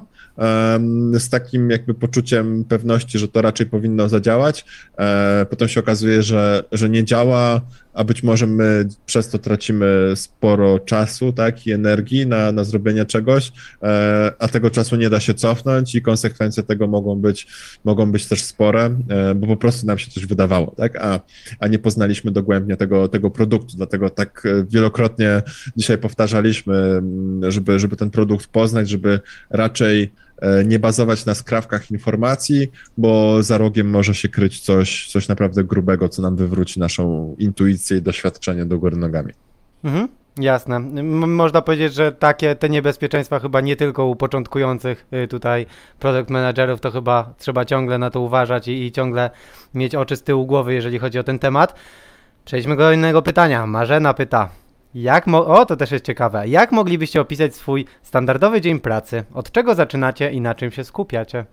z 1.13 1.29
takim 1.29 1.69
jakby 1.69 1.93
poczuciem 1.93 2.63
pewności, 2.63 3.19
że 3.19 3.27
to 3.27 3.41
raczej 3.41 3.65
powinno 3.65 4.09
zadziałać. 4.09 4.65
E, 4.97 5.45
potem 5.49 5.67
się 5.67 5.79
okazuje, 5.79 6.23
że, 6.23 6.63
że 6.71 6.89
nie 6.89 7.03
działa, 7.03 7.61
a 7.97 8.03
być 8.03 8.23
może 8.23 8.47
my 8.47 8.87
przez 9.05 9.29
to 9.29 9.39
tracimy 9.39 10.13
sporo 10.15 10.79
czasu 10.79 11.33
tak, 11.33 11.67
i 11.67 11.71
energii 11.71 12.27
na, 12.27 12.51
na 12.51 12.63
zrobienie 12.63 13.05
czegoś, 13.05 13.51
e, 13.83 14.31
a 14.39 14.47
tego 14.47 14.69
czasu 14.69 14.95
nie 14.95 15.09
da 15.09 15.19
się 15.19 15.33
cofnąć 15.33 15.95
i 15.95 16.01
konsekwencje 16.01 16.63
tego 16.63 16.87
mogą 16.87 17.15
być, 17.15 17.47
mogą 17.83 18.11
być 18.11 18.25
też 18.25 18.43
spore, 18.43 18.95
e, 19.09 19.35
bo 19.35 19.47
po 19.47 19.57
prostu 19.57 19.87
nam 19.87 19.97
się 19.97 20.11
coś 20.11 20.25
wydawało, 20.25 20.73
tak, 20.77 20.95
a, 20.95 21.19
a 21.59 21.67
nie 21.67 21.79
poznaliśmy 21.79 22.31
dogłębnie 22.31 22.77
tego, 22.77 23.07
tego 23.07 23.31
produktu, 23.31 23.77
dlatego 23.77 24.09
tak 24.09 24.43
wielokrotnie 24.69 25.41
dzisiaj 25.77 25.97
powtarzaliśmy, 25.97 27.01
żeby, 27.47 27.79
żeby 27.79 27.95
ten 27.95 28.09
produkt 28.09 28.47
poznać, 28.47 28.89
żeby 28.89 29.19
raczej 29.49 30.11
E, 30.26 30.26
nie 30.65 30.79
bazować 30.79 31.25
na 31.25 31.35
skrawkach 31.35 31.91
informacji, 31.91 32.71
bo 32.97 33.43
za 33.43 33.57
rogiem 33.57 33.89
może 33.89 34.15
się 34.15 34.29
kryć 34.29 34.59
coś, 34.59 35.07
coś 35.07 35.27
naprawdę 35.27 35.63
grubego, 35.63 36.09
co 36.09 36.21
nam 36.21 36.35
wywróci 36.35 36.79
naszą 36.79 37.35
intuicję 37.39 37.97
i 37.97 38.01
doświadczenie 38.01 38.65
do 38.65 38.79
góry 38.79 38.97
nogami. 38.97 39.33
Mhm, 39.83 40.07
jasne. 40.37 40.79
Można 40.79 41.61
powiedzieć, 41.61 41.93
że 41.93 42.11
takie 42.11 42.55
te 42.55 42.69
niebezpieczeństwa 42.69 43.39
chyba 43.39 43.61
nie 43.61 43.75
tylko 43.75 44.05
u 44.05 44.15
początkujących 44.15 45.05
y, 45.13 45.27
tutaj 45.27 45.65
product 45.99 46.29
managerów, 46.29 46.81
to 46.81 46.91
chyba 46.91 47.33
trzeba 47.37 47.65
ciągle 47.65 47.97
na 47.97 48.09
to 48.09 48.21
uważać 48.21 48.67
i, 48.67 48.85
i 48.85 48.91
ciągle 48.91 49.29
mieć 49.73 49.95
oczy 49.95 50.15
z 50.15 50.23
tyłu 50.23 50.45
głowy, 50.45 50.73
jeżeli 50.73 50.99
chodzi 50.99 51.19
o 51.19 51.23
ten 51.23 51.39
temat. 51.39 51.75
Przejdźmy 52.45 52.75
do 52.75 52.91
innego 52.91 53.21
pytania. 53.21 53.67
Marzena 53.67 54.13
pyta. 54.13 54.49
Jak 54.93 55.27
mo- 55.27 55.45
o, 55.45 55.65
to 55.65 55.75
też 55.77 55.91
jest 55.91 56.05
ciekawe. 56.05 56.47
Jak 56.47 56.71
moglibyście 56.71 57.21
opisać 57.21 57.55
swój 57.55 57.85
standardowy 58.03 58.61
dzień 58.61 58.79
pracy? 58.79 59.23
Od 59.33 59.51
czego 59.51 59.75
zaczynacie 59.75 60.31
i 60.31 60.41
na 60.41 60.55
czym 60.55 60.71
się 60.71 60.83
skupiacie? 60.83 61.45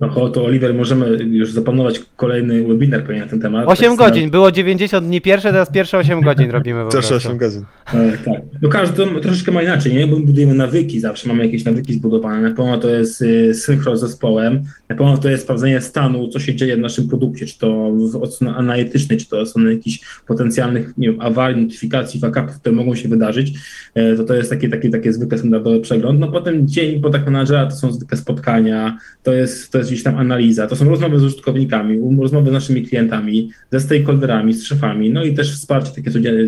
No 0.00 0.30
to 0.30 0.44
Oliver, 0.44 0.74
możemy 0.74 1.06
już 1.24 1.52
zaplanować 1.52 2.00
kolejny 2.16 2.64
webinar 2.64 3.04
pewnie 3.04 3.20
na 3.20 3.26
ten 3.26 3.40
temat. 3.40 3.64
8 3.68 3.96
Tak, 3.96 3.98
godzin, 3.98 4.30
było 4.30 4.52
90 4.52 5.06
dni 5.06 5.20
pierwsze, 5.20 5.50
teraz 5.50 5.70
pierwsze 5.72 5.98
8 5.98 6.20
godzin 6.20 6.50
robimy 6.50 6.84
po 6.84 6.90
prostu. 6.90 7.14
8 7.14 7.38
godzin. 7.38 7.62
E, 7.94 8.18
tak. 8.24 8.40
No 8.62 8.68
każdy 8.68 8.96
to 8.96 9.20
troszeczkę 9.20 9.52
ma 9.52 9.62
inaczej, 9.62 9.94
nie? 9.94 10.06
Bo 10.06 10.18
my 10.18 10.26
budujemy 10.26 10.54
nawyki, 10.54 11.00
zawsze 11.00 11.28
mamy 11.28 11.46
jakieś 11.46 11.64
nawyki 11.64 11.94
zbudowane. 11.94 12.48
Na 12.48 12.54
pewno 12.56 12.78
to 12.78 12.90
jest 12.90 13.22
y, 13.22 13.54
synchro 13.54 13.96
z 13.96 14.00
zespołem, 14.00 14.62
na 14.88 14.96
pewno 14.96 15.18
to 15.18 15.28
jest 15.28 15.42
sprawdzenie 15.42 15.80
stanu, 15.80 16.28
co 16.28 16.40
się 16.40 16.54
dzieje 16.54 16.76
w 16.76 16.80
naszym 16.80 17.08
produkcie, 17.08 17.46
czy 17.46 17.58
to 17.58 17.90
w 18.12 18.16
od 18.16 18.34
strony 18.34 18.56
analitycznej, 18.56 19.18
czy 19.18 19.28
to 19.28 19.40
od 19.40 19.48
strony 19.48 19.74
jakichś 19.74 20.00
potencjalnych, 20.26 20.92
nie 20.98 21.10
wiem, 21.10 21.20
awarii, 21.20 21.62
notyfikacji, 21.62 22.20
fuck-upów, 22.20 22.60
które 22.60 22.74
mogą 22.74 22.94
się 22.94 23.08
wydarzyć. 23.08 23.52
E, 23.94 24.14
To 24.16 24.24
to 24.24 24.34
jest 24.34 24.50
taki, 24.50 24.68
taki, 24.68 24.90
taki 24.90 25.12
zwykły 25.12 25.38
standardowy 25.38 25.80
przegląd. 25.80 26.20
No 26.20 26.28
potem 26.32 26.68
dzień 26.68 27.00
product 27.00 27.24
managera 27.24 27.66
to 27.66 27.76
są 27.76 27.92
zwykle 27.92 28.18
spotkania, 28.18 28.98
to 29.22 29.32
jest, 29.32 29.72
to 29.72 29.78
jest 29.78 29.83
gdzieś 29.86 30.02
tam 30.02 30.18
analiza, 30.18 30.66
to 30.66 30.76
są 30.76 30.88
rozmowy 30.88 31.18
z 31.18 31.24
użytkownikami, 31.24 31.98
um, 31.98 32.20
rozmowy 32.20 32.50
z 32.50 32.52
naszymi 32.52 32.82
klientami, 32.82 33.50
ze 33.72 33.80
stakeholderami, 33.80 34.52
z 34.52 34.64
szefami, 34.64 35.10
no 35.10 35.24
i 35.24 35.34
też 35.34 35.54
wsparcie 35.54 35.92
takie 35.94 36.10
codzienne, 36.10 36.40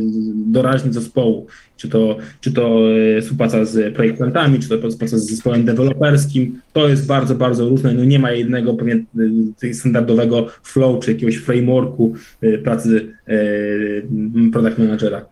doraźne 0.46 0.92
zespołu, 0.92 1.46
czy 1.76 1.88
to, 1.88 2.16
czy 2.40 2.52
to 2.52 2.80
e, 3.16 3.22
współpraca 3.22 3.64
z 3.64 3.94
projektantami, 3.94 4.58
czy 4.58 4.68
to 4.68 4.76
współpraca 4.76 5.18
z 5.18 5.26
zespołem 5.26 5.64
deweloperskim, 5.64 6.60
to 6.72 6.88
jest 6.88 7.06
bardzo, 7.06 7.34
bardzo 7.34 7.68
różne, 7.68 7.94
no 7.94 8.04
nie 8.04 8.18
ma 8.18 8.32
jednego 8.32 8.76
e, 9.62 9.74
standardowego 9.74 10.46
flow, 10.62 11.04
czy 11.04 11.12
jakiegoś 11.12 11.36
frameworku 11.36 12.14
e, 12.42 12.58
pracy 12.58 13.16
product 14.52 14.78
managera. 14.78 15.26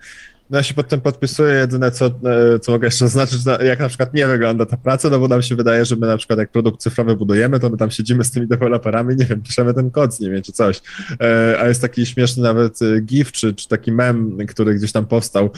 No 0.54 0.58
ja 0.58 0.62
się 0.62 0.74
pod 0.74 0.88
tym 0.88 1.00
podpisuję, 1.00 1.54
jedyne 1.54 1.90
co, 1.90 2.06
e, 2.06 2.58
co 2.58 2.72
mogę 2.72 2.86
jeszcze 2.86 3.04
zaznaczyć, 3.08 3.44
na- 3.44 3.62
jak 3.62 3.80
na 3.80 3.88
przykład 3.88 4.14
nie 4.14 4.26
wygląda 4.26 4.66
ta 4.66 4.76
praca, 4.76 5.10
no 5.10 5.18
bo 5.18 5.28
nam 5.28 5.42
się 5.42 5.56
wydaje, 5.56 5.84
że 5.84 5.96
my 5.96 6.06
na 6.06 6.16
przykład 6.16 6.38
jak 6.38 6.50
produkt 6.50 6.80
cyfrowy 6.80 7.16
budujemy, 7.16 7.60
to 7.60 7.70
my 7.70 7.76
tam 7.76 7.90
siedzimy 7.90 8.24
z 8.24 8.30
tymi 8.30 8.46
deweloperami, 8.46 9.16
nie 9.16 9.24
wiem, 9.24 9.42
piszemy 9.42 9.74
ten 9.74 9.90
kod 9.90 10.14
z 10.14 10.20
nimi 10.20 10.42
czy 10.42 10.52
coś, 10.52 10.80
E, 11.22 11.56
a 11.60 11.68
jest 11.68 11.82
taki 11.82 12.06
śmieszny 12.06 12.42
nawet 12.42 12.82
e, 12.82 13.00
gif, 13.00 13.32
czy, 13.32 13.54
czy 13.54 13.68
taki 13.68 13.92
mem, 13.92 14.36
który 14.48 14.74
gdzieś 14.74 14.92
tam 14.92 15.06
powstał, 15.06 15.50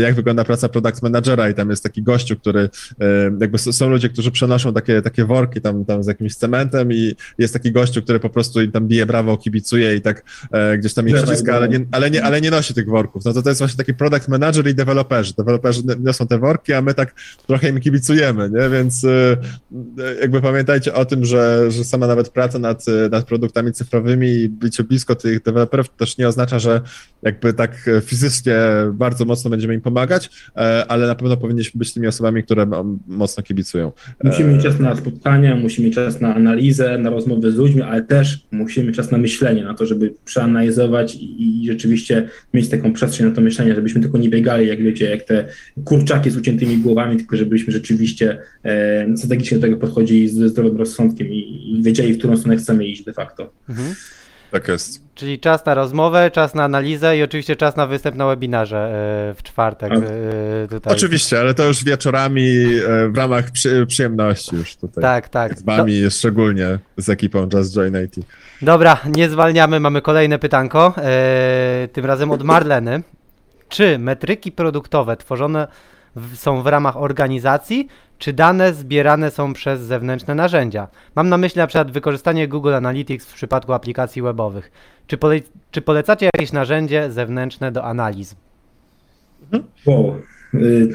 jak 0.00 0.14
wygląda 0.14 0.44
praca 0.44 0.68
product 0.68 1.02
managera 1.02 1.50
i 1.50 1.54
tam 1.54 1.70
jest 1.70 1.82
taki 1.82 2.02
gościu, 2.02 2.36
który 2.36 2.68
jakby 3.40 3.58
są 3.58 3.88
ludzie, 3.90 4.08
którzy 4.08 4.30
przenoszą 4.30 4.72
takie, 4.72 5.02
takie 5.02 5.24
worki 5.24 5.60
tam, 5.60 5.84
tam 5.84 6.02
z 6.02 6.06
jakimś 6.06 6.34
cementem 6.34 6.92
i 6.92 7.14
jest 7.38 7.54
taki 7.54 7.72
gościu, 7.72 8.02
który 8.02 8.20
po 8.20 8.30
prostu 8.30 8.62
im 8.62 8.72
tam 8.72 8.88
bije 8.88 9.06
brawo, 9.06 9.36
kibicuje 9.36 9.94
i 9.96 10.00
tak 10.00 10.22
gdzieś 10.78 10.94
tam 10.94 11.08
ich 11.08 11.16
ściska, 11.18 11.56
ale 11.56 11.68
nie, 11.68 11.86
ale, 11.92 12.10
nie, 12.10 12.24
ale 12.24 12.40
nie 12.40 12.50
nosi 12.50 12.74
tych 12.74 12.86
worków. 12.88 13.24
No 13.24 13.32
to 13.32 13.42
to 13.42 13.48
jest 13.48 13.60
właśnie 13.60 13.76
taki 13.76 13.94
product 13.94 14.28
manager 14.28 14.43
i 14.70 14.74
deweloperzy. 14.74 15.34
Deweloperzy 15.38 15.82
niosą 16.00 16.26
te 16.26 16.38
worki, 16.38 16.72
a 16.72 16.82
my 16.82 16.94
tak 16.94 17.14
trochę 17.46 17.68
im 17.68 17.80
kibicujemy, 17.80 18.50
nie? 18.50 18.70
Więc 18.70 19.04
y, 19.04 19.08
y, 19.08 20.16
jakby 20.20 20.40
pamiętajcie 20.40 20.94
o 20.94 21.04
tym, 21.04 21.24
że, 21.24 21.70
że 21.70 21.84
sama 21.84 22.06
nawet 22.06 22.28
praca 22.28 22.58
nad, 22.58 22.84
nad 23.10 23.24
produktami 23.26 23.72
cyfrowymi 23.72 24.28
i 24.28 24.48
bycie 24.48 24.84
blisko 24.84 25.14
tych 25.14 25.42
deweloperów 25.42 25.88
też 25.88 26.18
nie 26.18 26.28
oznacza, 26.28 26.58
że 26.58 26.80
jakby 27.24 27.52
tak 27.52 27.88
e, 27.88 28.00
fizycznie 28.00 28.56
bardzo 28.92 29.24
mocno 29.24 29.50
będziemy 29.50 29.74
im 29.74 29.80
pomagać, 29.80 30.30
e, 30.56 30.86
ale 30.88 31.06
na 31.06 31.14
pewno 31.14 31.36
powinniśmy 31.36 31.78
być 31.78 31.92
tymi 31.92 32.06
osobami, 32.06 32.42
które 32.42 32.66
mocno 33.06 33.42
kibicują. 33.42 33.92
Musimy 34.24 34.50
E, 34.50 34.52
mieć 34.52 34.62
czas 34.62 34.80
na 34.80 34.96
spotkania, 34.96 35.56
musimy 35.56 35.86
mieć 35.86 35.94
czas 35.94 36.20
na 36.20 36.34
analizę, 36.34 36.98
na 36.98 37.10
rozmowy 37.10 37.52
z 37.52 37.56
ludźmi, 37.56 37.82
ale 37.82 38.02
też 38.02 38.46
musimy 38.50 38.86
mieć 38.86 38.96
czas 38.96 39.10
na 39.10 39.18
myślenie, 39.18 39.64
na 39.64 39.74
to, 39.74 39.86
żeby 39.86 40.14
przeanalizować 40.24 41.14
i, 41.14 41.62
i 41.62 41.66
rzeczywiście 41.66 42.28
mieć 42.54 42.68
taką 42.68 42.92
przestrzeń 42.92 43.28
na 43.28 43.34
to 43.34 43.40
myślenie, 43.40 43.74
żebyśmy 43.74 44.00
tylko 44.00 44.18
nie 44.18 44.23
biegali, 44.28 44.68
jak 44.68 44.82
wiecie, 44.82 45.10
jak 45.10 45.22
te 45.22 45.48
kurczaki 45.84 46.30
z 46.30 46.36
uciętymi 46.36 46.76
głowami, 46.76 47.16
tylko 47.16 47.36
żebyśmy 47.36 47.72
rzeczywiście 47.72 48.38
e, 48.64 49.16
strategicznie 49.16 49.58
do 49.58 49.62
tego 49.62 49.76
podchodzili 49.76 50.28
ze 50.28 50.48
zdrowym 50.48 50.76
rozsądkiem 50.76 51.26
i, 51.26 51.70
i 51.78 51.82
wiedzieli, 51.82 52.14
w 52.14 52.18
którą 52.18 52.36
stronę 52.36 52.56
chcemy 52.56 52.86
iść 52.86 53.04
de 53.04 53.12
facto. 53.12 53.52
Mhm. 53.68 53.94
Tak 54.54 54.68
jest. 54.68 55.02
Czyli 55.14 55.40
czas 55.40 55.66
na 55.66 55.74
rozmowę, 55.74 56.30
czas 56.30 56.54
na 56.54 56.64
analizę 56.64 57.18
i 57.18 57.22
oczywiście 57.22 57.56
czas 57.56 57.76
na 57.76 57.86
występ 57.86 58.16
na 58.16 58.26
webinarze 58.26 58.76
e, 58.76 59.34
w 59.34 59.42
czwartek. 59.42 59.92
E, 59.92 60.68
tutaj. 60.68 60.92
Oczywiście, 60.92 61.40
ale 61.40 61.54
to 61.54 61.64
już 61.64 61.84
wieczorami 61.84 62.48
e, 62.48 63.08
w 63.08 63.16
ramach 63.16 63.50
przy, 63.50 63.86
przyjemności 63.86 64.56
już 64.56 64.76
tutaj. 64.76 65.02
Tak, 65.02 65.28
tak. 65.28 65.58
Z 65.58 65.62
wami 65.62 66.10
szczególnie 66.10 66.78
z 66.96 67.08
ekipą 67.08 67.48
Just 67.54 67.76
Join 67.76 67.94
IT. 68.04 68.14
Dobra, 68.62 69.00
nie 69.16 69.28
zwalniamy, 69.28 69.80
mamy 69.80 70.02
kolejne 70.02 70.38
pytanko. 70.38 70.94
Tym 71.92 72.04
razem 72.04 72.30
od 72.30 72.42
Marleny. 72.42 73.02
Czy 73.68 73.98
metryki 73.98 74.52
produktowe 74.52 75.16
tworzone 75.16 75.68
w, 76.16 76.36
są 76.36 76.62
w 76.62 76.66
ramach 76.66 76.96
organizacji, 76.96 77.88
czy 78.18 78.32
dane 78.32 78.74
zbierane 78.74 79.30
są 79.30 79.52
przez 79.52 79.80
zewnętrzne 79.80 80.34
narzędzia? 80.34 80.88
Mam 81.14 81.28
na 81.28 81.36
myśli 81.36 81.58
na 81.58 81.66
przykład 81.66 81.90
wykorzystanie 81.90 82.48
Google 82.48 82.74
Analytics 82.74 83.26
w 83.26 83.34
przypadku 83.34 83.72
aplikacji 83.72 84.22
webowych. 84.22 84.70
Czy, 85.06 85.16
pole, 85.16 85.40
czy 85.70 85.82
polecacie 85.82 86.30
jakieś 86.34 86.52
narzędzie 86.52 87.10
zewnętrzne 87.10 87.72
do 87.72 87.84
analiz? 87.84 88.36
Wow. 89.86 90.16
Y, 90.54 90.88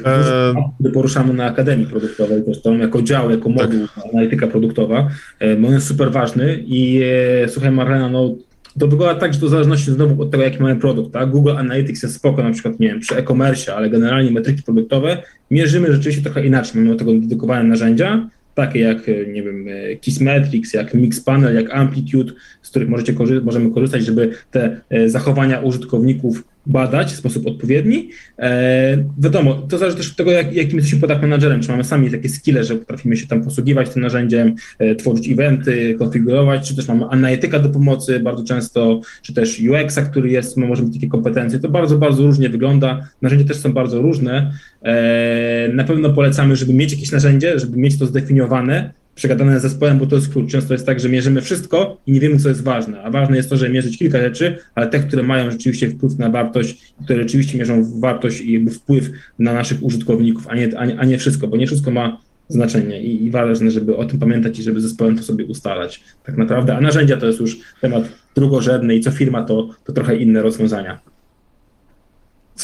E, 0.84 0.90
poruszamy 0.90 1.34
na 1.34 1.44
Akademii 1.44 1.86
Produktowej, 1.86 2.42
zresztą 2.44 2.78
jako 2.78 3.02
dział, 3.02 3.30
jako 3.30 3.48
moduł 3.48 3.86
analityka 4.12 4.46
produktowa, 4.46 5.08
e, 5.38 5.56
bo 5.56 5.68
on 5.68 5.74
jest 5.74 5.86
super 5.86 6.12
ważny 6.12 6.62
i 6.66 7.02
e, 7.44 7.48
słuchaj 7.48 7.70
Marlena, 7.70 8.08
no 8.08 8.34
to 8.80 8.88
wygląda 8.88 9.20
tak, 9.20 9.34
że 9.34 9.40
to 9.40 9.46
w 9.46 9.50
zależności 9.50 9.90
znowu 9.90 10.22
od 10.22 10.30
tego, 10.30 10.42
jaki 10.44 10.62
mamy 10.62 10.76
produkt, 10.76 11.12
tak? 11.12 11.30
Google 11.30 11.56
Analytics 11.56 12.02
jest 12.02 12.14
spoko 12.14 12.42
na 12.42 12.50
przykład, 12.50 12.80
nie 12.80 12.88
wiem, 12.88 13.00
przy 13.00 13.16
e-commerce, 13.16 13.74
ale 13.74 13.90
generalnie 13.90 14.30
metryki 14.30 14.62
produktowe 14.62 15.22
mierzymy 15.50 15.92
rzeczywiście 15.92 16.22
trochę 16.22 16.46
inaczej. 16.46 16.80
Mamy 16.80 16.90
do 16.90 16.98
tego 16.98 17.12
dedykowane 17.12 17.64
narzędzia, 17.64 18.28
takie 18.54 18.80
jak, 18.80 19.06
nie 19.32 19.42
wiem, 19.42 19.66
Kissmetrics, 20.00 20.74
jak 20.74 20.94
Mixpanel, 20.94 21.54
jak 21.54 21.74
Amplitude, 21.74 22.32
z 22.62 22.70
których 22.70 22.88
możecie 22.88 23.12
korzy- 23.12 23.42
możemy 23.44 23.70
korzystać, 23.70 24.04
żeby 24.04 24.30
te 24.50 24.80
e, 24.90 25.08
zachowania 25.08 25.60
użytkowników 25.60 26.44
badać 26.66 27.12
w 27.12 27.16
sposób 27.16 27.46
odpowiedni. 27.46 28.10
E, 28.38 29.04
wiadomo, 29.18 29.54
to 29.54 29.78
zależy 29.78 29.96
też 29.96 30.10
od 30.10 30.16
tego, 30.16 30.30
jak, 30.30 30.52
jakim 30.52 30.76
jesteśmy 30.76 30.98
product 30.98 31.22
managerem, 31.22 31.60
czy 31.60 31.70
mamy 31.70 31.84
sami 31.84 32.10
takie 32.10 32.28
skille, 32.28 32.64
że 32.64 32.74
potrafimy 32.74 33.16
się 33.16 33.26
tam 33.26 33.44
posługiwać 33.44 33.90
tym 33.90 34.02
narzędziem, 34.02 34.54
e, 34.78 34.94
tworzyć 34.94 35.28
eventy, 35.28 35.96
konfigurować, 35.98 36.68
czy 36.68 36.76
też 36.76 36.88
mamy 36.88 37.04
analityka 37.04 37.58
do 37.58 37.68
pomocy 37.68 38.20
bardzo 38.20 38.44
często, 38.44 39.00
czy 39.22 39.34
też 39.34 39.60
UX-a, 39.60 40.02
który 40.02 40.30
jest, 40.30 40.56
my 40.56 40.66
możemy 40.66 40.88
mieć 40.88 40.96
takie 40.96 41.08
kompetencje. 41.08 41.58
To 41.58 41.68
bardzo, 41.68 41.98
bardzo 41.98 42.22
różnie 42.22 42.48
wygląda. 42.48 43.08
Narzędzia 43.22 43.44
też 43.44 43.56
są 43.56 43.72
bardzo 43.72 44.02
różne. 44.02 44.52
E, 44.82 45.68
na 45.74 45.84
pewno 45.84 46.10
polecamy, 46.10 46.56
żeby 46.56 46.74
mieć 46.74 46.92
jakieś 46.92 47.12
narzędzie, 47.12 47.58
żeby 47.58 47.76
mieć 47.76 47.98
to 47.98 48.06
zdefiniowane, 48.06 48.99
przegadane 49.14 49.58
z 49.60 49.62
zespołem, 49.62 49.98
bo 49.98 50.06
to 50.06 50.16
jest 50.16 50.32
klucz. 50.32 50.50
Często 50.50 50.74
jest 50.74 50.86
tak, 50.86 51.00
że 51.00 51.08
mierzymy 51.08 51.40
wszystko 51.40 52.00
i 52.06 52.12
nie 52.12 52.20
wiemy, 52.20 52.38
co 52.38 52.48
jest 52.48 52.62
ważne. 52.62 53.02
A 53.02 53.10
ważne 53.10 53.36
jest 53.36 53.50
to, 53.50 53.56
żeby 53.56 53.72
mierzyć 53.72 53.98
kilka 53.98 54.18
rzeczy, 54.18 54.58
ale 54.74 54.86
te, 54.86 55.00
które 55.00 55.22
mają 55.22 55.50
rzeczywiście 55.50 55.90
wpływ 55.90 56.18
na 56.18 56.30
wartość, 56.30 56.94
które 57.04 57.22
rzeczywiście 57.22 57.58
mierzą 57.58 58.00
wartość 58.00 58.40
i 58.40 58.52
jakby 58.52 58.70
wpływ 58.70 59.10
na 59.38 59.54
naszych 59.54 59.82
użytkowników, 59.82 60.48
a 60.48 60.54
nie, 60.54 60.78
a 60.78 60.86
nie, 60.86 60.98
a 60.98 61.04
nie 61.04 61.18
wszystko, 61.18 61.48
bo 61.48 61.56
nie 61.56 61.66
wszystko 61.66 61.90
ma 61.90 62.20
znaczenie 62.48 63.02
i, 63.02 63.24
i 63.24 63.30
ważne, 63.30 63.70
żeby 63.70 63.96
o 63.96 64.04
tym 64.04 64.18
pamiętać 64.18 64.58
i 64.58 64.62
żeby 64.62 64.80
zespołem 64.80 65.16
to 65.16 65.22
sobie 65.22 65.44
ustalać 65.44 66.04
tak 66.24 66.36
naprawdę. 66.36 66.76
A 66.76 66.80
narzędzia 66.80 67.16
to 67.16 67.26
jest 67.26 67.40
już 67.40 67.58
temat 67.80 68.04
drugorzędny 68.34 68.96
i 68.96 69.00
co 69.00 69.10
firma 69.10 69.42
to, 69.42 69.68
to 69.84 69.92
trochę 69.92 70.16
inne 70.16 70.42
rozwiązania. 70.42 70.98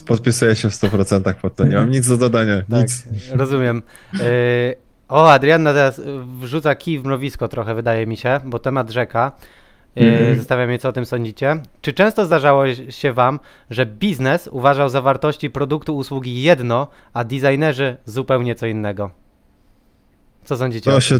Podpisuję 0.06 0.56
się 0.56 0.70
w 0.70 0.72
100% 0.72 1.34
pod 1.34 1.56
to. 1.56 1.64
Nie 1.64 1.76
mam 1.76 1.90
nic 1.90 2.08
do 2.08 2.16
dodania. 2.16 2.62
Tak, 2.70 2.82
Nic. 2.82 3.04
rozumiem. 3.32 3.82
E, 4.20 4.74
o, 5.08 5.32
Adrianna 5.32 5.72
teraz 5.72 6.00
wrzuca 6.40 6.74
kij 6.74 6.98
w 6.98 7.04
mrowisko 7.04 7.48
trochę, 7.48 7.74
wydaje 7.74 8.06
mi 8.06 8.16
się, 8.16 8.40
bo 8.44 8.58
temat 8.58 8.90
rzeka. 8.90 9.32
E, 9.96 10.00
Mhm. 10.00 10.36
Zastanawiam 10.36 10.70
się, 10.72 10.78
co 10.78 10.88
o 10.88 10.92
tym 10.92 11.06
sądzicie. 11.06 11.56
Czy 11.80 11.92
często 11.92 12.26
zdarzało 12.26 12.64
się 12.90 13.12
wam, 13.12 13.40
że 13.70 13.86
biznes 13.86 14.48
uważał 14.52 14.88
za 14.88 15.02
wartości 15.02 15.50
produktu, 15.50 15.96
usługi 15.96 16.42
jedno, 16.42 16.88
a 17.12 17.24
designerzy 17.24 17.96
zupełnie 18.04 18.54
co 18.54 18.66
innego? 18.66 19.10
Co 20.44 20.56
sądzicie? 20.56 20.90
To 20.90 21.00
się 21.00 21.18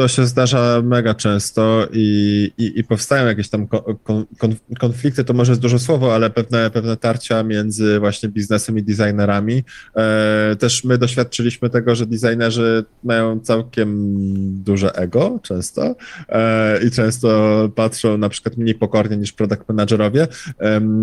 to 0.00 0.08
się 0.08 0.26
zdarza 0.26 0.82
mega 0.84 1.14
często 1.14 1.86
i, 1.92 2.50
i, 2.58 2.78
i 2.78 2.84
powstają 2.84 3.26
jakieś 3.26 3.48
tam 3.48 3.66
kon, 3.66 4.26
kon, 4.38 4.54
konflikty, 4.78 5.24
to 5.24 5.32
może 5.32 5.52
jest 5.52 5.62
dużo 5.62 5.78
słowo, 5.78 6.14
ale 6.14 6.30
pewne, 6.30 6.70
pewne 6.70 6.96
tarcia 6.96 7.42
między 7.42 7.98
właśnie 7.98 8.28
biznesem 8.28 8.78
i 8.78 8.82
designerami. 8.82 9.64
E, 9.96 10.56
też 10.58 10.84
my 10.84 10.98
doświadczyliśmy 10.98 11.70
tego, 11.70 11.94
że 11.94 12.06
designerzy 12.06 12.84
mają 13.04 13.40
całkiem 13.40 14.08
duże 14.64 14.92
ego 14.92 15.40
często 15.42 15.96
e, 16.28 16.82
i 16.82 16.90
często 16.90 17.28
patrzą 17.74 18.18
na 18.18 18.28
przykład 18.28 18.56
mniej 18.56 18.74
pokornie 18.74 19.16
niż 19.16 19.32
product 19.32 19.68
managerowie. 19.68 20.26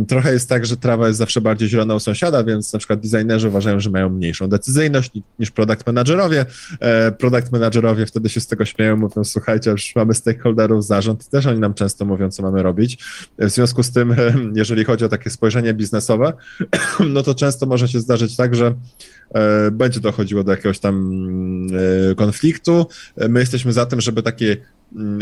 Trochę 0.08 0.34
jest 0.34 0.50
tak, 0.50 0.66
że 0.66 0.78
trawa 0.78 1.08
jest 1.08 1.20
zawsze 1.20 1.42
bardziej 1.42 1.70
zielona 1.70 1.96
u 1.96 2.00
sąsiada, 2.00 2.44
więc 2.44 2.74
na 2.74 2.80
przykład 2.80 3.00
designerzy 3.00 3.48
uważają, 3.48 3.80
że 3.80 3.90
mają 3.90 4.10
mniejszą 4.10 4.50
decyzyjność 4.50 5.12
niż 5.40 5.52
product 5.52 5.88
managerowie. 5.88 6.46
E, 6.80 7.12
product 7.12 7.52
managerowie 7.52 8.06
wtedy 8.06 8.30
się 8.30 8.40
z 8.40 8.48
tego 8.48 8.66
śmieją, 8.66 8.87
mówią, 8.96 9.24
słuchajcie, 9.24 9.72
już 9.72 9.96
mamy 9.96 10.14
stakeholderów, 10.14 10.86
zarząd 10.86 11.28
i 11.28 11.30
też 11.30 11.46
oni 11.46 11.60
nam 11.60 11.74
często 11.74 12.06
mówią, 12.06 12.32
co 12.32 12.44
mamy 12.44 12.64
robić. 12.64 13.04
W 13.40 13.50
związku 13.50 13.84
z 13.84 13.92
tym, 13.92 14.16
jeżeli 14.56 14.84
chodzi 14.84 15.06
o 15.06 15.10
takie 15.10 15.30
spojrzenie 15.30 15.74
biznesowe, 15.74 16.34
no 17.14 17.24
to 17.24 17.36
często 17.36 17.66
może 17.66 17.88
się 17.88 18.00
zdarzyć 18.00 18.36
tak, 18.36 18.56
że 18.56 18.76
e, 19.34 19.72
będzie 19.72 20.00
dochodziło 20.00 20.44
do 20.44 20.52
jakiegoś 20.52 20.80
tam 20.80 21.12
e, 22.12 22.16
konfliktu. 22.16 22.86
My 23.30 23.40
jesteśmy 23.40 23.74
za 23.74 23.86
tym, 23.86 24.02
żeby 24.02 24.24
takie 24.24 24.58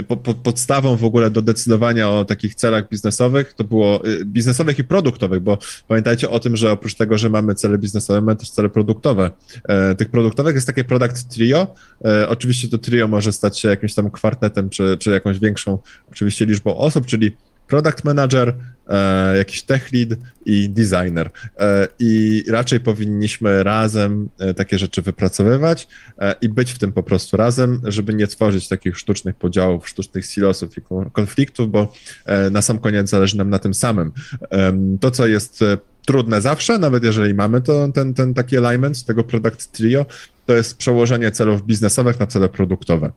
po, 0.08 0.18
po, 0.18 0.34
podstawą 0.34 0.96
w 0.96 1.04
ogóle 1.04 1.30
do 1.30 1.42
decydowania 1.42 2.10
o 2.10 2.26
takich 2.26 2.56
celach 2.56 2.90
biznesowych 2.90 3.54
to 3.54 3.64
było 3.64 4.08
y, 4.08 4.26
biznesowych 4.26 4.80
i 4.80 4.84
produktowych, 4.84 5.40
bo 5.40 5.58
pamiętajcie 5.88 6.30
o 6.30 6.40
tym, 6.40 6.56
że 6.56 6.72
oprócz 6.72 6.96
tego, 6.96 7.18
że 7.18 7.30
mamy 7.30 7.56
cele 7.56 7.78
biznesowe, 7.78 8.22
mamy 8.22 8.36
też 8.36 8.50
cele 8.50 8.70
produktowe. 8.70 9.32
E, 9.68 9.96
tych 9.96 10.10
produktowych 10.10 10.56
jest 10.56 10.68
takie 10.68 10.84
product 10.84 11.30
trio. 11.30 11.68
E, 12.06 12.30
oczywiście 12.30 12.68
to 12.68 12.78
trio 12.78 13.08
może 13.08 13.32
stać 13.32 13.60
się 13.60 13.70
jakimś 13.70 13.94
tam 13.94 14.12
kwartetem, 14.12 14.70
czy, 14.70 14.98
czy 15.00 15.12
jakąś 15.12 15.40
większą 15.40 15.80
oczywiście 16.12 16.46
liczbą 16.46 16.78
osób, 16.78 17.06
czyli 17.06 17.32
product 17.68 18.04
manager, 18.04 18.56
e, 18.88 19.38
jakiś 19.38 19.64
tech 19.64 19.92
lead 19.92 20.10
i 20.46 20.70
designer. 20.70 21.30
E, 21.60 21.88
I 22.00 22.44
raczej 22.50 22.80
powinniśmy 22.80 23.64
razem 23.64 24.30
e, 24.40 24.54
takie 24.54 24.80
rzeczy 24.80 25.02
wypracowywać 25.02 25.88
e, 26.20 26.36
i 26.42 26.50
być 26.50 26.72
w 26.72 26.80
tym 26.80 26.92
po 26.92 27.04
prostu 27.04 27.38
razem, 27.38 27.82
żeby 27.84 28.14
nie 28.14 28.28
tworzyć 28.28 28.68
takich 28.68 28.98
sztucznych 28.98 29.36
podziałów, 29.36 29.90
sztucznych 29.90 30.26
silosów 30.26 30.78
i 30.78 30.82
konfliktów, 31.12 31.72
bo 31.72 31.94
e, 32.26 32.50
na 32.50 32.62
sam 32.62 32.80
koniec 32.80 33.10
zależy 33.10 33.38
nam 33.38 33.50
na 33.50 33.60
tym 33.60 33.74
samym. 33.74 34.12
To, 35.02 35.12
co 35.12 35.28
jest 35.28 35.62
e, 35.62 35.78
trudne 36.06 36.42
zawsze, 36.42 36.80
nawet 36.80 37.04
jeżeli 37.04 37.34
mamy 37.34 37.62
to, 37.62 37.88
ten, 37.88 38.14
ten 38.14 38.34
taki 38.34 38.58
alignment 38.58 39.06
tego 39.06 39.24
product 39.24 39.72
trio, 39.72 40.06
to 40.46 40.56
jest 40.56 40.78
przełożenie 40.78 41.32
celów 41.32 41.66
biznesowych 41.66 42.20
na 42.20 42.28
cele 42.28 42.50
produktowe. 42.50 43.12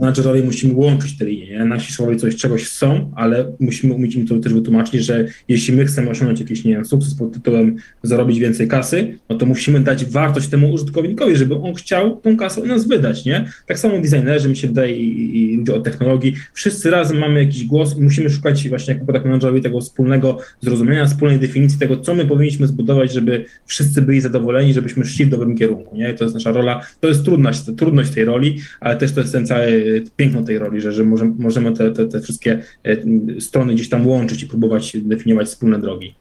Menadżerowie 0.00 0.42
musimy 0.42 0.74
łączyć 0.74 1.18
te 1.18 1.24
linie. 1.24 1.50
Nie? 1.50 1.64
Nasi 1.64 1.92
szkoły 1.92 2.16
coś 2.16 2.36
czegoś 2.36 2.68
są, 2.68 3.12
ale 3.16 3.52
musimy 3.60 3.94
umieć 3.94 4.14
im 4.14 4.26
to 4.26 4.38
też 4.38 4.54
wytłumaczyć, 4.54 5.04
że 5.04 5.26
jeśli 5.48 5.74
my 5.76 5.84
chcemy 5.84 6.10
osiągnąć 6.10 6.40
jakiś 6.40 6.64
nie 6.64 6.72
wiem, 6.72 6.84
sukces 6.84 7.14
pod 7.14 7.32
tytułem 7.32 7.76
zarobić 8.02 8.38
więcej 8.38 8.68
kasy, 8.68 9.18
no 9.28 9.38
to 9.38 9.46
musimy 9.46 9.80
dać 9.80 10.04
wartość 10.04 10.48
temu 10.48 10.72
użytkownikowi, 10.72 11.36
żeby 11.36 11.54
on 11.54 11.74
chciał 11.74 12.16
tą 12.16 12.36
kasę 12.36 12.60
u 12.60 12.66
nas 12.66 12.88
wydać. 12.88 13.24
Nie? 13.24 13.48
Tak 13.66 13.78
samo 13.78 13.98
designerzy, 13.98 14.48
mi 14.48 14.56
się 14.56 14.68
wydaje, 14.68 14.96
i, 14.96 15.52
i 15.52 15.56
ludzie 15.56 15.74
od 15.74 15.84
technologii, 15.84 16.34
wszyscy 16.52 16.90
razem 16.90 17.18
mamy 17.18 17.44
jakiś 17.44 17.64
głos 17.64 17.98
i 17.98 18.02
musimy 18.02 18.30
szukać 18.30 18.68
właśnie 18.68 18.94
jako 18.94 19.06
product 19.06 19.26
managerowie 19.26 19.60
tego 19.60 19.80
wspólnego 19.80 20.38
zrozumienia, 20.60 21.06
wspólnej 21.06 21.38
definicji 21.38 21.78
tego, 21.78 21.96
co 21.96 22.14
my 22.14 22.26
powinniśmy 22.26 22.66
zbudować, 22.66 23.12
żeby 23.12 23.44
wszyscy 23.66 24.02
byli 24.02 24.20
zadowoleni, 24.20 24.74
żebyśmy 24.74 25.04
szli 25.04 25.24
w 25.24 25.28
dobrym 25.28 25.56
kierunku 25.56 25.81
kierunku, 25.82 25.96
nie? 25.96 26.14
To 26.14 26.24
jest 26.24 26.34
nasza 26.34 26.52
rola, 26.52 26.80
to 27.00 27.08
jest 27.08 27.24
trudność, 27.24 27.62
trudność 27.76 28.10
tej 28.10 28.24
roli, 28.24 28.60
ale 28.80 28.96
też 28.96 29.12
to 29.12 29.20
jest 29.20 29.32
ten 29.32 29.46
cały 29.46 30.02
piękno 30.16 30.42
tej 30.42 30.58
roli, 30.58 30.80
że, 30.80 30.92
że 30.92 31.04
możemy, 31.04 31.32
możemy 31.38 31.72
te, 31.72 31.90
te, 31.90 32.08
te 32.08 32.20
wszystkie 32.20 32.62
e, 32.84 33.40
strony 33.40 33.74
gdzieś 33.74 33.88
tam 33.88 34.06
łączyć 34.06 34.42
i 34.42 34.46
próbować 34.46 34.96
definiować 34.96 35.46
wspólne 35.48 35.78
drogi. 35.78 36.14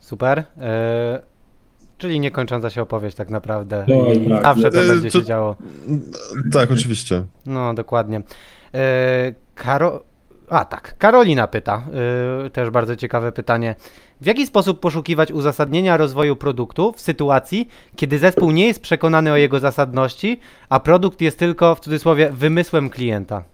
Super. 0.00 0.44
E, 0.60 1.22
czyli 1.98 2.20
niekończąca 2.20 2.70
się 2.70 2.82
opowieść 2.82 3.16
tak 3.16 3.30
naprawdę. 3.30 3.84
No, 3.88 4.06
tak. 4.36 4.42
zawsze 4.42 4.70
to 4.70 4.82
E, 4.82 4.86
będzie 4.88 5.10
to- 5.10 5.18
się 5.18 5.24
działo. 5.24 5.56
Tak, 6.52 6.70
oczywiście. 6.70 7.24
No, 7.46 7.74
dokładnie. 7.74 8.22
Karo... 9.54 10.09
A 10.50 10.64
tak, 10.64 10.98
Karolina 10.98 11.46
pyta, 11.46 11.82
e, 12.46 12.50
też 12.50 12.70
bardzo 12.70 12.96
ciekawe 12.96 13.32
pytanie. 13.32 13.74
W 14.20 14.26
jaki 14.26 14.46
sposób 14.46 14.80
poszukiwać 14.80 15.32
uzasadnienia 15.32 15.96
rozwoju 15.96 16.36
produktu 16.36 16.92
w 16.92 17.00
sytuacji, 17.00 17.68
kiedy 17.96 18.18
zespół 18.18 18.50
nie 18.50 18.66
jest 18.66 18.82
przekonany 18.82 19.32
o 19.32 19.36
jego 19.36 19.60
zasadności, 19.60 20.40
a 20.68 20.80
produkt 20.80 21.20
jest 21.20 21.38
tylko, 21.38 21.74
w 21.74 21.80
cudzysłowie, 21.80 22.30
wymysłem 22.32 22.90
klienta? 22.90 23.44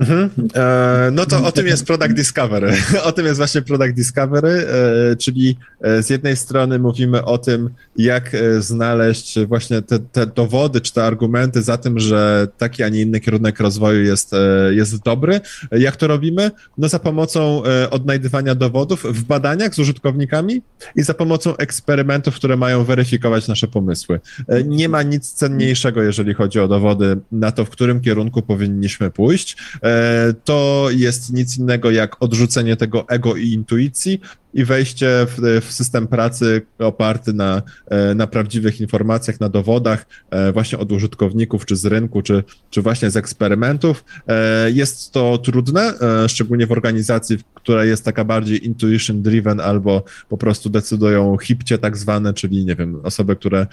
Mhm. 0.00 0.30
E, 0.54 1.10
no 1.12 1.26
to 1.26 1.44
o 1.44 1.52
tym 1.52 1.66
jest 1.66 1.86
Product 1.86 2.12
Discovery. 2.12 2.72
O 3.04 3.12
tym 3.12 3.26
jest 3.26 3.36
właśnie 3.38 3.62
Product 3.62 3.94
Discovery, 3.94 4.48
e, 4.48 5.16
czyli 5.16 5.56
e, 5.80 6.02
z 6.02 6.10
jednej 6.10 6.36
strony 6.36 6.78
mówimy 6.78 7.24
o 7.24 7.38
tym, 7.38 7.70
jak 7.96 8.36
znaleźć 8.58 9.38
właśnie 9.38 9.82
te, 9.82 9.98
te 9.98 10.26
dowody 10.26 10.80
czy 10.80 10.92
te 10.92 11.04
argumenty 11.04 11.62
za 11.62 11.78
tym, 11.78 11.98
że 11.98 12.48
taki, 12.58 12.82
a 12.82 12.88
nie 12.88 13.00
inny 13.00 13.20
kierunek 13.20 13.60
rozwoju 13.60 14.02
jest, 14.02 14.32
jest 14.70 15.02
dobry. 15.02 15.40
Jak 15.72 15.96
to 15.96 16.06
robimy? 16.06 16.50
No 16.78 16.88
za 16.88 16.98
pomocą 16.98 17.62
odnajdywania 17.90 18.54
dowodów 18.54 19.04
w 19.04 19.24
badaniach 19.24 19.74
z 19.74 19.78
użytkownikami 19.78 20.62
i 20.96 21.02
za 21.02 21.14
pomocą 21.14 21.56
eksperymentów, 21.56 22.34
które 22.34 22.56
mają 22.56 22.84
weryfikować 22.84 23.48
nasze 23.48 23.68
pomysły. 23.68 24.20
Nie 24.64 24.88
ma 24.88 25.02
nic 25.02 25.32
cenniejszego, 25.32 26.02
jeżeli 26.02 26.34
chodzi 26.34 26.60
o 26.60 26.68
dowody 26.68 27.16
na 27.32 27.52
to, 27.52 27.64
w 27.64 27.70
którym 27.70 28.00
kierunku 28.00 28.42
powinniśmy 28.42 29.10
pójść. 29.10 29.55
E, 29.82 30.34
To 30.44 30.88
jest 30.90 31.32
nic 31.32 31.58
innego 31.58 31.90
jak 31.90 32.22
odrzucenie 32.22 32.76
tego 32.76 33.08
ego 33.08 33.36
i 33.36 33.48
intuicji 33.48 34.20
i 34.56 34.64
wejście 34.64 35.26
w, 35.26 35.60
w 35.66 35.72
system 35.72 36.06
pracy 36.06 36.62
oparty 36.78 37.32
na, 37.32 37.62
e, 37.86 38.14
na 38.14 38.26
prawdziwych 38.26 38.80
informacjach, 38.80 39.40
na 39.40 39.48
dowodach, 39.48 40.06
e, 40.30 40.52
właśnie 40.52 40.78
od 40.78 40.92
użytkowników, 40.92 41.66
czy 41.66 41.76
z 41.76 41.86
rynku, 41.86 42.22
czy, 42.22 42.44
czy 42.70 42.82
właśnie 42.82 43.10
z 43.10 43.16
eksperymentów. 43.16 44.04
E, 44.28 44.70
Jest 44.70 45.12
to 45.12 45.38
trudne, 45.38 45.94
szczególnie 46.28 46.66
w 46.66 46.72
organizacji, 46.72 47.38
która 47.54 47.84
jest 47.84 48.04
taka 48.04 48.24
bardziej 48.24 48.66
intuition 48.66 49.22
driven 49.22 49.60
albo 49.60 50.04
po 50.28 50.36
prostu 50.36 50.70
decydują 50.70 51.36
hipcie 51.38 51.78
tak 51.78 51.96
zwane, 51.96 52.34
czyli 52.34 52.64
nie 52.64 52.76
wiem, 52.76 53.00
osoby, 53.04 53.36
które 53.36 53.66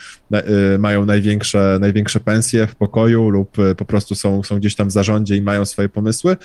mają 0.80 1.06
największe, 1.06 1.78
największe 1.82 2.20
pensje 2.20 2.68
w 2.68 2.76
pokoju 2.76 3.30
lub 3.30 3.58
po 3.78 3.86
prostu 3.86 4.16
są, 4.16 4.44
są 4.44 4.60
gdzieś 4.60 4.76
tam 4.76 4.88
w 4.88 4.92
zarządzie 4.92 5.36
i 5.36 5.42
mają 5.42 5.66
swoje 5.66 5.90
pomysły, 5.90 6.38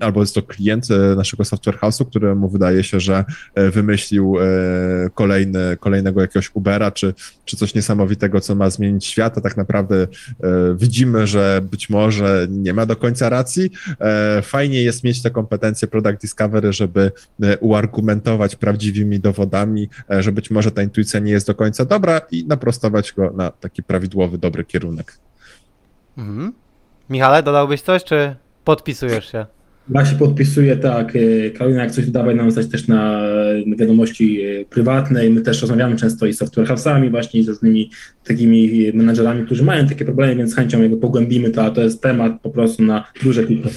albo 0.00 0.20
jest 0.20 0.34
to 0.34 0.42
klient 0.42 0.88
naszego 1.16 1.44
software 1.44 1.78
house'u, 1.78 2.06
któremu 2.06 2.48
wydaje 2.48 2.84
się, 2.84 3.00
że 3.00 3.24
wymyślił 3.72 4.36
e, 4.38 4.44
kolejny, 5.14 5.76
kolejnego 5.80 6.20
jakiegoś 6.20 6.50
Ubera, 6.54 6.90
czy, 6.90 7.14
czy 7.44 7.56
coś 7.56 7.74
niesamowitego, 7.74 8.40
co 8.40 8.54
ma 8.54 8.70
zmienić 8.70 9.06
świat, 9.06 9.38
a 9.38 9.40
tak 9.40 9.56
naprawdę 9.56 9.96
e, 10.02 10.06
widzimy, 10.76 11.26
że 11.26 11.60
być 11.70 11.90
może 11.90 12.46
nie 12.50 12.74
ma 12.74 12.86
do 12.86 12.96
końca 12.96 13.28
racji. 13.28 13.70
E, 14.00 14.42
Fajnie 14.42 14.82
jest 14.82 15.04
mieć 15.04 15.22
te 15.22 15.30
kompetencje 15.30 15.88
Product 15.88 16.20
Discovery, 16.20 16.72
żeby 16.72 17.12
uargumentować 17.60 18.56
prawdziwymi 18.56 19.20
dowodami, 19.20 19.88
że 20.08 20.32
być 20.32 20.50
może 20.50 20.70
ta 20.70 20.82
intuicja 20.82 21.20
nie 21.20 21.32
jest 21.32 21.46
do 21.46 21.54
końca 21.54 21.84
dobra 21.84 22.20
i 22.30 22.46
naprostować 22.46 23.12
go 23.12 23.30
na 23.30 23.50
taki 23.50 23.82
prawidłowy, 23.82 24.38
dobry 24.38 24.64
kierunek. 24.64 25.18
Mhm. 26.18 26.52
Michale, 27.10 27.42
dodałbyś 27.42 27.82
coś, 27.82 28.04
czy 28.04 28.36
podpisujesz 28.64 29.32
się? 29.32 29.46
Ja 29.90 30.06
się 30.06 30.16
podpisuję, 30.16 30.76
tak. 30.76 31.12
e, 31.16 31.50
Karolina, 31.50 31.82
jak 31.82 31.92
coś 31.92 32.10
dawaj 32.10 32.34
nam 32.36 32.50
znać 32.50 32.66
też 32.68 32.88
na 32.88 33.22
na 33.66 33.76
wiadomości 33.76 34.42
e, 34.42 34.64
prywatnej. 34.64 35.30
My 35.30 35.40
też 35.40 35.60
rozmawiamy 35.62 35.96
często 35.96 36.26
i 36.26 36.32
z 36.32 36.38
software 36.38 36.66
house'ami 36.66 37.10
właśnie 37.10 37.40
i 37.40 37.44
z 37.44 37.48
różnymi 37.48 37.90
takimi 38.24 38.86
e, 38.88 38.92
menadżerami, 38.96 39.46
którzy 39.46 39.64
mają 39.64 39.86
takie 39.86 40.04
problemy, 40.04 40.36
więc 40.36 40.50
z 40.52 40.56
chęcią 40.56 40.82
jakby 40.82 40.96
pogłębimy 40.96 41.50
to, 41.50 41.64
a 41.64 41.70
to 41.70 41.80
jest 41.80 42.02
temat 42.02 42.32
po 42.42 42.50
prostu 42.50 42.82
na 42.82 43.04
duże 43.22 43.44
kilka. 43.44 43.68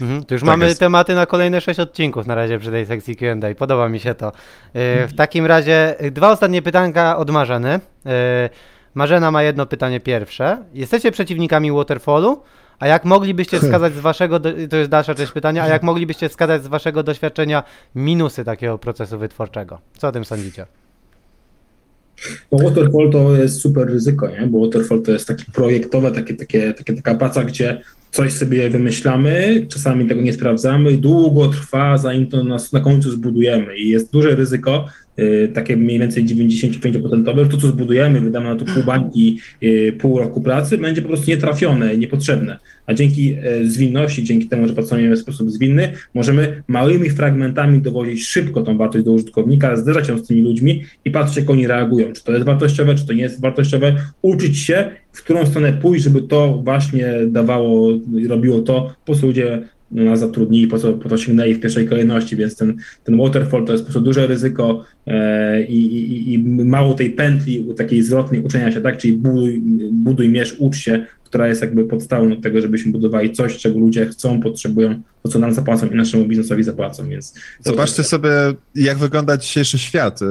Mhm. 0.00 0.24
To 0.24 0.34
już 0.34 0.40
Tak 0.42 0.46
mamy 0.46 0.66
jest. 0.66 0.80
tematy 0.80 1.14
na 1.14 1.26
kolejne 1.26 1.60
sześć 1.60 1.80
odcinków 1.80 2.26
na 2.26 2.34
razie 2.34 2.58
przy 2.58 2.70
tej 2.70 2.86
sekcji 2.86 3.16
Q&A. 3.16 3.54
Podoba 3.54 3.88
mi 3.88 4.00
się 4.00 4.14
to. 4.14 4.32
E, 4.74 5.08
W 5.08 5.14
takim 5.14 5.46
razie 5.46 6.00
e, 6.00 6.10
dwa 6.10 6.30
ostatnie 6.32 6.62
pytanka 6.62 7.16
od 7.16 7.30
Marzeny. 7.30 7.80
E, 8.06 8.50
Marzena 8.94 9.30
ma 9.30 9.42
jedno 9.42 9.66
pytanie 9.66 10.00
pierwsze. 10.00 10.58
Jesteście 10.74 11.12
przeciwnikami 11.12 11.72
Waterfallu? 11.72 12.42
A 12.78 12.86
jak 12.86 13.04
moglibyście 13.04 13.60
wskazać 13.60 13.94
z 13.94 14.00
waszego, 14.00 14.38
do, 14.38 14.50
to 14.70 14.76
jest 14.76 14.90
dalsza 14.90 15.14
część 15.14 15.32
pytania, 15.32 15.62
a 15.62 15.68
jak 15.68 15.82
moglibyście 15.82 16.28
wskazać 16.28 16.64
z 16.64 16.66
waszego 16.66 17.02
doświadczenia 17.02 17.62
minusy 17.94 18.44
takiego 18.44 18.78
procesu 18.78 19.18
wytwórczego? 19.18 19.78
Co 19.98 20.08
o 20.08 20.12
tym 20.12 20.24
sądzicie? 20.24 20.66
Bo 22.50 22.58
Waterfall 22.58 23.10
to 23.12 23.36
jest 23.36 23.60
super 23.60 23.88
ryzyko, 23.88 24.28
nie? 24.28 24.46
bo 24.46 24.66
Waterfall 24.66 25.02
to 25.02 25.12
jest 25.12 25.28
takie 25.28 25.44
projektowe, 25.52 26.12
takie, 26.12 26.34
takie, 26.34 26.74
takie, 26.74 26.94
taka 26.94 27.14
praca, 27.14 27.44
gdzie 27.44 27.82
coś 28.10 28.32
sobie 28.32 28.70
wymyślamy, 28.70 29.66
czasami 29.68 30.08
tego 30.08 30.22
nie 30.22 30.32
sprawdzamy 30.32 30.92
długo 30.92 31.48
trwa, 31.48 31.98
zanim 31.98 32.26
to 32.26 32.44
nas 32.44 32.72
na 32.72 32.80
końcu 32.80 33.10
zbudujemy 33.10 33.76
i 33.76 33.88
jest 33.88 34.12
duże 34.12 34.34
ryzyko, 34.34 34.86
takie 35.54 35.76
mniej 35.76 35.98
więcej 35.98 36.24
95%, 36.24 37.48
to 37.48 37.56
co 37.56 37.68
zbudujemy, 37.68 38.20
wydamy 38.20 38.46
na 38.46 38.56
to 38.56 38.64
pół 38.64 38.82
bańki, 38.82 39.40
y, 39.62 39.92
pół 39.98 40.18
roku 40.18 40.40
pracy, 40.40 40.78
będzie 40.78 41.02
po 41.02 41.08
prostu 41.08 41.30
nietrafione, 41.30 41.96
niepotrzebne. 41.96 42.58
A 42.86 42.94
dzięki 42.94 43.36
e, 43.42 43.64
zwinności, 43.64 44.24
dzięki 44.24 44.48
temu, 44.48 44.68
że 44.68 44.74
pracujemy 44.74 45.16
w 45.16 45.18
sposób 45.18 45.50
zwinny, 45.50 45.92
możemy 46.14 46.62
małymi 46.68 47.10
fragmentami 47.10 47.80
dowozić 47.80 48.26
szybko 48.26 48.62
tą 48.62 48.76
wartość 48.76 49.04
do 49.04 49.12
użytkownika, 49.12 49.76
zderzać 49.76 50.06
się 50.06 50.18
z 50.18 50.26
tymi 50.26 50.42
ludźmi 50.42 50.84
i 51.04 51.10
patrzeć, 51.10 51.36
jak 51.36 51.50
oni 51.50 51.66
reagują, 51.66 52.12
czy 52.12 52.24
to 52.24 52.32
jest 52.32 52.44
wartościowe, 52.44 52.94
czy 52.94 53.06
to 53.06 53.12
nie 53.12 53.22
jest 53.22 53.40
wartościowe, 53.40 53.96
uczyć 54.22 54.58
się, 54.58 54.90
w 55.12 55.22
którą 55.22 55.46
stronę 55.46 55.72
pójść, 55.72 56.04
żeby 56.04 56.22
to 56.22 56.62
właśnie 56.64 57.12
dawało, 57.26 57.88
robiło 58.28 58.60
to, 58.60 58.94
po 59.04 59.14
co 59.14 59.26
ludzie 59.26 59.62
nas 59.90 60.20
zatrudnili, 60.20 60.66
po 60.66 60.78
co, 60.78 60.92
po 60.92 61.08
to 61.08 61.18
sięgnęli 61.18 61.54
w 61.54 61.60
pierwszej 61.60 61.88
kolejności, 61.88 62.36
więc 62.36 62.56
ten, 62.56 62.76
ten 63.04 63.16
waterfall 63.16 63.64
to 63.64 63.72
jest 63.72 63.84
po 63.84 63.86
prostu 63.86 64.04
duże 64.04 64.26
ryzyko 64.26 64.84
e, 65.06 65.62
i, 65.62 65.86
i, 65.86 66.34
i 66.34 66.38
mało 66.64 66.94
tej 66.94 67.10
pętli 67.10 67.64
takiej 67.76 68.02
zwrotnej 68.02 68.40
uczenia 68.40 68.72
się, 68.72 68.80
tak, 68.80 68.96
czyli 68.96 69.12
buduj, 69.12 69.60
buduj 69.92 70.28
mierz, 70.28 70.56
ucz 70.58 70.76
się, 70.76 71.06
która 71.24 71.48
jest 71.48 71.62
jakby 71.62 71.84
podstawą 71.84 72.28
do 72.28 72.36
tego, 72.36 72.60
żebyśmy 72.60 72.92
budowali 72.92 73.32
coś, 73.32 73.58
czego 73.58 73.78
ludzie 73.78 74.06
chcą, 74.06 74.40
potrzebują, 74.40 75.02
to 75.28 75.32
co 75.32 75.38
nam 75.38 75.54
zapłacą 75.54 75.86
i 75.86 75.94
naszemu 75.94 76.26
biznesowi 76.26 76.64
zapłacą, 76.64 77.08
więc... 77.08 77.34
Zobaczcie 77.64 78.04
sobie, 78.04 78.30
jak 78.74 78.98
wygląda 78.98 79.36
dzisiejszy 79.36 79.78
świat. 79.78 80.22
Y, 80.22 80.26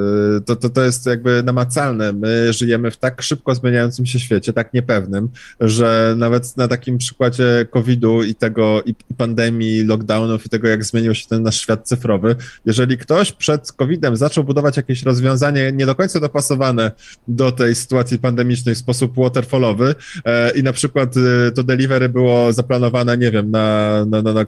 to, 0.46 0.56
to, 0.56 0.70
to 0.70 0.84
jest 0.84 1.06
jakby 1.06 1.44
namacalne. 1.44 2.14
My 2.14 2.54
żyjemy 2.54 2.92
w 2.92 2.98
tak 2.98 3.22
szybko 3.22 3.56
zmieniającym 3.56 4.06
się 4.06 4.20
świecie, 4.20 4.54
tak 4.54 4.74
niepewnym, 4.74 5.30
że 5.60 6.16
nawet 6.18 6.58
na 6.58 6.68
takim 6.68 6.98
przykładzie 6.98 7.68
COVID-u 7.72 8.24
i 8.24 8.36
tego, 8.36 8.84
i 8.86 8.96
pandemii, 9.18 9.84
lockdownów 9.84 10.46
i 10.46 10.50
tego, 10.50 10.68
jak 10.68 10.84
zmienił 10.84 11.16
się 11.16 11.28
ten 11.28 11.44
nasz 11.44 11.62
świat 11.62 11.88
cyfrowy, 11.88 12.36
jeżeli 12.66 12.98
ktoś 12.98 13.32
przed 13.32 13.72
COVID-em 13.72 14.18
zaczął 14.18 14.44
budować 14.44 14.78
jakieś 14.78 15.04
rozwiązanie 15.04 15.72
nie 15.72 15.86
do 15.86 15.96
końca 15.96 16.20
dopasowane 16.20 16.92
do 17.28 17.52
tej 17.52 17.76
sytuacji 17.76 18.20
pandemicznej 18.20 18.76
w 18.76 18.78
sposób 18.78 19.16
waterfallowy 19.16 19.96
e, 20.26 20.52
i 20.52 20.64
na 20.64 20.74
przykład 20.74 21.18
y, 21.18 21.52
to 21.52 21.64
delivery 21.64 22.10
było 22.10 22.54
zaplanowane, 22.54 23.18
nie 23.18 23.32
wiem, 23.32 23.52
na, 23.52 24.06
na, 24.06 24.22
na, 24.22 24.34
na 24.34 24.46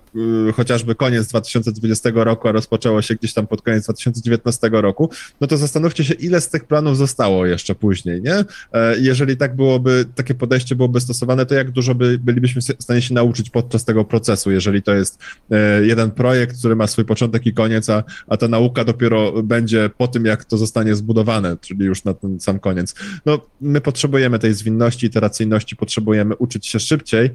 chociażby 0.55 0.95
koniec 0.95 1.27
2020 1.27 2.09
roku, 2.13 2.47
a 2.47 2.51
rozpoczęło 2.51 3.01
się 3.01 3.15
gdzieś 3.15 3.33
tam 3.33 3.47
pod 3.47 3.61
koniec 3.61 3.83
2019 3.83 4.69
roku, 4.71 5.09
no 5.41 5.47
to 5.47 5.57
zastanówcie 5.57 6.03
się, 6.03 6.13
ile 6.13 6.41
z 6.41 6.49
tych 6.49 6.65
planów 6.65 6.97
zostało 6.97 7.45
jeszcze 7.45 7.75
później, 7.75 8.21
nie? 8.21 8.35
E, 8.73 8.99
jeżeli 8.99 9.37
tak 9.37 9.55
byłoby, 9.55 10.05
takie 10.15 10.35
podejście 10.35 10.75
byłoby 10.75 11.01
stosowane, 11.01 11.45
to 11.45 11.55
jak 11.55 11.71
dużo 11.71 11.95
by, 11.95 12.17
bylibyśmy 12.17 12.61
w 12.61 12.83
stanie 12.83 13.01
się 13.01 13.13
nauczyć 13.13 13.49
podczas 13.49 13.85
tego 13.85 14.05
procesu, 14.05 14.51
jeżeli 14.51 14.81
to 14.81 14.93
jest 14.93 15.19
e, 15.51 15.85
jeden 15.85 16.11
projekt, 16.11 16.59
który 16.59 16.75
ma 16.75 16.87
swój 16.87 17.05
początek 17.05 17.45
i 17.45 17.53
koniec, 17.53 17.89
a, 17.89 18.03
a 18.27 18.37
ta 18.37 18.47
nauka 18.47 18.83
dopiero 18.83 19.43
będzie 19.43 19.89
po 19.97 20.07
tym, 20.07 20.25
jak 20.25 20.45
to 20.45 20.57
zostanie 20.57 20.95
zbudowane, 20.95 21.57
czyli 21.61 21.85
już 21.85 22.03
na 22.03 22.13
ten 22.13 22.39
sam 22.39 22.59
koniec. 22.59 22.95
No, 23.25 23.39
my 23.61 23.81
potrzebujemy 23.81 24.39
tej 24.39 24.53
zwinności, 24.53 25.07
iteracyjności, 25.07 25.75
potrzebujemy 25.75 26.35
uczyć 26.35 26.67
się 26.67 26.79
szybciej, 26.79 27.29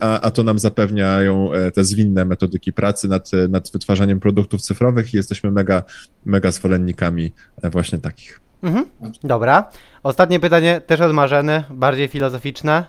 a, 0.00 0.20
a 0.20 0.30
to 0.30 0.42
nam 0.42 0.58
zapewniają 0.58 1.52
e, 1.52 1.70
te 1.70 1.84
zwinne 1.88 2.24
metodyki 2.24 2.72
pracy 2.72 3.08
nad, 3.08 3.30
nad 3.48 3.70
wytwarzaniem 3.70 4.20
produktów 4.20 4.62
cyfrowych 4.62 5.14
i 5.14 5.16
jesteśmy 5.16 5.50
mega, 5.50 5.82
mega 6.24 6.50
zwolennikami 6.50 7.32
e, 7.62 7.70
właśnie 7.70 7.98
takich. 7.98 8.40
Mhm. 8.62 8.84
Dobra. 9.24 9.70
Ostatnie 10.02 10.40
pytanie, 10.40 10.80
też 10.86 11.00
od 11.00 11.12
Marzeny, 11.12 11.64
bardziej 11.70 12.08
filozoficzne. 12.08 12.84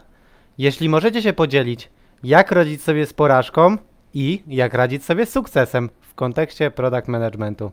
Jeśli 0.57 0.89
możecie 0.89 1.21
się 1.21 1.33
podzielić, 1.33 1.89
jak 2.23 2.51
radzić 2.51 2.83
sobie 2.83 3.05
z 3.05 3.13
porażką 3.13 3.77
i 4.13 4.43
jak 4.47 4.73
radzić 4.73 5.03
sobie 5.05 5.25
z 5.25 5.29
sukcesem 5.29 5.89
w 6.01 6.13
kontekście 6.15 6.71
product 6.71 7.07
managementu? 7.07 7.71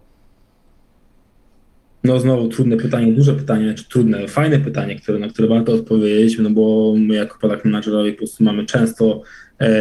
No 2.04 2.20
znowu 2.20 2.48
trudne 2.48 2.76
pytanie, 2.76 3.12
duże 3.12 3.34
pytanie, 3.34 3.74
czy 3.74 3.88
trudne, 3.88 4.28
fajne 4.28 4.58
pytanie, 4.58 4.96
które, 4.96 5.18
na 5.18 5.28
które 5.28 5.48
warto 5.48 5.72
odpowiedzieć, 5.72 6.38
no 6.38 6.50
bo 6.50 6.94
my 6.98 7.14
jako 7.14 7.38
product 7.38 7.64
managerowie 7.64 8.12
po 8.12 8.18
prostu 8.18 8.44
mamy 8.44 8.66
często 8.66 9.22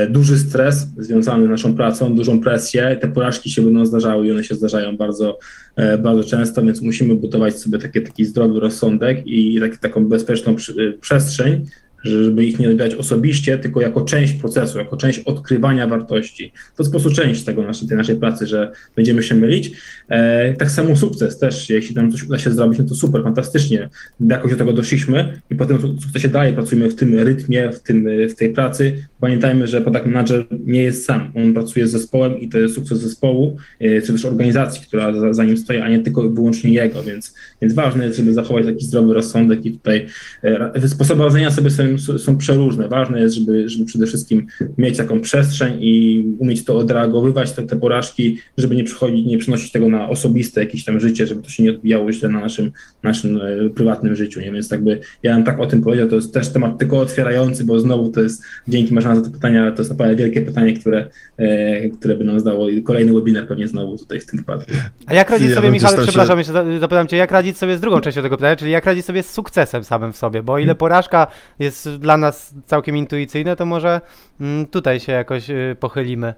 duży 0.10 0.38
stres 0.39 0.88
związany 0.97 1.45
z 1.45 1.49
naszą 1.49 1.76
pracą, 1.76 2.15
dużą 2.15 2.41
presję, 2.41 2.97
te 3.02 3.07
porażki 3.07 3.49
się 3.49 3.61
będą 3.61 3.85
zdarzały 3.85 4.27
i 4.27 4.31
one 4.31 4.43
się 4.43 4.56
zdarzają 4.56 4.97
bardzo, 4.97 5.39
e, 5.76 5.97
bardzo 5.97 6.23
często, 6.23 6.61
więc 6.61 6.81
musimy 6.81 7.15
budować 7.15 7.60
sobie 7.60 7.80
taki, 7.80 8.02
taki 8.02 8.26
zdrowy 8.26 8.60
rozsądek 8.60 9.27
i 9.27 9.60
taki, 9.60 9.77
taką 9.77 10.06
bezpieczną 10.06 10.56
przy, 10.56 10.97
przestrzeń, 11.02 11.65
żeby 12.06 12.45
ich 12.45 12.60
nie 12.60 12.69
odbierać 12.69 12.95
osobiście, 12.95 13.57
tylko 13.57 13.81
jako 13.81 14.02
część 14.02 14.34
procesu, 14.34 14.77
jako 14.77 14.97
część 14.97 15.19
odkrywania 15.19 15.88
wartości. 15.88 16.52
To 16.52 16.84
jest 16.84 16.93
po 16.93 16.99
prostu 16.99 17.22
część 17.22 17.43
tego 17.43 17.64
naszej, 17.64 17.88
tej 17.88 17.97
naszej 17.97 18.15
pracy, 18.15 18.47
że 18.47 18.72
będziemy 18.95 19.23
się 19.23 19.35
mylić. 19.35 19.72
E, 20.10 20.53
tak 20.53 20.72
samo 20.72 20.95
sukces 20.95 21.39
też, 21.39 21.69
jeśli 21.69 21.95
tam 21.95 22.11
coś 22.11 22.23
uda 22.23 22.38
się 22.38 22.52
zrobić, 22.52 22.80
no 22.80 22.85
to 22.85 22.95
super, 22.95 23.23
fantastycznie, 23.23 23.89
jakoś 24.19 24.52
do 24.52 24.57
tego 24.57 24.73
doszliśmy 24.73 25.41
i 25.49 25.56
potem 25.56 25.80
sukcesie 25.81 26.27
dalej 26.27 26.53
pracujemy 26.53 26.89
w 26.89 26.95
tym 26.95 27.19
rytmie, 27.19 27.72
w, 27.72 27.80
tym, 27.80 28.07
w 28.30 28.35
tej 28.35 28.53
pracy. 28.53 29.07
Pamiętajmy, 29.26 29.68
że 29.68 29.81
product 29.81 30.06
manager 30.06 30.45
nie 30.65 30.84
jest 30.84 31.06
sam, 31.06 31.31
on 31.35 31.53
pracuje 31.53 31.88
z 31.88 31.91
zespołem 31.91 32.39
i 32.39 32.49
to 32.49 32.60
jest 32.60 32.76
sukces 32.76 32.99
zespołu, 32.99 33.57
e, 33.80 34.02
czy 34.02 34.14
też 34.14 34.26
organizacji, 34.26 34.81
która 34.88 35.14
za, 35.14 35.34
za 35.34 35.43
nim 35.43 35.57
stoi, 35.57 35.77
a 35.77 35.89
nie 35.89 35.99
tylko 35.99 36.30
wyłącznie 36.30 36.73
jego, 36.73 37.03
więc, 37.03 37.34
więc 37.61 37.73
ważne 37.73 38.06
jest, 38.06 38.18
żeby 38.18 38.34
zachować 38.34 38.65
taki 38.65 38.85
zdrowy 38.85 39.14
rozsądek 39.14 39.65
i 39.65 39.72
tutaj 39.72 40.06
e, 40.43 40.88
sposoby 40.88 41.23
radzenia 41.23 41.52
sobie 41.52 41.69
z 41.69 42.22
są 42.22 42.38
przeróżne. 42.38 42.88
Ważne 42.88 43.22
jest, 43.22 43.35
żeby, 43.35 43.69
żeby 43.69 43.85
przede 43.85 44.07
wszystkim 44.07 44.47
mieć 44.77 44.97
taką 44.97 45.22
przestrzeń 45.22 45.77
i 45.80 46.23
umieć 46.39 46.65
to 46.65 46.77
odreagowywać, 46.77 47.52
te, 47.52 47.64
te 47.64 47.76
porażki, 47.76 48.38
żeby 48.57 48.76
nie 48.76 48.84
przychodzić, 48.84 49.26
nie 49.26 49.38
przynosić 49.38 49.72
tego 49.72 49.89
na 49.89 50.10
osobiste 50.10 50.61
jakieś 50.64 50.84
tam 50.84 50.99
życie, 50.99 51.27
żeby 51.27 51.41
to 51.41 51.49
się 51.49 51.64
nie 51.64 51.72
odbijało 51.72 52.11
źle 52.11 52.30
na 52.30 52.39
naszym, 52.39 52.72
naszym 53.03 53.41
e, 53.41 53.69
prywatnym 53.69 54.15
życiu. 54.15 54.39
Nie? 54.39 54.52
Więc 54.52 54.72
jakby 54.72 54.99
ja 55.23 55.35
bym 55.35 55.43
tak 55.43 55.60
o 55.60 55.65
tym 55.65 55.81
powiedział, 55.81 56.07
to 56.07 56.15
jest 56.15 56.34
też 56.34 56.49
temat 56.49 56.77
tylko 56.77 56.99
otwierający, 56.99 57.64
bo 57.64 57.80
znowu 57.80 58.10
to 58.10 58.22
jest, 58.22 58.43
dzięki 58.68 58.93
Marzena 58.93 59.15
za 59.16 59.22
to 59.22 59.32
pytania, 59.32 59.72
to 59.72 59.82
jest 59.82 59.92
naprawdę 59.92 60.16
wielkie 60.16 60.42
pytanie, 60.42 60.74
które, 60.74 61.08
e, 61.38 61.90
które 61.90 62.16
by 62.16 62.24
nam 62.24 62.40
zdało 62.40 62.68
kolejny 62.84 63.14
webinar 63.14 63.48
pewnie 63.48 63.68
znowu 63.68 63.98
tutaj 63.98 64.20
w 64.20 64.26
tym 64.26 64.40
wypadku. 64.40 64.72
A 65.08 65.14
jak 65.14 65.30
radzić 65.30 65.50
ja 65.50 65.56
sobie, 65.56 65.72
Michał, 65.72 65.94
przepraszam, 66.04 66.38
jeszcze 66.38 66.80
zapytam 66.80 67.08
Cię, 67.08 67.18
jak 67.18 67.32
radzić 67.32 67.58
sobie 67.58 67.78
z 67.78 67.82
drugą 67.82 68.02
częścią 68.02 68.22
tego 68.22 68.38
pytania, 68.38 68.56
czyli 68.56 68.72
jak 68.72 68.86
radzić 68.86 69.06
sobie 69.06 69.24
z 69.24 69.32
sukcesem 69.32 69.84
samym 69.84 70.14
w 70.14 70.18
sobie, 70.18 70.44
bo 70.44 70.54
o 70.54 70.58
ile 70.58 70.66
hmm. 70.66 70.78
porażka 70.78 71.28
jest 71.60 71.90
dla 71.90 72.18
nas 72.18 72.54
całkiem 72.66 72.98
intuicyjne, 72.98 73.56
to 73.56 73.66
może 73.66 74.02
mm, 74.42 74.66
tutaj 74.66 75.00
się 75.00 75.12
jakoś 75.12 75.50
y, 75.50 75.76
pochylimy. 75.80 76.34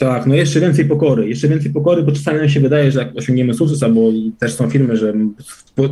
Tak, 0.00 0.26
no 0.26 0.34
jeszcze 0.34 0.60
więcej 0.60 0.84
pokory, 0.84 1.28
jeszcze 1.28 1.48
więcej 1.48 1.72
pokory, 1.72 2.02
bo 2.02 2.12
czasami 2.12 2.38
nam 2.38 2.48
się 2.48 2.60
wydaje, 2.60 2.92
że 2.92 2.98
jak 2.98 3.16
osiągniemy 3.16 3.54
sukces, 3.54 3.82
albo 3.82 4.12
też 4.38 4.54
są 4.54 4.70
firmy, 4.70 4.96
że 4.96 5.14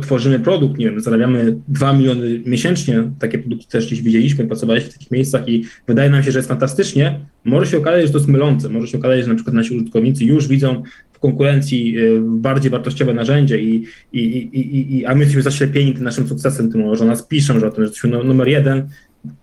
tworzymy 0.01 0.39
produkt, 0.39 0.77
nie 0.77 0.85
wiem, 0.85 0.99
zarabiamy 0.99 1.57
2 1.67 1.93
miliony 1.93 2.41
miesięcznie, 2.45 3.03
takie 3.19 3.39
produkty 3.39 3.67
też 3.67 3.85
gdzieś 3.85 4.01
widzieliśmy, 4.01 4.47
pracowaliśmy 4.47 4.89
w 4.89 4.93
takich 4.93 5.11
miejscach 5.11 5.49
i 5.49 5.65
wydaje 5.87 6.09
nam 6.09 6.23
się, 6.23 6.31
że 6.31 6.39
jest 6.39 6.49
fantastycznie, 6.49 7.19
może 7.45 7.71
się 7.71 7.77
okazać, 7.77 8.05
że 8.05 8.11
to 8.11 8.17
jest 8.17 8.29
mylące, 8.29 8.69
może 8.69 8.87
się 8.87 8.97
okazać, 8.97 9.23
że 9.23 9.27
na 9.29 9.35
przykład 9.35 9.55
nasi 9.55 9.75
użytkownicy 9.75 10.25
już 10.25 10.47
widzą 10.47 10.83
w 11.13 11.19
konkurencji 11.19 11.99
y, 11.99 12.21
bardziej 12.21 12.71
wartościowe 12.71 13.13
narzędzie 13.13 13.59
i, 13.59 13.85
i, 14.13 14.19
i, 14.19 14.97
i, 14.97 15.05
a 15.05 15.13
my 15.13 15.19
jesteśmy 15.19 15.41
zaślepieni 15.41 15.93
tym 15.93 16.03
naszym 16.03 16.27
sukcesem, 16.27 16.71
tym, 16.71 16.95
że 16.95 17.05
nas 17.05 17.23
piszą, 17.23 17.59
że 17.59 17.67
o 17.67 17.71
tym, 17.71 17.83
że 17.83 17.89
jesteśmy 17.89 18.23
numer 18.23 18.47
jeden, 18.47 18.89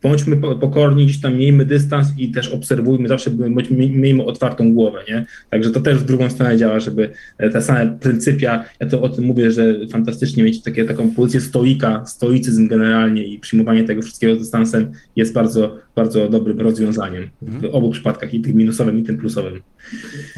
bądźmy 0.02 0.36
pokorni, 0.36 1.04
gdzieś 1.04 1.20
tam 1.20 1.36
miejmy 1.36 1.64
dystans 1.64 2.08
i 2.18 2.30
też 2.30 2.48
obserwujmy, 2.48 3.08
zawsze 3.08 3.30
miejmy 3.70 4.24
otwartą 4.24 4.74
głowę, 4.74 4.98
nie? 5.08 5.26
Także 5.50 5.70
to 5.70 5.80
też 5.80 5.98
w 5.98 6.04
drugą 6.04 6.30
stronę 6.30 6.56
działa, 6.56 6.80
żeby 6.80 7.10
e, 7.38 7.50
te 7.50 7.62
same 7.62 7.98
pryncypia, 8.00 8.64
ja 8.80 8.86
to 8.86 9.02
o 9.02 9.08
tym 9.08 9.24
mówię, 9.24 9.50
że 9.50 9.74
fantastycznie 9.90 10.44
mieć 10.44 10.62
takie, 10.62 10.84
taką 10.84 11.10
pozycję 11.10 11.40
stoika, 11.40 12.06
stoicyzm 12.06 12.68
generalnie 12.68 13.24
i 13.24 13.38
przyjmowanie 13.38 13.84
tego 13.84 14.02
wszystkiego 14.02 14.34
z 14.34 14.38
dystansem 14.38 14.92
jest 15.16 15.32
bardzo, 15.32 15.78
bardzo 15.96 16.28
dobrym 16.28 16.60
rozwiązaniem 16.60 17.28
w 17.42 17.64
obu 17.64 17.90
przypadkach, 17.90 18.34
i 18.34 18.40
tym 18.40 18.56
minusowym, 18.56 18.98
i 18.98 19.02
tym 19.02 19.18
plusowym. 19.18 19.60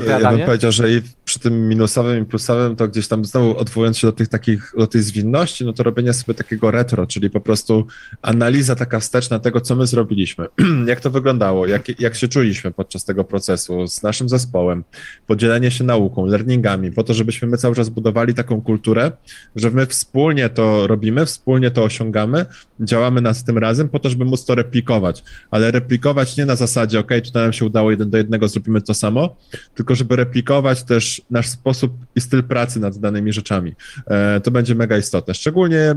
Ja 0.07 0.33
bym 0.33 0.41
powiedział, 0.41 0.73
że 0.73 0.93
i 0.93 1.03
przy 1.25 1.39
tym 1.39 1.69
minusowym 1.69 2.23
i 2.23 2.27
plusowym, 2.27 2.77
to 2.77 2.89
gdzieś 2.89 3.09
tam 3.09 3.25
znowu 3.25 3.59
odwołując 3.59 3.99
się 3.99 4.07
do 4.07 4.13
tych 4.13 4.29
takich, 4.29 4.73
do 4.79 4.87
tej 4.87 5.03
zwinności, 5.03 5.65
no 5.65 5.73
to 5.73 5.83
robienie 5.83 6.13
sobie 6.13 6.35
takiego 6.35 6.71
retro, 6.71 7.07
czyli 7.07 7.31
po 7.31 7.41
prostu 7.41 7.87
analiza 8.23 8.75
taka 8.75 9.01
wsteczna 9.01 9.39
tego, 9.39 9.61
co 9.61 9.77
my 9.77 9.87
zrobiliśmy, 9.87 10.47
jak 10.87 11.01
to 11.01 11.11
wyglądało, 11.11 11.67
jak, 11.67 12.01
jak 12.01 12.15
się 12.15 12.29
czuliśmy 12.29 12.71
podczas 12.71 13.05
tego 13.05 13.25
procesu 13.25 13.87
z 13.87 14.03
naszym 14.03 14.29
zespołem, 14.29 14.85
podzielenie 15.27 15.71
się 15.71 15.85
nauką, 15.85 16.27
learningami, 16.27 16.93
po 16.93 17.03
to, 17.03 17.15
żebyśmy 17.15 17.49
my 17.49 17.57
cały 17.57 17.75
czas 17.75 17.89
budowali 17.89 18.35
taką 18.35 18.61
kulturę, 18.61 19.13
że 19.57 19.71
my 19.71 19.87
wspólnie 19.87 20.49
to 20.49 20.87
robimy, 20.87 21.27
wspólnie 21.27 21.71
to 21.71 21.85
osiągamy, 21.85 22.47
działamy 22.81 23.21
nad 23.21 23.45
tym 23.45 23.59
razem 23.59 23.89
po 23.89 23.99
to, 23.99 24.11
żeby 24.11 24.25
móc 24.25 24.45
to 24.45 24.55
replikować, 24.55 25.25
ale 25.51 25.71
replikować 25.71 26.37
nie 26.37 26.47
na 26.47 26.57
zasadzie, 26.57 27.01
ok, 27.01 27.11
czy 27.25 27.33
to 27.33 27.39
nam 27.39 27.53
się 27.53 27.65
udało 27.65 27.91
jeden 27.91 28.11
do 28.11 28.19
jednego, 28.19 28.49
zrobimy 28.49 28.83
to 28.83 28.95
samo, 28.95 29.09
samo, 29.09 29.37
tylko 29.75 29.95
żeby 29.95 30.17
replikować 30.17 30.83
też 30.83 31.23
nasz 31.31 31.49
sposób 31.49 31.93
i 32.17 32.21
styl 32.21 32.45
pracy 32.45 32.81
nad 32.81 32.99
danymi 32.99 33.33
rzeczami. 33.33 33.75
E, 34.07 34.41
to 34.41 34.51
będzie 34.51 34.75
mega 34.75 34.99
istotne. 34.99 35.35
Szczególnie, 35.35 35.81
e, 35.81 35.97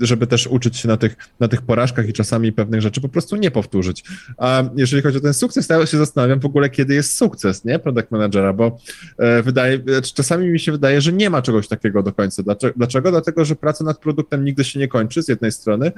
żeby 0.00 0.26
też 0.26 0.46
uczyć 0.46 0.76
się 0.76 0.88
na 0.88 0.96
tych, 0.96 1.16
na 1.40 1.48
tych 1.48 1.62
porażkach 1.62 2.08
i 2.08 2.12
czasami 2.12 2.52
pewnych 2.52 2.80
rzeczy 2.80 3.00
po 3.00 3.08
prostu 3.08 3.36
nie 3.36 3.50
powtórzyć. 3.50 4.04
A 4.38 4.62
jeżeli 4.76 5.02
chodzi 5.02 5.18
o 5.18 5.20
ten 5.20 5.34
sukces, 5.34 5.66
to 5.66 5.80
ja 5.80 5.86
się 5.86 5.98
zastanawiam 5.98 6.40
w 6.40 6.44
ogóle, 6.44 6.70
kiedy 6.70 6.94
jest 6.94 7.16
sukces, 7.16 7.64
nie? 7.64 7.78
Product 7.78 8.10
managera, 8.10 8.52
bo 8.52 8.78
e, 9.18 9.42
wydaje, 9.42 9.78
czasami 10.14 10.48
mi 10.48 10.60
się 10.60 10.72
wydaje, 10.72 11.00
że 11.00 11.12
nie 11.12 11.30
ma 11.30 11.42
czegoś 11.42 11.68
takiego 11.68 12.02
do 12.02 12.12
końca. 12.12 12.42
Dlaczego? 12.76 13.10
Dlatego, 13.10 13.44
że 13.44 13.56
praca 13.56 13.84
nad 13.84 13.98
produktem 13.98 14.44
nigdy 14.44 14.64
się 14.64 14.78
nie 14.78 14.88
kończy 14.88 15.22
z 15.22 15.28
jednej 15.28 15.52
strony, 15.52 15.92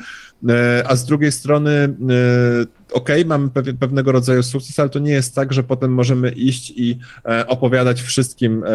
a 0.86 0.96
z 0.96 1.04
drugiej 1.04 1.32
strony 1.32 1.94
ok, 2.92 3.08
mamy 3.26 3.48
pewnego 3.80 4.12
rodzaju 4.12 4.42
sukces, 4.42 4.78
ale 4.78 4.88
to 4.88 4.98
nie 4.98 5.12
jest 5.12 5.34
tak, 5.34 5.52
że 5.52 5.62
potem 5.62 5.94
możemy 5.94 6.30
iść 6.30 6.72
i 6.76 6.98
e, 7.24 7.46
opowiadać 7.46 8.02
wszystkim, 8.02 8.64
e, 8.66 8.70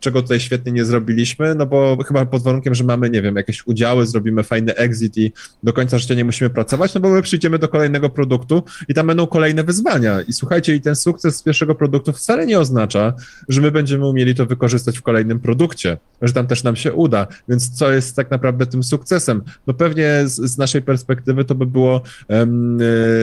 czego 0.00 0.22
tutaj 0.22 0.40
świetnie 0.40 0.72
nie 0.72 0.84
zrobiliśmy, 0.84 1.54
no 1.54 1.66
bo 1.66 1.98
chyba 2.06 2.26
pod 2.26 2.42
warunkiem, 2.42 2.74
że 2.74 2.84
mamy, 2.84 3.10
nie 3.10 3.22
wiem, 3.22 3.36
jakieś 3.36 3.66
udziały, 3.66 4.06
zrobimy 4.06 4.42
fajny 4.42 4.74
exit 4.74 5.18
i 5.18 5.32
do 5.62 5.72
końca 5.72 5.98
życia 5.98 6.14
nie 6.14 6.24
musimy 6.24 6.50
pracować, 6.50 6.94
no 6.94 7.00
bo 7.00 7.10
my 7.10 7.22
przyjdziemy 7.22 7.58
do 7.58 7.68
kolejnego 7.68 8.10
produktu 8.10 8.62
i 8.88 8.94
tam 8.94 9.06
będą 9.06 9.26
kolejne 9.26 9.64
wyzwania. 9.64 10.20
I 10.20 10.32
słuchajcie, 10.32 10.74
i 10.74 10.80
ten 10.80 10.96
sukces 10.96 11.36
z 11.36 11.42
pierwszego 11.42 11.74
produktu 11.74 12.12
wcale 12.12 12.46
nie 12.46 12.60
oznacza, 12.60 13.12
że 13.48 13.60
my 13.60 13.70
będziemy 13.70 14.08
umieli 14.08 14.34
to 14.34 14.46
wykorzystać 14.46 14.98
w 14.98 15.02
kolejnym 15.02 15.40
produkcie, 15.40 15.96
że 16.22 16.32
tam 16.32 16.46
też 16.46 16.62
nam 16.62 16.76
się 16.76 16.92
uda. 16.92 17.26
Więc 17.48 17.70
co 17.70 17.92
jest 17.92 18.16
tak 18.16 18.30
naprawdę 18.30 18.66
tym 18.66 18.82
sukcesem? 18.82 19.42
No 19.66 19.74
pewnie 19.74 20.22
z, 20.24 20.34
z 20.34 20.58
naszej 20.58 20.82
perspektywy 20.82 21.44
to 21.44 21.54
by 21.54 21.66
było 21.66 22.02
um, 22.28 22.78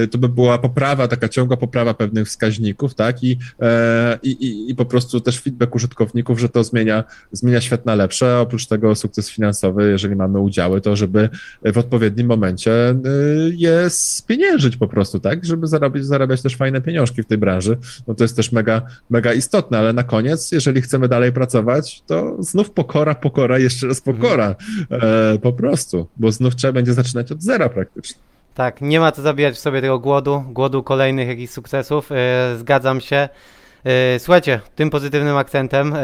to 0.10 0.18
by 0.18 0.30
była 0.30 0.58
poprawa, 0.58 1.08
taka 1.08 1.30
ciągła 1.30 1.58
poprawa 1.58 1.94
pewnych 1.94 2.28
wskaźników, 2.28 2.96
tak, 2.96 3.24
i, 3.24 3.38
e, 3.62 4.20
i, 4.24 4.66
i 4.70 4.76
po 4.76 4.86
prostu 4.86 5.22
też 5.22 5.40
feedback 5.40 5.76
użytkowników, 5.76 6.40
że 6.40 6.50
to 6.50 6.64
zmienia, 6.64 7.04
zmienia 7.32 7.62
świat 7.62 7.86
na 7.86 7.96
lepsze, 7.96 8.40
oprócz 8.40 8.68
tego 8.68 8.96
sukces 8.96 9.30
finansowy, 9.30 9.90
jeżeli 9.92 10.16
mamy 10.16 10.40
udziały, 10.40 10.82
to 10.82 10.96
żeby 10.96 11.30
w 11.74 11.78
odpowiednim 11.78 12.28
momencie 12.28 12.90
e, 12.90 12.96
je 13.52 13.90
spieniężyć 13.90 14.78
po 14.78 14.88
prostu, 14.88 15.20
tak, 15.20 15.46
żeby 15.46 15.68
zarobić, 15.68 16.06
zarabiać 16.06 16.42
też 16.42 16.56
fajne 16.56 16.82
pieniążki 16.82 17.24
w 17.24 17.26
tej 17.26 17.38
branży, 17.38 17.78
no 18.08 18.16
to 18.16 18.24
jest 18.24 18.36
też 18.36 18.52
mega, 18.52 18.82
mega 19.10 19.34
istotne, 19.34 19.78
ale 19.78 19.94
na 19.94 20.04
koniec, 20.04 20.52
jeżeli 20.52 20.82
chcemy 20.82 21.08
dalej 21.08 21.34
pracować, 21.34 22.04
to 22.08 22.44
znów 22.44 22.72
pokora, 22.72 23.16
pokora, 23.16 23.60
jeszcze 23.60 23.88
raz 23.88 24.02
pokora, 24.02 24.56
e, 24.92 25.38
po 25.42 25.54
prostu, 25.54 26.08
bo 26.18 26.32
znów 26.32 26.56
trzeba 26.56 26.74
będzie 26.74 26.94
zaczynać 26.94 27.32
od 27.32 27.42
zera 27.42 27.70
praktycznie. 27.70 28.30
Tak, 28.60 28.82
nie 28.82 29.00
ma 29.00 29.12
co 29.12 29.22
zabijać 29.22 29.56
w 29.56 29.60
sobie 29.60 29.82
tego 29.82 30.00
głodu, 30.00 30.44
głodu 30.48 30.84
kolejnych 30.84 31.28
jakichś 31.28 31.54
sukcesów. 31.54 32.10
Yy, 32.10 32.58
zgadzam 32.58 33.02
się. 33.02 33.30
Yy, 33.84 33.92
słuchajcie, 34.18 34.62
tym 34.76 34.90
pozytywnym 34.90 35.38
akcentem, 35.38 35.96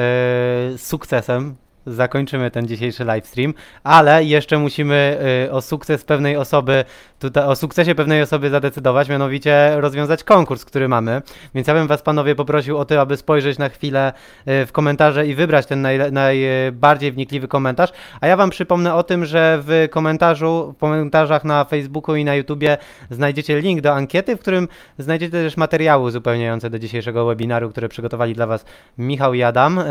yy, 0.72 0.78
sukcesem 0.78 1.56
zakończymy 1.86 2.52
ten 2.52 2.68
dzisiejszy 2.68 3.04
livestream, 3.04 3.54
ale 3.84 4.24
jeszcze 4.24 4.58
musimy 4.58 5.18
y, 5.46 5.52
o 5.52 5.62
sukces 5.62 6.04
pewnej 6.04 6.38
osoby, 6.38 6.86
tutaj, 7.20 7.44
o 7.44 7.56
sukcesie 7.56 7.96
pewnej 7.96 8.22
osoby 8.22 8.50
zadecydować, 8.50 9.10
mianowicie 9.10 9.76
rozwiązać 9.76 10.24
konkurs, 10.24 10.66
który 10.66 10.88
mamy. 10.88 11.22
Więc 11.56 11.68
ja 11.68 11.74
bym 11.74 11.88
was 11.88 12.02
panowie 12.02 12.36
poprosił 12.36 12.78
o 12.78 12.86
to, 12.86 13.02
aby 13.02 13.18
spojrzeć 13.18 13.58
na 13.58 13.70
chwilę 13.70 14.14
y, 14.48 14.66
w 14.66 14.72
komentarze 14.72 15.28
i 15.28 15.36
wybrać 15.36 15.66
ten 15.66 15.82
naj, 15.82 16.12
najbardziej 16.12 17.12
wnikliwy 17.12 17.48
komentarz. 17.48 17.90
A 18.22 18.28
ja 18.28 18.38
wam 18.38 18.50
przypomnę 18.50 18.94
o 18.94 19.04
tym, 19.04 19.26
że 19.26 19.60
w 19.62 19.88
komentarzu, 19.92 20.74
w 20.78 20.80
komentarzach 20.80 21.44
na 21.44 21.66
Facebooku 21.66 22.16
i 22.16 22.26
na 22.26 22.36
YouTubie 22.36 22.78
znajdziecie 23.10 23.62
link 23.62 23.82
do 23.82 23.94
ankiety, 23.94 24.38
w 24.38 24.40
którym 24.40 24.68
znajdziecie 24.98 25.32
też 25.32 25.58
materiały 25.58 26.04
uzupełniające 26.04 26.70
do 26.70 26.80
dzisiejszego 26.80 27.26
webinaru, 27.26 27.70
które 27.70 27.90
przygotowali 27.90 28.34
dla 28.34 28.48
was 28.48 28.66
Michał 28.98 29.34
i 29.34 29.44
Adam. 29.44 29.80
Y, 29.80 29.84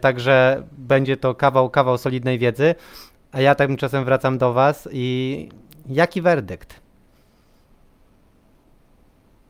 także 0.00 0.62
będzie 0.72 1.16
to 1.20 1.34
kawał, 1.34 1.70
kawał 1.70 1.98
solidnej 1.98 2.38
wiedzy, 2.38 2.74
a 3.32 3.40
ja 3.40 3.54
tymczasem 3.54 4.04
wracam 4.04 4.38
do 4.38 4.52
Was 4.52 4.88
i 4.92 5.48
jaki 5.88 6.22
werdykt? 6.22 6.80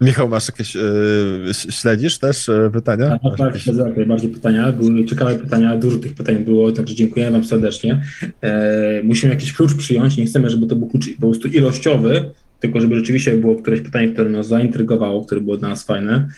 Michał, 0.00 0.28
masz 0.28 0.48
jakieś, 0.48 0.74
yy, 0.74 1.54
śledzisz 1.54 2.18
też 2.18 2.48
yy, 2.48 2.70
pytania? 2.70 3.18
Tak, 3.22 3.36
tak, 3.38 3.58
śledzę 3.58 3.82
jak 3.82 3.96
najbardziej 3.96 4.30
pytania. 4.30 4.72
Były 4.72 5.04
ciekawe 5.04 5.34
pytania, 5.34 5.76
dużo 5.76 5.98
tych 5.98 6.14
pytań 6.14 6.36
było, 6.36 6.72
także 6.72 6.94
dziękuję 6.94 7.30
Wam 7.30 7.44
serdecznie. 7.44 8.02
E, 8.40 9.02
musimy 9.02 9.32
jakiś 9.32 9.52
klucz 9.52 9.74
przyjąć, 9.74 10.16
nie 10.16 10.26
chcemy, 10.26 10.50
żeby 10.50 10.66
to 10.66 10.76
był 10.76 10.88
klucz 10.88 11.14
po 11.14 11.20
prostu 11.20 11.48
ilościowy, 11.48 12.30
tylko 12.60 12.80
żeby 12.80 12.96
rzeczywiście 12.96 13.36
było 13.36 13.56
któreś 13.56 13.80
pytanie, 13.80 14.08
które 14.08 14.30
nas 14.30 14.46
zaintrygowało, 14.46 15.24
które 15.24 15.40
było 15.40 15.56
dla 15.56 15.68
nas 15.68 15.84
fajne. 15.84 16.28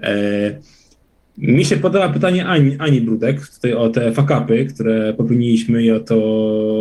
E, 0.00 0.12
mi 1.38 1.64
się 1.64 1.76
podoba 1.76 2.08
pytanie 2.08 2.46
Ani, 2.46 2.76
Ani 2.78 3.00
Brudek 3.00 3.48
tutaj 3.48 3.74
o 3.74 3.88
te 3.88 4.12
fakapy, 4.12 4.66
które 4.66 5.14
popełniliśmy 5.14 5.82
i 5.82 5.90
o 5.90 6.00
to 6.00 6.16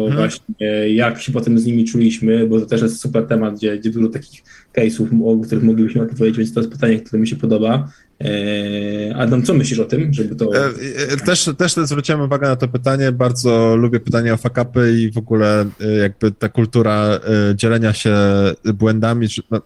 hmm. 0.10 0.18
właśnie, 0.18 0.56
jak 0.96 1.22
się 1.22 1.32
potem 1.32 1.60
z 1.60 1.66
nimi 1.66 1.86
czuliśmy, 1.86 2.48
bo 2.48 2.60
to 2.60 2.66
też 2.66 2.82
jest 2.82 3.02
super 3.02 3.28
temat, 3.28 3.56
gdzie, 3.56 3.78
gdzie 3.78 3.90
dużo 3.90 4.08
takich 4.08 4.44
case'ów, 4.78 5.08
o 5.26 5.46
których 5.46 5.64
moglibyśmy 5.64 6.02
opowiedzieć, 6.02 6.38
więc 6.38 6.54
to 6.54 6.60
jest 6.60 6.72
pytanie, 6.72 7.00
które 7.00 7.20
mi 7.20 7.28
się 7.28 7.36
podoba. 7.36 7.92
Eee, 8.20 9.14
Adam, 9.14 9.44
co 9.44 9.54
myślisz 9.54 9.80
o 9.80 9.86
tym, 9.86 10.14
żeby 10.14 10.36
to... 10.36 10.56
E, 10.56 10.66
e, 11.14 11.18
też, 11.18 11.50
też 11.58 11.74
zwróciłem 11.74 12.22
uwagę 12.22 12.48
na 12.48 12.56
to 12.56 12.68
pytanie, 12.68 13.12
bardzo 13.12 13.76
lubię 13.76 14.00
pytania 14.00 14.34
o 14.34 14.38
fakapy 14.38 14.94
i 15.00 15.12
w 15.12 15.18
ogóle 15.18 15.66
e, 15.82 15.92
jakby 15.92 16.32
ta 16.32 16.50
kultura 16.50 17.20
dzielenia 17.56 17.94
się 17.94 18.16
błędami, 18.74 19.28
no, 19.52 19.62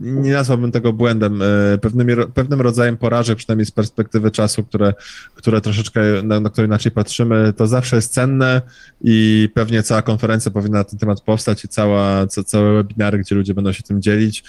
nie 0.00 0.32
nazwałbym 0.32 0.72
tego 0.72 0.92
błędem, 0.92 1.42
e, 1.42 1.78
pewnym, 1.78 2.08
pewnym 2.34 2.60
rodzajem 2.60 2.96
porażek, 2.96 3.38
przynajmniej 3.38 3.66
z 3.66 3.70
perspektywy 3.70 4.30
czasu, 4.30 4.64
które, 4.64 4.94
które 5.34 5.60
troszeczkę, 5.60 6.00
na, 6.22 6.40
na 6.40 6.50
które 6.50 6.66
inaczej 6.66 6.92
patrzymy, 6.92 7.52
to 7.56 7.66
zawsze 7.66 7.96
jest 7.96 8.12
cenne 8.12 8.62
i 9.00 9.48
pewnie 9.54 9.82
cała 9.82 10.02
konferencja 10.02 10.50
powinna 10.50 10.78
na 10.78 10.84
ten 10.84 10.98
temat 10.98 11.20
powstać 11.20 11.64
i 11.64 11.68
cała, 11.68 12.26
ca, 12.26 12.44
całe 12.44 12.74
webinary, 12.74 13.18
gdzie 13.18 13.34
ludzie 13.34 13.54
będą 13.54 13.72
się 13.72 13.82
tym 13.82 14.02
dzielić. 14.02 14.44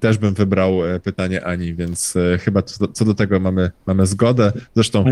Też 0.00 0.18
bym 0.18 0.34
wybrał 0.34 0.86
e, 0.86 1.00
pytanie 1.00 1.44
Ani, 1.44 1.74
więc 1.74 2.16
e, 2.16 2.38
chyba 2.38 2.62
co, 2.62 2.88
co 2.88 3.04
do 3.04 3.14
tego 3.14 3.40
mamy, 3.40 3.70
mamy 3.86 4.06
zgodę. 4.06 4.52
Zresztą 4.74 5.04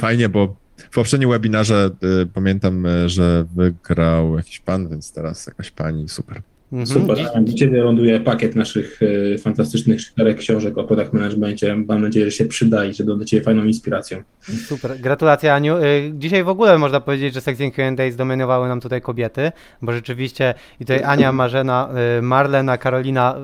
fajnie, 0.00 0.28
bo 0.28 0.56
w 0.76 0.94
poprzednim 0.94 1.30
webinarze 1.30 1.90
pamiętam, 2.34 2.86
że 3.06 3.44
wygrał 3.54 4.36
jakiś 4.36 4.60
pan, 4.60 4.88
więc 4.88 5.12
teraz 5.12 5.46
jakaś 5.46 5.70
pani, 5.70 6.08
super. 6.08 6.42
Mhm. 6.72 6.86
Super. 6.86 7.18
Ciebie 7.54 7.82
ląduje 7.82 8.20
pakiet 8.20 8.56
naszych 8.56 9.02
y, 9.02 9.38
fantastycznych 9.38 10.00
czterech 10.00 10.36
książek 10.36 10.78
o 10.78 10.84
product 10.84 11.12
managemencie. 11.12 11.76
Mam 11.76 12.02
nadzieję, 12.02 12.26
że 12.26 12.32
się 12.32 12.44
przyda 12.44 12.84
i 12.84 12.94
że 12.94 13.04
do 13.04 13.24
Ciebie 13.24 13.42
fajną 13.42 13.64
inspiracją. 13.64 14.22
Super. 14.66 15.00
Gratulacje 15.00 15.54
Aniu. 15.54 15.76
Y, 15.76 16.12
dzisiaj 16.14 16.44
w 16.44 16.48
ogóle 16.48 16.78
można 16.78 17.00
powiedzieć, 17.00 17.34
że 17.34 17.40
sekcję 17.40 17.70
Q&A 17.70 18.10
zdominowały 18.10 18.68
nam 18.68 18.80
tutaj 18.80 19.00
kobiety, 19.02 19.52
bo 19.82 19.92
rzeczywiście 19.92 20.54
i 20.80 20.84
tutaj 20.84 21.02
Ania, 21.04 21.32
Marzena, 21.32 21.88
y, 22.18 22.22
Marlena, 22.22 22.78
Karolina, 22.78 23.36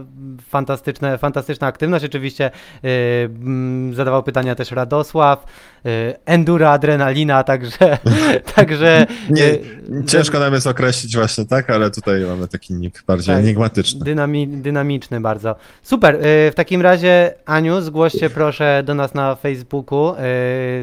fantastyczne, 0.49 1.19
fantastyczna 1.19 1.67
aktywność. 1.67 2.05
Oczywiście 2.05 2.51
y, 2.85 3.95
zadawał 3.95 4.23
pytania 4.23 4.55
też 4.55 4.71
Radosław, 4.71 5.47
Y, 5.87 6.15
endura, 6.27 6.71
adrenalina, 6.71 7.45
także... 7.45 7.99
także 8.55 9.07
Nie, 9.31 9.45
y, 9.45 9.63
ciężko 10.07 10.39
nam 10.39 10.55
jest 10.55 10.67
określić 10.67 11.17
właśnie, 11.17 11.45
tak? 11.45 11.71
Ale 11.71 11.91
tutaj 11.91 12.21
mamy 12.21 12.49
taki 12.49 12.75
nick 12.75 13.05
bardziej 13.07 13.35
tak, 13.35 13.45
enigmatyczny. 13.45 14.05
Dynami, 14.05 14.49
dynamiczny 14.49 15.21
bardzo. 15.21 15.57
Super, 15.83 16.15
y, 16.15 16.19
w 16.51 16.55
takim 16.55 16.83
razie 16.83 17.35
Aniu, 17.47 17.81
zgłoś 17.81 18.13
się 18.13 18.31
proszę 18.31 18.83
do 18.87 18.95
nas 18.95 19.15
na 19.15 19.35
Facebooku, 19.35 20.15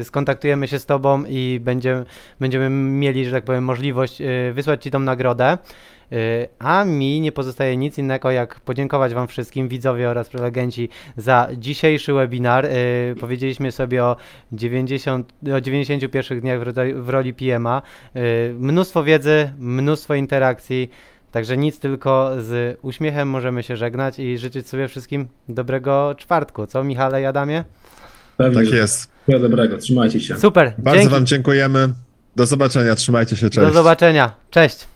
skontaktujemy 0.04 0.68
się 0.68 0.78
z 0.78 0.86
Tobą 0.86 1.24
i 1.28 1.60
będziemy, 1.62 2.04
będziemy 2.40 2.70
mieli, 2.70 3.24
że 3.24 3.30
tak 3.30 3.44
powiem, 3.44 3.64
możliwość 3.64 4.22
wysłać 4.52 4.82
Ci 4.82 4.90
tą 4.90 4.98
nagrodę. 4.98 5.58
Y, 6.12 6.48
a 6.58 6.84
mi 6.84 7.20
nie 7.20 7.32
pozostaje 7.32 7.76
nic 7.76 7.98
innego 7.98 8.30
jak 8.30 8.60
podziękować 8.60 9.14
Wam 9.14 9.28
wszystkim, 9.28 9.68
widzowie 9.68 10.08
oraz 10.08 10.28
prelegenci, 10.28 10.88
za 11.16 11.48
dzisiejszy 11.56 12.12
webinar. 12.12 12.66
Y, 12.66 13.14
powiedzieliśmy 13.20 13.72
sobie 13.72 14.04
o, 14.04 14.16
90, 14.52 15.32
o 15.56 15.60
91 15.60 16.40
dniach 16.40 16.60
w 16.94 17.08
roli 17.08 17.34
PMA. 17.34 17.82
Y, 18.16 18.54
mnóstwo 18.58 19.04
wiedzy, 19.04 19.52
mnóstwo 19.58 20.14
interakcji. 20.14 20.90
Także 21.32 21.56
nic, 21.56 21.78
tylko 21.78 22.32
z 22.38 22.78
uśmiechem 22.82 23.28
możemy 23.28 23.62
się 23.62 23.76
żegnać 23.76 24.18
i 24.18 24.38
życzyć 24.38 24.68
sobie 24.68 24.88
wszystkim 24.88 25.28
dobrego 25.48 26.14
czwartku. 26.18 26.66
Co, 26.66 26.84
Michale 26.84 27.22
i 27.22 27.24
Adamie? 27.24 27.64
Pewnie. 28.36 28.64
Tak 28.64 28.74
jest. 28.74 29.10
Wszystkiego 29.12 29.38
dobrego, 29.48 29.78
trzymajcie 29.78 30.20
się. 30.20 30.38
Super. 30.38 30.72
Bardzo 30.78 31.00
Dzięki. 31.00 31.14
Wam 31.14 31.26
dziękujemy. 31.26 31.88
Do 32.36 32.46
zobaczenia, 32.46 32.94
trzymajcie 32.94 33.36
się, 33.36 33.50
cześć. 33.50 33.66
Do 33.66 33.72
zobaczenia, 33.72 34.32
cześć. 34.50 34.86